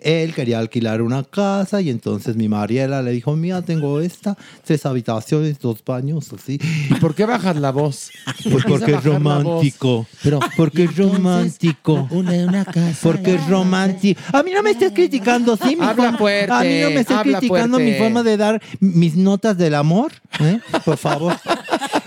Él 0.00 0.32
quería 0.32 0.60
alquilar 0.60 1.02
una 1.02 1.24
casa 1.24 1.80
y 1.80 1.90
entonces 1.90 2.36
mi 2.36 2.46
Mariela 2.48 3.02
le 3.02 3.10
dijo, 3.10 3.34
mira, 3.34 3.62
tengo 3.62 4.00
esta, 4.00 4.36
tres 4.64 4.86
habitaciones, 4.86 5.58
dos 5.58 5.82
baños, 5.84 6.32
así. 6.32 6.60
¿Y 6.88 6.94
por 7.00 7.16
qué 7.16 7.24
bajas 7.24 7.56
la 7.56 7.72
voz? 7.72 8.10
Pues 8.48 8.64
porque 8.64 8.92
es 8.92 9.02
romántico. 9.02 10.06
Pero, 10.22 10.38
Porque 10.56 10.84
es 10.84 10.96
romántico. 10.96 12.06
Una, 12.12 12.32
una 12.46 12.64
casa. 12.64 12.98
Porque 13.02 13.34
es 13.34 13.46
romántico. 13.48 14.20
A 14.32 14.44
mí 14.44 14.52
no 14.54 14.62
me 14.62 14.70
estés 14.70 14.92
criticando, 14.92 15.56
¿sí? 15.56 15.74
Mi 15.74 15.84
Habla 15.84 16.04
forma- 16.04 16.18
fuerte, 16.18 16.52
A 16.52 16.60
mí 16.60 16.80
no 16.80 16.90
me 16.90 17.00
estés 17.00 17.18
criticando 17.18 17.78
mi 17.80 17.94
forma 17.94 18.22
de 18.22 18.36
dar 18.36 18.62
mis 18.78 19.16
notas 19.16 19.58
del 19.58 19.74
amor. 19.74 20.12
¿eh? 20.38 20.60
Por 20.84 20.96
favor. 20.96 21.34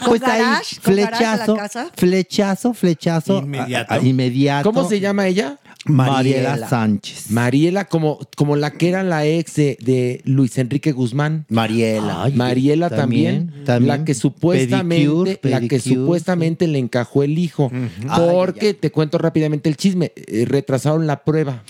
Pues 0.05 0.21
ahí, 0.23 0.41
garage? 0.41 0.75
¿Con 0.83 0.95
garage 0.95 1.25
a 1.25 1.29
la 1.31 1.45
flechazo, 1.45 1.55
casa? 1.55 1.91
flechazo, 1.95 2.73
flechazo. 2.73 3.37
Inmediato. 3.39 3.93
a- 3.93 3.97
a- 3.97 4.01
inmediato. 4.01 4.71
¿Cómo 4.71 4.87
se 4.87 4.99
llama 4.99 5.27
ella? 5.27 5.57
Mariela, 5.85 6.49
Mariela. 6.51 6.69
Sánchez. 6.69 7.31
Mariela, 7.31 7.85
como, 7.85 8.19
como 8.37 8.55
la 8.55 8.69
que 8.69 8.89
era 8.89 9.01
la 9.01 9.25
ex 9.25 9.55
de, 9.55 9.77
de 9.81 10.21
Luis 10.25 10.57
Enrique 10.59 10.91
Guzmán. 10.91 11.45
Mariela. 11.49 12.23
Ay, 12.23 12.33
Mariela 12.33 12.89
también, 12.89 13.47
también, 13.47 13.65
también. 13.65 13.87
la 13.87 14.05
que 14.05 14.13
supuestamente, 14.13 15.05
Pedicure, 15.07 15.39
la 15.43 15.59
que 15.61 15.67
pedicure, 15.69 15.95
supuestamente 15.95 16.67
le 16.67 16.77
encajó 16.77 17.23
el 17.23 17.35
hijo, 17.39 17.71
porque 18.15 18.75
te 18.75 18.91
cuento 18.91 19.17
rápidamente 19.17 19.69
el 19.69 19.77
chisme, 19.77 20.11
eh, 20.15 20.45
retrasaron 20.47 21.07
la 21.07 21.23
prueba, 21.23 21.63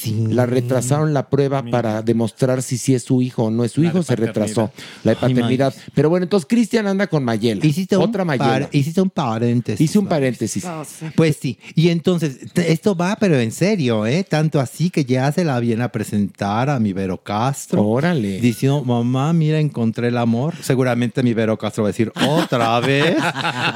Sí. 0.00 0.26
la 0.28 0.46
retrasaron 0.46 1.12
la 1.12 1.28
prueba 1.28 1.62
para 1.62 2.02
demostrar 2.02 2.62
si 2.62 2.78
sí 2.78 2.94
es 2.94 3.02
su 3.02 3.20
hijo 3.22 3.44
o 3.44 3.50
no 3.50 3.64
es 3.64 3.72
su 3.72 3.82
La 3.82 3.88
hijo, 3.88 4.02
se 4.02 4.14
retrasó 4.16 4.70
la 5.02 5.12
de 5.12 5.18
Ay, 5.20 5.34
paternidad. 5.34 5.74
Pero 5.94 6.08
bueno, 6.08 6.24
entonces 6.24 6.46
Cristian 6.48 6.86
anda 6.86 7.06
con 7.08 7.24
Mayela, 7.24 7.64
Hiciste 7.66 7.96
otra 7.96 8.22
un, 8.22 8.28
Mayela. 8.28 8.48
par- 8.48 8.68
hiciste 8.72 9.00
un 9.00 9.10
paréntesis. 9.10 9.80
Hice 9.80 9.98
un 9.98 10.06
paréntesis. 10.06 10.64
Pues 11.16 11.36
sí, 11.40 11.58
y 11.74 11.88
entonces 11.88 12.38
esto 12.54 12.94
va, 12.94 13.16
pero 13.18 13.38
en 13.40 13.50
serio, 13.52 14.06
¿eh? 14.06 14.24
Tanto 14.28 14.60
así 14.60 14.90
que 14.90 15.04
ya 15.04 15.30
se 15.32 15.44
la 15.44 15.58
viene 15.60 15.82
a 15.84 15.90
presentar 15.92 16.70
a 16.70 16.78
mi 16.78 16.92
Vero 16.92 17.18
Castro. 17.22 17.82
Órale. 17.84 18.40
Diciendo, 18.40 18.84
mamá, 18.84 19.32
mira, 19.32 19.58
encontré 19.58 20.08
el 20.08 20.16
amor. 20.18 20.54
Seguramente 20.62 21.22
mi 21.22 21.34
Vero 21.34 21.58
Castro 21.58 21.82
va 21.82 21.88
a 21.88 21.92
decir, 21.92 22.12
¿otra 22.28 22.78
vez? 22.80 23.16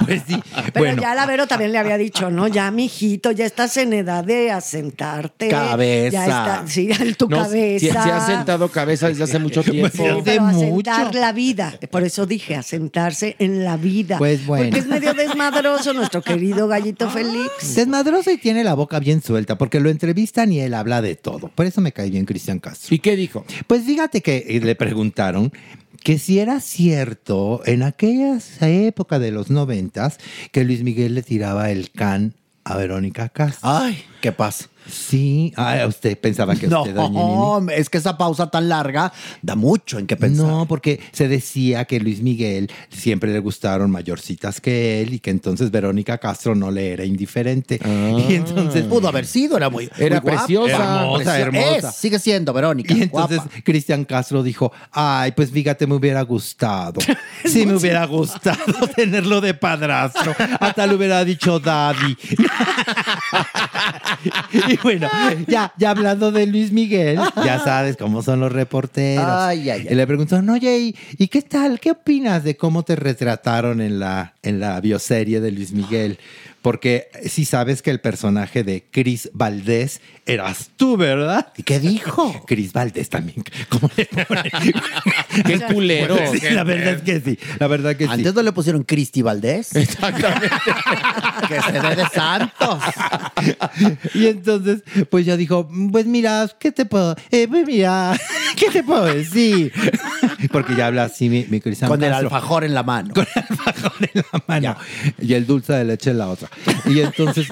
pues 0.06 0.22
sí. 0.26 0.36
Pero 0.72 0.84
bueno, 0.86 1.02
ya 1.02 1.14
la 1.14 1.26
Vero 1.26 1.46
también 1.46 1.72
le 1.72 1.78
había 1.78 1.98
dicho, 1.98 2.30
¿no? 2.30 2.46
Ya, 2.48 2.70
mijito, 2.70 3.32
ya 3.32 3.44
estás 3.46 3.76
en 3.76 3.92
edad 3.92 4.24
de 4.24 4.50
asentarte. 4.52 5.48
Cabeza. 5.48 6.10
Ya 6.12 6.21
está, 6.24 6.64
sí, 6.66 6.88
en 6.98 7.14
tu 7.14 7.28
No, 7.28 7.38
cabeza. 7.38 7.86
se, 7.86 7.92
se 7.92 7.98
ha 8.10 8.26
sentado 8.26 8.68
cabeza 8.68 9.08
desde 9.08 9.24
hace 9.24 9.38
mucho 9.38 9.62
tiempo. 9.64 9.88
Sí, 9.96 10.02
pero 10.24 10.42
mucho. 10.42 10.90
asentar 10.90 11.14
la 11.14 11.32
vida. 11.32 11.78
Por 11.90 12.02
eso 12.04 12.26
dije, 12.26 12.54
asentarse 12.56 13.36
en 13.38 13.64
la 13.64 13.76
vida. 13.76 14.18
Pues 14.18 14.44
bueno. 14.46 14.64
Porque 14.66 14.78
es 14.80 14.86
medio 14.86 15.14
desmadroso 15.14 15.92
nuestro 15.92 16.22
querido 16.22 16.68
gallito 16.68 17.08
Félix. 17.10 17.74
desmadroso 17.74 18.30
y 18.30 18.38
tiene 18.38 18.64
la 18.64 18.74
boca 18.74 18.98
bien 18.98 19.22
suelta 19.22 19.56
porque 19.58 19.80
lo 19.80 19.90
entrevistan 19.90 20.52
y 20.52 20.60
él 20.60 20.74
habla 20.74 21.02
de 21.02 21.16
todo. 21.16 21.48
Por 21.48 21.66
eso 21.66 21.80
me 21.80 21.92
cae 21.92 22.10
bien 22.10 22.24
Cristian 22.24 22.58
Castro. 22.58 22.94
¿Y 22.94 22.98
qué 22.98 23.16
dijo? 23.16 23.44
Pues 23.66 23.84
fíjate 23.84 24.20
que 24.22 24.44
eh, 24.48 24.60
le 24.60 24.74
preguntaron 24.74 25.52
que 26.02 26.18
si 26.18 26.40
era 26.40 26.60
cierto 26.60 27.62
en 27.64 27.82
aquellas 27.82 28.60
época 28.60 29.18
de 29.18 29.30
los 29.30 29.50
noventas 29.50 30.18
que 30.50 30.64
Luis 30.64 30.82
Miguel 30.82 31.14
le 31.14 31.22
tiraba 31.22 31.70
el 31.70 31.90
can 31.92 32.34
a 32.64 32.76
Verónica 32.76 33.28
Castro. 33.28 33.68
Ay, 33.70 34.02
¿qué 34.20 34.32
pasa? 34.32 34.66
Sí, 34.88 35.52
ah, 35.56 35.84
usted 35.86 36.18
pensaba 36.18 36.54
que 36.54 36.66
usted, 36.66 36.94
doña 36.94 37.08
Nini. 37.08 37.24
No, 37.24 37.66
es 37.70 37.88
que 37.90 37.98
esa 37.98 38.16
pausa 38.16 38.50
tan 38.50 38.68
larga 38.68 39.12
da 39.40 39.54
mucho 39.54 39.98
en 39.98 40.06
qué 40.06 40.16
pensar. 40.16 40.46
No, 40.46 40.66
porque 40.66 41.00
se 41.12 41.28
decía 41.28 41.84
que 41.84 42.00
Luis 42.00 42.20
Miguel 42.20 42.70
siempre 42.90 43.32
le 43.32 43.38
gustaron 43.38 43.90
mayorcitas 43.90 44.60
que 44.60 45.02
él 45.02 45.14
y 45.14 45.18
que 45.20 45.30
entonces 45.30 45.70
Verónica 45.70 46.18
Castro 46.18 46.54
no 46.54 46.70
le 46.70 46.92
era 46.92 47.04
indiferente. 47.04 47.80
Y 48.28 48.34
entonces 48.34 48.84
Pudo 48.84 49.08
haber 49.08 49.26
sido, 49.26 49.56
era 49.56 49.70
muy. 49.70 49.90
Era 49.96 50.20
muy 50.20 50.30
guapa. 50.30 50.46
preciosa. 50.46 50.74
Hermosa, 50.74 51.38
hermosa. 51.38 51.88
Es, 51.88 51.94
sigue 51.96 52.18
siendo, 52.18 52.52
Verónica. 52.52 52.94
Y 52.94 53.02
entonces. 53.02 53.40
Cristian 53.64 54.04
Castro 54.04 54.42
dijo, 54.42 54.72
ay, 54.90 55.32
pues 55.32 55.50
fíjate, 55.50 55.86
me 55.86 55.94
hubiera 55.94 56.22
gustado. 56.22 57.00
Sí, 57.44 57.66
me 57.66 57.74
hubiera 57.74 58.06
gustado 58.06 58.88
tenerlo 58.96 59.40
de 59.40 59.52
padrastro. 59.52 60.34
Hasta 60.60 60.86
le 60.86 60.94
hubiera 60.94 61.24
dicho 61.24 61.58
daddy. 61.58 62.16
y 64.72 64.78
bueno, 64.82 65.08
ya, 65.46 65.72
ya 65.76 65.90
hablando 65.90 66.32
de 66.32 66.46
Luis 66.46 66.72
Miguel, 66.72 67.18
ya 67.44 67.58
sabes 67.58 67.96
cómo 67.96 68.22
son 68.22 68.40
los 68.40 68.52
reporteros. 68.52 69.24
Ay, 69.26 69.70
ay, 69.70 69.80
ay. 69.82 69.86
Y 69.90 69.94
le 69.94 70.06
preguntaron, 70.06 70.48
oye, 70.50 70.78
¿y, 70.78 70.96
y 71.18 71.28
qué 71.28 71.42
tal? 71.42 71.80
¿Qué 71.80 71.90
opinas 71.90 72.44
de 72.44 72.56
cómo 72.56 72.82
te 72.82 72.96
retrataron 72.96 73.80
en 73.80 73.98
la, 73.98 74.34
en 74.42 74.60
la 74.60 74.80
bioserie 74.80 75.40
de 75.40 75.50
Luis 75.50 75.72
Miguel? 75.72 76.18
Porque 76.62 77.10
sí 77.26 77.44
sabes 77.44 77.82
que 77.82 77.90
el 77.90 78.00
personaje 78.00 78.62
de 78.62 78.84
Cris 78.88 79.30
Valdés 79.34 80.00
eras 80.26 80.70
tú, 80.76 80.96
¿verdad? 80.96 81.52
¿Y 81.56 81.64
qué 81.64 81.80
dijo? 81.80 82.44
Cris 82.46 82.72
Valdés 82.72 83.08
también. 83.08 83.42
¿Cómo 83.68 83.90
le? 83.96 84.08
Qué 85.44 85.60
culero. 85.72 86.16
Sí, 86.32 86.40
la 86.50 86.62
verdad 86.62 86.94
es 86.94 87.02
que 87.02 87.20
sí. 87.20 87.38
La 87.58 87.66
verdad 87.66 87.96
que 87.96 88.04
sí. 88.04 88.10
Antes 88.12 88.34
no 88.34 88.42
le 88.42 88.52
pusieron 88.52 88.84
Cristi 88.84 89.22
Valdés. 89.22 89.74
Exactamente. 89.74 90.48
que 91.48 91.60
se 91.60 91.72
dé 91.72 91.96
de 91.96 92.06
santos. 92.12 92.78
Y 94.14 94.26
entonces, 94.26 94.82
pues 95.10 95.26
ya 95.26 95.36
dijo, 95.36 95.68
pues 95.90 96.06
mira, 96.06 96.48
¿qué 96.60 96.70
te 96.70 96.84
puedo? 96.84 97.16
Eh, 97.30 97.48
pues 97.48 97.66
mira, 97.66 98.16
¿qué 98.56 98.70
te 98.70 98.84
puedo 98.84 99.06
decir? 99.06 99.72
Porque 100.52 100.76
ya 100.76 100.86
habla 100.86 101.04
así 101.04 101.28
mi, 101.28 101.46
mi 101.48 101.60
Con 101.60 102.04
el 102.04 102.12
alfajor 102.12 102.62
en 102.62 102.74
la 102.74 102.82
mano. 102.82 103.12
Con 103.14 103.26
el 103.34 103.44
alfajor 103.48 103.92
en 104.00 104.22
la 104.32 104.44
mano. 104.46 104.76
Y 105.20 105.34
el 105.34 105.46
dulce 105.46 105.72
de 105.72 105.84
leche 105.84 106.10
en 106.10 106.18
la 106.18 106.28
otra. 106.28 106.51
Y 106.86 107.00
entonces, 107.00 107.48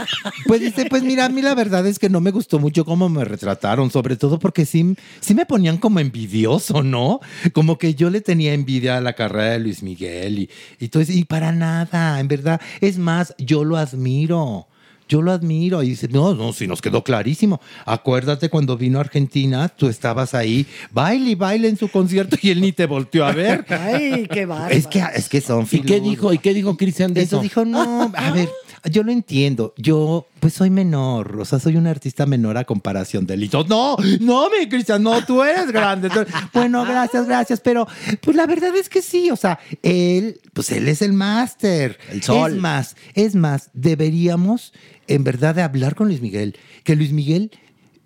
pues 0.47 0.61
dice, 0.61 0.87
pues 0.87 1.03
mira, 1.03 1.27
a 1.27 1.29
mí 1.29 1.43
la 1.43 1.55
verdad 1.55 1.87
es 1.87 1.99
que 1.99 2.09
no 2.09 2.21
me 2.21 2.31
gustó 2.31 2.59
mucho 2.59 2.85
cómo 2.85 3.09
me 3.09 3.25
retrataron, 3.25 3.91
sobre 3.91 4.17
todo 4.17 4.39
porque 4.39 4.67
sí, 4.67 4.95
sí 5.21 5.35
me 5.35 5.47
ponían 5.47 5.79
como 5.79 6.01
envidioso, 6.01 6.83
¿no? 6.83 7.21
Como 7.53 7.79
que 7.79 7.95
yo 7.95 8.11
le 8.11 8.21
tenía 8.21 8.55
envidia 8.55 8.97
a 8.97 9.01
la 9.01 9.15
carrera 9.15 9.53
de 9.53 9.61
Luis 9.61 9.83
Miguel 9.83 10.39
y, 10.39 10.51
y 10.79 10.89
todo 10.89 11.03
eso, 11.03 11.13
y 11.13 11.25
para 11.25 11.53
nada, 11.53 12.21
en 12.21 12.29
verdad. 12.29 12.61
Es 12.81 12.99
más, 12.99 13.35
yo 13.39 13.65
lo 13.65 13.77
admiro. 13.77 14.67
Yo 15.11 15.23
lo 15.23 15.33
admiro. 15.33 15.83
Y 15.83 15.91
dice, 15.91 16.07
no, 16.07 16.35
no, 16.35 16.53
sí 16.53 16.69
nos 16.69 16.81
quedó 16.81 17.03
clarísimo. 17.03 17.61
Acuérdate 17.85 18.49
cuando 18.49 18.77
vino 18.77 18.99
a 18.99 19.01
Argentina, 19.01 19.69
tú 19.69 19.89
estabas 19.89 20.35
ahí, 20.35 20.67
baile 20.93 21.31
y 21.31 21.35
baile 21.35 21.69
en 21.69 21.77
su 21.77 21.89
concierto 21.89 22.37
y 22.41 22.51
él 22.51 22.61
ni 22.61 22.71
te 22.71 22.87
volteó 22.87 23.27
a 23.27 23.33
ver. 23.33 23.67
Ay, 23.69 24.29
qué 24.33 24.47
bárbaro. 24.47 24.73
Es 24.73 24.87
que, 24.87 25.05
es 25.15 25.29
que 25.29 25.41
son 25.41 25.67
¿Y 25.69 25.81
qué 25.81 26.01
dijo? 26.01 26.33
¿Y 26.33 26.39
qué 26.39 26.55
dijo 26.55 26.77
Cristian 26.77 27.13
de 27.13 27.23
eso? 27.23 27.37
eso? 27.37 27.43
dijo, 27.43 27.65
no, 27.65 28.13
a 28.15 28.31
ver, 28.31 28.49
yo 28.85 29.03
lo 29.03 29.13
entiendo. 29.13 29.75
Yo, 29.77 30.27
pues 30.41 30.55
soy 30.55 30.71
menor, 30.71 31.39
o 31.41 31.45
sea, 31.45 31.59
soy 31.59 31.77
un 31.77 31.87
artista 31.87 32.27
menor 32.27 32.57
a 32.57 32.65
comparación 32.65 33.27
de 33.27 33.49
yo, 33.49 33.65
no, 33.65 33.97
no, 34.21 34.49
mi 34.51 34.69
Cristian, 34.69 35.03
no, 35.03 35.25
tú 35.25 35.43
eres 35.43 35.71
grande. 35.73 36.09
Bueno, 36.53 36.85
gracias, 36.85 37.27
gracias, 37.27 37.61
pero 37.61 37.87
pues 38.21 38.37
la 38.37 38.47
verdad 38.47 38.75
es 38.77 38.89
que 38.89 39.03
sí, 39.03 39.31
o 39.31 39.37
sea, 39.37 39.59
él, 39.83 40.41
pues 40.53 40.71
él 40.71 40.89
es 40.89 41.03
el 41.03 41.13
máster. 41.13 41.99
El 42.11 42.23
sol. 42.23 42.53
Es 42.53 42.59
más, 42.59 42.97
es 43.15 43.35
más, 43.35 43.71
deberíamos 43.73 44.73
en 45.07 45.25
verdad 45.25 45.55
de 45.55 45.63
hablar 45.63 45.95
con 45.95 46.09
Luis 46.09 46.21
Miguel, 46.21 46.57
que 46.85 46.97
Luis 46.97 47.13
Miguel 47.13 47.51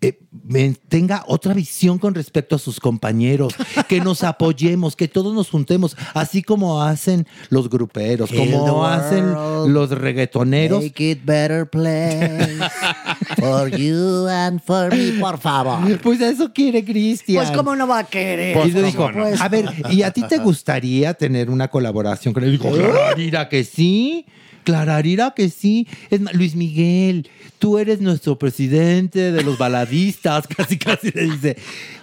eh, 0.04 0.74
tenga 0.88 1.24
otra 1.26 1.54
visión 1.54 1.98
con 1.98 2.14
respecto 2.14 2.56
a 2.56 2.58
sus 2.58 2.80
compañeros, 2.80 3.54
que 3.88 4.00
nos 4.00 4.22
apoyemos, 4.24 4.96
que 4.96 5.08
todos 5.08 5.34
nos 5.34 5.48
juntemos, 5.50 5.96
así 6.12 6.42
como 6.42 6.82
hacen 6.82 7.26
los 7.48 7.70
gruperos, 7.70 8.30
como 8.30 8.84
hacen 8.84 9.32
los 9.72 9.90
reggaetoneros. 9.90 10.82
Make 10.82 11.10
it 11.10 11.24
better 11.24 11.68
place 11.68 12.58
for 13.38 13.68
you 13.70 14.26
and 14.28 14.60
for 14.60 14.94
me, 14.94 15.12
por 15.20 15.38
favor. 15.38 15.98
Pues 16.00 16.20
eso 16.20 16.52
quiere 16.52 16.84
Cristian. 16.84 17.44
Pues 17.44 17.56
cómo 17.56 17.74
no 17.74 17.86
va 17.86 18.00
a 18.00 18.04
querer. 18.04 18.66
Y 18.66 18.70
le 18.72 18.82
dijo, 18.82 19.10
Pues, 19.12 19.40
a 19.40 19.48
ver, 19.48 19.70
¿y 19.90 20.02
a 20.02 20.10
ti 20.10 20.22
te 20.28 20.38
gustaría 20.38 21.14
tener 21.14 21.50
una 21.50 21.68
colaboración 21.68 22.34
con 22.34 22.44
él? 22.44 22.52
Dijo, 22.52 22.70
Clararira 22.70 23.48
que 23.48 23.64
sí, 23.64 24.26
Clararira 24.64 25.32
que 25.36 25.48
sí. 25.50 25.86
Es 26.10 26.20
más, 26.20 26.34
Luis 26.34 26.54
Miguel, 26.56 27.28
tú 27.58 27.78
eres 27.78 28.00
nuestro 28.00 28.38
presidente 28.38 29.30
de 29.32 29.42
los 29.42 29.58
baladistas, 29.58 30.46
casi 30.56 30.78
casi 30.78 31.10
le 31.12 31.22
dice. 31.30 31.56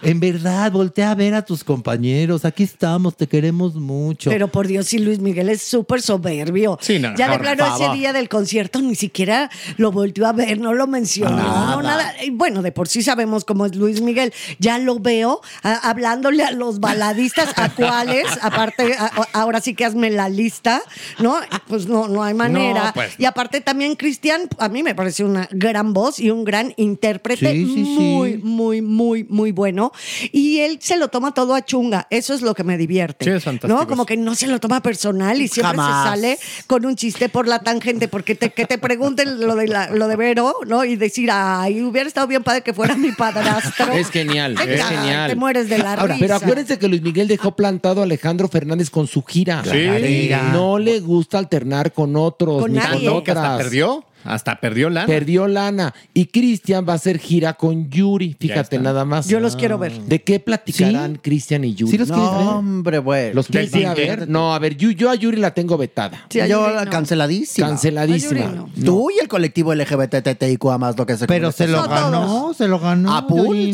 En 0.04 0.20
verdad, 0.20 0.72
voltea 0.72 1.12
a 1.12 1.16
ver 1.16 1.34
a 1.36 1.44
tus 1.46 1.64
compañeros, 1.64 2.46
aquí 2.46 2.64
estamos, 2.64 3.16
te 3.18 3.28
queremos 3.28 3.76
mucho. 3.76 4.30
Pero 4.30 4.48
por 4.48 4.68
Dios, 4.68 4.88
sí, 4.88 4.98
Luis 5.00 5.20
Miguel 5.20 5.50
es 5.50 5.62
súper 5.62 6.02
soberbio. 6.02 6.78
Sí, 6.82 6.98
no, 7.00 7.16
ya 7.16 7.30
de 7.30 7.38
plano 7.40 7.66
ese 7.76 7.92
día 7.94 8.14
del 8.14 8.30
concierto 8.30 8.82
ni 8.82 8.96
siquiera 8.96 9.50
lo 9.78 9.92
volvió 9.92 10.28
a 10.28 10.34
ver, 10.34 10.60
no 10.60 10.74
lo 10.74 10.88
mencionó, 10.88 11.36
Nada. 11.38 11.76
no 11.76 11.82
nada. 11.84 12.14
Bueno, 12.32 12.62
de 12.62 12.72
por 12.72 12.88
sí 12.88 13.02
sabemos 13.04 13.46
cómo 13.46 13.66
es 13.66 13.76
Luis 13.76 14.02
Miguel. 14.02 14.34
Ya 14.60 14.78
lo 14.78 15.00
veo 15.00 15.42
a- 15.64 15.90
hablándole 15.90 16.44
a 16.44 16.52
los 16.52 16.80
baladistas, 16.80 17.50
a 17.58 17.70
cuáles, 17.70 18.26
aparte, 18.42 18.96
a- 18.98 19.12
ahora 19.34 19.62
sí 19.62 19.74
que 19.76 19.86
hazme 19.86 20.10
la 20.10 20.30
lista, 20.30 20.82
¿no? 21.20 21.36
Pues 21.68 21.88
no, 21.88 22.08
no 22.08 22.24
hay 22.24 22.34
manera. 22.34 22.51
No, 22.52 22.92
pues. 22.94 23.14
Y 23.18 23.26
aparte 23.26 23.62
también 23.62 23.96
Cristian, 23.96 24.42
a 24.58 24.70
mí 24.70 24.84
me 24.84 24.96
parece 24.96 25.24
una 25.24 25.48
gran 25.52 25.94
voz 25.94 26.20
y 26.20 26.30
un 26.32 26.44
gran 26.44 26.74
intérprete, 26.78 27.52
Sí, 27.54 27.66
sí, 27.66 27.74
sí. 27.76 27.82
muy, 27.84 28.38
muy, 28.38 28.82
muy, 28.82 29.24
muy 29.26 29.52
bueno. 29.52 29.92
Y 30.32 30.60
él 30.60 30.80
se 30.82 30.98
lo 30.98 31.08
toma 31.10 31.34
todo 31.34 31.56
a 31.56 31.64
chunga. 31.66 32.08
Eso 32.10 32.34
es 32.34 32.42
lo 32.42 32.54
que 32.54 32.64
me 32.64 32.78
divierte. 32.78 33.26
Sí, 33.26 33.32
es 33.32 33.44
fantástico 33.44 33.80
¿No? 33.82 33.88
Como 33.88 34.06
que 34.06 34.18
no 34.18 34.36
se 34.36 34.48
lo 34.48 34.60
toma 34.60 34.82
personal 34.82 35.42
y 35.42 35.48
siempre 35.48 35.78
Jamás. 35.78 36.04
se 36.04 36.10
sale 36.10 36.40
con 36.68 36.86
un 36.86 36.96
chiste 36.96 37.30
por 37.30 37.48
la 37.48 37.60
tangente, 37.60 38.08
porque 38.08 38.36
te, 38.36 38.52
que 38.52 38.66
te 38.66 38.78
pregunten 38.78 39.40
lo 39.46 39.56
de, 39.56 39.68
la- 39.68 39.90
lo 39.92 40.08
de 40.08 40.16
Vero, 40.16 40.54
¿no? 40.68 40.84
Y 40.86 40.96
decir, 40.96 41.30
ay, 41.32 41.82
hubiera 41.82 42.08
estado 42.08 42.28
bien 42.28 42.44
padre 42.44 42.62
que 42.62 42.74
fuera 42.74 42.96
mi 42.96 43.12
padrastro. 43.12 43.92
Es 43.94 44.10
genial, 44.10 44.56
es 44.60 44.84
genial. 44.86 45.30
Te 45.30 45.36
mueres 45.36 45.70
de 45.70 45.78
la 45.78 45.94
Ahora, 45.94 46.14
risa. 46.16 46.20
pero 46.20 46.36
acuérdense 46.36 46.78
que 46.80 46.88
Luis 46.88 47.02
Miguel 47.02 47.28
dejó 47.28 47.56
plantado 47.56 48.02
a 48.02 48.04
Alejandro 48.04 48.48
Fernández 48.48 48.90
con 48.90 49.08
su 49.08 49.24
gira. 49.24 49.64
Sí. 49.64 50.30
No 50.52 50.78
le 50.80 51.00
gusta 51.00 51.38
alternar 51.38 51.92
con 51.94 52.16
otros 52.42 52.62
Con 52.64 52.72
ni 52.74 52.78
nadie. 52.80 53.06
con 53.08 53.16
No, 53.18 53.24
que 53.24 53.32
hasta 53.32 53.42
otras. 53.54 53.58
perdió. 53.58 54.04
Hasta 54.24 54.60
perdió 54.60 54.90
lana. 54.90 55.08
Perdió 55.08 55.48
lana. 55.48 55.94
Y 56.14 56.26
Cristian 56.26 56.86
va 56.88 56.94
a 56.94 56.96
hacer 56.98 57.20
gira 57.20 57.54
con 57.54 57.90
Yuri. 57.90 58.36
Fíjate 58.40 58.80
nada 58.80 59.06
más. 59.06 59.28
Yo 59.28 59.40
los 59.40 59.56
quiero 59.56 59.78
ver. 59.78 59.92
¿De 59.94 60.22
qué 60.24 60.40
platicarán 60.40 61.16
Cristian 61.22 61.64
y 61.64 61.74
Yuri? 61.76 61.92
¿Sí 61.92 61.98
los 61.98 62.10
No, 62.10 62.16
quieres 62.16 62.38
ver? 62.38 62.48
hombre, 62.48 62.98
güey. 63.00 63.34
¿Los 63.34 63.48
quieres 63.48 63.76
ir 63.76 63.88
a 63.88 63.94
ver? 63.94 64.28
No, 64.30 64.54
a 64.54 64.60
ver, 64.60 64.78
yo, 64.78 64.92
yo 64.92 65.10
a 65.10 65.16
Yuri 65.16 65.38
la 65.38 65.54
tengo 65.54 65.78
vetada. 65.78 66.26
Sí, 66.30 66.40
a 66.40 66.48
Yo 66.48 66.62
Yuri 66.64 66.76
la 66.76 66.86
no. 66.86 66.92
canceladísima. 66.92 67.68
Canceladísima. 67.68 68.42
A 68.42 68.44
Yuri 68.46 68.56
no. 68.76 68.86
Tú 68.86 69.10
y 69.12 69.20
el 69.22 69.28
colectivo 69.28 69.74
LGBTTIQ 69.74 70.64
más 70.80 70.98
lo 70.98 71.06
que 71.06 71.18
se 71.18 71.28
Pero 71.28 71.52
se 71.52 71.68
lo 71.68 71.82
No 71.84 71.88
ganó, 71.90 72.26
todos. 72.26 72.58
se 72.58 72.68
lo 72.68 72.80
ganó. 72.80 73.16
A. 73.16 73.28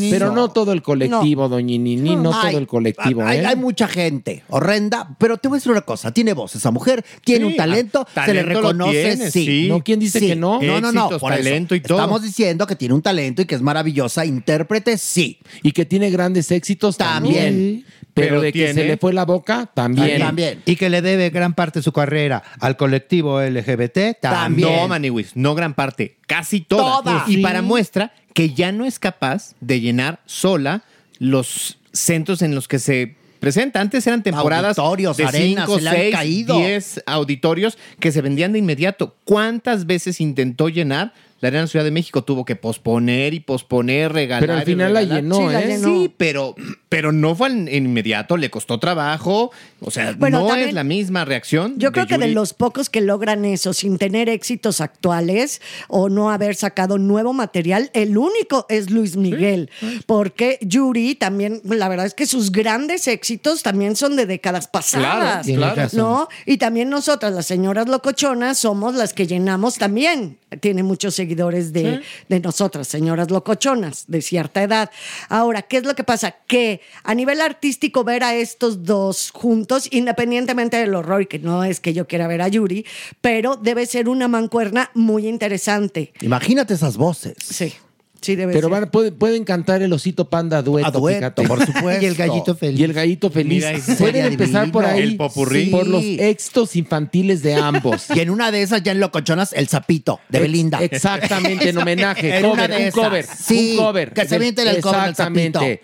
Pero 0.10 0.32
no 0.32 0.50
todo 0.50 0.72
el 0.72 0.82
colectivo, 0.82 1.50
doñinini, 1.50 2.16
no 2.16 2.32
Ay, 2.34 2.50
todo 2.52 2.60
el 2.60 2.68
colectivo, 2.68 3.24
hay, 3.26 3.40
¿eh? 3.40 3.46
hay 3.46 3.56
mucha 3.56 3.88
gente 3.88 4.44
horrenda, 4.50 5.16
pero 5.18 5.38
te 5.38 5.48
voy 5.48 5.56
a 5.56 5.60
decir 5.60 5.72
una 5.72 5.82
cosa, 5.82 6.12
tiene 6.12 6.34
voz 6.34 6.56
esa 6.56 6.72
mujer, 6.72 7.04
tiene 7.24 7.46
Sí, 7.46 7.52
un 7.52 7.58
talento, 7.58 8.08
se 8.26 8.34
le 8.34 8.44
reconoce, 8.44 8.92
tiene, 9.16 9.32
sí. 9.32 9.46
sí. 9.46 9.68
No, 9.70 9.84
¿quién 9.84 10.00
dice 10.00 10.20
Sí. 10.20 10.28
que 10.28 10.36
no? 10.38 10.62
No, 10.62 10.80
no, 10.80 11.10
por 11.20 11.34
eso. 11.34 11.44
talento 11.44 11.76
y 11.76 11.82
todo. 11.82 11.98
Estamos 11.98 12.22
diciendo 12.24 12.66
que 12.68 12.76
tiene 12.76 12.94
un 12.94 13.02
talento 13.02 13.42
y 13.42 13.46
que 13.46 13.56
es 13.56 13.62
maravillosa, 13.62 14.26
intérprete, 14.26 14.98
sí. 14.98 15.40
Y 15.64 15.72
que 15.72 15.86
tiene 15.86 16.10
grandes 16.10 16.52
éxitos 16.52 16.98
también. 16.98 17.36
También. 17.46 17.86
Pero, 18.14 18.28
Pero 18.30 18.42
de 18.42 18.52
que 18.52 18.60
tiene- 18.60 18.74
se 18.74 18.84
le 18.88 18.98
fue 18.98 19.14
la 19.14 19.26
boca, 19.26 19.70
también. 19.74 20.20
También. 20.20 20.62
Y 20.66 20.76
que 20.76 20.90
le 20.90 21.04
debe 21.04 21.30
gran 21.30 21.54
parte 21.54 21.80
de 21.80 21.84
su 21.84 21.92
carrera 21.92 22.42
al 22.60 22.76
colectivo 22.76 23.40
LGBT 23.42 24.16
también. 24.20 24.68
No, 24.76 24.88
Maniwis, 24.88 25.36
no 25.36 25.54
gran 25.54 25.76
parte, 25.76 26.18
casi 26.26 26.62
toda. 26.62 27.04
Toda. 27.04 27.24
Y 27.28 27.36
Sí. 27.36 27.42
para 27.42 27.62
muestra 27.62 28.14
que 28.34 28.56
ya 28.56 28.72
no 28.72 28.86
es 28.86 28.98
capaz 28.98 29.54
de 29.62 29.82
llenar 29.82 30.20
sola 30.26 30.84
los 31.20 31.78
centros 31.94 32.42
en 32.42 32.56
los 32.56 32.68
que 32.68 32.80
se 32.80 33.17
presenta. 33.38 33.82
Antes 33.82 34.06
eran 34.08 34.24
temporadas 34.24 34.78
Auditorios, 34.78 35.18
de 35.18 35.26
arenas, 35.26 35.66
5, 35.66 35.78
se 35.78 35.84
le 35.84 35.90
han 35.90 35.96
6, 35.96 36.16
caído. 36.16 36.58
10 36.58 37.04
auditorios 37.06 37.78
que 38.00 38.12
se 38.12 38.22
vendían 38.22 38.54
de 38.54 38.60
inmediato. 38.60 39.16
¿Cuántas 39.24 39.86
veces 39.86 40.20
intentó 40.22 40.70
llenar 40.70 41.14
la 41.40 41.50
Arena 41.50 41.68
Ciudad 41.68 41.86
de 41.86 41.92
México? 41.92 42.24
Tuvo 42.24 42.46
que 42.46 42.56
posponer 42.56 43.34
y 43.34 43.40
posponer, 43.40 44.12
regalar. 44.14 44.42
Pero 44.42 44.54
al 44.54 44.64
final 44.66 44.94
la 44.94 45.04
llenó, 45.04 45.36
Sí, 45.38 45.54
la 45.54 45.62
¿eh? 45.62 45.68
llenó. 45.68 45.88
Sí, 45.88 46.14
pero, 46.18 46.56
pero 46.90 47.12
no 47.12 47.36
fue 47.36 47.50
en 47.50 47.68
inmediato, 47.86 48.38
le 48.38 48.50
costó 48.50 48.80
trabajo. 48.80 49.52
O 49.82 49.92
sea, 49.92 50.14
Bueno, 50.18 50.40
no 50.42 50.48
también- 50.48 50.70
es 50.70 50.74
la 50.74 50.84
misma 50.84 51.26
reacción. 51.26 51.76
Yo 51.78 51.92
creo 51.92 52.08
que 52.08 52.18
de 52.18 52.30
los 52.30 52.54
pocos 52.54 52.90
que 52.90 53.02
logran 53.02 53.46
eso 53.46 53.74
sin 53.74 53.98
tener 53.98 54.30
éxitos 54.30 54.82
actuales 54.82 55.62
o 55.88 56.10
no 56.10 56.32
haber 56.32 56.56
sacado 56.56 56.98
nuevo 56.98 57.34
material, 57.34 57.92
el 57.94 58.18
único 58.18 58.66
es 58.70 58.90
Luis 58.90 59.16
Miguel. 59.18 59.70
Porque 60.08 60.58
Yuri 60.62 61.14
también, 61.16 61.62
la 61.64 61.88
verdad 61.90 62.08
es 62.08 62.14
que 62.14 62.26
sus 62.26 62.52
grandes 62.52 63.08
éxitos 63.08 63.62
también 63.64 63.96
son 63.96 64.16
de 64.16 64.26
décadas 64.26 64.68
pasadas. 64.68 65.46
Claro. 65.46 65.76
razón. 65.76 66.00
¿No? 66.00 66.28
Y 66.46 66.58
también 66.58 66.90
nosotras, 66.90 67.34
las 67.34 67.46
señoras 67.46 67.88
locochonas, 67.88 68.58
somos 68.58 68.96
las 68.96 69.14
que 69.14 69.28
llenamos 69.28 69.76
también. 69.78 70.38
Tiene 70.62 70.82
muchos 70.82 71.14
seguidores 71.14 71.27
de, 71.36 72.02
de 72.30 72.40
nosotras, 72.40 72.88
señoras 72.88 73.32
locochonas, 73.32 74.06
de 74.08 74.22
cierta 74.22 74.64
edad. 74.64 74.90
Ahora, 75.30 75.62
¿qué 75.62 75.78
es 75.78 75.84
lo 75.84 75.96
que 75.96 76.04
pasa? 76.04 76.36
Que 76.48 76.82
a 77.04 77.14
nivel 77.14 77.42
artístico, 77.42 78.04
ver 78.04 78.24
a 78.24 78.36
estos 78.36 78.84
dos 78.84 79.32
juntos, 79.34 79.88
independientemente 79.92 80.78
del 80.78 80.96
horror, 80.96 81.28
que 81.28 81.40
no 81.40 81.64
es 81.64 81.80
que 81.80 81.94
yo 81.94 82.08
quiera 82.08 82.28
ver 82.28 82.42
a 82.42 82.48
Yuri, 82.48 82.86
pero 83.22 83.56
debe 83.56 83.86
ser 83.86 84.10
una 84.10 84.28
mancuerna 84.28 84.92
muy 84.94 85.28
interesante. 85.28 86.14
Imagínate 86.22 86.74
esas 86.74 86.98
voces. 86.98 87.36
Sí, 87.40 87.74
sí 88.22 88.36
debe 88.36 88.54
Pero 88.54 88.70
ser. 88.70 88.80
van- 88.82 88.90
puede- 88.92 89.12
pueden 89.12 89.44
cantar 89.44 89.82
el 89.82 89.92
osito 89.94 90.30
panda 90.30 90.62
dueto, 90.62 90.88
A 90.88 90.92
dueto, 90.92 91.18
fíjate. 91.20 91.48
por 91.48 91.66
supuesto. 91.66 92.04
Y 92.04 92.08
el 92.08 92.16
gallito 92.16 92.56
feliz. 92.56 92.80
Y 92.80 92.84
el 92.84 92.94
gallito 92.94 93.30
feliz. 93.30 93.66
Mira, 93.66 93.72
ese 93.72 93.96
pueden 93.96 94.16
sería 94.16 94.28
empezar 94.28 94.72
por 94.72 94.86
ahí. 94.86 95.02
El 95.04 95.18
popurrí. 95.18 95.66
Por 95.68 95.88
los 95.88 96.04
éxitos 96.04 96.76
infantiles 96.76 97.42
de 97.44 97.56
ambos. 97.56 98.06
Y 98.14 98.20
en 98.20 98.30
una 98.30 98.52
de 98.52 98.62
esas, 98.62 98.84
ya 98.84 98.92
en 98.92 99.00
Locochonas, 99.00 99.54
el 99.54 99.68
sapito 99.68 100.20
de 100.30 100.40
Belinda. 100.40 100.80
Exactamente, 100.84 101.70
en 101.70 101.78
homenaje. 101.78 102.38
En 102.38 102.46
una 102.46 102.64
cover, 102.64 102.70
de 102.70 102.76
un 102.78 102.82
esas. 102.84 102.94
cover. 103.04 103.26
Sí, 103.26 103.76
un 103.78 103.86
cover. 103.86 104.14
que 104.14 104.28
se 104.28 104.40
viente 104.40 104.62
el 104.64 104.82
cover 104.82 105.02
del. 105.02 105.10
Exactamente. 105.12 105.82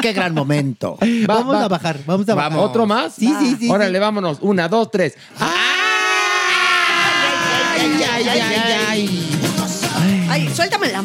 Qué 0.00 0.12
gran 0.12 0.34
momento. 0.34 0.98
Va- 1.00 1.34
vamos 1.34 1.54
va- 1.54 1.64
a 1.64 1.68
bajar, 1.68 1.98
vamos 2.06 2.28
a 2.28 2.34
bajar. 2.34 2.58
¿Otro 2.58 2.86
más? 2.86 3.14
Sí, 3.14 3.32
sí, 3.40 3.56
sí, 3.58 3.68
Órale, 3.70 3.98
vámonos. 3.98 4.38
Una, 4.40 4.68
dos, 4.68 4.90
tres. 4.90 5.14
Ay, 5.38 5.48
ay, 8.10 8.28
ay, 8.28 8.28
ay. 8.28 8.40
Ay, 8.40 8.72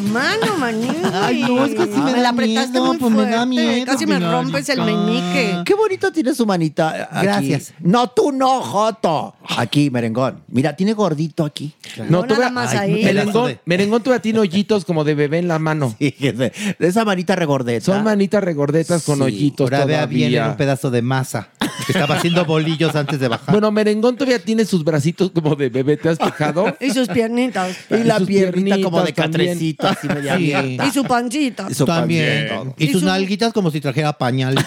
la 0.02 0.10
mano, 0.12 0.56
maní. 0.58 0.88
Ay, 1.12 1.42
no, 1.42 1.64
es 1.64 1.74
que 1.74 1.84
sí 1.84 2.00
me 2.00 2.12
la 2.12 2.22
da 2.22 2.28
apretaste 2.30 2.70
miedo, 2.72 2.84
muy 2.86 2.96
pues 2.98 3.10
me 3.10 3.16
fuerte. 3.16 3.36
da 3.36 3.46
miedo, 3.46 3.86
Casi 3.86 4.06
me 4.06 4.18
rompes 4.18 4.68
el 4.68 4.82
meñique. 4.82 5.62
Qué 5.64 5.74
bonito 5.74 6.12
tiene 6.12 6.34
su 6.34 6.46
manita. 6.46 7.08
aquí. 7.10 7.26
Gracias. 7.26 7.74
No, 7.80 8.08
tú 8.08 8.32
no, 8.32 8.60
Joto. 8.62 9.34
Aquí, 9.56 9.90
merengón. 9.90 10.42
Mira, 10.48 10.76
tiene 10.76 10.92
gordito 10.92 11.44
aquí. 11.44 11.72
No, 12.08 12.24
tú 12.24 12.34
nada 12.34 12.50
más 12.50 12.72
Ay, 12.74 12.94
ahí. 12.94 13.04
Merengón, 13.04 13.58
merengón 13.64 14.02
todavía 14.02 14.22
tiene 14.22 14.38
hoyitos 14.40 14.84
como 14.84 15.04
de 15.04 15.14
bebé 15.14 15.38
en 15.38 15.48
la 15.48 15.58
mano. 15.58 15.94
De 15.98 16.52
esa 16.80 17.04
manita 17.04 17.34
regordeta. 17.36 17.84
Son 17.84 18.04
manitas 18.04 18.42
regordetas 18.42 19.02
con 19.04 19.16
Sí, 19.16 19.22
hoyitos 19.22 19.64
Ahora 19.72 19.84
vea 19.84 20.06
bien 20.06 20.28
en 20.28 20.32
todavía. 20.34 20.50
un 20.52 20.56
pedazo 20.56 20.90
de 20.90 21.02
masa. 21.02 21.48
Estaba 21.88 22.16
haciendo 22.16 22.44
bolillos 22.44 22.94
antes 22.94 23.18
de 23.20 23.28
bajar. 23.28 23.50
Bueno, 23.52 23.70
Merengón 23.70 24.16
todavía 24.16 24.38
tiene 24.38 24.64
sus 24.64 24.84
bracitos 24.84 25.30
como 25.30 25.54
de 25.56 25.68
bebé, 25.68 25.96
¿te 25.96 26.08
has 26.10 26.18
fijado? 26.18 26.76
Y 26.80 26.90
sus 26.90 27.08
piernitas. 27.08 27.76
Y 27.90 28.04
la 28.04 28.20
piernita 28.20 28.80
como 28.82 29.02
de 29.02 29.12
catrecito, 29.12 29.88
así 29.88 30.06
media 30.08 30.36
Sí. 30.36 30.52
abierta. 30.54 30.86
Y 30.86 30.90
su 30.92 31.04
pancita. 31.04 31.66
Eso 31.70 31.84
También. 31.84 32.48
también. 32.48 32.74
Y, 32.78 32.84
Y 32.86 32.92
sus 32.92 33.00
su- 33.00 33.06
nalguitas 33.06 33.52
como 33.52 33.70
si 33.70 33.80
trajera 33.80 34.12
pañal. 34.12 34.54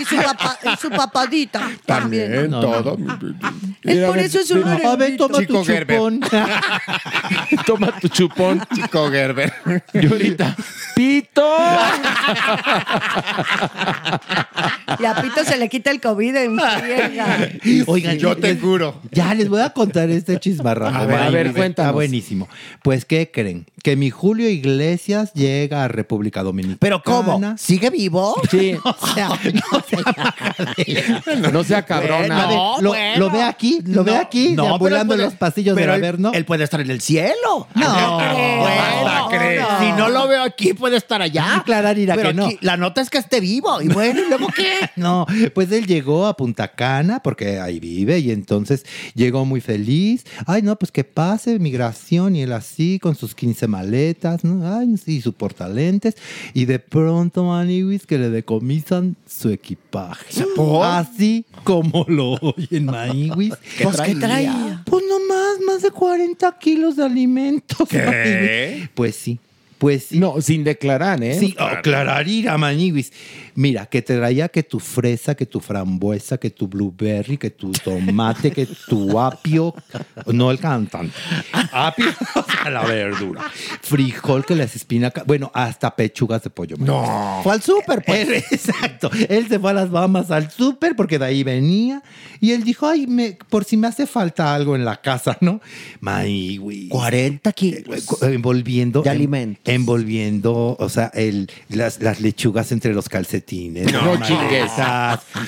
Y 0.00 0.04
su, 0.04 0.16
papa- 0.16 0.58
y 0.64 0.76
su 0.76 0.90
papadita. 0.90 1.70
También. 1.86 2.50
No. 2.50 2.60
todo. 2.60 2.96
Es 3.84 4.04
por 4.04 4.18
eso 4.18 4.40
es 4.40 4.50
un 4.50 4.64
A 4.66 4.96
ver, 4.96 5.16
toma 5.16 5.38
Chico 5.38 5.52
tu 5.60 5.64
Gerber. 5.64 5.96
chupón. 5.98 6.20
Toma 7.66 8.00
tu 8.00 8.08
chupón. 8.08 8.62
Chico 8.74 9.08
Gerber. 9.10 9.52
Y 9.92 10.06
ahorita, 10.06 10.56
¡Pito! 10.96 11.48
Y 14.98 15.04
a 15.04 15.14
Pito 15.22 15.44
se 15.44 15.53
le 15.56 15.68
quita 15.68 15.90
el 15.90 16.00
COVID 16.00 16.36
en 16.36 16.58
friega. 16.58 17.48
Oigan, 17.86 18.18
Yo 18.18 18.36
te 18.36 18.54
les- 18.54 18.60
juro. 18.62 19.00
Ya 19.10 19.34
les 19.34 19.48
voy 19.48 19.60
a 19.60 19.70
contar 19.70 20.10
este 20.10 20.38
chismarrajo. 20.38 20.96
A 20.96 21.06
ver, 21.06 21.16
a 21.20 21.30
ver, 21.30 21.46
Está 21.48 21.58
cuéntanos. 21.58 21.92
buenísimo. 21.94 22.48
Pues, 22.82 23.04
¿qué 23.04 23.30
creen? 23.30 23.66
Que 23.82 23.96
mi 23.96 24.10
Julio 24.10 24.48
Iglesias 24.48 25.32
llega 25.34 25.84
a 25.84 25.88
República 25.88 26.42
Dominicana. 26.42 26.78
¿Pero 26.80 27.02
cómo? 27.02 27.54
¿Sigue 27.58 27.90
vivo? 27.90 28.34
Sí, 28.50 28.74
O 28.84 28.96
sea, 29.14 29.28
no 31.52 31.64
sea 31.64 31.82
cabrona. 31.84 32.46
No, 32.46 32.76
lo, 32.80 32.88
bueno. 32.90 33.18
lo 33.18 33.30
ve 33.30 33.42
aquí, 33.42 33.80
lo 33.84 34.04
ve 34.04 34.16
aquí, 34.16 34.52
no, 34.52 34.64
deambulando 34.64 35.14
puede- 35.14 35.24
los 35.26 35.34
pasillos 35.34 35.76
del 35.76 35.90
Averno. 35.90 36.32
Él 36.34 36.44
puede 36.44 36.64
estar 36.64 36.80
en 36.80 36.90
el 36.90 37.00
cielo. 37.00 37.68
No. 37.74 38.18
Bueno, 38.18 39.28
si 39.80 39.92
no 39.92 40.08
lo 40.08 40.28
veo 40.28 40.42
aquí, 40.42 40.74
puede 40.74 40.96
estar 40.96 41.20
allá. 41.22 41.62
Claro, 41.64 41.98
Ira, 41.98 42.14
Pero 42.14 42.28
que 42.30 42.34
no. 42.34 42.46
aquí, 42.46 42.58
la 42.60 42.76
nota 42.76 43.00
es 43.00 43.10
que 43.10 43.18
esté 43.18 43.40
vivo. 43.40 43.80
Y 43.82 43.88
bueno, 43.88 44.20
¿y 44.20 44.28
luego 44.28 44.48
qué? 44.54 44.74
No, 44.96 45.26
pues 45.50 45.70
él 45.72 45.86
llegó 45.86 46.26
a 46.26 46.36
Punta 46.36 46.68
Cana 46.68 47.20
porque 47.22 47.58
ahí 47.58 47.80
vive 47.80 48.18
y 48.18 48.30
entonces 48.30 48.84
llegó 49.14 49.44
muy 49.44 49.60
feliz. 49.60 50.24
Ay, 50.46 50.62
no, 50.62 50.76
pues 50.76 50.92
que 50.92 51.04
pase 51.04 51.58
migración 51.58 52.36
y 52.36 52.42
él 52.42 52.52
así 52.52 52.98
con 53.00 53.14
sus 53.14 53.34
15 53.34 53.66
maletas, 53.68 54.44
¿no? 54.44 54.76
Ay, 54.76 54.96
sí, 54.96 55.20
su 55.20 55.32
portalentes. 55.32 56.16
Y 56.52 56.64
de 56.64 56.78
pronto, 56.78 57.44
Maniwis, 57.44 58.06
que 58.06 58.18
le 58.18 58.30
decomisan 58.30 59.16
su 59.26 59.50
equipaje. 59.50 60.44
Así 60.82 61.44
como 61.64 62.04
lo 62.08 62.32
oyen, 62.34 62.86
Maniwis. 62.86 63.54
Pues, 63.82 64.00
¿qué 64.00 64.14
traía? 64.14 64.82
Pues 64.86 65.04
nomás, 65.08 65.60
más 65.66 65.82
de 65.82 65.90
40 65.90 66.58
kilos 66.58 66.96
de 66.96 67.04
alimentos. 67.04 67.88
Maniwis. 67.92 68.88
Pues 68.94 69.16
sí, 69.16 69.38
pues 69.78 70.04
sí. 70.04 70.18
No, 70.18 70.40
sin 70.40 70.64
declarar, 70.64 71.22
¿eh? 71.22 71.38
Sí, 71.38 71.54
aclarar 71.58 72.26
ir 72.28 72.50
Maniwis. 72.50 73.12
Mira, 73.56 73.86
que 73.86 74.02
te 74.02 74.16
traía 74.16 74.48
que 74.48 74.62
tu 74.62 74.80
fresa, 74.80 75.34
que 75.34 75.46
tu 75.46 75.60
frambuesa, 75.60 76.38
que 76.38 76.50
tu 76.50 76.66
blueberry, 76.68 77.36
que 77.38 77.50
tu 77.50 77.70
tomate, 77.72 78.50
que 78.50 78.66
tu 78.88 79.18
apio, 79.20 79.74
no 80.26 80.50
el 80.50 80.58
cantante, 80.58 81.14
apio, 81.72 82.06
o 82.34 82.42
sea, 82.44 82.70
la 82.70 82.82
verdura, 82.84 83.42
frijol, 83.82 84.44
que 84.44 84.54
las 84.56 84.74
espinacas, 84.74 85.24
bueno, 85.26 85.50
hasta 85.54 85.94
pechugas 85.94 86.42
de 86.42 86.50
pollo. 86.50 86.76
No. 86.78 87.40
Fue 87.42 87.52
al 87.52 87.62
súper, 87.62 88.02
pues. 88.04 88.28
Él, 88.28 88.34
exacto. 88.50 89.10
Él 89.28 89.46
se 89.48 89.58
fue 89.58 89.70
a 89.70 89.74
las 89.74 89.90
Bahamas 89.90 90.30
al 90.30 90.50
súper 90.50 90.96
porque 90.96 91.18
de 91.18 91.26
ahí 91.26 91.42
venía 91.44 92.02
y 92.40 92.52
él 92.52 92.64
dijo, 92.64 92.86
ay, 92.88 93.06
me, 93.06 93.38
por 93.48 93.64
si 93.64 93.76
me 93.76 93.86
hace 93.86 94.06
falta 94.06 94.54
algo 94.54 94.74
en 94.76 94.84
la 94.84 95.00
casa, 95.00 95.36
¿no? 95.40 95.60
Maniwis. 96.00 96.90
40 96.90 97.52
kilos. 97.52 98.06
Eh, 98.22 98.34
envolviendo 98.34 99.02
De 99.02 99.10
en- 99.10 99.16
alimentos. 99.16 99.72
envolviendo 99.72 100.76
o 100.78 100.88
sea 100.88 101.10
el, 101.14 101.50
las, 101.68 102.00
las 102.00 102.20
lechugas 102.20 102.72
entre 102.72 102.92
los 102.94 103.08
calcetines 103.08 103.43
No 103.92 104.16
chingues. 104.22 104.70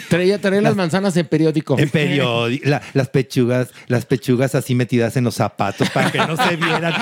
Traía, 0.09 0.40
traía 0.40 0.60
las 0.60 0.77
manzanas 0.77 1.16
en 1.16 1.27
periódico. 1.27 1.78
en 1.78 1.89
periódico 1.90 2.68
la- 2.68 2.82
las 2.94 3.09
pechugas 3.09 3.68
las 3.86 4.06
pechugas 4.06 4.55
así 4.55 4.74
metidas 4.74 5.16
en 5.16 5.24
los 5.24 5.35
zapatos 5.35 5.89
para 5.90 6.10
que 6.12 6.18
no 6.18 6.36
se 6.36 6.56
vieran 6.56 6.94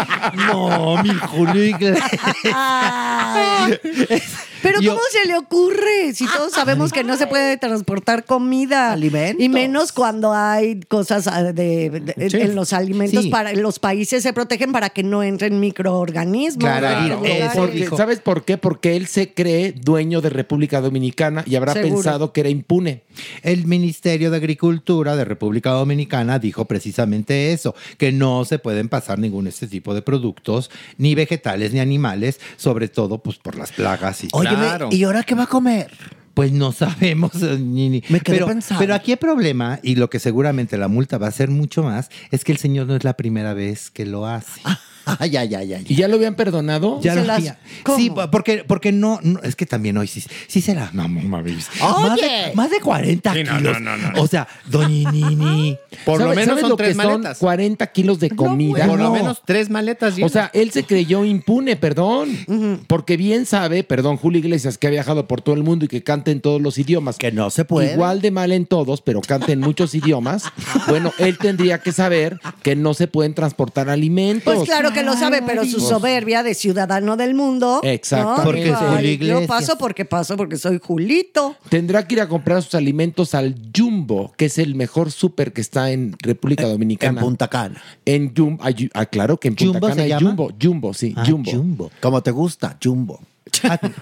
no 0.47 1.03
mi 1.03 1.11
Julio 1.15 1.65
Iglesias. 1.65 2.11
Pero 4.65 4.81
Yo- 4.81 4.91
¿cómo 4.93 5.03
se 5.13 5.29
le 5.29 5.37
ocurre? 5.37 6.13
Si 6.15 6.27
todos 6.27 6.53
sabemos 6.53 6.91
que 6.93 7.05
no 7.05 7.17
se 7.17 7.27
puede 7.27 7.57
transportar 7.59 8.25
comida. 8.25 8.93
Alimentos. 8.93 9.45
Y 9.45 9.49
menos 9.49 9.93
cuando 9.93 10.33
hay 10.33 10.81
cosas 10.89 11.27
ah, 11.29 11.43
de, 11.53 11.91
de- 11.91 12.31
Sí. 12.31 12.39
en 12.39 12.55
los 12.55 12.73
alimentos 12.73 13.25
Sí. 13.25 13.31
para 13.31 13.53
los 13.53 13.79
países 13.79 14.23
se 14.23 14.33
protegen 14.33 14.73
para 14.73 14.89
que 14.89 15.03
no 15.03 15.23
entren 15.23 15.61
microorganismos. 15.61 16.65
Claro. 16.65 17.21
Porque, 17.55 17.79
dijo. 17.79 17.97
¿Sabes 17.97 18.21
por 18.21 18.45
qué? 18.45 18.57
Porque 18.59 18.97
él 18.97 19.07
se 19.07 19.33
cree 19.35 19.73
dueño 19.73 20.21
de 20.21 20.31
República 20.31 20.81
Dominicana 20.81 21.45
y 21.47 21.57
habrá 21.57 21.75
Seguro. 21.75 21.95
pensado 21.97 22.33
que 22.33 22.41
era 22.41 22.49
impune. 22.49 23.03
El 23.43 23.67
Ministerio 23.67 24.31
de 24.31 24.39
Agricultura 24.39 25.15
de 25.17 25.25
República 25.27 25.71
Dominicana 25.71 26.39
dijo 26.39 26.65
precisamente 26.65 27.53
eso, 27.53 27.75
que 27.99 28.13
no 28.13 28.45
se 28.45 28.59
pueden 28.59 28.89
pasar 28.89 29.19
ningún 29.19 29.47
este 29.47 29.67
tipo 29.67 29.95
de 29.95 30.01
productos, 30.03 30.71
ni 30.99 31.15
vegetales 31.15 31.73
ni 31.73 31.81
animales, 31.81 32.41
sobre 32.57 32.89
todo 32.89 33.19
pues 33.19 33.37
por 33.37 33.57
las 33.57 33.73
plagas 33.73 34.25
y 34.25 34.29
Óyeme, 34.33 34.54
Claro. 34.57 34.89
¿y 34.93 35.05
ahora 35.05 35.23
qué 35.23 35.35
va 35.35 35.45
a 35.45 35.47
comer? 35.47 35.91
Pues 36.35 36.51
no 36.51 36.73
sabemos, 36.73 37.33
eh, 37.43 37.59
ni, 37.61 37.89
ni- 37.91 38.03
Me 38.09 38.21
quedé 38.21 38.37
pero, 38.39 38.47
pensando. 38.49 38.81
pero 38.81 38.95
aquí 38.95 39.13
el 39.13 39.19
problema, 39.19 39.79
y 39.85 39.95
lo 39.95 40.11
que 40.11 40.19
seguramente 40.19 40.77
la 40.77 40.89
multa 40.89 41.17
va 41.17 41.29
a 41.29 41.31
ser 41.31 41.49
mucho 41.49 41.83
más, 41.85 42.11
es 42.33 42.43
que 42.45 42.51
el 42.53 42.59
señor 42.59 42.87
no 42.89 42.97
es 42.97 43.05
la 43.05 43.17
primera 43.17 43.55
vez 43.55 43.91
que 43.91 44.05
lo 44.05 44.27
hace. 44.27 44.61
Ay, 45.07 45.37
ay, 45.37 45.55
ay, 45.55 45.75
ay. 45.75 45.85
¿Y 45.89 45.95
ya 45.95 46.09
lo 46.09 46.17
habían 46.17 46.35
perdonado? 46.35 47.01
Ya 47.03 47.15
Se 47.15 47.21
lo 47.21 47.27
las-. 47.27 47.55
Sí, 47.97 48.11
porque, 48.31 48.65
porque 48.67 48.93
no, 48.93 49.21
no, 49.23 49.41
es 49.43 49.57
que 49.57 49.67
también 49.67 49.97
hoy 49.99 50.07
sí, 50.07 50.25
sí 50.49 50.61
se 50.61 50.75
la 50.75 50.91
mamó, 50.93 51.21
mames. 51.23 51.69
Más 51.81 52.17
de, 52.21 52.27
Oye. 52.27 52.53
más 52.55 52.71
de 52.71 52.81
40 52.81 53.33
Sí, 53.33 53.45
no, 53.45 53.57
kilos. 53.59 53.81
no, 53.81 53.97
no, 53.97 54.11
no. 54.13 54.23
O 54.23 54.27
sea, 54.27 54.47
doñinini. 54.67 55.79
Por 56.05 56.19
lo 56.19 56.25
¿Sabes- 56.27 56.37
menos 56.37 56.49
sabes 56.49 56.61
son 56.63 56.71
lo 56.71 56.77
tres 56.77 56.97
que 56.97 57.03
son 57.03 57.13
maletas. 57.13 57.39
40 57.39 57.87
kilos 57.89 58.21
de 58.21 58.31
comida? 58.31 58.87
Por 58.87 58.99
lo 58.99 59.05
No. 59.05 59.13
menos 59.13 59.43
tres 59.45 59.71
maletas 59.71 60.15
O 60.15 60.17
llenas. 60.17 60.33
sea, 60.33 60.51
él 60.55 60.71
se 60.71 60.85
creyó 60.85 61.25
impune, 61.25 61.77
perdón. 61.77 62.85
Porque 62.87 63.17
bien 63.17 63.47
sabe, 63.47 63.85
perdón, 63.85 64.17
Julio 64.17 64.39
Iglesias, 64.41 64.79
que 64.79 64.87
ha 64.87 64.91
viajado 64.91 65.27
por 65.29 65.41
todo 65.43 65.55
el 65.55 65.63
mundo 65.63 65.85
y 65.85 65.89
que 65.89 66.03
canta 66.03 66.31
en 66.31 66.41
todos 66.41 66.61
los 66.61 66.79
idiomas. 66.79 67.17
Que 67.17 67.33
no 67.33 67.51
se 67.51 67.65
puede. 67.65 67.93
Igual 67.95 68.21
de 68.21 68.31
mal 68.31 68.53
en 68.53 68.67
todos, 68.67 69.01
pero 69.03 69.21
canta 69.21 69.53
en 69.53 69.61
muchos 69.61 69.95
idiomas. 69.95 70.45
Bueno, 70.89 71.13
él 71.19 71.39
tendría 71.39 71.79
que 71.79 71.93
saber 71.93 72.39
que 72.63 72.77
no 72.77 72.95
se 72.95 73.07
pueden 73.09 73.35
transportar 73.35 73.89
alimentos. 73.89 74.55
Pues 74.55 74.69
claro 74.69 74.93
que 74.95 75.03
lo 75.03 75.15
sabe, 75.15 75.43
pero 75.43 75.65
su 75.67 75.81
soberbia 75.81 76.43
de 76.43 76.55
ciudadano 76.55 77.17
del 77.17 77.35
mundo. 77.35 77.81
Exactamente. 77.83 78.39
¿no? 78.39 78.45
Porque 78.45 78.75
Ay, 78.75 79.19
Julio 79.19 79.41
Yo 79.41 79.47
paso 79.47 79.77
porque 79.77 80.05
paso 80.05 80.37
porque 80.37 80.57
soy 80.57 80.81
Julito. 80.83 81.57
Tendrá 81.69 82.07
que 82.07 82.15
ir 82.15 82.21
a 82.23 82.29
comprar 82.29 82.63
sus 82.63 82.75
alimentos 82.75 83.35
al 83.35 83.55
Jumbo, 83.77 84.33
que 84.37 84.47
es 84.47 84.59
el 84.59 84.75
mejor 84.75 85.13
súper 85.13 85.53
que 85.53 85.61
está 85.61 85.91
en 85.91 86.15
República 86.21 86.63
En 86.63 86.71
Dominicana. 86.71 87.21
Punta 87.21 87.49
Cana. 87.49 87.83
En 88.07 88.35
Jumbo. 88.35 88.63
ah, 88.95 89.07
claro 89.07 89.37
que 89.39 89.49
en 89.49 89.57
Punta 89.57 89.73
¿Jumbo 89.75 89.87
Cana 89.89 89.95
se 89.95 90.03
hay 90.03 90.09
llama? 90.09 90.27
Jumbo. 90.31 90.51
Jumbo, 90.61 90.95
sí, 90.95 91.13
Ah, 91.17 91.25
Jumbo. 91.27 91.51
Jumbo. 91.51 91.91
Como 92.01 92.23
te 92.23 92.31
gusta, 92.31 92.79
Jumbo. 92.83 93.21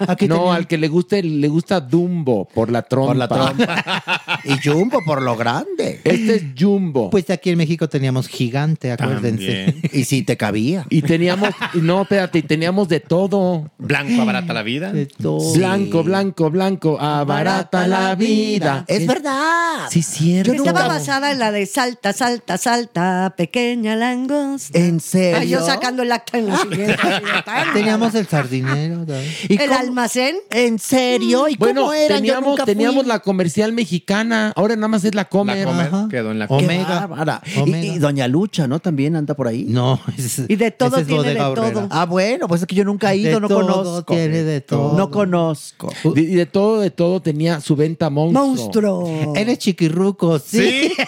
Aquí 0.09 0.29
No, 0.29 0.37
tenía- 0.37 0.55
al 0.55 0.67
que 0.67 0.79
le 0.79 0.89
guste, 0.89 1.23
le 1.23 1.49
gusta 1.49 1.81
Dumbo 1.81 2.49
por 2.55 2.71
la 2.71 2.83
trompa. 2.83 3.09
Por 3.09 3.17
la 3.17 3.29
trompa. 3.29 4.41
y 4.45 4.57
Jumbo 4.63 5.01
por 5.05 5.21
lo 5.23 5.37
grande. 5.37 6.01
Este 6.05 6.37
es 6.37 6.45
Jumbo. 6.59 7.11
Pues 7.11 7.29
aquí 7.31 7.51
en 7.51 7.59
México 7.59 7.89
teníamos 7.89 8.29
gigante, 8.29 8.93
acuérdense. 8.93 9.65
También. 9.67 9.83
Y 9.93 10.05
si 10.05 10.23
te 10.23 10.37
cabía. 10.37 10.87
y 10.89 11.03
teníamos, 11.03 11.51
no, 11.75 12.03
espérate, 12.03 12.39
y 12.39 12.43
teníamos 12.43 12.89
de 12.89 13.01
todo. 13.01 13.71
Blanco 13.79 14.23
abarata 14.23 14.53
la 14.55 14.63
vida. 14.63 14.93
De 14.93 15.07
todo. 15.07 15.53
Blanco, 15.55 16.03
blanco, 16.03 16.51
blanco, 16.51 17.01
abarata 17.01 17.87
la 17.87 18.15
vida. 18.15 18.85
Es 18.89 19.07
verdad. 19.07 19.89
Sí, 19.91 20.03
cierto. 20.03 20.53
Estaba 20.53 20.87
basada 20.89 21.33
en 21.33 21.39
la 21.39 21.51
de 21.53 21.67
salta, 21.67 22.13
salta, 22.13 22.59
salta, 22.59 23.35
pequeña 23.37 23.97
langosta. 23.97 24.79
¿En 24.79 25.01
serio? 25.01 25.39
Ay, 25.41 25.49
yo 25.49 25.67
sacando 25.67 26.03
el 26.03 26.13
acta 26.13 26.39
en 26.39 26.47
la 26.49 26.57
siguiente. 26.59 26.97
Teníamos 27.75 28.15
el 28.15 28.27
sardinero. 28.27 29.05
¿no? 29.07 29.32
¿Y 29.49 29.61
el 29.61 29.69
cómo- 29.69 29.81
almacén. 29.81 30.37
¿En 30.51 30.79
serio? 30.79 31.49
¿Y 31.49 31.57
Bueno, 31.57 31.83
cómo 31.83 31.93
era? 31.95 32.09
Yo 32.17 32.21
teníamos, 32.21 32.49
nunca 32.51 32.65
fui. 32.65 32.75
teníamos 32.75 33.07
la 33.07 33.19
comercial 33.21 33.73
mexicana. 33.73 34.53
Ahora 34.57 34.77
nada 34.77 34.89
más 34.89 35.05
es 35.05 35.15
la 35.15 35.25
comer. 35.27 35.59
La 35.59 35.65
comer 35.65 35.87
Ajá. 35.87 36.09
quedó 36.11 36.31
en 36.31 36.39
la 36.39 36.49
Qué 36.49 36.55
Omega. 36.55 37.09
Y- 37.45 37.61
Omega. 37.61 37.95
Y, 37.95 37.99
Doña 37.99 38.29
Lucha, 38.29 38.67
¿no? 38.67 38.81
También 38.81 39.17
anda 39.17 39.35
por 39.35 39.47
ahí. 39.49 39.65
No, 39.69 40.01
es- 40.17 40.43
Y 40.49 40.57
de 40.57 40.71
todo 40.71 40.97
es 40.99 41.07
tiene 41.07 41.23
de 41.35 41.35
todo. 41.37 41.89
Ah, 41.91 42.07
bueno, 42.07 42.49
pues 42.49 42.63
es 42.63 42.67
que 42.67 42.75
yo 42.75 42.85
nunca 42.85 43.13
he 43.13 43.17
ido, 43.17 43.35
De 43.35 43.41
no 43.41 43.49
todo 43.49 43.61
conozco. 43.67 44.15
tiene 44.15 44.43
de 44.43 44.61
todo. 44.61 44.97
No 44.97 45.11
conozco. 45.11 45.93
Y 46.17 46.21
y 46.33 46.35
de 46.35 46.47
todo, 46.47 46.81
de 46.81 46.91
todo 46.91 47.21
tenía 47.21 47.61
su 47.61 47.77
venta 47.77 48.09
monstruo. 48.11 48.47
Monstruo. 48.47 49.35
Eres 49.37 49.59
chiquirruco, 49.59 50.39
sí. 50.39 50.93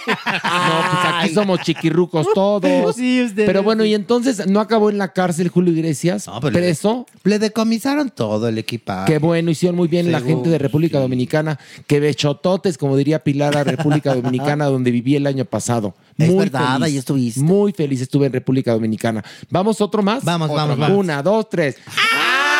No, 0.44 0.90
pues 0.90 1.14
aquí 1.14 1.34
somos 1.34 1.60
chiquirrucos 1.60 2.26
todos. 2.34 2.96
Sí, 2.96 3.26
Pero 3.34 3.62
bueno, 3.62 3.84
y 3.84 3.94
entonces 3.94 4.46
no 4.46 4.60
acabó 4.60 4.90
en 4.90 4.98
la 4.98 5.12
cárcel 5.12 5.48
Julio 5.48 5.72
Iglesias, 5.72 6.26
No, 6.26 6.40
pero 6.40 6.52
le- 6.52 6.58
preso. 6.60 7.06
Le 7.24 7.38
decomisaron 7.38 8.10
todo 8.14 8.48
el 8.48 8.58
equipaje. 8.58 9.12
Qué 9.12 9.18
bueno, 9.18 9.50
hicieron 9.50 9.76
muy 9.76 9.88
bien 9.88 10.10
la 10.12 10.20
gente 10.20 10.48
de 10.50 10.58
República 10.58 10.98
Dominicana. 11.00 11.58
Que 11.86 12.00
bechototes, 12.00 12.78
como 12.78 12.96
diría 12.96 13.18
Pilar, 13.18 13.56
a 13.56 13.64
República 13.64 14.14
Dominicana, 14.14 14.66
donde 14.66 14.90
viví 14.90 15.16
el 15.16 15.26
año 15.26 15.44
pasado. 15.44 15.94
Es 16.16 16.28
Muy 16.28 16.38
verdad, 16.38 16.74
feliz. 16.74 16.84
ahí 16.86 16.96
estuviste. 16.96 17.40
Muy 17.40 17.72
feliz 17.72 18.00
estuve 18.00 18.26
en 18.26 18.32
República 18.32 18.72
Dominicana. 18.72 19.24
¿Vamos 19.50 19.80
otro 19.80 20.02
más? 20.02 20.24
Vamos, 20.24 20.46
Otro 20.48 20.56
vamos, 20.56 20.78
más. 20.78 20.88
vamos. 20.88 21.04
Una, 21.04 21.22
dos, 21.22 21.48
tres. 21.48 21.76
Ay, 21.86 22.53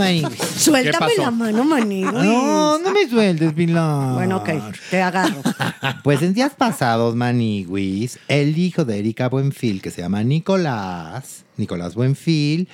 Ay. 0.00 0.24
Suéltame 0.56 1.12
la 1.18 1.30
mano, 1.30 1.64
Maniguis. 1.64 2.12
No, 2.12 2.78
no 2.78 2.92
me 2.92 3.08
sueltes, 3.08 3.52
Pilar. 3.52 4.14
Bueno, 4.14 4.38
ok, 4.38 4.50
te 4.90 5.02
agarro. 5.02 5.42
Pues 6.02 6.22
en 6.22 6.34
días 6.34 6.52
pasados, 6.56 7.14
Maniguis, 7.16 8.18
el 8.28 8.56
hijo 8.58 8.84
de 8.84 8.98
Erika 8.98 9.28
Buenfil, 9.28 9.80
que 9.82 9.90
se 9.90 10.02
llama 10.02 10.22
Nicolás, 10.22 11.44
Nicolás 11.56 11.94
Buenfil, 11.94 12.68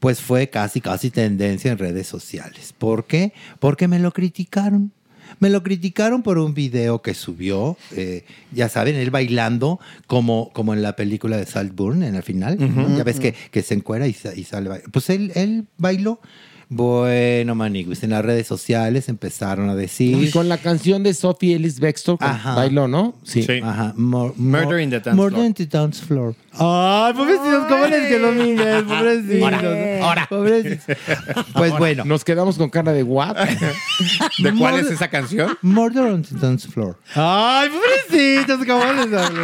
pues 0.00 0.20
fue 0.20 0.48
casi, 0.48 0.80
casi 0.80 1.10
tendencia 1.10 1.72
en 1.72 1.78
redes 1.78 2.06
sociales. 2.06 2.74
¿Por 2.76 3.04
qué? 3.06 3.32
Porque 3.58 3.88
me 3.88 3.98
lo 3.98 4.12
criticaron. 4.12 4.92
Me 5.40 5.50
lo 5.50 5.62
criticaron 5.62 6.22
por 6.22 6.38
un 6.38 6.54
video 6.54 7.02
que 7.02 7.12
subió, 7.12 7.76
eh, 7.92 8.24
ya 8.52 8.68
saben, 8.68 8.94
él 8.94 9.10
bailando 9.10 9.80
como, 10.06 10.50
como 10.52 10.72
en 10.72 10.82
la 10.82 10.96
película 10.96 11.36
de 11.36 11.46
Saltburn 11.46 12.02
en 12.04 12.14
el 12.14 12.22
final. 12.22 12.56
Ya 12.96 13.04
ves 13.04 13.20
que, 13.20 13.34
que 13.50 13.62
se 13.62 13.74
encuera 13.74 14.06
y, 14.06 14.16
y 14.36 14.44
sale. 14.44 14.70
Pues 14.92 15.10
él, 15.10 15.32
él 15.34 15.66
bailó. 15.78 16.20
Bueno, 16.68 17.54
Maniguis, 17.54 18.02
en 18.02 18.10
las 18.10 18.24
redes 18.24 18.46
sociales 18.48 19.08
empezaron 19.08 19.70
a 19.70 19.76
decir... 19.76 20.20
Y 20.20 20.30
con 20.32 20.48
la 20.48 20.58
canción 20.58 21.04
de 21.04 21.14
Sophie 21.14 21.54
Ellis 21.54 21.78
Bextor, 21.78 22.16
Ajá. 22.20 22.56
bailó, 22.56 22.88
¿no? 22.88 23.14
Sí. 23.22 23.46
Ajá. 23.62 23.92
Mor- 23.96 24.34
Murder 24.36 24.80
in 24.80 24.90
the 24.90 24.98
Dance 24.98 25.14
Murder 25.14 25.32
Floor. 25.36 25.46
in 25.46 25.54
the 25.54 25.66
Dance 25.66 26.04
Floor. 26.04 26.34
Ay, 26.58 27.12
pobrecitos, 27.12 27.66
¿cómo 27.68 27.86
les 27.86 28.08
quedó 28.08 28.32
mi 28.32 28.48
inglés? 28.50 28.82
Pobrecitos. 28.82 29.42
Ahora, 29.42 29.98
ahora. 30.02 30.26
Pobrecitos. 30.28 30.96
Pues 31.54 31.72
bueno. 31.78 32.04
Nos 32.04 32.24
quedamos 32.24 32.56
con 32.58 32.68
cara 32.70 32.92
de 32.92 33.02
what? 33.04 33.36
¿De 34.38 34.52
cuál 34.54 34.78
es 34.80 34.90
esa 34.90 35.08
canción? 35.08 35.56
Murder 35.62 36.04
on 36.04 36.22
the 36.22 36.34
Dance 36.36 36.66
Floor. 36.68 36.98
Ay, 37.14 37.68
pobrecitos, 37.68 38.66
¿cómo 38.66 38.84
les 38.92 39.12
hablo? 39.12 39.42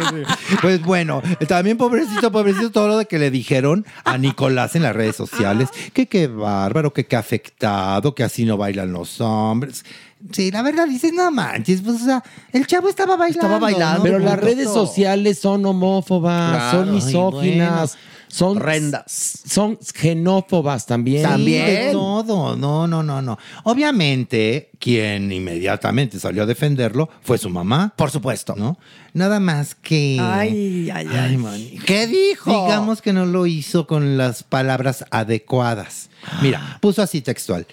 Pues 0.61 0.81
bueno, 0.81 1.21
también 1.47 1.77
pobrecito, 1.77 2.31
pobrecito 2.31 2.71
todo 2.71 2.87
lo 2.89 2.97
de 2.97 3.05
que 3.05 3.17
le 3.19 3.31
dijeron 3.31 3.85
a 4.03 4.17
Nicolás 4.17 4.75
en 4.75 4.81
las 4.83 4.95
redes 4.95 5.15
sociales. 5.15 5.69
Que 5.93 6.07
qué 6.07 6.27
bárbaro, 6.27 6.91
que 6.93 7.05
qué 7.05 7.12
afectado, 7.15 8.13
que 8.15 8.23
así 8.23 8.45
no 8.45 8.57
bailan 8.57 8.91
los 8.91 9.19
hombres. 9.21 9.83
Sí, 10.31 10.51
la 10.51 10.61
verdad 10.61 10.87
dices, 10.87 11.11
no 11.13 11.29
manches, 11.31 11.81
pues 11.81 12.01
o 12.01 12.05
sea, 12.05 12.23
el 12.53 12.65
chavo 12.65 12.87
estaba 12.89 13.15
bailando. 13.17 13.59
¿no? 13.97 14.03
Pero 14.03 14.19
las 14.19 14.39
redes 14.39 14.69
sociales 14.71 15.39
son 15.39 15.65
homófobas, 15.65 16.51
Claro. 16.51 16.77
son 16.79 16.89
Ay, 16.89 16.95
misóginas, 16.95 17.97
son 18.33 18.59
Son 19.05 19.77
xenófobas 19.79 20.87
también. 20.87 21.21
De 21.45 21.89
todo, 21.91 22.55
no, 22.55 22.87
no, 22.87 23.03
no, 23.03 23.21
no. 23.21 23.37
Obviamente, 23.63 24.71
quien 24.79 25.31
inmediatamente 25.31 26.19
salió 26.19 26.41
a 26.41 26.45
defenderlo 26.47 27.09
fue 27.21 27.37
su 27.37 27.51
mamá. 27.51 27.93
Por 27.95 28.09
supuesto. 28.09 28.55
¿No? 28.55 28.79
Nada 29.13 29.39
más 29.39 29.75
que. 29.75 30.17
Ay, 30.19 30.89
ay, 30.91 31.07
ay. 31.11 31.79
¿Qué 31.85 32.07
dijo? 32.07 32.49
Digamos 32.49 33.03
que 33.03 33.13
no 33.13 33.27
lo 33.27 33.45
hizo 33.45 33.85
con 33.85 34.17
las 34.17 34.41
palabras 34.41 35.05
adecuadas. 35.11 36.09
Mira, 36.41 36.77
puso 36.81 37.03
así 37.03 37.21
textual. 37.21 37.67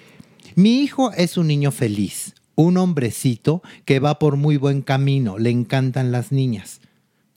Mi 0.56 0.82
hijo 0.82 1.10
es 1.12 1.38
un 1.38 1.46
niño 1.46 1.70
feliz, 1.70 2.34
un 2.54 2.76
hombrecito 2.76 3.62
que 3.86 3.98
va 3.98 4.18
por 4.18 4.36
muy 4.36 4.58
buen 4.58 4.82
camino, 4.82 5.38
le 5.38 5.48
encantan 5.48 6.12
las 6.12 6.32
niñas. 6.32 6.79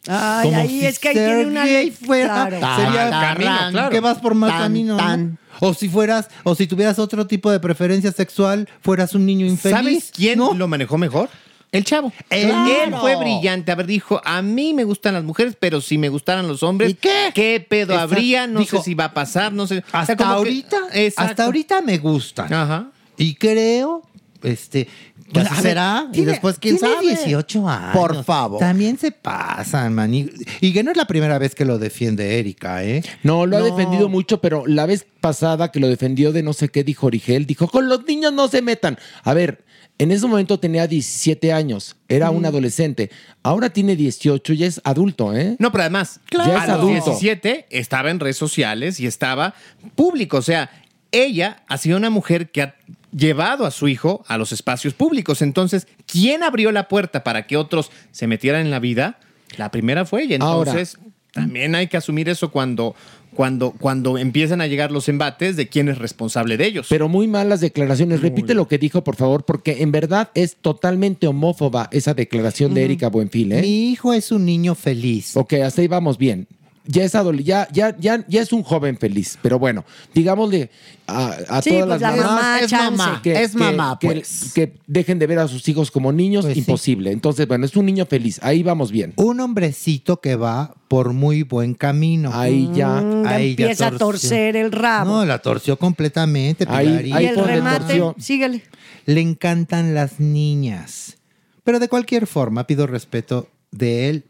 Ay, 0.07 0.43
Como 0.49 0.57
ahí 0.61 0.67
si 0.81 0.85
es 0.85 0.99
que 0.99 1.09
ahí 1.09 1.15
tiene 1.15 1.45
una 1.45 1.65
ley 1.65 1.91
fuera, 1.91 2.47
claro. 2.49 2.83
sería 2.83 3.09
camino, 3.09 3.71
claro. 3.71 3.89
que 3.89 3.99
vas 4.01 4.19
por 4.19 4.35
mal 4.35 4.49
Tan, 4.51 4.61
camino. 4.63 4.93
¿no? 4.93 4.99
tan. 4.99 5.37
O 5.59 5.73
si 5.73 5.87
fueras, 5.87 6.27
o 6.43 6.55
si 6.55 6.67
tuvieras 6.67 6.99
otro 6.99 7.25
tipo 7.27 7.49
de 7.51 7.59
preferencia 7.59 8.11
sexual, 8.11 8.67
fueras 8.81 9.15
un 9.15 9.25
niño 9.25 9.45
infeliz. 9.45 9.77
¿Sabes 9.77 10.11
quién 10.13 10.39
lo 10.39 10.67
manejó 10.67 10.97
mejor? 10.97 11.29
El 11.71 11.85
chavo. 11.85 12.11
Él, 12.29 12.49
Claro. 12.49 12.83
él 12.83 12.95
fue 12.99 13.15
brillante. 13.15 13.71
A 13.71 13.75
ver, 13.75 13.87
dijo, 13.87 14.21
a 14.25 14.41
mí 14.41 14.73
me 14.73 14.83
gustan 14.83 15.13
las 15.15 15.23
mujeres, 15.23 15.55
pero 15.59 15.79
si 15.81 15.97
me 15.97 16.09
gustaran 16.09 16.47
los 16.47 16.61
hombres, 16.63 16.91
¿Y 16.91 16.93
qué? 16.95 17.31
¿qué 17.33 17.65
pedo 17.67 17.93
Exacto. 17.93 18.13
habría? 18.13 18.45
No 18.45 18.59
Dijo, 18.59 18.77
sé 18.77 18.83
si 18.83 18.93
va 18.93 19.05
a 19.05 19.13
pasar, 19.13 19.53
no 19.53 19.65
sé. 19.65 19.79
O 19.79 19.89
sea, 19.89 19.99
Hasta 20.01 20.15
que- 20.17 20.23
ahorita, 20.23 20.77
Exacto. 20.91 21.31
hasta 21.31 21.45
ahorita 21.45 21.81
me 21.81 21.97
gustan. 21.97 22.53
Ajá. 22.53 22.91
Y 23.17 23.35
creo, 23.35 24.03
este, 24.43 24.87
que 25.33 25.39
Pues, 25.41 25.51
así 25.51 25.61
será. 25.61 26.05
y 26.09 26.11
tiene- 26.13 26.31
después, 26.31 26.57
¿quién 26.59 26.77
tiene 26.77 26.93
sabe? 26.95 27.07
18 27.07 27.67
años. 27.67 27.97
Por 27.97 28.23
favor. 28.23 28.59
También 28.59 28.97
se 28.97 29.11
pasan, 29.11 29.93
man. 29.93 30.13
Y, 30.13 30.29
y 30.61 30.71
que 30.73 30.83
no 30.83 30.91
es 30.91 30.97
la 30.97 31.05
primera 31.05 31.37
vez 31.39 31.55
que 31.55 31.65
lo 31.65 31.77
defiende 31.79 32.39
Erika, 32.39 32.83
¿eh? 32.83 33.03
No, 33.23 33.45
lo 33.45 33.57
ha 33.57 33.61
defendido 33.61 34.07
mucho, 34.09 34.39
pero 34.39 34.65
la 34.67 34.85
vez 34.85 35.05
pasada 35.19 35.71
que 35.71 35.79
lo 35.79 35.87
defendió 35.87 36.31
de 36.31 36.43
no 36.43 36.53
sé 36.53 36.69
qué 36.69 36.83
dijo 36.83 37.07
Origel, 37.07 37.45
dijo, 37.45 37.67
con 37.67 37.89
los 37.89 38.05
niños 38.05 38.31
no 38.31 38.47
se 38.47 38.61
metan. 38.61 38.97
A 39.23 39.33
ver, 39.33 39.63
en 39.99 40.11
ese 40.11 40.25
momento 40.27 40.59
tenía 40.59 40.87
17 40.87 41.53
años, 41.53 41.95
era 42.07 42.29
un 42.31 42.45
adolescente. 42.45 43.11
Ahora 43.43 43.69
tiene 43.69 43.95
18 43.95 44.53
y 44.53 44.63
es 44.63 44.81
adulto, 44.83 45.35
¿eh? 45.35 45.55
No, 45.59 45.71
pero 45.71 45.83
además, 45.83 46.19
Ya 46.31 46.43
es 46.43 46.49
a 46.49 46.53
los 46.67 46.69
adulto. 46.77 47.05
17 47.05 47.67
estaba 47.69 48.09
en 48.09 48.19
redes 48.19 48.37
sociales 48.37 48.99
y 48.99 49.05
estaba 49.05 49.53
público. 49.95 50.37
O 50.37 50.41
sea, 50.41 50.69
ella 51.11 51.63
ha 51.67 51.77
sido 51.77 51.97
una 51.97 52.09
mujer 52.09 52.49
que 52.49 52.63
ha 52.63 52.75
llevado 53.15 53.65
a 53.65 53.71
su 53.71 53.87
hijo 53.87 54.23
a 54.27 54.37
los 54.37 54.51
espacios 54.51 54.93
públicos. 54.93 55.41
Entonces, 55.41 55.87
¿quién 56.05 56.43
abrió 56.43 56.71
la 56.71 56.87
puerta 56.87 57.23
para 57.23 57.47
que 57.47 57.57
otros 57.57 57.91
se 58.11 58.27
metieran 58.27 58.61
en 58.61 58.71
la 58.71 58.79
vida? 58.79 59.19
La 59.57 59.71
primera 59.71 60.05
fue 60.05 60.23
ella. 60.23 60.37
Ahora- 60.41 60.71
Entonces, 60.71 60.97
también 61.31 61.75
hay 61.75 61.87
que 61.87 61.97
asumir 61.97 62.29
eso 62.29 62.51
cuando, 62.51 62.95
cuando, 63.33 63.71
cuando 63.71 64.17
empiezan 64.19 64.61
a 64.61 64.67
llegar 64.67 64.91
los 64.91 65.09
embates 65.09 65.55
de 65.55 65.67
quién 65.67 65.89
es 65.89 65.97
responsable 65.97 66.57
de 66.57 66.65
ellos. 66.67 66.87
Pero 66.89 67.09
muy 67.09 67.27
malas 67.27 67.59
declaraciones. 67.61 68.21
Repite 68.21 68.53
lo 68.53 68.67
que 68.67 68.77
dijo, 68.77 69.03
por 69.03 69.15
favor, 69.15 69.43
porque 69.43 69.81
en 69.81 69.91
verdad 69.91 70.29
es 70.35 70.55
totalmente 70.57 71.25
homófoba 71.27 71.89
esa 71.91 72.13
declaración 72.13 72.73
de 72.75 72.85
Erika 72.85 73.09
Buenfil, 73.09 73.51
¿eh? 73.53 73.61
Mi 73.61 73.89
hijo 73.91 74.13
es 74.13 74.31
un 74.31 74.45
niño 74.45 74.75
feliz. 74.75 75.35
Ok, 75.35 75.53
hasta 75.53 75.81
ahí 75.81 75.87
vamos 75.87 76.17
bien. 76.17 76.47
Ya 76.85 77.03
es, 77.05 77.13
ya, 77.43 77.67
ya, 77.71 77.95
ya, 77.97 78.25
ya 78.27 78.41
es 78.41 78.51
un 78.51 78.61
joven 78.61 78.97
feliz, 78.97 79.39
pero 79.41 79.57
bueno, 79.57 79.85
digámosle 80.13 80.69
a, 81.07 81.27
a 81.47 81.61
Sí, 81.61 81.69
todas 81.69 81.85
pues 81.87 82.01
las 82.01 82.01
la 82.01 82.09
mamás 82.11 82.27
mamá, 82.43 82.59
es 82.59 82.71
mamá, 82.73 83.21
que, 83.23 83.41
es 83.41 83.55
mamá, 83.55 83.97
que- 84.01 84.07
pues. 84.07 84.51
que 84.53 84.73
dejen 84.85 85.17
de 85.17 85.27
ver 85.27 85.39
a 85.39 85.47
sus 85.47 85.65
hijos 85.69 85.91
como 85.91 86.11
niños, 86.11 86.43
Pues 86.43 86.55
sí. 86.55 86.59
imposible. 86.59 87.11
Entonces, 87.11 87.47
bueno, 87.47 87.65
es 87.65 87.75
un 87.77 87.85
niño 87.85 88.05
feliz, 88.05 88.37
ahí 88.43 88.63
vamos 88.63 88.91
bien. 88.91 89.13
Un 89.15 89.39
hombrecito 89.39 90.19
que 90.19 90.35
va 90.35 90.75
por 90.89 91.13
muy 91.13 91.43
buen 91.43 91.73
camino. 91.73 92.31
Ahí 92.33 92.69
ya, 92.73 93.01
Mm, 93.01 93.23
ya 93.23 93.29
ahí 93.29 93.55
ya 93.55 93.63
empieza 93.63 93.87
a 93.87 93.97
torcer 93.97 94.57
el 94.57 94.71
rabo. 94.73 95.09
No, 95.09 95.25
la 95.25 95.39
torció 95.39 95.79
completamente. 95.79 96.65
Ahí- 96.67 97.11
ahí 97.13 97.23
y 97.23 97.27
el 97.27 97.35
remate, 97.37 97.79
torció. 97.97 98.15
síguele. 98.19 98.61
Le 99.05 99.21
encantan 99.21 99.93
las 99.95 100.19
niñas. 100.19 101.15
Pero 101.63 101.79
de 101.79 101.87
cualquier 101.87 102.27
forma, 102.27 102.67
pido 102.67 102.87
respeto 102.87 103.47
de 103.71 104.09
él, 104.09 104.25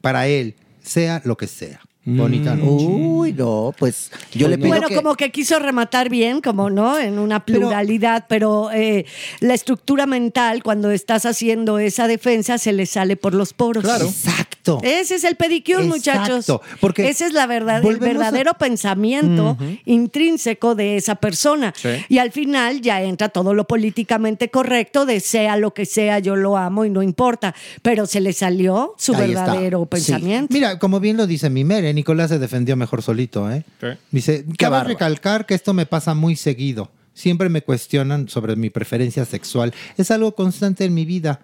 para 0.00 0.26
él, 0.26 0.54
sea 0.82 1.20
lo 1.26 1.36
que 1.36 1.46
sea. 1.46 1.80
Bonita 2.16 2.54
Mm. 2.54 2.58
noche. 2.64 2.86
Uy, 2.86 3.32
no, 3.34 3.74
pues 3.78 4.10
yo 4.32 4.48
le 4.48 4.56
pido 4.56 4.68
Bueno, 4.68 4.88
que... 4.88 4.94
como 4.94 5.14
que 5.14 5.30
quiso 5.30 5.58
rematar 5.58 6.08
bien, 6.08 6.40
como 6.40 6.70
no, 6.70 6.98
en 6.98 7.18
una 7.18 7.44
pluralidad, 7.44 8.24
pero, 8.28 8.70
eh, 8.72 9.04
la 9.40 9.52
estructura 9.54 10.06
mental, 10.06 10.62
cuando 10.62 10.90
estás 10.90 11.26
haciendo 11.26 11.78
esa 11.78 12.08
defensa, 12.08 12.56
se 12.56 12.72
le 12.72 12.86
sale 12.86 13.16
por 13.16 13.34
los 13.34 13.52
poros. 13.52 13.84
Exacto. 13.84 14.47
Ese 14.82 15.14
es 15.16 15.24
el 15.24 15.36
pedicure, 15.36 15.84
muchachos. 15.84 16.48
Exacto, 16.48 16.62
porque 16.80 17.08
Ese 17.08 17.26
es 17.26 17.32
la 17.32 17.46
verdad, 17.46 17.84
el 17.84 17.96
a- 17.96 17.98
verdadero 17.98 18.54
pensamiento 18.54 19.56
intrínseco 19.84 20.74
de 20.74 20.96
esa 20.96 21.16
persona. 21.16 21.72
Sí. 21.76 21.88
Y 22.08 22.18
al 22.18 22.30
final 22.32 22.80
ya 22.80 23.02
entra 23.02 23.28
todo 23.30 23.54
lo 23.54 23.66
políticamente 23.66 24.50
correcto 24.50 25.06
de 25.06 25.20
sea 25.20 25.56
lo 25.56 25.72
que 25.74 25.86
sea, 25.86 26.18
yo 26.18 26.36
lo 26.36 26.56
amo 26.56 26.84
y 26.84 26.90
no 26.90 27.02
importa. 27.02 27.54
Pero 27.82 28.06
se 28.06 28.20
le 28.20 28.32
salió 28.32 28.94
su 28.98 29.14
Ahí 29.14 29.30
está. 29.30 29.44
verdadero 29.46 29.80
Sí. 29.82 29.86
pensamiento. 29.90 30.52
Mira, 30.54 30.78
como 30.78 31.00
bien 31.00 31.16
lo 31.16 31.26
dice 31.26 31.50
mi 31.50 31.64
mere, 31.64 31.92
Nicolás 31.94 32.30
se 32.30 32.38
defendió 32.38 32.76
mejor 32.76 33.02
solito, 33.02 33.50
¿eh? 33.50 33.64
Dice, 34.10 34.44
cabe 34.58 34.84
recalcar 34.84 35.46
que 35.46 35.54
esto 35.54 35.74
me 35.74 35.86
pasa 35.86 36.14
muy 36.14 36.36
seguido. 36.36 36.90
Siempre 37.14 37.48
me 37.48 37.62
cuestionan 37.62 38.28
sobre 38.28 38.54
mi 38.54 38.70
preferencia 38.70 39.24
sexual. 39.24 39.74
Es 39.96 40.10
algo 40.10 40.34
constante 40.36 40.84
en 40.84 40.94
mi 40.94 41.04
vida. 41.04 41.40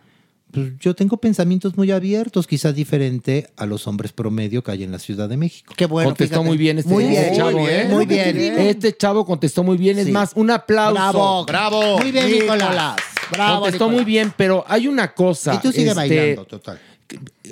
Pues, 0.54 0.72
yo 0.80 0.94
tengo 0.94 1.16
pensamientos 1.16 1.76
muy 1.76 1.90
abiertos, 1.90 2.46
quizás 2.46 2.74
diferente 2.74 3.48
a 3.56 3.66
los 3.66 3.86
hombres 3.86 4.12
promedio 4.12 4.62
que 4.62 4.70
hay 4.70 4.82
en 4.84 4.92
la 4.92 4.98
Ciudad 4.98 5.28
de 5.28 5.36
México. 5.36 5.74
Qué 5.76 5.86
bueno, 5.86 6.10
contestó 6.10 6.34
fíjate. 6.36 6.48
muy 6.48 6.56
bien 6.56 6.78
este, 6.78 6.90
Muy 6.90 7.04
bien, 7.04 7.34
chavo, 7.34 7.50
muy 7.58 7.70
¿eh? 7.70 7.76
bien, 7.76 7.90
muy 7.90 8.06
bien. 8.06 8.58
Este 8.58 8.96
chavo 8.96 9.24
contestó 9.26 9.62
muy 9.64 9.76
bien. 9.76 9.98
Es 9.98 10.06
Sí. 10.06 10.12
más, 10.12 10.32
un 10.36 10.50
aplauso. 10.50 10.94
Bravo, 10.94 11.44
Bravo. 11.46 11.98
Muy 11.98 12.12
bien, 12.12 12.30
Nicolás. 12.30 12.96
Bravo, 13.32 13.60
contestó 13.62 13.84
Nicolás. 13.86 13.94
muy 13.96 14.04
bien, 14.04 14.32
pero 14.36 14.64
hay 14.68 14.86
una 14.86 15.12
cosa. 15.12 15.54
Y 15.54 15.58
tú 15.58 15.72
sigues 15.72 15.88
este, 15.88 15.94
bailando, 15.94 16.44
total. 16.44 16.78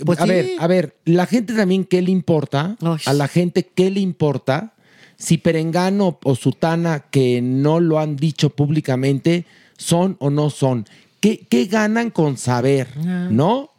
Pues 0.05 0.19
a 0.19 0.25
sí. 0.25 0.29
ver, 0.31 0.51
a 0.59 0.67
ver, 0.67 0.97
la 1.05 1.27
gente 1.27 1.55
también, 1.55 1.85
¿qué 1.85 2.01
le 2.03 2.11
importa? 2.11 2.77
Uy. 2.81 2.99
A 3.05 3.13
la 3.13 3.29
gente, 3.29 3.69
¿qué 3.75 3.91
le 3.91 4.01
importa? 4.01 4.73
Si 5.17 5.39
Perengano 5.39 6.19
o 6.25 6.35
Sutana, 6.35 7.05
que 7.11 7.41
no 7.43 7.79
lo 7.79 7.99
han 8.01 8.17
dicho 8.17 8.51
públicamente, 8.51 9.45
son 9.77 10.17
o 10.21 10.31
no 10.31 10.51
son. 10.51 10.87
¿Qué, 11.23 11.47
qué 11.49 11.67
ganan 11.67 12.11
con 12.11 12.37
saber? 12.37 12.97
¿No? 12.97 13.72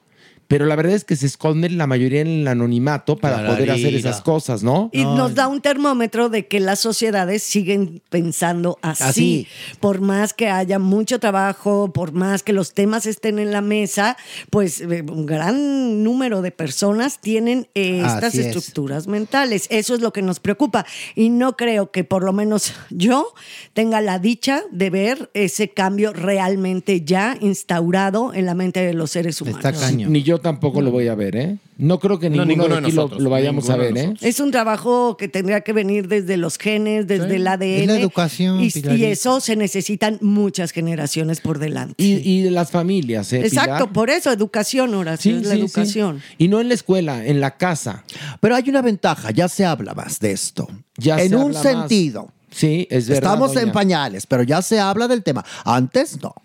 Pero 0.53 0.67
la 0.67 0.75
verdad 0.75 0.93
es 0.93 1.03
que 1.03 1.15
se 1.15 1.25
esconden 1.25 1.79
la 1.79 1.87
mayoría 1.87 2.21
en 2.21 2.27
el 2.27 2.47
anonimato 2.47 3.17
para 3.17 3.43
poder 3.43 3.71
hacer 3.71 3.95
esas 3.95 4.21
cosas, 4.21 4.61
¿no? 4.61 4.91
Y 4.93 5.03
nos 5.03 5.33
da 5.33 5.47
un 5.47 5.61
termómetro 5.61 6.29
de 6.29 6.45
que 6.45 6.59
las 6.59 6.79
sociedades 6.79 7.41
siguen 7.41 8.03
pensando 8.11 8.77
así. 8.83 9.03
Así. 9.03 9.47
Por 9.79 10.01
más 10.01 10.31
que 10.31 10.49
haya 10.49 10.77
mucho 10.77 11.19
trabajo, 11.19 11.91
por 11.91 12.11
más 12.11 12.43
que 12.43 12.53
los 12.53 12.75
temas 12.75 13.07
estén 13.07 13.39
en 13.39 13.51
la 13.51 13.61
mesa, 13.61 14.15
pues 14.51 14.79
eh, 14.81 15.03
un 15.11 15.25
gran 15.25 16.03
número 16.03 16.43
de 16.43 16.51
personas 16.51 17.19
tienen 17.19 17.67
estas 17.73 18.25
Así 18.25 18.41
es. 18.41 18.45
estructuras 18.45 19.07
mentales. 19.07 19.65
Eso 19.71 19.95
es 19.95 20.01
lo 20.01 20.13
que 20.13 20.21
nos 20.21 20.39
preocupa. 20.39 20.85
Y 21.15 21.29
no 21.29 21.57
creo 21.57 21.89
que 21.89 22.03
por 22.03 22.23
lo 22.23 22.31
menos 22.31 22.75
yo 22.91 23.33
tenga 23.73 24.01
la 24.01 24.19
dicha 24.19 24.61
de 24.71 24.91
ver 24.91 25.31
ese 25.33 25.69
cambio 25.69 26.13
realmente 26.13 27.01
ya 27.01 27.39
instaurado 27.41 28.35
en 28.35 28.45
la 28.45 28.53
mente 28.53 28.81
de 28.81 28.93
los 28.93 29.09
seres 29.09 29.41
humanos. 29.41 29.95
Ni 29.95 30.21
yo 30.21 30.42
tampoco 30.43 30.81
lo 30.81 30.91
voy 30.91 31.07
a 31.07 31.15
ver, 31.15 31.35
¿eh? 31.35 31.57
No 31.79 31.99
creo 31.99 32.19
que 32.19 32.29
No, 32.29 32.45
ninguno, 32.45 32.75
de 32.75 32.81
aquí 32.81 32.91
lo, 32.91 33.01
nosotros, 33.03 33.23
lo 33.23 33.29
vayamos 33.31 33.67
a 33.71 33.75
ver, 33.77 33.97
¿eh? 33.97 34.13
Es 34.21 34.39
un 34.39 34.51
trabajo 34.51 35.17
que 35.17 35.27
tendría 35.27 35.61
que 35.61 35.73
venir 35.73 36.07
desde 36.07 36.37
los 36.37 36.59
genes, 36.59 37.07
desde 37.07 37.37
el 37.37 37.47
ADN. 37.47 37.63
Es 37.63 37.87
la 37.87 37.99
educación, 37.99 38.61
Y, 38.61 39.03
eso 39.05 39.39
se 39.41 39.55
necesitan 39.55 40.19
muchas 40.21 40.69
generaciones 40.71 41.41
por 41.41 41.57
delante. 41.57 41.95
Y, 42.03 42.47
las 42.51 42.69
familias, 42.69 43.33
¿eh? 43.33 43.39
Exacto, 43.39 43.85
Pilar? 43.85 43.93
por 43.93 44.09
eso, 44.11 44.31
educación, 44.31 44.93
Horacio, 44.93 45.31
Sí, 45.31 45.37
es 45.37 45.47
la 45.47 45.55
sí, 45.55 45.55
sí. 45.55 45.65
educación. 45.65 46.21
Y 46.37 46.47
no 46.49 46.61
en 46.61 46.67
la 46.67 46.75
escuela, 46.75 47.25
en 47.25 47.39
la 47.39 47.57
casa. 47.57 48.03
Pero 48.39 48.55
hay 48.55 48.69
una 48.69 48.83
ventaja, 48.83 49.31
ya 49.31 49.47
se 49.47 49.65
habla 49.65 49.95
más 49.95 50.19
de 50.19 50.31
esto. 50.33 50.67
Ya 50.97 51.19
en 51.19 51.29
se 51.29 51.35
un 51.37 51.41
habla 51.55 51.63
más. 51.63 51.63
sentido. 51.63 52.29
Sí, 52.51 52.87
es 52.91 53.07
verdad. 53.07 53.31
Estamos 53.33 53.55
en 53.55 53.71
pañales, 53.71 54.27
pero 54.27 54.43
ya 54.43 54.61
se 54.61 54.79
habla 54.79 55.07
del 55.07 55.23
tema. 55.23 55.43
Antes 55.65 56.21
no. 56.21 56.35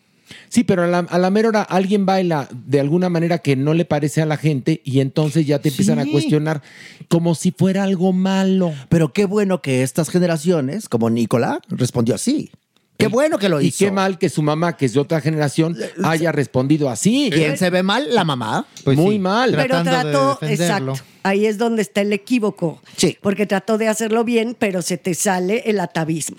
Sí, 0.48 0.64
pero 0.64 0.84
a 0.84 0.86
la, 0.86 0.98
a 0.98 1.18
la 1.18 1.30
mera 1.30 1.48
hora 1.48 1.62
alguien 1.62 2.06
baila 2.06 2.48
de 2.52 2.80
alguna 2.80 3.08
manera 3.08 3.38
que 3.38 3.56
no 3.56 3.74
le 3.74 3.84
parece 3.84 4.22
a 4.22 4.26
la 4.26 4.36
gente 4.36 4.80
y 4.84 5.00
entonces 5.00 5.46
ya 5.46 5.58
te 5.58 5.68
empiezan 5.68 5.98
a 5.98 6.06
cuestionar 6.06 6.62
como 7.08 7.34
si 7.34 7.50
fuera 7.50 7.84
algo 7.84 8.12
malo. 8.12 8.72
Pero 8.88 9.12
qué 9.12 9.24
bueno 9.24 9.62
que 9.62 9.82
estas 9.82 10.10
generaciones, 10.10 10.88
como 10.88 11.10
Nicola, 11.10 11.60
respondió 11.68 12.14
así. 12.14 12.50
Qué 12.98 13.06
bueno 13.06 13.38
que 13.38 13.48
lo 13.48 13.60
y 13.60 13.68
hizo. 13.68 13.78
qué 13.78 13.92
mal 13.92 14.18
que 14.18 14.28
su 14.28 14.42
mamá, 14.42 14.76
que 14.76 14.86
es 14.86 14.92
de 14.92 14.98
otra 14.98 15.20
generación, 15.20 15.76
haya 16.02 16.32
respondido 16.32 16.90
así. 16.90 17.30
¿Quién 17.32 17.56
se 17.56 17.70
ve 17.70 17.84
mal? 17.84 18.12
La 18.12 18.24
mamá. 18.24 18.66
Muy 18.86 19.20
mal. 19.20 19.54
Pero 19.54 19.84
trató, 19.84 20.38
exacto, 20.42 20.94
ahí 21.22 21.46
es 21.46 21.58
donde 21.58 21.82
está 21.82 22.00
el 22.00 22.12
equívoco. 22.12 22.82
Sí. 22.96 23.16
Porque 23.22 23.46
trató 23.46 23.78
de 23.78 23.86
hacerlo 23.86 24.24
bien, 24.24 24.56
pero 24.58 24.82
se 24.82 24.98
te 24.98 25.14
sale 25.14 25.62
el 25.66 25.78
atavismo. 25.78 26.38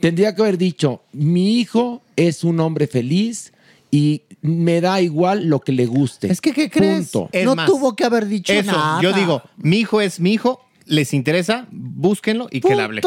Tendría 0.00 0.36
que 0.36 0.42
haber 0.42 0.56
dicho, 0.56 1.02
mi 1.12 1.58
hijo 1.58 2.00
es 2.14 2.44
un 2.44 2.60
hombre 2.60 2.86
feliz 2.86 3.52
y 3.90 4.22
me 4.40 4.80
da 4.80 5.00
igual 5.00 5.46
lo 5.48 5.58
que 5.58 5.72
le 5.72 5.86
guste. 5.86 6.30
Es 6.30 6.40
que, 6.40 6.52
¿qué 6.52 6.70
crees? 6.70 7.10
Punto. 7.10 7.28
Es 7.32 7.44
no 7.44 7.56
más, 7.56 7.66
tuvo 7.66 7.96
que 7.96 8.04
haber 8.04 8.26
dicho 8.26 8.52
Eso, 8.52 8.70
nada. 8.70 9.02
yo 9.02 9.12
digo, 9.12 9.42
mi 9.56 9.78
hijo 9.78 10.00
es 10.00 10.20
mi 10.20 10.32
hijo, 10.32 10.64
les 10.84 11.12
interesa, 11.12 11.66
búsquenlo 11.72 12.46
y 12.52 12.60
que 12.60 12.76
le 12.76 12.82
hable. 12.82 13.02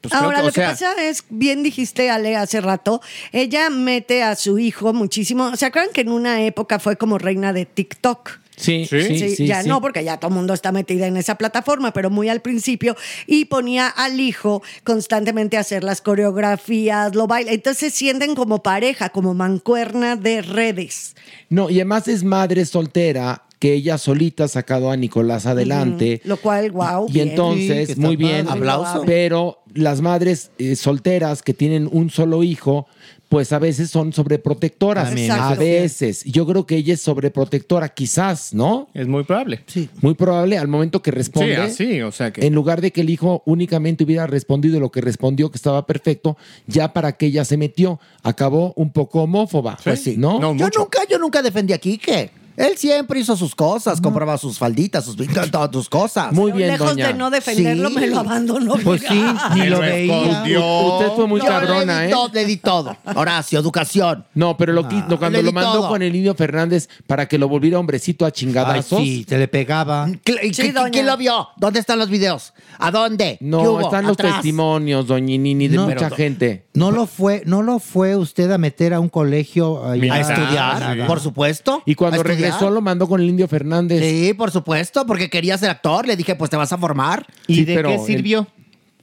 Pues 0.00 0.14
Ahora, 0.14 0.38
que, 0.38 0.46
lo 0.46 0.52
que 0.52 0.62
pasa 0.62 0.94
es, 0.98 1.24
bien 1.28 1.62
dijiste, 1.62 2.10
Ale, 2.10 2.36
hace 2.36 2.60
rato, 2.60 3.02
ella 3.32 3.68
mete 3.68 4.22
a 4.22 4.34
su 4.34 4.58
hijo 4.58 4.94
muchísimo. 4.94 5.56
¿Se 5.56 5.66
acuerdan 5.66 5.92
que 5.92 6.00
en 6.00 6.08
una 6.10 6.42
época 6.42 6.78
fue 6.78 6.96
como 6.96 7.18
reina 7.18 7.52
de 7.52 7.66
TikTok? 7.66 8.39
Sí, 8.60 8.86
sí, 8.86 9.34
sí. 9.36 9.46
ya 9.46 9.62
sí. 9.62 9.68
no, 9.68 9.80
porque 9.80 10.04
ya 10.04 10.18
todo 10.18 10.28
el 10.28 10.36
mundo 10.36 10.52
está 10.52 10.70
metida 10.70 11.06
en 11.06 11.16
esa 11.16 11.36
plataforma, 11.36 11.92
pero 11.92 12.10
muy 12.10 12.28
al 12.28 12.40
principio, 12.40 12.96
y 13.26 13.46
ponía 13.46 13.88
al 13.88 14.20
hijo 14.20 14.62
constantemente 14.84 15.56
a 15.56 15.60
hacer 15.60 15.82
las 15.82 16.00
coreografías, 16.00 17.14
lo 17.14 17.26
baila. 17.26 17.52
Entonces 17.52 17.80
se 17.80 17.90
sienten 17.90 18.34
como 18.34 18.62
pareja, 18.62 19.08
como 19.08 19.34
mancuerna 19.34 20.16
de 20.16 20.42
redes. 20.42 21.16
No, 21.48 21.70
y 21.70 21.76
además 21.76 22.08
es 22.08 22.22
madre 22.22 22.64
soltera 22.66 23.44
que 23.60 23.74
ella 23.74 23.98
solita 23.98 24.44
ha 24.44 24.48
sacado 24.48 24.90
a 24.90 24.96
Nicolás 24.96 25.44
adelante. 25.44 26.22
Lo 26.24 26.38
cual, 26.38 26.70
wow. 26.70 27.06
Y 27.12 27.20
entonces, 27.20 27.98
muy 27.98 28.16
bien, 28.16 28.48
Aplauso. 28.48 29.02
pero 29.04 29.62
las 29.74 30.00
madres 30.00 30.50
eh, 30.58 30.76
solteras 30.76 31.42
que 31.42 31.52
tienen 31.52 31.86
un 31.92 32.08
solo 32.08 32.42
hijo, 32.42 32.86
pues 33.30 33.52
a 33.52 33.60
veces 33.60 33.90
son 33.90 34.12
sobreprotectoras. 34.12 35.06
También, 35.06 35.30
a 35.30 35.54
veces. 35.54 36.24
Yo 36.24 36.44
creo 36.48 36.66
que 36.66 36.74
ella 36.74 36.94
es 36.94 37.00
sobreprotectora, 37.00 37.88
quizás, 37.90 38.52
¿no? 38.52 38.88
Es 38.92 39.06
muy 39.06 39.22
probable. 39.22 39.62
Sí. 39.68 39.88
Muy 40.02 40.14
probable 40.14 40.58
al 40.58 40.66
momento 40.66 41.00
que 41.00 41.12
responde. 41.12 41.54
Sí, 41.54 41.84
así, 41.84 42.02
o 42.02 42.10
sea 42.10 42.32
que. 42.32 42.44
En 42.44 42.56
lugar 42.56 42.80
de 42.80 42.90
que 42.90 43.02
el 43.02 43.08
hijo 43.08 43.44
únicamente 43.46 44.02
hubiera 44.02 44.26
respondido 44.26 44.80
lo 44.80 44.90
que 44.90 45.00
respondió, 45.00 45.48
que 45.48 45.58
estaba 45.58 45.86
perfecto, 45.86 46.36
ya 46.66 46.92
para 46.92 47.12
que 47.12 47.26
ella 47.26 47.44
se 47.44 47.56
metió, 47.56 48.00
acabó 48.24 48.72
un 48.74 48.90
poco 48.90 49.22
homófoba. 49.22 49.78
Pues 49.84 50.02
sí, 50.02 50.16
¿no? 50.16 50.40
yo 50.56 50.68
nunca, 50.76 51.02
yo 51.08 51.16
nunca 51.16 51.40
defendí 51.40 51.72
a 51.72 51.78
Quique. 51.78 52.32
Él 52.56 52.76
siempre 52.76 53.20
hizo 53.20 53.36
sus 53.36 53.54
cosas, 53.54 54.00
compraba 54.00 54.36
sus 54.38 54.58
falditas, 54.58 55.04
sus 55.04 55.16
todas 55.50 55.70
tus 55.70 55.88
cosas. 55.88 56.32
Muy 56.32 56.52
bien, 56.52 56.70
Lejos 56.70 56.90
doña. 56.90 57.08
de 57.08 57.14
no 57.14 57.30
defenderlo, 57.30 57.88
Sí. 57.88 57.94
me 57.94 58.06
lo 58.08 58.18
abandonó. 58.20 58.74
Pues 58.84 59.02
sí, 59.08 59.22
ni 59.54 59.66
lo 59.68 59.80
veía. 59.80 60.22
escondió. 60.22 60.80
Usted 60.98 61.12
fue 61.16 61.26
muy 61.26 61.40
Yo 61.40 61.46
cabrona, 61.46 62.00
le 62.00 62.04
¿eh? 62.04 62.06
di 62.08 62.12
todo, 62.12 62.30
le 62.32 62.44
di 62.44 62.56
todo. 62.56 62.96
Horacio, 63.14 63.58
educación. 63.60 64.24
No, 64.34 64.56
pero 64.56 64.72
lo, 64.72 64.84
qui- 64.88 65.06
lo- 65.08 65.18
cuando 65.18 65.38
le 65.38 65.42
lo 65.44 65.50
di 65.50 65.54
mandó 65.54 65.72
todo. 65.80 65.88
con 65.88 66.02
el 66.02 66.12
niño 66.12 66.34
Fernández 66.34 66.88
para 67.06 67.26
que 67.28 67.38
lo 67.38 67.48
volviera 67.48 67.78
hombrecito 67.78 68.24
a 68.24 68.28
Ay, 68.28 68.32
chingadazos. 68.32 69.00
sí, 69.00 69.24
se 69.28 69.38
le 69.38 69.48
pegaba. 69.48 70.06
¿Qui- 70.08 70.40
qui- 70.40 70.52
Sí, 70.52 70.70
doña. 70.72 70.90
¿Quién 70.90 71.06
lo 71.06 71.16
vio? 71.16 71.48
¿Dónde 71.56 71.80
están 71.80 71.98
los 71.98 72.10
videos? 72.10 72.52
¿A 72.78 72.90
dónde? 72.90 73.36
¿Qué 73.38 73.44
No, 73.44 73.60
hubo? 73.62 73.80
están 73.80 74.04
los 74.04 74.12
Atrás. 74.14 74.34
testimonios, 74.34 75.06
doñinini, 75.06 75.68
de 75.68 75.76
No, 75.76 75.84
mucha 75.86 75.96
pero- 75.96 76.16
gente. 76.16 76.66
No 76.74 76.90
lo 76.90 77.06
fue, 77.06 77.42
no 77.46 77.62
lo 77.62 77.78
fue 77.78 78.16
usted 78.16 78.50
a 78.50 78.58
meter 78.58 78.94
a 78.94 79.00
un 79.00 79.08
colegio 79.08 79.82
Mira, 79.96 80.14
A 80.14 80.18
a 80.18 80.20
estudiar, 80.20 80.80
Nada. 80.80 81.06
por 81.06 81.20
supuesto. 81.20 81.82
Y 81.86 81.94
cuando 81.94 82.16
¿A 82.16 82.20
estudiar? 82.20 82.39
Regresó 82.42 82.70
lo 82.70 82.80
mandó 82.80 83.06
con 83.08 83.20
el 83.20 83.28
indio 83.28 83.46
Fernández. 83.48 84.00
Sí, 84.02 84.34
por 84.34 84.50
supuesto, 84.50 85.06
porque 85.06 85.28
quería 85.30 85.56
ser 85.58 85.70
actor. 85.70 86.06
Le 86.06 86.16
dije, 86.16 86.34
pues 86.34 86.50
te 86.50 86.56
vas 86.56 86.72
a 86.72 86.78
formar. 86.78 87.26
¿Y 87.46 87.56
Sí, 87.56 87.64
de 87.64 87.74
pero 87.74 87.88
qué 87.90 87.94
el- 87.96 88.00
sirvió? 88.06 88.46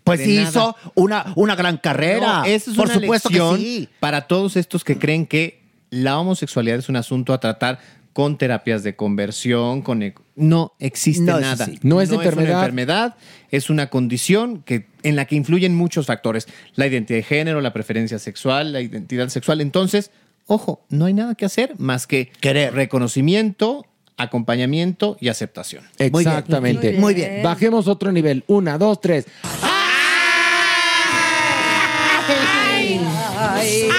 Pues 0.03 0.19
De 0.19 0.27
nada. 0.27 0.49
hizo 0.49 0.76
una, 0.95 1.34
una 1.35 1.55
gran 1.55 1.77
carrera. 1.77 2.39
No, 2.39 2.45
eso 2.45 2.72
es 2.72 2.77
por 2.77 2.85
una 2.85 2.93
supuesto 2.95 3.30
lección 3.30 3.57
que 3.57 3.61
sí. 3.64 3.89
para 3.99 4.22
todos 4.27 4.55
estos 4.55 4.84
que 4.85 4.97
creen 4.97 5.26
que 5.26 5.59
la 5.89 6.18
homosexualidad 6.19 6.77
es 6.80 6.88
un 6.89 6.95
asunto 6.95 7.34
a 7.34 7.39
tratar 7.41 7.80
con 8.14 8.38
terapias 8.38 8.84
de 8.84 8.95
conversión, 8.95 9.81
con 9.81 10.01
e- 10.01 10.15
no 10.35 10.73
existe 10.80 11.23
No 11.23 11.35
es 11.38 11.41
nada. 11.41 11.65
así. 11.65 11.77
No 11.84 12.01
es 12.01 12.09
una 12.09 12.23
enfermedad. 12.23 12.59
enfermedad, 12.59 13.15
es 13.51 13.69
una 13.69 13.89
condición 13.89 14.64
que 14.64 14.88
en 15.03 15.15
la 15.15 15.26
que 15.26 15.35
influyen 15.35 15.76
muchos 15.76 16.05
factores, 16.07 16.47
la 16.76 16.88
identidad 16.88 17.18
de 17.19 17.23
género, 17.23 17.59
la 17.61 17.73
preferencia 17.73 18.18
sexual, 18.18 18.73
la 18.73 18.81
identidad 18.81 19.27
sexual. 19.30 19.61
Entonces, 19.61 20.09
ojo, 20.48 20.82
no 20.90 21.06
hay 21.06 21.14
nada 21.14 21.36
que 21.36 21.45
hacer 21.45 21.76
más 21.78 22.07
que 22.07 22.32
Querer. 22.41 22.74
reconocimiento, 22.74 23.86
acompañamiento 24.18 25.18
y 25.19 25.28
aceptación. 25.28 25.84
Muy 25.99 26.10
bien. 26.10 26.28
Exactamente. 26.28 26.94
Muy 26.94 27.14
bien. 27.14 27.44
Bajemos 27.44 27.88
otro 27.88 28.11
nivel. 28.11 28.44
Una, 28.48 28.78
dos, 28.78 28.99
tres. 28.99 29.26
Ay, 33.40 33.90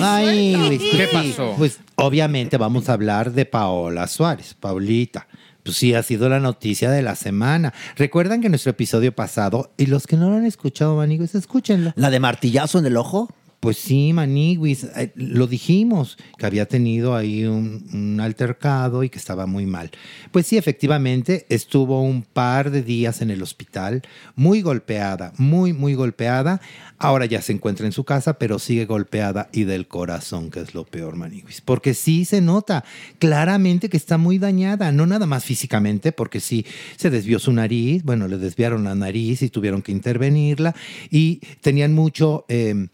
ay, 0.00 0.54
pues, 0.66 0.80
¿Qué 0.80 1.08
pasó? 1.12 1.54
Pues 1.56 1.80
obviamente 1.96 2.56
vamos 2.56 2.88
a 2.88 2.94
hablar 2.94 3.32
de 3.32 3.44
Paola 3.44 4.06
Suárez, 4.08 4.54
Paulita. 4.58 5.26
Pues 5.62 5.76
sí, 5.76 5.94
ha 5.94 6.02
sido 6.02 6.28
la 6.28 6.40
noticia 6.40 6.90
de 6.90 7.02
la 7.02 7.14
semana. 7.14 7.72
Recuerdan 7.96 8.40
que 8.40 8.48
nuestro 8.48 8.70
episodio 8.70 9.14
pasado, 9.14 9.70
y 9.76 9.86
los 9.86 10.08
que 10.08 10.16
no 10.16 10.28
lo 10.28 10.36
han 10.36 10.44
escuchado, 10.44 10.96
maniguis, 10.96 11.36
escúchenlo. 11.36 11.92
La 11.94 12.10
de 12.10 12.18
martillazo 12.18 12.80
en 12.80 12.86
el 12.86 12.96
ojo. 12.96 13.28
Pues 13.62 13.78
sí, 13.78 14.12
Maniguis, 14.12 14.82
eh, 14.82 15.12
lo 15.14 15.46
dijimos, 15.46 16.18
que 16.36 16.46
había 16.46 16.66
tenido 16.66 17.14
ahí 17.14 17.44
un, 17.44 18.18
altercado 18.20 19.04
y 19.04 19.08
que 19.08 19.20
estaba 19.20 19.46
muy 19.46 19.66
mal. 19.66 19.92
Pues 20.32 20.48
sí, 20.48 20.56
efectivamente, 20.56 21.46
estuvo 21.48 22.02
un 22.02 22.22
par 22.24 22.72
de 22.72 22.82
días 22.82 23.22
en 23.22 23.30
el 23.30 23.40
hospital, 23.40 24.02
muy 24.34 24.62
golpeada, 24.62 25.32
muy, 25.38 25.72
muy 25.72 25.94
golpeada. 25.94 26.60
Ahora 26.98 27.24
ya 27.26 27.40
se 27.40 27.52
encuentra 27.52 27.86
en 27.86 27.92
su 27.92 28.02
casa, 28.02 28.36
pero 28.36 28.58
sigue 28.58 28.84
golpeada 28.84 29.48
y 29.52 29.62
del 29.62 29.86
corazón, 29.86 30.50
que 30.50 30.58
es 30.58 30.74
lo 30.74 30.84
peor, 30.84 31.14
Maniguis. 31.14 31.60
Porque 31.60 31.94
sí 31.94 32.24
se 32.24 32.40
nota 32.40 32.82
claramente 33.20 33.88
que 33.88 33.96
está 33.96 34.18
muy 34.18 34.38
dañada, 34.38 34.90
no 34.90 35.06
nada 35.06 35.26
más 35.26 35.44
físicamente, 35.44 36.10
porque 36.10 36.40
sí 36.40 36.66
se 36.96 37.10
desvió 37.10 37.38
su 37.38 37.52
nariz, 37.52 38.02
bueno, 38.02 38.26
le 38.26 38.38
desviaron 38.38 38.82
la 38.82 38.96
nariz 38.96 39.40
y 39.40 39.50
tuvieron 39.50 39.82
que 39.82 39.92
intervenirla 39.92 40.74
y 41.12 41.36
tenían 41.60 41.94
mucho... 41.94 42.44
eh, 42.48 42.88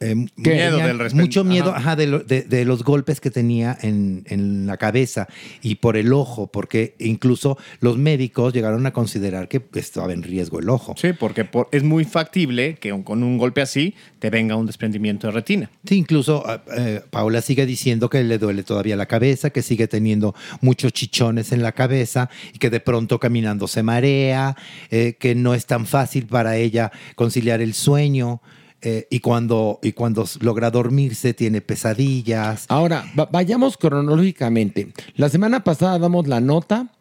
eh, 0.00 0.14
Miedo 0.36 0.78
del 0.78 0.98
respen- 0.98 1.14
Mucho 1.20 1.44
miedo 1.44 1.70
ajá. 1.70 1.78
ajá, 1.78 1.96
de, 1.96 2.06
lo- 2.08 2.18
de- 2.18 2.42
de 2.42 2.64
los 2.64 2.82
golpes 2.82 3.20
que 3.20 3.30
tenía 3.30 3.78
en, 3.82 4.24
en 4.26 4.66
la 4.66 4.78
cabeza 4.78 5.28
y 5.62 5.76
por 5.76 5.96
el 5.96 6.12
ojo, 6.12 6.48
porque 6.48 6.96
incluso 6.98 7.56
los 7.80 7.96
médicos 7.96 8.52
llegaron 8.52 8.84
a 8.86 8.92
considerar 8.92 9.46
que 9.48 9.62
estaba 9.74 10.12
en 10.12 10.24
riesgo 10.24 10.58
el 10.58 10.70
ojo. 10.70 10.94
Sí, 10.96 11.12
porque 11.12 11.44
por- 11.44 11.68
es 11.70 11.84
muy 11.84 12.04
factible 12.04 12.74
que 12.76 12.92
un- 12.92 13.04
con 13.04 13.22
un 13.22 13.38
golpe 13.38 13.60
así 13.60 13.94
te 14.18 14.28
venga 14.30 14.56
un 14.56 14.66
desprendimiento 14.66 15.28
de 15.28 15.32
retina. 15.34 15.70
Sí, 15.86 15.94
incluso 15.96 16.44
eh, 16.52 16.58
eh, 16.76 17.00
Paula 17.10 17.40
sigue 17.40 17.64
diciendo 17.64 18.10
que 18.10 18.24
le 18.24 18.38
duele 18.38 18.64
todavía 18.64 18.96
la 18.96 19.06
cabeza, 19.06 19.50
que 19.50 19.62
sigue 19.62 19.86
teniendo 19.86 20.34
muchos 20.62 20.92
chichones 20.92 21.52
en 21.52 21.62
la 21.62 21.70
cabeza 21.72 22.28
y 22.52 22.58
que 22.58 22.70
de 22.70 22.80
pronto 22.80 23.20
caminando 23.20 23.68
se 23.68 23.84
marea, 23.84 24.56
eh, 24.90 25.16
que 25.20 25.36
no 25.36 25.54
es 25.54 25.66
tan 25.66 25.86
fácil 25.86 26.26
para 26.26 26.56
ella 26.56 26.90
conciliar 27.14 27.60
el 27.60 27.72
sueño. 27.74 28.40
Eh, 28.82 29.06
y, 29.10 29.20
cuando, 29.20 29.78
y 29.82 29.92
cuando 29.92 30.26
logra 30.40 30.70
dormirse 30.70 31.34
tiene 31.34 31.60
pesadillas. 31.60 32.66
Ahora, 32.68 33.04
va- 33.18 33.26
vayamos 33.32 33.76
cronológicamente. 33.76 34.92
La 35.16 35.28
semana 35.28 35.64
pasada 35.64 35.98
damos 35.98 36.26
la 36.28 36.40
nota 36.40 36.92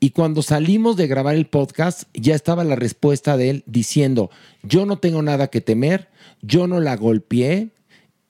y 0.00 0.10
cuando 0.10 0.42
salimos 0.42 0.96
de 0.96 1.06
grabar 1.06 1.34
el 1.34 1.46
podcast 1.46 2.04
ya 2.14 2.34
estaba 2.34 2.64
la 2.64 2.76
respuesta 2.76 3.36
de 3.36 3.50
él 3.50 3.62
diciendo, 3.66 4.30
yo 4.62 4.86
no 4.86 4.98
tengo 4.98 5.22
nada 5.22 5.48
que 5.48 5.60
temer, 5.60 6.08
yo 6.40 6.66
no 6.66 6.80
la 6.80 6.96
golpeé, 6.96 7.70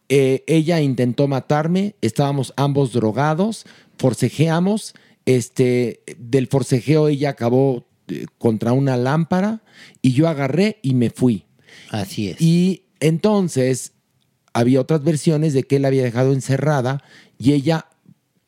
eh, 0.08 0.42
ella 0.46 0.80
intentó 0.80 1.28
matarme, 1.28 1.94
estábamos 2.00 2.54
ambos 2.56 2.92
drogados, 2.92 3.66
forcejeamos, 3.98 4.94
este, 5.26 6.00
del 6.18 6.46
forcejeo 6.46 7.08
ella 7.08 7.28
acabó 7.30 7.86
eh, 8.08 8.24
contra 8.38 8.72
una 8.72 8.96
lámpara 8.96 9.62
y 10.00 10.12
yo 10.12 10.26
agarré 10.28 10.78
y 10.82 10.94
me 10.94 11.10
fui. 11.10 11.44
Así 11.90 12.30
es. 12.30 12.40
Y 12.40 12.84
entonces 13.00 13.92
había 14.52 14.80
otras 14.80 15.04
versiones 15.04 15.52
de 15.52 15.62
que 15.62 15.76
él 15.76 15.82
la 15.82 15.88
había 15.88 16.02
dejado 16.02 16.32
encerrada 16.32 17.02
y 17.38 17.52
ella 17.52 17.86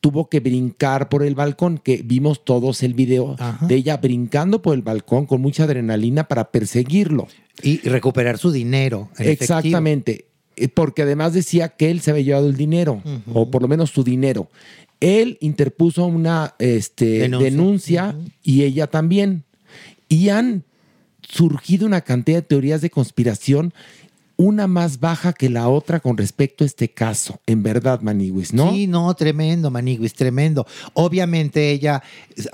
tuvo 0.00 0.28
que 0.28 0.40
brincar 0.40 1.08
por 1.08 1.22
el 1.22 1.34
balcón, 1.34 1.78
que 1.78 2.02
vimos 2.02 2.44
todos 2.44 2.82
el 2.82 2.94
video 2.94 3.36
de 3.60 3.74
ella 3.74 3.98
brincando 3.98 4.62
por 4.62 4.74
el 4.74 4.82
balcón 4.82 5.26
con 5.26 5.40
mucha 5.40 5.64
adrenalina 5.64 6.26
para 6.26 6.50
perseguirlo. 6.50 7.28
Y 7.62 7.78
recuperar 7.80 8.38
su 8.38 8.50
dinero. 8.50 9.10
efectivo. 9.12 9.32
Exactamente, 9.32 10.26
eh, 10.56 10.68
porque 10.68 11.02
además 11.02 11.34
decía 11.34 11.68
que 11.68 11.90
él 11.90 12.00
se 12.00 12.10
había 12.10 12.24
llevado 12.24 12.48
el 12.48 12.56
dinero, 12.56 13.02
o 13.32 13.50
por 13.50 13.60
lo 13.60 13.68
menos 13.68 13.90
su 13.90 14.02
dinero. 14.02 14.48
Él 15.00 15.36
interpuso 15.40 16.06
una 16.06 16.54
este, 16.58 17.20
Denuncia. 17.20 17.50
denuncia, 17.50 18.16
y 18.42 18.62
ella 18.62 18.86
también. 18.86 19.44
Y 20.08 20.30
han 20.30 20.64
surgido 21.22 21.86
una 21.86 22.00
cantidad 22.00 22.38
de 22.38 22.42
teorías 22.42 22.80
de 22.80 22.90
conspiración, 22.90 23.72
una 24.40 24.66
más 24.66 25.00
baja 25.00 25.34
que 25.34 25.50
la 25.50 25.68
otra 25.68 26.00
con 26.00 26.16
respecto 26.16 26.64
a 26.64 26.66
este 26.66 26.88
caso. 26.88 27.42
En 27.44 27.62
verdad, 27.62 28.00
Maniwis, 28.00 28.54
¿no? 28.54 28.70
Sí, 28.70 28.86
no, 28.86 29.12
tremendo, 29.14 29.70
Maniguis, 29.70 30.14
tremendo. 30.14 30.66
Obviamente 30.94 31.70
ella 31.70 32.02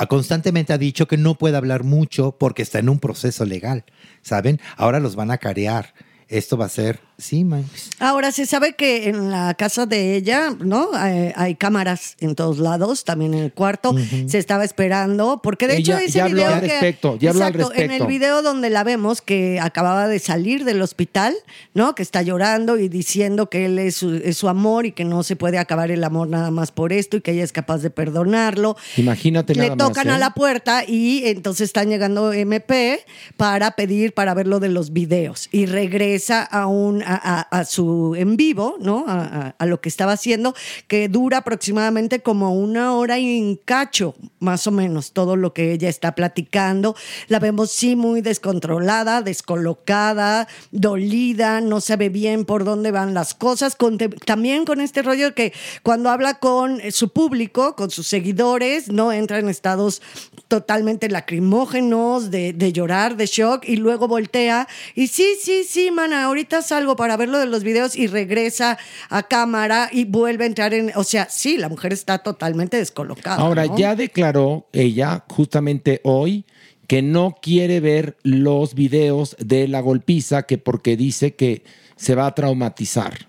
constantemente 0.09 0.73
ha 0.73 0.79
dicho 0.79 1.07
que 1.07 1.17
no 1.17 1.37
puede 1.37 1.57
hablar 1.57 1.85
mucho 1.85 2.33
porque 2.33 2.63
está 2.63 2.81
en 2.81 2.89
un 2.89 2.99
proceso 2.99 3.45
legal, 3.45 3.85
¿saben? 4.21 4.61
Ahora 4.77 4.99
los 4.99 5.15
van 5.15 5.31
a 5.31 5.39
carear. 5.39 5.95
Esto 6.27 6.57
va 6.57 6.65
a 6.65 6.71
ser, 6.71 6.99
sí, 7.19 7.45
Maniguis. 7.45 7.91
Ahora 7.99 8.31
se 8.33 8.47
sabe 8.47 8.75
que 8.75 9.09
en 9.09 9.31
la 9.31 9.55
casa 9.55 9.87
de 9.87 10.17
ella, 10.17 10.51
¿no? 10.59 10.91
Hay, 10.95 11.33
hay 11.35 11.55
cámaras 11.55 12.17
en 12.21 12.35
todos 12.35 12.59
lados, 12.59 13.05
también 13.05 13.35
en 13.35 13.41
el 13.45 13.53
cuarto. 13.53 13.95
Se 14.27 14.39
estaba 14.39 14.65
esperando, 14.65 15.41
porque 15.43 15.67
de 15.67 15.77
Ella 15.79 15.97
hecho 15.97 16.05
ese 16.07 16.19
ya 16.19 16.25
habló 16.25 16.37
video 16.43 16.55
al 16.55 16.61
que- 16.61 16.67
respecto, 16.69 17.19
ya 17.19 17.31
habló 17.31 17.45
al 17.45 17.55
Exacto, 17.55 17.75
en 17.75 17.81
el 17.83 17.89
respecto. 17.89 18.07
video 18.07 18.43
donde 18.43 18.71
la 18.71 18.85
vemos 18.85 19.21
que 19.23 19.59
acababa 19.61 20.09
de 20.09 20.19
salir 20.19 20.65
del 20.65 20.83
hospital, 20.83 21.35
¿no? 21.75 21.95
Que 21.95 22.03
está 22.03 22.23
llorando 22.23 22.79
y 22.79 22.89
diciendo 22.89 23.49
que 23.49 23.67
él 23.67 23.79
es 23.79 23.97
su, 23.97 24.15
es 24.17 24.37
su 24.37 24.49
amor 24.49 24.87
y 24.87 24.93
que 24.93 25.05
no 25.05 25.23
se 25.23 25.37
puede 25.37 25.59
acabar 25.59 25.91
el 25.91 26.05
amor 26.05 26.29
nada 26.29 26.51
más 26.51 26.71
por 26.73 26.93
esto 26.93 27.17
y 27.17 27.21
que 27.23 27.33
ella 27.33 27.45
es 27.45 27.53
capaz 27.53 27.79
de 27.79 27.91
perdonarlo. 27.91 28.77
Imagínate 28.97 29.55
Le 29.55 29.63
nada 29.69 29.77
más, 29.77 29.89
tocan 29.89 30.09
¿eh? 30.09 30.13
a 30.13 30.19
la 30.19 30.31
puerta 30.35 30.85
y 30.87 31.23
entonces 31.27 31.67
están 31.67 31.89
llegando 31.89 32.33
MP 32.33 33.01
para 33.37 33.73
pedir 33.73 34.13
para 34.13 34.35
ver 34.35 34.47
lo 34.47 34.61
de 34.61 34.69
los 34.69 34.93
videos 34.93 35.49
y 35.53 35.67
regresa 35.67 36.43
a 36.43 36.67
un 36.67 37.03
a, 37.07 37.65
su 37.65 38.15
en 38.17 38.37
vivo, 38.37 38.77
¿no? 38.81 39.05
A, 39.07 39.55
lo 39.67 39.81
que 39.81 39.89
estaba 39.89 40.13
haciendo 40.13 40.55
que 40.89 41.09
dura 41.09 41.39
aproximadamente 41.39 42.21
como 42.21 42.55
una 42.55 42.95
hora 42.95 43.19
y 43.19 43.41
un 43.41 43.57
cacho, 43.57 44.15
más 44.39 44.67
o 44.67 44.71
menos, 44.71 45.13
todo 45.13 45.37
lo 45.37 45.53
que 45.53 45.73
ella 45.73 45.89
está 45.89 46.15
platicando. 46.15 46.97
La 47.29 47.39
vemos 47.39 47.71
sí 47.71 47.97
muy 47.97 48.21
descontrolada, 48.21 49.23
descolocada, 49.23 50.49
dolida, 50.71 51.61
no 51.61 51.81
sabe 51.81 52.09
bien 52.09 52.45
por 52.45 52.65
dónde 52.65 52.91
van 52.91 53.15
las 53.15 53.35
cosas, 53.35 53.77
también 54.25 54.65
con 54.65 54.81
este 54.81 55.03
rollo 55.03 55.35
que 55.35 55.53
cuando 55.83 56.11
habla 56.11 56.35
con 56.35 56.81
eh, 56.81 56.93
su 56.93 57.11
público, 57.11 57.77
con 57.77 57.91
sus 57.91 58.07
seguidores, 58.07 58.89
no 58.89 59.13
entra 59.13 59.39
en 59.39 59.49
estados 59.49 60.03
totalmente 60.49 61.09
lacrimógenos, 61.09 62.31
de, 62.31 62.53
de 62.53 62.73
llorar, 62.73 63.17
de 63.17 63.27
shock, 63.27 63.65
y 63.67 63.77
luego 63.77 64.09
voltea 64.09 64.67
y 64.95 65.09
sí, 65.09 65.37
sí, 65.41 65.65
sí, 65.65 65.91
mana, 65.91 66.25
ahorita 66.25 66.63
salgo 66.63 66.96
para 66.97 67.17
ver 67.17 67.29
lo 67.29 67.39
de 67.39 67.47
los 67.47 67.63
videos 67.63 67.97
y 67.97 68.07
regresa 68.07 68.79
a 69.09 69.23
cámara 69.25 69.89
y 69.93 70.05
vuelve 70.05 70.45
a 70.45 70.47
entrar 70.47 70.75
en, 70.75 70.93
o 70.97 71.05
sea, 71.05 71.29
sí, 71.31 71.57
la 71.57 71.69
mujer 71.69 71.93
está 71.93 72.19
totalmente 72.19 72.77
descolocada. 72.77 73.37
Ahora, 73.37 73.67
¿no? 73.67 73.77
ya 73.79 73.95
declaró 73.95 74.69
ella 74.73 75.25
justamente 75.29 76.01
hoy 76.05 76.45
que 76.87 77.03
no 77.03 77.37
quiere 77.41 77.81
ver 77.81 78.17
los 78.23 78.75
videos 78.75 79.37
de 79.39 79.69
la 79.69 79.81
golpiza, 79.81 80.45
que 80.45 80.59
porque 80.59 80.97
dice 80.97 81.35
que 81.35 81.65
se 81.97 82.15
va 82.15 82.27
a 82.27 82.35
traumatizar. 82.35 83.27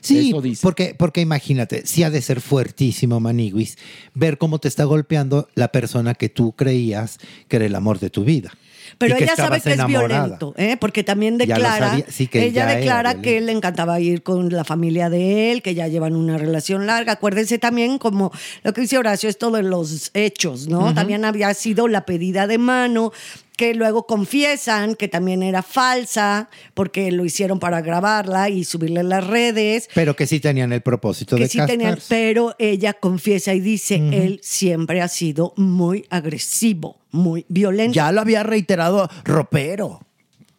Sí, 0.00 0.30
Eso 0.30 0.40
dice. 0.40 0.62
porque, 0.62 0.94
porque 0.98 1.20
imagínate, 1.20 1.86
sí 1.86 2.02
ha 2.02 2.10
de 2.10 2.20
ser 2.20 2.40
fuertísimo, 2.40 3.20
Maniguis, 3.20 3.78
ver 4.14 4.38
cómo 4.38 4.58
te 4.58 4.66
está 4.66 4.84
golpeando 4.84 5.48
la 5.54 5.68
persona 5.68 6.14
que 6.14 6.28
tú 6.28 6.52
creías 6.52 7.18
que 7.46 7.56
era 7.56 7.66
el 7.66 7.74
amor 7.76 8.00
de 8.00 8.10
tu 8.10 8.24
vida. 8.24 8.52
Pero 8.96 9.16
ella 9.16 9.36
sabe 9.36 9.60
que 9.60 9.72
es 9.72 9.86
violento, 9.86 10.54
¿eh? 10.56 10.76
porque 10.80 11.04
también 11.04 11.36
declara, 11.36 11.98
sí, 12.08 12.26
que 12.26 12.44
ella 12.44 12.64
era 12.64 12.74
declara 12.78 13.20
que 13.20 13.38
él 13.38 13.46
le 13.46 13.52
encantaba 13.52 14.00
ir 14.00 14.22
con 14.22 14.48
la 14.50 14.64
familia 14.64 15.10
de 15.10 15.52
él, 15.52 15.62
que 15.62 15.74
ya 15.74 15.88
llevan 15.88 16.16
una 16.16 16.38
relación 16.38 16.86
larga. 16.86 17.12
Acuérdense 17.12 17.58
también 17.58 17.98
como 17.98 18.32
lo 18.62 18.72
que 18.72 18.82
dice 18.82 18.98
Horacio, 18.98 19.28
esto 19.28 19.50
de 19.50 19.62
los 19.62 20.10
hechos, 20.14 20.68
¿no? 20.68 20.94
También 20.94 21.24
había 21.24 21.52
sido 21.54 21.88
la 21.88 22.06
pedida 22.06 22.46
de 22.46 22.58
mano, 22.58 23.12
que 23.58 23.74
luego 23.74 24.06
confiesan 24.06 24.94
que 24.94 25.08
también 25.08 25.42
era 25.42 25.64
falsa, 25.64 26.48
porque 26.74 27.10
lo 27.10 27.24
hicieron 27.24 27.58
para 27.58 27.80
grabarla 27.80 28.48
y 28.50 28.62
subirla 28.62 29.00
en 29.00 29.08
las 29.08 29.26
redes. 29.26 29.88
Pero 29.94 30.14
que 30.14 30.28
sí 30.28 30.38
tenían 30.38 30.72
el 30.72 30.80
propósito 30.80 31.34
Que 31.34 31.42
de 31.42 31.48
sí 31.48 31.58
tenían, 31.66 31.98
pero 32.08 32.54
ella 32.60 32.94
confiesa 32.94 33.52
y 33.54 33.60
dice, 33.60 33.96
él 33.96 34.38
siempre 34.44 35.02
ha 35.02 35.08
sido 35.08 35.54
muy 35.56 36.06
agresivo, 36.08 37.00
muy 37.10 37.46
violento. 37.48 37.94
Ya 37.94 38.12
lo 38.12 38.20
había 38.20 38.44
reiterado 38.44 39.10
Ropero. 39.24 40.02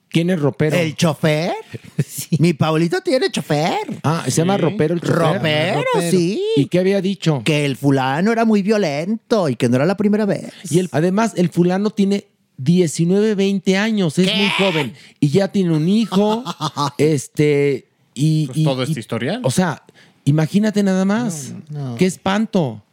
¿Quién 0.10 0.30
es 0.32 0.42
Ropero? 0.42 0.76
¿El 0.76 0.96
chofer? 0.96 1.54
Mi 2.40 2.54
Paulito 2.54 3.00
tiene 3.00 3.32
chofer. 3.32 3.78
Ah, 4.04 4.26
se 4.26 4.32
llama 4.32 4.58
Ropero 4.58 4.96
el 4.96 5.00
chofer. 5.00 5.16
Ropero, 5.16 5.84
Ropero. 5.94 6.12
sí. 6.12 6.44
¿Y 6.58 6.66
qué 6.66 6.80
había 6.80 7.00
dicho? 7.00 7.44
Que 7.46 7.64
el 7.64 7.78
fulano 7.78 8.34
era 8.34 8.44
muy 8.44 8.62
violento 8.62 9.48
y 9.48 9.56
que 9.56 9.70
no 9.70 9.78
era 9.78 9.86
la 9.86 9.96
primera 9.96 10.26
vez. 10.26 10.52
Y 10.70 10.80
el, 10.80 10.90
además, 10.92 11.32
el 11.38 11.50
fulano 11.50 11.92
tiene 11.92 12.26
19, 12.62 13.36
20 13.36 13.78
años, 13.78 14.20
es 14.20 14.28
muy 14.36 14.50
joven. 14.58 14.94
Y 15.20 15.30
ya 15.30 15.48
tiene 15.48 15.74
un 15.76 15.88
hijo, 15.88 16.44
este, 16.98 17.88
y... 18.14 18.48
Pues 18.48 18.58
y- 18.58 18.64
todo 18.66 18.84
este 18.84 19.00
y- 19.00 19.02
historial. 19.02 19.42
O 19.44 19.50
sea, 19.52 19.84
imagínate 20.26 20.84
nada 20.84 21.06
más. 21.06 21.54
no. 21.70 21.96
Qué 21.96 22.06
espanto. 22.06 22.84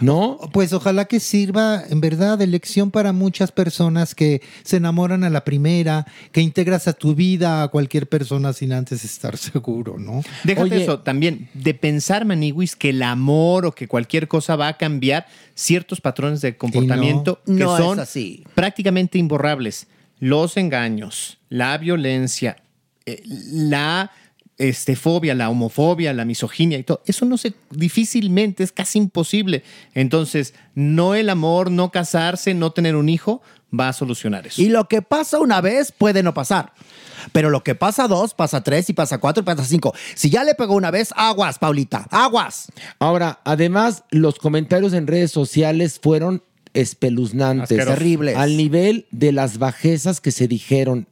¿No? 0.00 0.38
Pues 0.52 0.72
ojalá 0.72 1.04
que 1.04 1.20
sirva 1.20 1.82
en 1.88 2.00
verdad 2.00 2.38
de 2.38 2.46
lección 2.46 2.90
para 2.90 3.12
muchas 3.12 3.52
personas 3.52 4.14
que 4.14 4.42
se 4.64 4.78
enamoran 4.78 5.24
a 5.24 5.30
la 5.30 5.44
primera, 5.44 6.06
que 6.32 6.40
integras 6.40 6.88
a 6.88 6.92
tu 6.92 7.14
vida 7.14 7.62
a 7.62 7.68
cualquier 7.68 8.08
persona 8.08 8.52
sin 8.52 8.72
antes 8.72 9.04
estar 9.04 9.36
seguro, 9.36 9.98
¿no? 9.98 10.22
Déjate 10.44 10.74
Oye, 10.74 10.82
eso, 10.82 11.00
también 11.00 11.48
de 11.54 11.74
pensar, 11.74 12.24
Maniwis, 12.24 12.76
que 12.76 12.90
el 12.90 13.02
amor 13.02 13.66
o 13.66 13.72
que 13.72 13.88
cualquier 13.88 14.28
cosa 14.28 14.56
va 14.56 14.68
a 14.68 14.76
cambiar 14.76 15.26
ciertos 15.54 16.00
patrones 16.00 16.40
de 16.40 16.56
comportamiento 16.56 17.40
no, 17.46 17.56
que 17.56 17.64
no 17.64 17.76
son 17.76 18.00
así. 18.00 18.44
prácticamente 18.54 19.18
imborrables. 19.18 19.86
Los 20.18 20.56
engaños, 20.56 21.38
la 21.48 21.76
violencia, 21.78 22.62
eh, 23.06 23.22
la 23.26 24.12
este, 24.58 24.96
fobia, 24.96 25.34
la 25.34 25.50
homofobia, 25.50 26.12
la 26.12 26.24
misoginia 26.24 26.78
y 26.78 26.82
todo. 26.82 27.02
Eso 27.06 27.24
no 27.24 27.36
se, 27.36 27.54
difícilmente, 27.70 28.62
es 28.62 28.72
casi 28.72 28.98
imposible. 28.98 29.62
Entonces, 29.94 30.54
no 30.74 31.14
el 31.14 31.30
amor, 31.30 31.70
no 31.70 31.90
casarse, 31.90 32.54
no 32.54 32.70
tener 32.72 32.96
un 32.96 33.08
hijo, 33.08 33.42
va 33.78 33.88
a 33.88 33.92
solucionar 33.92 34.46
eso. 34.46 34.60
Y 34.60 34.68
lo 34.68 34.88
que 34.88 35.02
pasa 35.02 35.38
una 35.38 35.60
vez 35.60 35.92
puede 35.92 36.22
no 36.22 36.34
pasar. 36.34 36.72
Pero 37.32 37.50
lo 37.50 37.62
que 37.62 37.74
pasa 37.74 38.08
dos, 38.08 38.34
pasa 38.34 38.62
tres 38.62 38.90
y 38.90 38.92
pasa 38.92 39.18
cuatro 39.18 39.42
y 39.42 39.46
pasa 39.46 39.64
cinco. 39.64 39.94
Si 40.14 40.28
ya 40.28 40.44
le 40.44 40.54
pegó 40.54 40.74
una 40.74 40.90
vez, 40.90 41.12
aguas, 41.16 41.58
Paulita, 41.58 42.06
aguas. 42.10 42.72
Ahora, 42.98 43.40
además, 43.44 44.04
los 44.10 44.38
comentarios 44.38 44.92
en 44.92 45.06
redes 45.06 45.30
sociales 45.30 46.00
fueron 46.02 46.42
espeluznantes. 46.74 47.68
Terribles. 47.68 48.36
Al 48.36 48.56
nivel 48.56 49.06
de 49.10 49.32
las 49.32 49.58
bajezas 49.58 50.20
que 50.20 50.32
se 50.32 50.48
dijeron. 50.48 51.06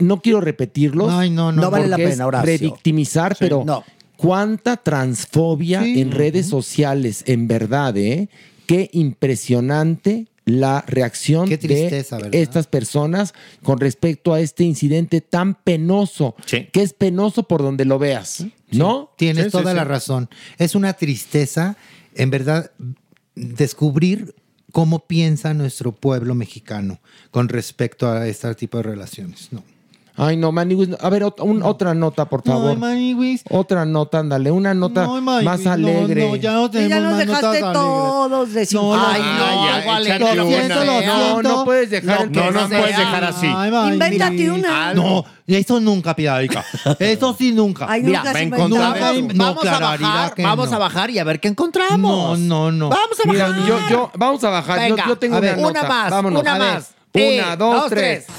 No 0.00 0.20
quiero 0.20 0.40
repetirlos. 0.40 1.10
Ay, 1.12 1.30
no, 1.30 1.50
no. 1.52 1.62
No 1.62 1.70
vale 1.70 1.88
la 1.88 1.96
pena, 1.96 2.26
Horacio. 2.26 2.46
Revictimizar, 2.46 3.36
pero 3.38 3.64
no. 3.64 3.82
cuánta 4.16 4.76
transfobia 4.76 5.82
Sí. 5.82 6.00
en 6.00 6.12
redes 6.12 6.46
sociales, 6.46 7.24
en 7.26 7.48
verdad, 7.48 7.96
¿eh? 7.96 8.28
Qué 8.66 8.88
impresionante 8.92 10.28
la 10.44 10.84
reacción 10.86 11.48
tristeza, 11.48 12.16
de 12.16 12.22
¿verdad? 12.24 12.40
estas 12.40 12.66
personas 12.66 13.34
con 13.62 13.78
respecto 13.78 14.32
a 14.32 14.40
este 14.40 14.64
incidente 14.64 15.20
tan 15.20 15.54
penoso, 15.54 16.34
Sí. 16.46 16.68
que 16.72 16.82
es 16.82 16.92
penoso 16.92 17.44
por 17.44 17.62
donde 17.62 17.84
lo 17.84 17.98
veas, 17.98 18.44
¿no? 18.72 19.12
Tienes 19.16 19.50
toda 19.52 19.70
sí. 19.72 19.76
la 19.76 19.84
razón. 19.84 20.28
Es 20.58 20.74
una 20.74 20.92
tristeza, 20.94 21.76
en 22.14 22.30
verdad, 22.30 22.70
descubrir 23.34 24.34
cómo 24.72 25.00
piensa 25.06 25.54
nuestro 25.54 25.92
pueblo 25.92 26.34
mexicano 26.34 27.00
con 27.30 27.48
respecto 27.48 28.10
a 28.10 28.26
este 28.26 28.54
tipo 28.54 28.76
de 28.78 28.84
relaciones. 28.84 29.48
No. 29.52 29.62
Ay, 30.16 30.36
no, 30.36 30.52
Maniwis. 30.52 30.88
no. 30.88 30.96
A 31.00 31.08
ver, 31.08 31.22
ot- 31.22 31.40
un- 31.42 31.62
otra 31.62 31.94
nota, 31.94 32.24
por 32.26 32.42
favor. 32.42 32.76
Maniwis. 32.76 33.42
Otra 33.48 33.84
nota, 33.84 34.18
ándale. 34.18 34.50
Una 34.50 34.74
nota 34.74 35.04
No, 35.06 35.20
Maniwis, 35.20 35.44
más 35.44 35.60
no, 35.60 35.70
alegre. 35.72 36.28
no, 36.28 36.36
ya 36.36 36.52
no 36.52 36.70
tenemos 36.70 36.90
ya 36.90 37.00
nos 37.00 37.12
más 37.16 37.26
notas 37.26 37.40
dejaste 37.40 37.58
alegres. 37.64 37.72
todos 37.72 38.52
de 38.52 38.68
No, 38.72 38.96
no, 38.96 39.06
Ay, 39.06 39.20
no, 39.22 39.80
no, 39.80 39.86
vale. 39.86 40.06
échate 40.16 40.34
Lo 40.36 40.46
una. 40.46 40.56
siento, 40.56 40.74
lo 40.84 40.92
No, 40.92 41.00
siento. 41.00 41.42
no 41.42 41.64
puedes 41.64 41.90
dejar 41.90 42.22
el 42.22 42.30
que 42.32 42.40
No, 42.40 42.50
no 42.50 42.68
puedes 42.68 42.96
dejar 42.96 43.24
así. 43.24 43.46
Ay. 43.54 43.92
Invéntate 43.92 44.50
una. 44.50 44.94
No, 44.94 45.24
eso 45.46 45.80
nunca, 45.80 46.14
Pidarica. 46.14 46.64
Eso 46.98 47.34
sí, 47.36 47.52
nunca. 47.52 47.86
Ay, 47.88 48.02
Mira, 48.02 48.18
nunca 48.20 48.32
se 48.32 48.38
ven, 48.38 48.44
inventó. 48.44 48.68
vamos, 48.68 48.78
No, 49.34 49.44
vamos 49.44 49.66
a 49.66 49.78
bajar, 49.80 50.34
vamos 50.38 50.70
no. 50.70 50.76
a 50.76 50.78
bajar 50.78 51.10
y 51.10 51.18
a 51.18 51.24
ver 51.24 51.40
qué 51.40 51.48
encontramos. 51.48 52.38
No, 52.38 52.70
no, 52.70 52.72
no. 52.72 52.88
Vamos 52.90 53.18
a 53.24 53.28
Mira, 53.30 53.48
bajar. 53.48 53.66
yo, 53.66 53.78
yo, 53.88 54.10
vamos 54.16 54.44
a 54.44 54.50
bajar. 54.50 54.76
Yo- 54.88 54.94
Venga, 54.96 55.08
yo, 55.08 55.16
tengo 55.18 55.36
a 55.36 55.40
ver, 55.40 55.54
una 55.54 55.62
nota. 55.68 55.80
una 55.80 55.88
más, 55.88 56.10
Vámonos. 56.10 56.42
una 56.42 56.54
más. 56.58 56.90
Una, 57.12 57.56
dos, 57.56 57.74
dos, 57.74 57.90
tres. 57.90 58.26
tres. 58.26 58.36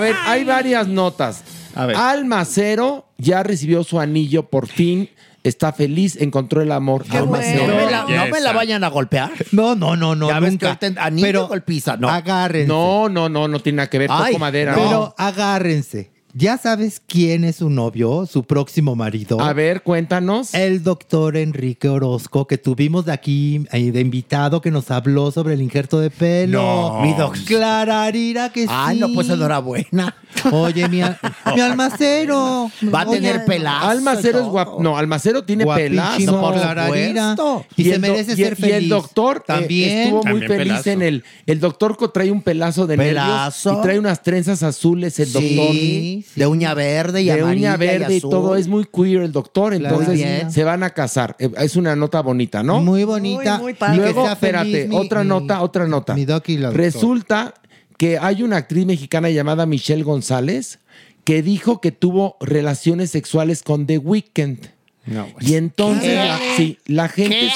A 0.00 0.02
ver, 0.02 0.16
hay 0.26 0.44
varias 0.44 0.88
notas. 0.88 1.42
A 1.74 1.86
ver. 1.86 1.96
Almacero 1.96 3.06
ya 3.18 3.42
recibió 3.42 3.84
su 3.84 4.00
anillo 4.00 4.48
por 4.48 4.66
fin. 4.66 5.10
Está 5.42 5.72
feliz, 5.72 6.16
encontró 6.20 6.60
el 6.60 6.70
amor. 6.70 7.06
No 7.08 7.18
Almacero. 7.18 7.66
me, 7.74 7.90
la, 7.90 8.02
no 8.04 8.26
me 8.30 8.40
la 8.40 8.52
vayan 8.52 8.84
a 8.84 8.88
golpear. 8.88 9.30
No, 9.52 9.74
no, 9.74 9.96
no, 9.96 10.14
no, 10.14 10.28
Ya 10.28 10.38
ves 10.38 10.50
que 10.58 10.66
nunca. 10.66 10.78
ahorita 10.86 11.02
anillo 11.02 11.26
Pero 11.26 11.48
golpiza, 11.48 11.96
no. 11.96 12.10
agárrense. 12.10 12.68
No, 12.68 13.08
no, 13.08 13.28
no, 13.30 13.48
no 13.48 13.58
tiene 13.60 13.76
nada 13.76 13.88
que 13.90 13.98
ver. 13.98 14.10
Ay, 14.12 14.32
Toco 14.32 14.38
madera. 14.40 14.72
no. 14.76 14.82
Pero 14.82 15.14
agárrense. 15.16 16.10
¿Ya 16.32 16.58
sabes 16.58 17.02
quién 17.06 17.42
es 17.44 17.56
su 17.56 17.70
novio, 17.70 18.24
su 18.24 18.44
próximo 18.44 18.94
marido? 18.94 19.40
A 19.40 19.52
ver, 19.52 19.82
cuéntanos. 19.82 20.54
El 20.54 20.82
doctor 20.84 21.36
Enrique 21.36 21.88
Orozco, 21.88 22.46
que 22.46 22.56
tuvimos 22.56 23.04
de 23.06 23.12
aquí 23.12 23.64
eh, 23.72 23.90
de 23.90 24.00
invitado, 24.00 24.60
que 24.60 24.70
nos 24.70 24.90
habló 24.92 25.30
sobre 25.32 25.54
el 25.54 25.62
injerto 25.62 25.98
de 25.98 26.10
pelo. 26.10 26.62
No. 26.62 27.00
Mi 27.02 27.14
doc- 27.14 27.36
Clararira 27.46 28.50
que 28.52 28.66
Ay, 28.68 28.96
sí. 28.96 29.00
no, 29.00 29.12
pues 29.12 29.28
enhorabuena. 29.28 30.14
Oye, 30.52 30.88
mi, 30.88 31.02
al- 31.02 31.18
mi 31.54 31.60
almacero. 31.60 32.70
Va 32.94 33.00
a 33.00 33.06
tener 33.06 33.44
pelazo. 33.44 33.88
Almacero 33.88 34.38
y 34.38 34.42
es 34.42 34.48
guapo. 34.48 34.82
No, 34.82 34.96
Almacero 34.96 35.42
tiene 35.42 35.66
pelazo. 35.66 36.40
por 36.40 36.54
Clararira. 36.54 37.36
supuesto. 37.36 37.66
Y, 37.76 37.84
se 37.84 37.98
merece 37.98 38.32
y- 38.32 38.36
ser 38.36 38.52
y 38.52 38.56
feliz. 38.56 38.74
el 38.76 38.88
doctor 38.88 39.38
eh, 39.38 39.42
también. 39.46 39.98
estuvo 39.98 40.22
muy 40.24 40.40
feliz 40.42 40.56
pelazo. 40.58 40.90
en 40.90 41.02
el. 41.02 41.24
El 41.46 41.58
doctor 41.60 41.96
trae 42.12 42.30
un 42.30 42.42
pelazo 42.42 42.86
de 42.86 42.96
Pelazo. 42.96 43.70
nervios 43.70 43.80
y 43.80 43.82
trae 43.82 43.98
unas 43.98 44.22
trenzas 44.22 44.62
azules 44.62 45.18
el 45.18 45.32
doctor. 45.32 45.74
Sí, 46.22 46.40
de 46.40 46.46
uña 46.46 46.74
verde 46.74 47.22
y 47.22 47.26
de 47.26 47.32
amarilla 47.40 47.70
uña 47.70 47.76
verde 47.76 48.14
y, 48.14 48.18
azul. 48.18 48.30
todo. 48.30 48.56
Es 48.56 48.68
muy 48.68 48.84
queer 48.86 49.22
el 49.22 49.32
doctor. 49.32 49.74
Entonces 49.74 50.52
se 50.52 50.64
van 50.64 50.82
a 50.82 50.90
casar. 50.90 51.36
Eh, 51.38 51.50
Es 51.58 51.76
una 51.76 51.94
nota 51.96 52.20
bonita, 52.22 52.62
¿no? 52.62 52.80
Muy 52.80 53.04
bonita. 53.04 53.58
Muy, 53.58 53.74
padre. 53.74 53.96
Luego, 53.96 54.28
espérate, 54.28 54.86
mi- 54.88 54.96
otra 54.96 55.22
mi- 55.22 55.28
nota, 55.28 55.62
otra 55.62 55.86
nota. 55.86 56.14
mi 56.14 56.24
doc 56.24 56.48
y 56.48 56.56
la. 56.58 56.70
Resulta 56.70 57.54
que 57.96 58.18
hay 58.18 58.42
una 58.42 58.56
actriz 58.56 58.86
mexicana 58.86 59.28
llamada 59.30 59.66
Michelle 59.66 60.02
González 60.02 60.78
que 61.24 61.42
dijo 61.42 61.80
que 61.80 61.92
tuvo 61.92 62.36
relaciones 62.40 63.10
sexuales 63.10 63.62
con 63.62 63.86
The 63.86 63.98
Weeknd. 63.98 64.58
No, 65.06 65.26
Y 65.40 65.54
entonces, 65.54 66.18
sí, 66.56 66.78
la 66.86 67.08
gente, 67.08 67.50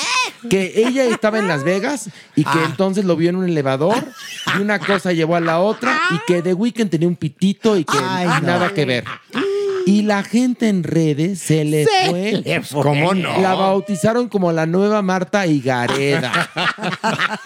que 0.49 0.73
ella 0.77 1.05
estaba 1.05 1.39
en 1.39 1.49
Las 1.49 1.65
Vegas 1.65 2.09
y 2.37 2.45
que 2.45 2.51
Ah. 2.59 2.65
entonces 2.67 3.05
lo 3.05 3.17
vio 3.17 3.31
en 3.31 3.37
un 3.37 3.49
elevador 3.49 3.97
y 4.57 4.61
una 4.61 4.79
cosa 4.79 5.13
llevó 5.13 5.37
a 5.37 5.41
la 5.41 5.61
otra 5.61 5.99
y 6.11 6.19
que 6.27 6.43
The 6.43 6.55
Weeknd 6.55 6.91
tenía 6.91 7.09
un 7.09 7.17
pitito 7.17 7.77
y 7.77 7.85
que 7.85 7.97
Ay, 8.01 8.27
no. 8.27 8.41
nada 8.43 8.73
que 8.75 8.85
ver. 8.85 9.05
Y 9.87 10.03
la 10.03 10.23
gente 10.23 10.69
en 10.69 10.83
redes 10.83 11.41
se 11.41 11.65
le 11.65 11.85
Se 11.85 12.09
fue. 12.11 12.33
le 12.45 12.61
fue. 12.63 12.83
¿Cómo 12.83 13.13
no? 13.15 13.41
La 13.43 13.55
bautizaron 13.55 14.29
como 14.29 14.51
la 14.53 14.65
nueva 14.67 15.03
Marta 15.03 15.47
Higareda. 15.47 16.33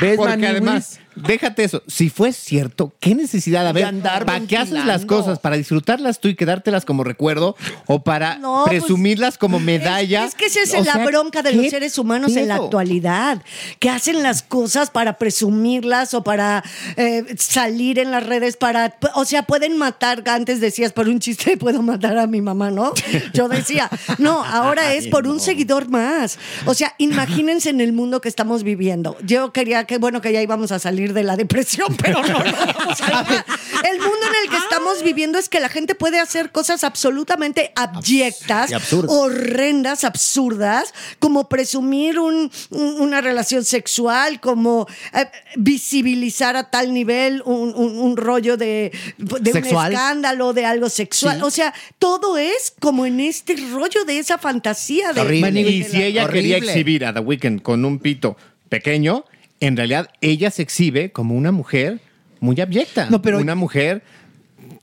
¿Ves, 0.00 0.16
Porque 0.16 0.30
Maniwis? 0.32 0.50
además, 0.50 1.00
déjate 1.14 1.64
eso. 1.64 1.82
Si 1.86 2.10
fue 2.10 2.32
cierto, 2.32 2.92
¿qué 3.00 3.14
necesidad? 3.14 3.66
A 3.66 3.72
De 3.72 3.80
ver, 3.80 3.84
andar 3.86 4.24
¿para 4.26 4.46
qué 4.46 4.56
haces 4.56 4.84
las 4.84 5.04
cosas? 5.04 5.38
¿Para 5.38 5.56
disfrutarlas 5.56 6.20
tú 6.20 6.28
y 6.28 6.34
quedártelas 6.34 6.84
como 6.84 7.04
recuerdo? 7.04 7.56
¿O 7.86 8.02
para 8.02 8.36
No, 8.36 8.64
pues, 8.66 8.80
presumirlas 8.80 9.38
como 9.38 9.58
medalla? 9.58 10.24
Es, 10.24 10.30
es 10.30 10.34
que 10.34 10.46
esa 10.46 10.60
es 10.62 10.74
O 10.74 10.84
la 10.84 10.94
sea, 10.94 11.06
bronca 11.06 11.42
de 11.42 11.50
¿qué 11.50 11.56
los 11.56 11.70
seres 11.70 11.98
humanos 11.98 12.36
en 12.36 12.48
la 12.48 12.56
actualidad, 12.56 13.42
que 13.78 13.90
hacen 13.90 14.22
las 14.22 14.42
cosas 14.42 14.90
para 14.90 15.18
presumirlas 15.18 16.14
o 16.14 16.22
para 16.22 16.62
eh, 16.96 17.24
salir 17.38 17.98
en 17.98 18.10
las 18.10 18.26
redes, 18.26 18.56
para, 18.56 18.96
o 19.14 19.24
sea, 19.24 19.42
pueden 19.42 19.76
matar, 19.76 20.22
antes 20.26 20.60
decías, 20.60 20.92
por 20.92 21.08
un 21.08 21.20
chiste 21.20 21.56
puedo 21.58 21.82
matar 21.82 22.18
a 22.18 22.26
mi 22.26 22.40
mamá, 22.40 22.70
¿no? 22.70 22.92
Yo 23.32 23.48
decía, 23.48 23.90
no, 24.18 24.44
ahora 24.44 24.94
es 24.94 25.08
por 25.08 25.26
un 25.26 25.40
seguidor 25.40 25.88
más. 25.88 26.38
O 26.66 26.74
sea, 26.74 26.94
imagínense 26.98 27.70
en 27.70 27.80
el 27.80 27.92
mundo 27.92 28.20
que 28.20 28.28
estamos 28.28 28.62
viviendo. 28.62 29.16
Yo 29.24 29.52
quería 29.52 29.84
que, 29.84 29.98
bueno, 29.98 30.20
que 30.20 30.32
ya 30.32 30.42
íbamos 30.42 30.72
a 30.72 30.78
salir 30.78 30.99
de 31.08 31.22
la 31.24 31.36
depresión, 31.36 31.96
pero 32.02 32.22
no, 32.22 32.28
no 32.28 32.34
vamos 32.44 33.00
a 33.00 33.22
ir. 33.32 33.44
El 33.90 33.98
mundo 33.98 34.18
en 34.26 34.44
el 34.44 34.50
que 34.50 34.56
estamos 34.56 35.02
viviendo 35.02 35.38
es 35.38 35.48
que 35.48 35.58
la 35.60 35.68
gente 35.68 35.94
puede 35.94 36.20
hacer 36.20 36.52
cosas 36.52 36.84
absolutamente 36.84 37.72
abyectas, 37.74 38.72
absurdas. 38.72 39.10
horrendas, 39.14 40.04
absurdas, 40.04 40.92
como 41.18 41.48
presumir 41.48 42.18
un- 42.18 42.50
un- 42.70 43.00
una 43.00 43.20
relación 43.20 43.64
sexual, 43.64 44.40
como 44.40 44.86
eh, 45.14 45.26
visibilizar 45.56 46.56
a 46.56 46.70
tal 46.70 46.92
nivel 46.92 47.42
un, 47.46 47.72
un- 47.74 47.98
un 47.98 48.16
rollo 48.16 48.56
de, 48.56 48.92
de 49.18 49.50
un 49.50 49.62
Sexual. 49.62 49.92
escándalo, 49.92 50.52
de 50.52 50.66
algo 50.66 50.88
sexual. 50.90 51.38
Sí. 51.38 51.42
O 51.44 51.50
sea, 51.50 51.72
todo 51.98 52.36
es 52.38 52.72
como 52.80 53.06
en 53.06 53.20
este 53.20 53.56
rollo 53.72 54.04
de 54.04 54.18
esa 54.18 54.38
fantasía 54.38 55.12
de... 55.12 55.20
Horrible. 55.22 55.50
de- 55.52 55.64
de 55.64 55.70
Y 55.70 55.84
si 55.84 56.02
ella 56.02 56.28
quería 56.28 56.58
exhibir 56.58 57.04
a 57.04 57.14
The 57.14 57.20
Weeknd 57.20 57.62
con 57.62 57.84
un 57.84 57.98
pito 57.98 58.36
pequeño, 58.68 59.24
en 59.60 59.76
realidad 59.76 60.08
ella 60.20 60.50
se 60.50 60.62
exhibe 60.62 61.10
como 61.12 61.34
una 61.34 61.52
mujer 61.52 62.00
muy 62.40 62.60
abyecta. 62.60 63.08
No, 63.10 63.20
pero- 63.22 63.38
una 63.38 63.54
mujer 63.54 64.02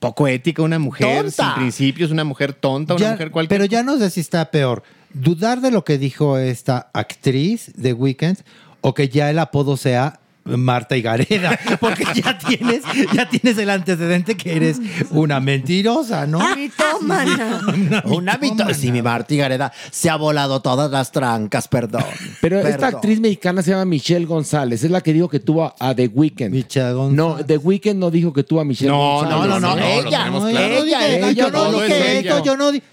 poco 0.00 0.28
ética, 0.28 0.62
una 0.62 0.78
mujer 0.78 1.22
Tonta. 1.24 1.30
sin 1.46 1.54
principios, 1.54 2.10
una 2.10 2.24
mujer 2.24 2.52
tonta, 2.52 2.94
una 2.94 3.02
Ya- 3.04 3.10
mujer 3.12 3.30
cualquier. 3.30 3.60
pero 3.60 3.64
ya 3.70 3.82
no 3.82 3.98
sé 3.98 4.10
si 4.10 4.20
está 4.20 4.50
peor. 4.50 4.82
Dudar 5.12 5.60
de 5.60 5.70
lo 5.70 5.84
que 5.84 5.98
dijo 5.98 6.38
esta 6.38 6.90
actriz 6.92 7.72
de 7.76 7.92
Weekend 7.94 8.38
o 8.80 8.94
que 8.94 9.08
ya 9.08 9.30
el 9.30 9.38
apodo 9.38 9.76
sea 9.76 10.20
Marta 10.56 10.96
Higareda. 10.96 11.58
Porque 11.80 12.04
ya 12.14 12.38
tienes, 12.38 12.82
ya 13.12 13.28
tienes 13.28 13.58
el 13.58 13.70
antecedente 13.70 14.36
que 14.36 14.56
eres 14.56 14.80
una 15.10 15.40
mentirosa, 15.40 16.26
¿no? 16.26 16.40
Mitómana. 16.56 17.62
Un 18.04 18.28
hábito. 18.28 18.64
Sí, 18.74 18.92
mi 18.92 19.02
Marta 19.02 19.34
Gareda 19.34 19.72
se 19.90 20.10
ha 20.10 20.16
volado 20.16 20.60
todas 20.60 20.90
las 20.90 21.12
trancas, 21.12 21.68
perdón. 21.68 22.04
Pero 22.40 22.60
esta 22.60 22.88
actriz 22.88 23.20
mexicana 23.20 23.62
se 23.62 23.70
llama 23.70 23.84
Michelle 23.84 24.26
González. 24.26 24.84
Es 24.84 24.90
la 24.90 25.00
que 25.00 25.12
dijo 25.12 25.28
que 25.28 25.40
tuvo 25.40 25.74
a, 25.78 25.94
The 25.94 26.08
Weeknd. 26.08 26.50
Michelle 26.50 26.92
González. 26.92 27.38
No, 27.38 27.44
The 27.44 27.56
Weeknd 27.58 27.96
no 27.96 28.10
dijo 28.10 28.32
que 28.32 28.44
tuvo 28.44 28.60
a 28.60 28.64
Michelle 28.64 28.90
No, 28.90 28.96
González. 28.96 29.48
No, 29.48 29.60
no, 29.60 29.60
no, 29.60 29.76
No, 29.76 29.84
ella. 29.84 30.30
No, 30.30 30.40
claro. 30.40 30.40
yo 30.40 30.40
no 30.40 30.48
Ella, 30.48 30.82
dije, 30.82 31.16
ella, 31.18 31.32
yo 31.32 31.50
no 31.50 31.72
dije 31.72 32.18
es 32.18 32.24
esto, 32.24 32.44
yo 32.44 32.56
no 32.56 32.72
dije. 32.72 32.84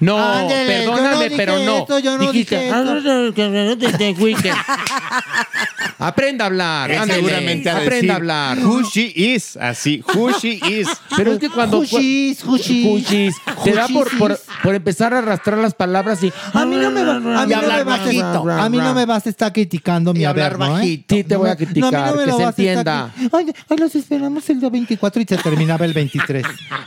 No, 0.00 0.42
yo 0.42 0.48
perdóname, 0.48 1.30
no 1.30 1.36
pero 1.36 1.58
no. 1.58 1.78
esto, 1.78 1.98
yo 1.98 2.18
no 2.18 2.30
Dijiste, 2.30 2.56
dije 2.56 2.70
"Ah, 2.72 2.82
de 3.76 3.92
The 3.98 4.12
Weeknd". 4.22 4.46
Aprenda 5.98 6.44
a 6.44 6.46
hablar. 6.46 6.92
Ándale. 6.92 7.14
seguramente 7.14 7.68
a 7.68 7.72
Aprenda 7.78 7.94
decir 7.96 8.10
a 8.12 8.14
hablar. 8.14 8.58
Who 8.58 8.82
she 8.84 9.12
is, 9.16 9.56
así, 9.56 10.04
who 10.14 10.30
she 10.38 10.60
is. 10.64 10.86
Pero 11.16 11.32
es 11.32 11.38
que 11.40 11.50
cuando. 11.50 11.78
Jushis, 11.78 12.42
jushis. 12.44 12.86
Jushis. 12.86 13.34
Te 13.64 13.72
da 13.72 13.88
por, 13.88 14.16
por, 14.16 14.38
por 14.62 14.74
empezar 14.76 15.12
a 15.14 15.18
arrastrar 15.18 15.58
las 15.58 15.74
palabras 15.74 16.22
y. 16.22 16.32
A 16.52 16.64
mí 16.64 16.76
no 16.76 16.90
me 16.92 17.02
va, 17.02 17.16
a 17.16 17.18
mí 17.18 17.24
no 17.24 17.46
me 17.46 17.54
hablar 17.54 17.84
vas 17.84 17.98
a- 18.00 18.04
bajito. 18.04 18.50
a 18.50 18.68
mí 18.68 18.78
no 18.78 18.94
me 18.94 19.06
vas 19.06 19.26
a 19.26 19.30
estar 19.30 19.52
criticando 19.52 20.14
mi 20.14 20.20
Y 20.20 20.24
hablar 20.24 20.52
¿eh? 20.52 20.56
bajito. 20.56 21.14
Sí, 21.16 21.24
te 21.24 21.34
voy 21.36 21.48
a 21.50 21.54
No, 21.54 21.56
a 21.56 21.58
mí 21.58 21.66
criticar, 21.66 21.92
no 22.10 22.16
me 22.16 22.20
que 22.24 22.30
lo 22.30 22.36
se 22.36 22.44
vas 22.44 22.58
a 22.58 22.62
estar 22.62 22.64
entienda. 22.64 23.12
Ay, 23.32 23.52
ay, 23.68 23.76
los 23.78 23.94
esperamos 23.96 24.48
el 24.50 24.60
día 24.60 24.70
24 24.70 25.22
y 25.22 25.24
se 25.24 25.36
terminaba 25.38 25.84
el 25.84 25.92
23. 25.94 26.44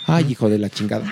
Ay, 0.08 0.28
hijo 0.30 0.48
de 0.50 0.58
la 0.58 0.70
chingada. 0.70 1.04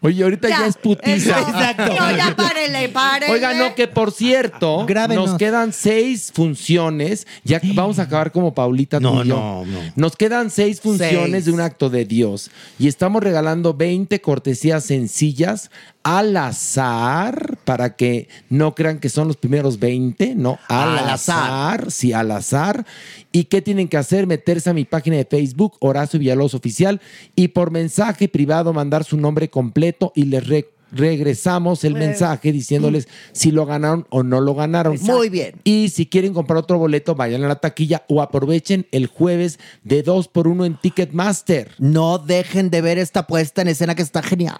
Oye, 0.00 0.22
ahorita 0.22 0.48
ya, 0.48 0.66
es 0.66 0.76
putiza. 0.76 1.38
Exacto. 1.40 1.94
No, 1.94 2.16
ya 2.16 2.34
párele, 2.36 2.88
párele. 2.88 3.32
Oiga, 3.32 3.54
no, 3.54 3.74
que 3.74 3.86
por 3.88 4.12
cierto, 4.12 4.86
Grábenos. 4.86 5.30
nos 5.30 5.38
quedan 5.38 5.72
seis 5.72 6.30
funciones. 6.34 7.26
Ya 7.44 7.60
vamos 7.74 7.98
a 7.98 8.02
acabar 8.02 8.32
como 8.32 8.54
Paulita 8.54 8.98
tú 8.98 9.02
No, 9.04 9.24
y 9.24 9.28
yo. 9.28 9.36
no, 9.36 9.64
no. 9.66 9.80
Nos 9.96 10.16
quedan 10.16 10.50
seis 10.50 10.80
funciones 10.80 11.30
Seis. 11.30 11.44
de 11.46 11.52
un 11.52 11.60
acto 11.60 11.90
de 11.90 12.04
Dios. 12.04 12.50
Y 12.78 12.88
estamos 12.88 13.22
regalando 13.22 13.74
20 13.74 14.20
cortesías 14.20 14.84
sencillas 14.84 15.70
al 16.02 16.36
azar 16.36 17.58
para 17.64 17.96
que 17.96 18.28
no 18.48 18.74
crean 18.74 18.98
que 18.98 19.08
son 19.08 19.28
los 19.28 19.36
primeros 19.36 19.78
20, 19.78 20.34
no, 20.34 20.58
al, 20.68 20.98
Al 20.98 21.10
azar. 21.10 21.12
azar. 21.12 21.90
Sí, 21.90 22.12
al 22.12 22.30
azar. 22.30 22.86
¿Y 23.32 23.44
qué 23.44 23.60
tienen 23.62 23.88
que 23.88 23.96
hacer? 23.96 24.26
Meterse 24.26 24.70
a 24.70 24.74
mi 24.74 24.84
página 24.84 25.16
de 25.16 25.24
Facebook, 25.24 25.76
Horacio 25.80 26.18
Villalobos 26.18 26.54
Oficial, 26.54 27.00
y 27.36 27.48
por 27.48 27.70
mensaje 27.70 28.28
privado 28.28 28.72
mandar 28.72 29.04
su 29.04 29.16
nombre 29.16 29.50
completo 29.50 30.12
y 30.14 30.24
les 30.24 30.46
recuerdo 30.46 30.79
regresamos 30.92 31.84
el 31.84 31.92
Bueno. 31.92 32.06
mensaje 32.06 32.52
diciéndoles 32.52 33.08
si 33.32 33.50
lo 33.50 33.66
ganaron 33.66 34.06
o 34.10 34.22
no 34.22 34.40
lo 34.40 34.54
ganaron. 34.54 34.96
Muy 35.02 35.28
bien. 35.28 35.54
Y 35.64 35.88
si 35.90 36.06
quieren 36.06 36.32
comprar 36.34 36.58
otro 36.58 36.78
boleto, 36.78 37.14
vayan 37.14 37.44
a 37.44 37.48
la 37.48 37.56
taquilla 37.56 38.04
o 38.08 38.22
aprovechen 38.22 38.86
el 38.92 39.06
jueves 39.06 39.58
de 39.84 40.02
2 40.02 40.28
por 40.28 40.48
1 40.48 40.64
en 40.64 40.76
Ticketmaster. 40.80 41.72
No 41.78 42.18
dejen 42.18 42.70
de 42.70 42.80
ver 42.80 42.98
esta 42.98 43.26
puesta 43.26 43.62
en 43.62 43.68
escena 43.68 43.94
que 43.94 44.02
está 44.02 44.22
genial. 44.22 44.58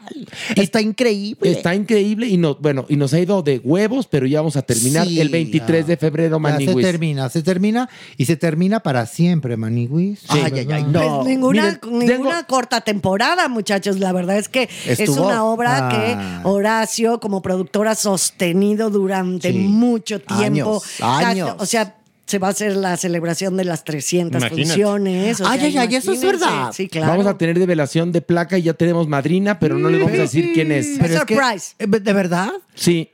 Está 0.57 0.81
increíble. 0.81 1.51
Está 1.51 1.75
increíble 1.75 2.27
y 2.29 2.37
no, 2.37 2.57
bueno, 2.57 2.87
y 2.89 2.97
nos 2.97 3.13
ha 3.15 3.21
ido 3.21 3.43
de 3.43 3.59
huevos, 3.59 4.07
pero 4.07 4.27
ya 4.27 4.41
vamos 4.41 4.57
a 4.57 4.63
terminar 4.63 5.07
Sí, 5.07 5.21
el 5.21 5.29
23 5.29 5.87
de 5.87 5.97
febrero, 5.97 6.37
Ya 6.43 6.49
se 6.51 6.53
Maniguis. 6.65 6.87
termina, 6.87 7.29
se 7.29 7.43
termina 7.43 7.89
y 8.17 8.25
se 8.27 8.37
termina 8.37 8.81
para 8.81 9.07
siempre, 9.07 9.57
Maniguis. 9.57 10.21
Pues 10.29 10.53
ninguna, 11.27 11.81
ninguna 11.91 12.45
corta 12.47 12.81
temporada, 12.81 13.49
muchachos. 13.49 13.99
La 13.99 14.13
verdad 14.13 14.37
es 14.39 14.49
que 14.49 14.69
es 14.87 15.09
una 15.09 15.45
obra 15.45 15.71
Ah. 15.71 15.89
que 15.91 16.20
Horacio, 16.45 17.21
como 17.21 17.43
productor, 17.43 17.89
ha 17.89 17.95
sostenido 17.95 18.91
durante 18.91 19.53
Sí. 19.53 19.59
mucho 19.59 20.21
tiempo. 20.21 20.83
Años, 21.01 21.27
años. 21.27 21.55
O 21.59 21.67
sea, 21.67 21.97
se 22.27 22.39
va 22.39 22.47
a 22.47 22.51
hacer 22.51 22.77
la 22.77 22.97
celebración 22.97 23.57
de 23.57 23.65
las 23.65 23.83
300 23.83 24.41
Imagínate. 24.41 24.69
funciones. 24.69 25.41
o 25.41 25.47
Ay, 25.49 25.59
sea, 25.59 25.69
ay, 25.69 25.89
ay, 25.89 25.95
eso 25.97 26.13
es 26.13 26.21
verdad. 26.23 26.71
Sí, 26.73 26.89
claro. 26.89 27.09
Vamos 27.09 27.27
a 27.27 27.37
tener 27.37 27.59
develación 27.59 28.13
de 28.13 28.23
placa 28.23 28.57
y 28.57 28.63
ya 28.63 28.75
tenemos 28.75 29.09
madrina, 29.09 29.59
pero 29.59 29.77
no 29.79 29.89
les 29.91 30.01
vamos 30.01 30.17
a 30.17 30.23
decir 30.23 30.53
quién 30.55 30.71
es. 30.71 30.97
Pero 31.01 31.15
es 31.15 31.25
que-. 31.25 31.87
¿De 31.87 32.13
verdad? 32.13 32.51
Sí. 32.75 33.11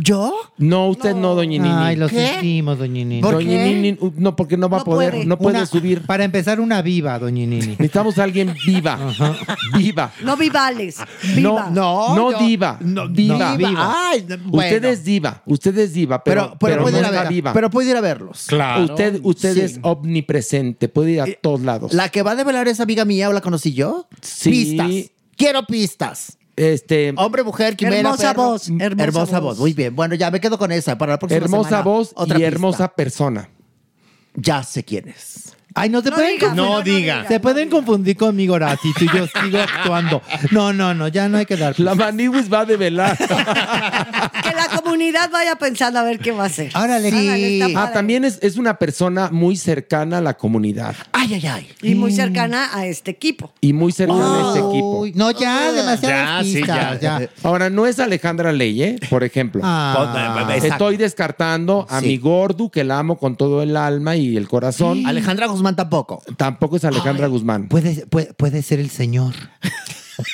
¿Yo? 0.00 0.34
No, 0.58 0.88
usted 0.88 1.14
no, 1.14 1.36
doña 1.36 1.62
Nini. 1.62 1.68
Ay, 1.72 1.94
lo 1.96 2.08
¿Qué? 2.08 2.26
sentimos, 2.26 2.76
doña 2.78 2.92
Nini. 3.04 3.20
¿Por 3.22 3.34
Doña 3.34 3.48
qué? 3.50 3.64
Nini, 3.72 3.96
uh, 4.00 4.12
no, 4.16 4.34
porque 4.34 4.56
no 4.56 4.68
va 4.68 4.78
a 4.80 4.84
poder, 4.84 5.12
puede. 5.12 5.26
no 5.26 5.38
puede 5.38 5.58
Una- 5.58 5.66
subir. 5.66 6.02
Para 6.02 6.24
empezar, 6.24 6.58
una 6.58 6.82
viva, 6.82 7.16
doña 7.20 7.46
Nini. 7.46 7.66
Necesitamos 7.68 8.18
a 8.18 8.24
alguien 8.24 8.52
viva. 8.66 8.98
Viva. 9.76 10.12
No 10.24 10.36
vivales. 10.36 10.96
Viva. 11.36 11.70
No, 11.70 12.16
no, 12.16 12.38
diva. 12.38 12.78
viva. 12.80 13.56
viva. 13.56 13.94
Ay, 14.10 14.26
bueno. 14.44 14.58
Usted 14.76 14.84
es 14.86 15.04
diva. 15.04 15.42
Usted 15.46 15.78
es 15.78 15.92
diva, 15.92 16.24
pero, 16.24 16.40
Pero, 16.42 16.58
pero, 16.58 16.72
pero 16.72 16.82
puede 16.82 16.92
no 16.94 16.98
ir 16.98 17.04
a 17.04 17.08
está 17.08 17.22
ver, 17.22 17.32
viva. 17.32 17.52
pero 17.52 17.70
puede 17.70 17.90
ir 17.90 17.96
a 17.96 18.00
verlos. 18.00 18.48
Usted, 18.82 19.20
usted 19.22 19.54
Sí. 19.54 19.60
es 19.60 19.78
omnipresente. 19.82 20.88
Puede 20.88 21.12
ir 21.12 21.20
a 21.20 21.26
todos 21.40 21.60
lados. 21.60 21.92
La 21.94 22.08
que 22.08 22.22
va 22.22 22.32
a 22.32 22.36
develar 22.36 22.66
es 22.66 22.80
amiga 22.80 23.04
mía 23.04 23.28
o 23.28 23.32
la 23.32 23.40
conocí 23.40 23.72
yo. 23.72 24.08
Sí. 24.20 24.50
Pistas. 24.50 24.90
Quiero 25.36 25.64
pistas. 25.66 26.37
Este, 26.58 27.14
Hombre, 27.16 27.42
mujer, 27.44 27.76
quimera, 27.76 27.98
Hermosa 27.98 28.32
perro. 28.34 28.42
voz, 28.50 28.68
hermosa 28.68 29.04
Hermosa 29.04 29.38
voz. 29.40 29.42
voz. 29.56 29.58
Muy 29.60 29.72
bien. 29.74 29.94
Bueno, 29.94 30.14
ya 30.16 30.30
me 30.30 30.40
quedo 30.40 30.58
con 30.58 30.72
esa. 30.72 30.98
Para 30.98 31.12
la 31.12 31.18
próxima 31.18 31.44
hermosa 31.44 31.68
semana, 31.68 31.84
voz 31.84 32.12
otra 32.14 32.36
y 32.36 32.40
pista. 32.40 32.46
hermosa 32.48 32.88
persona. 32.88 33.48
Ya 34.34 34.62
sé 34.62 34.84
quién 34.84 35.08
es. 35.08 35.54
Ay, 35.74 35.90
no 35.90 36.02
te 36.02 36.10
No 36.10 36.16
pueden 36.16 36.32
diga, 36.32 36.48
confundir. 36.48 36.72
no 36.72 36.82
diga. 36.82 37.28
Se 37.28 37.38
pueden 37.38 37.70
confundir 37.70 38.16
conmigo, 38.16 38.54
Horacio, 38.54 38.90
y 39.00 39.06
yo 39.16 39.26
sigo 39.42 39.58
actuando. 39.60 40.20
No, 40.50 40.72
no, 40.72 40.92
no, 40.94 41.06
ya 41.06 41.28
no 41.28 41.38
hay 41.38 41.46
que 41.46 41.56
dar. 41.56 41.78
La 41.78 41.94
Maniwis 41.94 42.52
va 42.52 42.60
a 42.60 42.64
develar. 42.64 43.16
Que 44.42 44.54
la 44.54 44.68
comunidad 44.98 45.30
vaya 45.30 45.54
pensando 45.56 45.98
a 46.00 46.02
ver 46.02 46.18
qué 46.18 46.32
va 46.32 46.44
a 46.44 46.46
hacer. 46.46 46.72
Órale, 46.74 47.08
Ándale, 47.08 47.58
está 47.66 47.82
Ah, 47.84 47.92
también 47.92 48.24
es, 48.24 48.38
es 48.42 48.56
una 48.56 48.78
persona 48.78 49.28
muy 49.30 49.56
cercana 49.56 50.18
a 50.18 50.20
la 50.20 50.34
comunidad 50.36 50.94
Ay, 51.12 51.34
ay, 51.34 51.46
ay. 51.46 51.68
Y 51.82 51.94
muy 51.94 52.12
cercana 52.12 52.70
a 52.76 52.84
este 52.86 53.10
equipo. 53.12 53.52
y 53.60 53.72
muy 53.72 53.92
cercana 53.92 54.44
a 54.44 54.48
este 54.48 54.58
equipo. 54.58 55.00
Uy, 55.00 55.12
no, 55.14 55.30
ya, 55.30 55.70
demasiadas 55.72 56.44
Ya, 56.44 56.50
sí, 56.52 56.56
pistas, 56.58 57.00
ya. 57.00 57.20
ya. 57.20 57.30
Ahora, 57.44 57.70
no 57.70 57.86
es 57.86 57.98
Alejandra 58.00 58.52
Leye, 58.52 58.98
por 59.08 59.22
ejemplo. 59.24 59.60
Ah, 59.64 60.46
Exacto. 60.54 60.66
Estoy 60.74 60.96
descartando 60.96 61.86
a 61.88 62.00
Sí. 62.00 62.06
mi 62.06 62.16
Gordu, 62.18 62.70
que 62.70 62.82
la 62.84 62.98
amo 62.98 63.18
con 63.18 63.36
todo 63.36 63.62
el 63.62 63.76
alma 63.76 64.16
y 64.16 64.36
el 64.36 64.48
corazón. 64.48 65.06
Alejandra 65.06 65.46
Guzmán 65.46 65.76
tampoco. 65.76 66.22
Tampoco 66.36 66.76
es 66.76 66.84
Alejandra 66.84 67.26
Guzmán. 67.28 67.68
puede, 67.68 68.06
puede, 68.06 68.32
puede 68.34 68.62
ser 68.62 68.80
el 68.80 68.90
señor. 68.90 69.34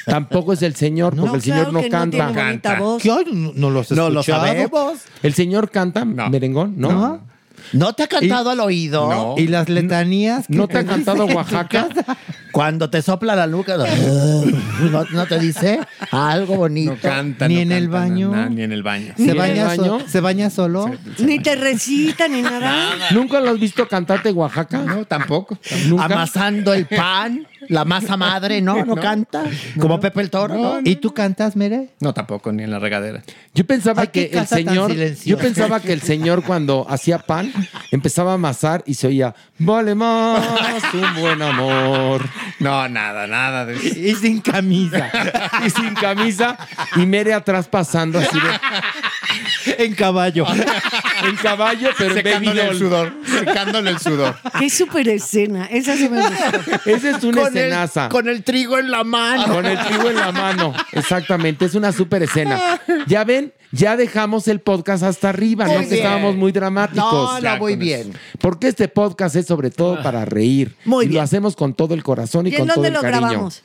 Tampoco 0.07 0.53
es 0.53 0.63
el 0.63 0.75
señor, 0.75 1.17
porque 1.17 1.37
el 1.37 1.43
señor 1.43 1.73
no 1.73 1.81
que 1.81 1.89
canta. 1.89 2.79
Voz. 2.79 3.03
¿Qué? 3.03 3.11
No, 3.33 3.53
no 3.55 3.71
los 3.71 3.91
No 3.91 4.11
lo 4.11 4.23
sabemos. 4.23 5.01
¿El 5.23 5.35
señor 5.35 5.71
canta 5.71 6.05
merengón? 6.05 6.75
¿No? 6.77 6.93
¿No? 6.93 7.21
¿No 7.73 7.93
te 7.95 8.03
ha 8.03 8.09
cantado 8.09 8.51
al 8.51 8.61
oído? 8.61 9.09
No. 9.09 9.35
¿Y 9.39 9.49
las 9.49 9.69
letanías? 9.69 10.49
¿No 10.49 10.69
te 10.69 10.79
ha 10.79 10.85
cantado 10.85 11.27
Oaxaca? 11.27 11.89
Cuando 12.55 12.89
te 12.89 13.03
sopla 13.03 13.35
la 13.35 13.49
nuca, 13.49 13.77
¿no, 14.81 15.05
no 15.11 15.27
te 15.27 15.41
dice 15.41 15.81
algo 16.13 16.55
bonito? 16.55 16.93
No 16.93 16.99
canta. 17.01 17.49
Ni 17.49 17.57
no 17.57 17.61
en 17.63 17.73
el 17.73 17.89
baño. 17.89 18.31
na- 18.31 18.45
na, 18.45 18.49
ni 18.49 18.63
en 18.63 18.71
el 18.71 18.85
baño. 18.85 19.13
¿Ni 19.17 19.25
¿Se 19.25 19.31
en 19.33 19.37
baña, 19.37 19.73
el 19.75 19.81
so-? 19.81 20.01
¿Se 20.07 20.21
baña 20.21 20.51
solo? 20.51 20.89
Ni 21.19 21.41
te 21.41 21.57
recita, 21.57 22.29
ni 22.29 22.43
nada. 22.43 23.11
¿Nunca 23.11 23.41
lo 23.41 23.51
has 23.51 23.59
visto 23.59 23.89
cantarte 23.89 24.31
Oaxaca? 24.31 24.79
No, 24.79 25.05
tampoco. 25.05 25.59
¿Nunca? 25.89 26.05
Amasando 26.05 26.73
el 26.73 26.87
pan, 26.87 27.45
la 27.69 27.85
masa 27.85 28.17
madre, 28.17 28.61
¿no? 28.61 28.85
¿No, 28.85 28.95
canta? 28.95 29.43
Como 29.81 29.99
Pepe 29.99 30.21
el 30.21 30.31
Toro, 30.31 30.55
¿no? 30.55 30.79
¿Y 30.85 30.95
tú 30.97 31.13
cantas, 31.13 31.57
Mere? 31.57 31.89
No, 31.99 32.15
tampoco, 32.15 32.53
ni 32.53 32.63
en 32.63 32.71
la 32.71 32.79
regadera. 32.79 33.21
Yo 33.53 33.67
pensaba 33.67 34.03
Ay, 34.03 34.09
que 34.09 34.31
el 34.33 34.47
señor, 34.47 34.95
yo 35.25 35.39
pensaba 35.39 35.81
que 35.81 35.93
el 35.93 36.03
señor 36.03 36.45
cuando 36.45 36.87
hacía 36.89 37.19
pan 37.19 37.53
empezaba 37.91 38.31
a 38.31 38.35
amasar 38.35 38.85
y 38.87 38.95
se 38.95 39.09
oía, 39.09 39.35
vale 39.59 39.95
más 39.97 40.45
un 40.95 41.21
buen 41.21 41.43
amor. 41.43 42.23
No, 42.59 42.89
nada, 42.89 43.27
nada. 43.27 43.73
Y 43.73 44.15
sin 44.15 44.41
camisa. 44.41 45.11
Y 45.65 45.71
sin 45.71 45.95
camisa 45.95 46.57
y 46.97 47.07
Mere 47.07 47.35
atrás 47.35 47.69
pasando 47.69 48.19
así 48.19 48.39
de, 48.39 49.85
en 49.85 49.95
caballo. 49.95 50.47
En 51.29 51.37
caballo, 51.37 51.91
pero 51.99 52.17
en 52.17 52.25
baby 52.25 52.59
el 52.59 52.79
sudor. 52.79 53.13
Secándole 53.39 53.91
el 53.91 53.99
sudor. 53.99 54.37
Qué 54.59 54.71
súper 54.71 55.09
escena. 55.09 55.67
Esa 55.67 55.97
sí 55.97 56.09
me 56.09 56.21
gustó. 56.21 56.91
Esa 56.91 57.17
es 57.17 57.25
una 57.25 57.43
Con 57.43 57.57
el, 57.57 57.65
escenaza. 57.65 58.09
con 58.09 58.29
el 58.29 58.43
trigo 58.45 58.79
en 58.79 58.91
la 58.91 59.05
mano. 59.05 59.53
Con 59.53 59.67
el 59.67 59.79
trigo 59.79 60.11
en 60.11 60.17
la 60.17 60.33
mano. 60.33 60.73
Exactamente, 60.93 61.65
es 61.65 61.75
una 61.75 61.93
súper 61.93 62.23
escena. 62.23 62.81
Ya 63.07 63.25
ven, 63.25 63.53
ya 63.73 63.97
dejamos 63.97 64.49
el 64.49 64.61
podcast 64.61 65.03
hasta 65.03 65.29
arriba, 65.31 65.67
Muy 65.67 65.83
no 65.83 65.89
que 65.89 65.97
estábamos 65.97 66.37
muy 66.37 66.53
dramáticos. 66.53 67.03
No, 67.03 67.41
no, 67.41 67.57
muy 67.59 67.77
bien. 67.77 68.13
Porque 68.41 68.69
este 68.69 68.89
podcast 68.89 69.37
es 69.37 69.47
sobre 69.47 69.71
todo 69.71 70.03
para 70.03 70.25
reír. 70.25 70.75
Muy 70.85 71.05
y 71.05 71.09
bien. 71.09 71.19
lo 71.19 71.23
hacemos 71.23 71.57
con 71.57 71.75
todo 71.75 71.95
el 71.95 72.03
corazón 72.03 72.47
y, 72.47 72.51
¿Y 72.51 72.55
en 72.55 72.59
con 72.61 72.69
todo 72.69 72.75
dónde 72.77 72.89
el 72.89 72.95
lo 72.95 73.01
cariño. 73.01 73.21
grabamos? 73.29 73.63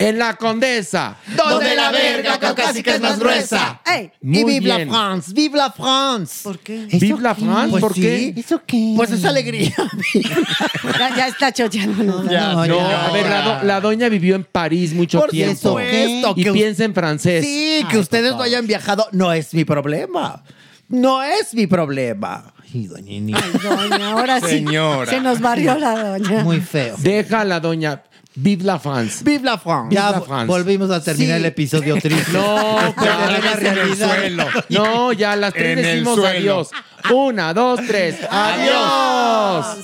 En 0.00 0.18
la 0.18 0.34
Condesa. 0.36 1.16
Donde 1.36 1.76
la 1.76 1.90
verga 1.92 2.38
caucásica 2.38 2.94
es 2.94 3.00
más 3.00 3.18
gruesa. 3.18 3.80
¡Ey! 3.84 4.10
Y 4.22 4.44
vive 4.44 4.66
la 4.68 4.76
bien. 4.78 4.88
France, 4.88 5.32
vive 5.34 5.58
la 5.58 5.70
France. 5.70 6.40
¿Por 6.42 6.58
qué? 6.58 6.86
Vive 6.90 7.20
la 7.20 7.34
France, 7.34 7.70
Pues 7.70 7.80
¿por 7.82 7.94
sí. 7.94 8.00
qué? 8.00 8.34
¿Eso 8.36 8.62
qué? 8.66 8.94
Pues 8.96 9.10
es 9.10 9.24
alegría. 9.24 9.74
Ya, 10.98 11.16
ya 11.16 11.26
está 11.28 11.52
chocheando. 11.52 12.02
No, 12.02 12.22
no. 12.24 12.30
No, 12.30 12.66
No, 12.66 12.88
ya. 12.88 13.06
a 13.06 13.12
ver, 13.12 13.26
la, 13.28 13.42
do- 13.42 13.62
la 13.66 13.80
doña 13.80 14.08
vivió 14.08 14.34
en 14.36 14.44
París 14.44 14.92
mucho 14.92 15.20
Por 15.20 15.30
tiempo. 15.30 15.54
supuesto 15.78 16.34
Y 16.36 16.44
que 16.44 16.52
piensa 16.52 16.84
en 16.84 16.94
francés. 16.94 17.44
Sí, 17.44 17.84
que 17.90 17.98
ustedes 17.98 18.32
no 18.34 18.42
hayan 18.42 18.66
viajado 18.66 19.06
no 19.12 19.32
es 19.32 19.52
mi 19.54 19.64
problema. 19.64 20.42
No 20.88 21.22
es 21.22 21.54
mi 21.54 21.66
problema. 21.66 22.52
Ay, 22.72 22.86
doña. 22.86 23.38
Ay, 23.38 23.52
doña, 23.62 24.10
ahora 24.12 24.40
sí. 24.40 24.46
Señora. 24.48 25.10
Se 25.10 25.20
nos 25.20 25.40
varió 25.40 25.76
la 25.78 26.18
doña. 26.18 26.44
Muy 26.44 26.60
feo. 26.60 26.96
Deja 26.98 27.40
a 27.40 27.44
la 27.44 27.60
doña. 27.60 28.02
Vive 28.34 28.62
la 28.64 28.78
France. 28.78 29.24
Vive 29.24 29.44
la 29.44 29.58
France. 29.58 29.92
Ya 29.94 30.12
la 30.12 30.20
France. 30.20 30.46
volvimos 30.46 30.90
a 30.92 31.02
terminar 31.02 31.36
Sí. 31.38 31.40
el 31.40 31.46
episodio 31.46 31.96
triste. 32.00 32.32
No, 32.32 32.94
la 32.96 33.36
en 33.38 33.44
el 33.44 33.52
realidad. 33.74 34.16
suelo. 34.16 34.44
No, 34.68 35.12
ya 35.12 35.32
a 35.32 35.36
las 35.36 35.52
tres 35.52 35.78
En 35.78 35.84
decimos 35.84 36.18
adiós. 36.24 36.68
Una, 37.12 37.52
dos, 37.52 37.80
tres. 37.86 38.16
¡Adiós! 38.30 39.78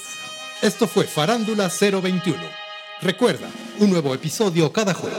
Esto 0.62 0.86
fue 0.86 1.04
Farándula 1.04 1.68
021. 1.68 2.36
Recuerda, 3.02 3.46
un 3.80 3.90
nuevo 3.90 4.14
episodio 4.14 4.72
cada 4.72 4.94
jueves. 4.94 5.18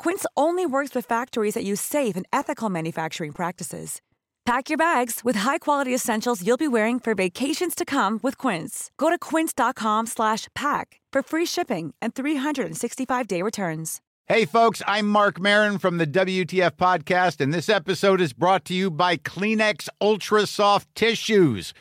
Quince 0.00 0.24
only 0.34 0.64
works 0.64 0.94
with 0.94 1.04
factories 1.04 1.52
that 1.52 1.62
use 1.62 1.78
safe 1.78 2.16
and 2.16 2.26
ethical 2.32 2.70
manufacturing 2.70 3.32
practices. 3.32 4.00
Pack 4.46 4.70
your 4.70 4.78
bags 4.78 5.20
with 5.22 5.40
high-quality 5.40 5.94
essentials 5.94 6.42
you'll 6.44 6.56
be 6.56 6.66
wearing 6.66 6.98
for 6.98 7.14
vacations 7.14 7.74
to 7.74 7.84
come 7.84 8.18
with 8.22 8.38
Quince. 8.38 8.90
Go 8.96 9.10
to 9.10 9.18
quince.com/pack 9.18 10.86
for 11.12 11.22
free 11.22 11.46
shipping 11.46 11.92
and 12.00 12.14
365-day 12.14 13.42
returns. 13.42 14.00
Hey, 14.26 14.46
folks, 14.46 14.80
I'm 14.86 15.06
Mark 15.06 15.38
Marin 15.38 15.78
from 15.78 15.98
the 15.98 16.06
WTF 16.06 16.76
Podcast, 16.76 17.40
and 17.40 17.52
this 17.52 17.68
episode 17.68 18.20
is 18.20 18.32
brought 18.32 18.64
to 18.66 18.74
you 18.74 18.90
by 18.90 19.18
Kleenex 19.18 19.88
Ultra 20.00 20.46
Soft 20.46 20.88
Tissues, 20.94 21.74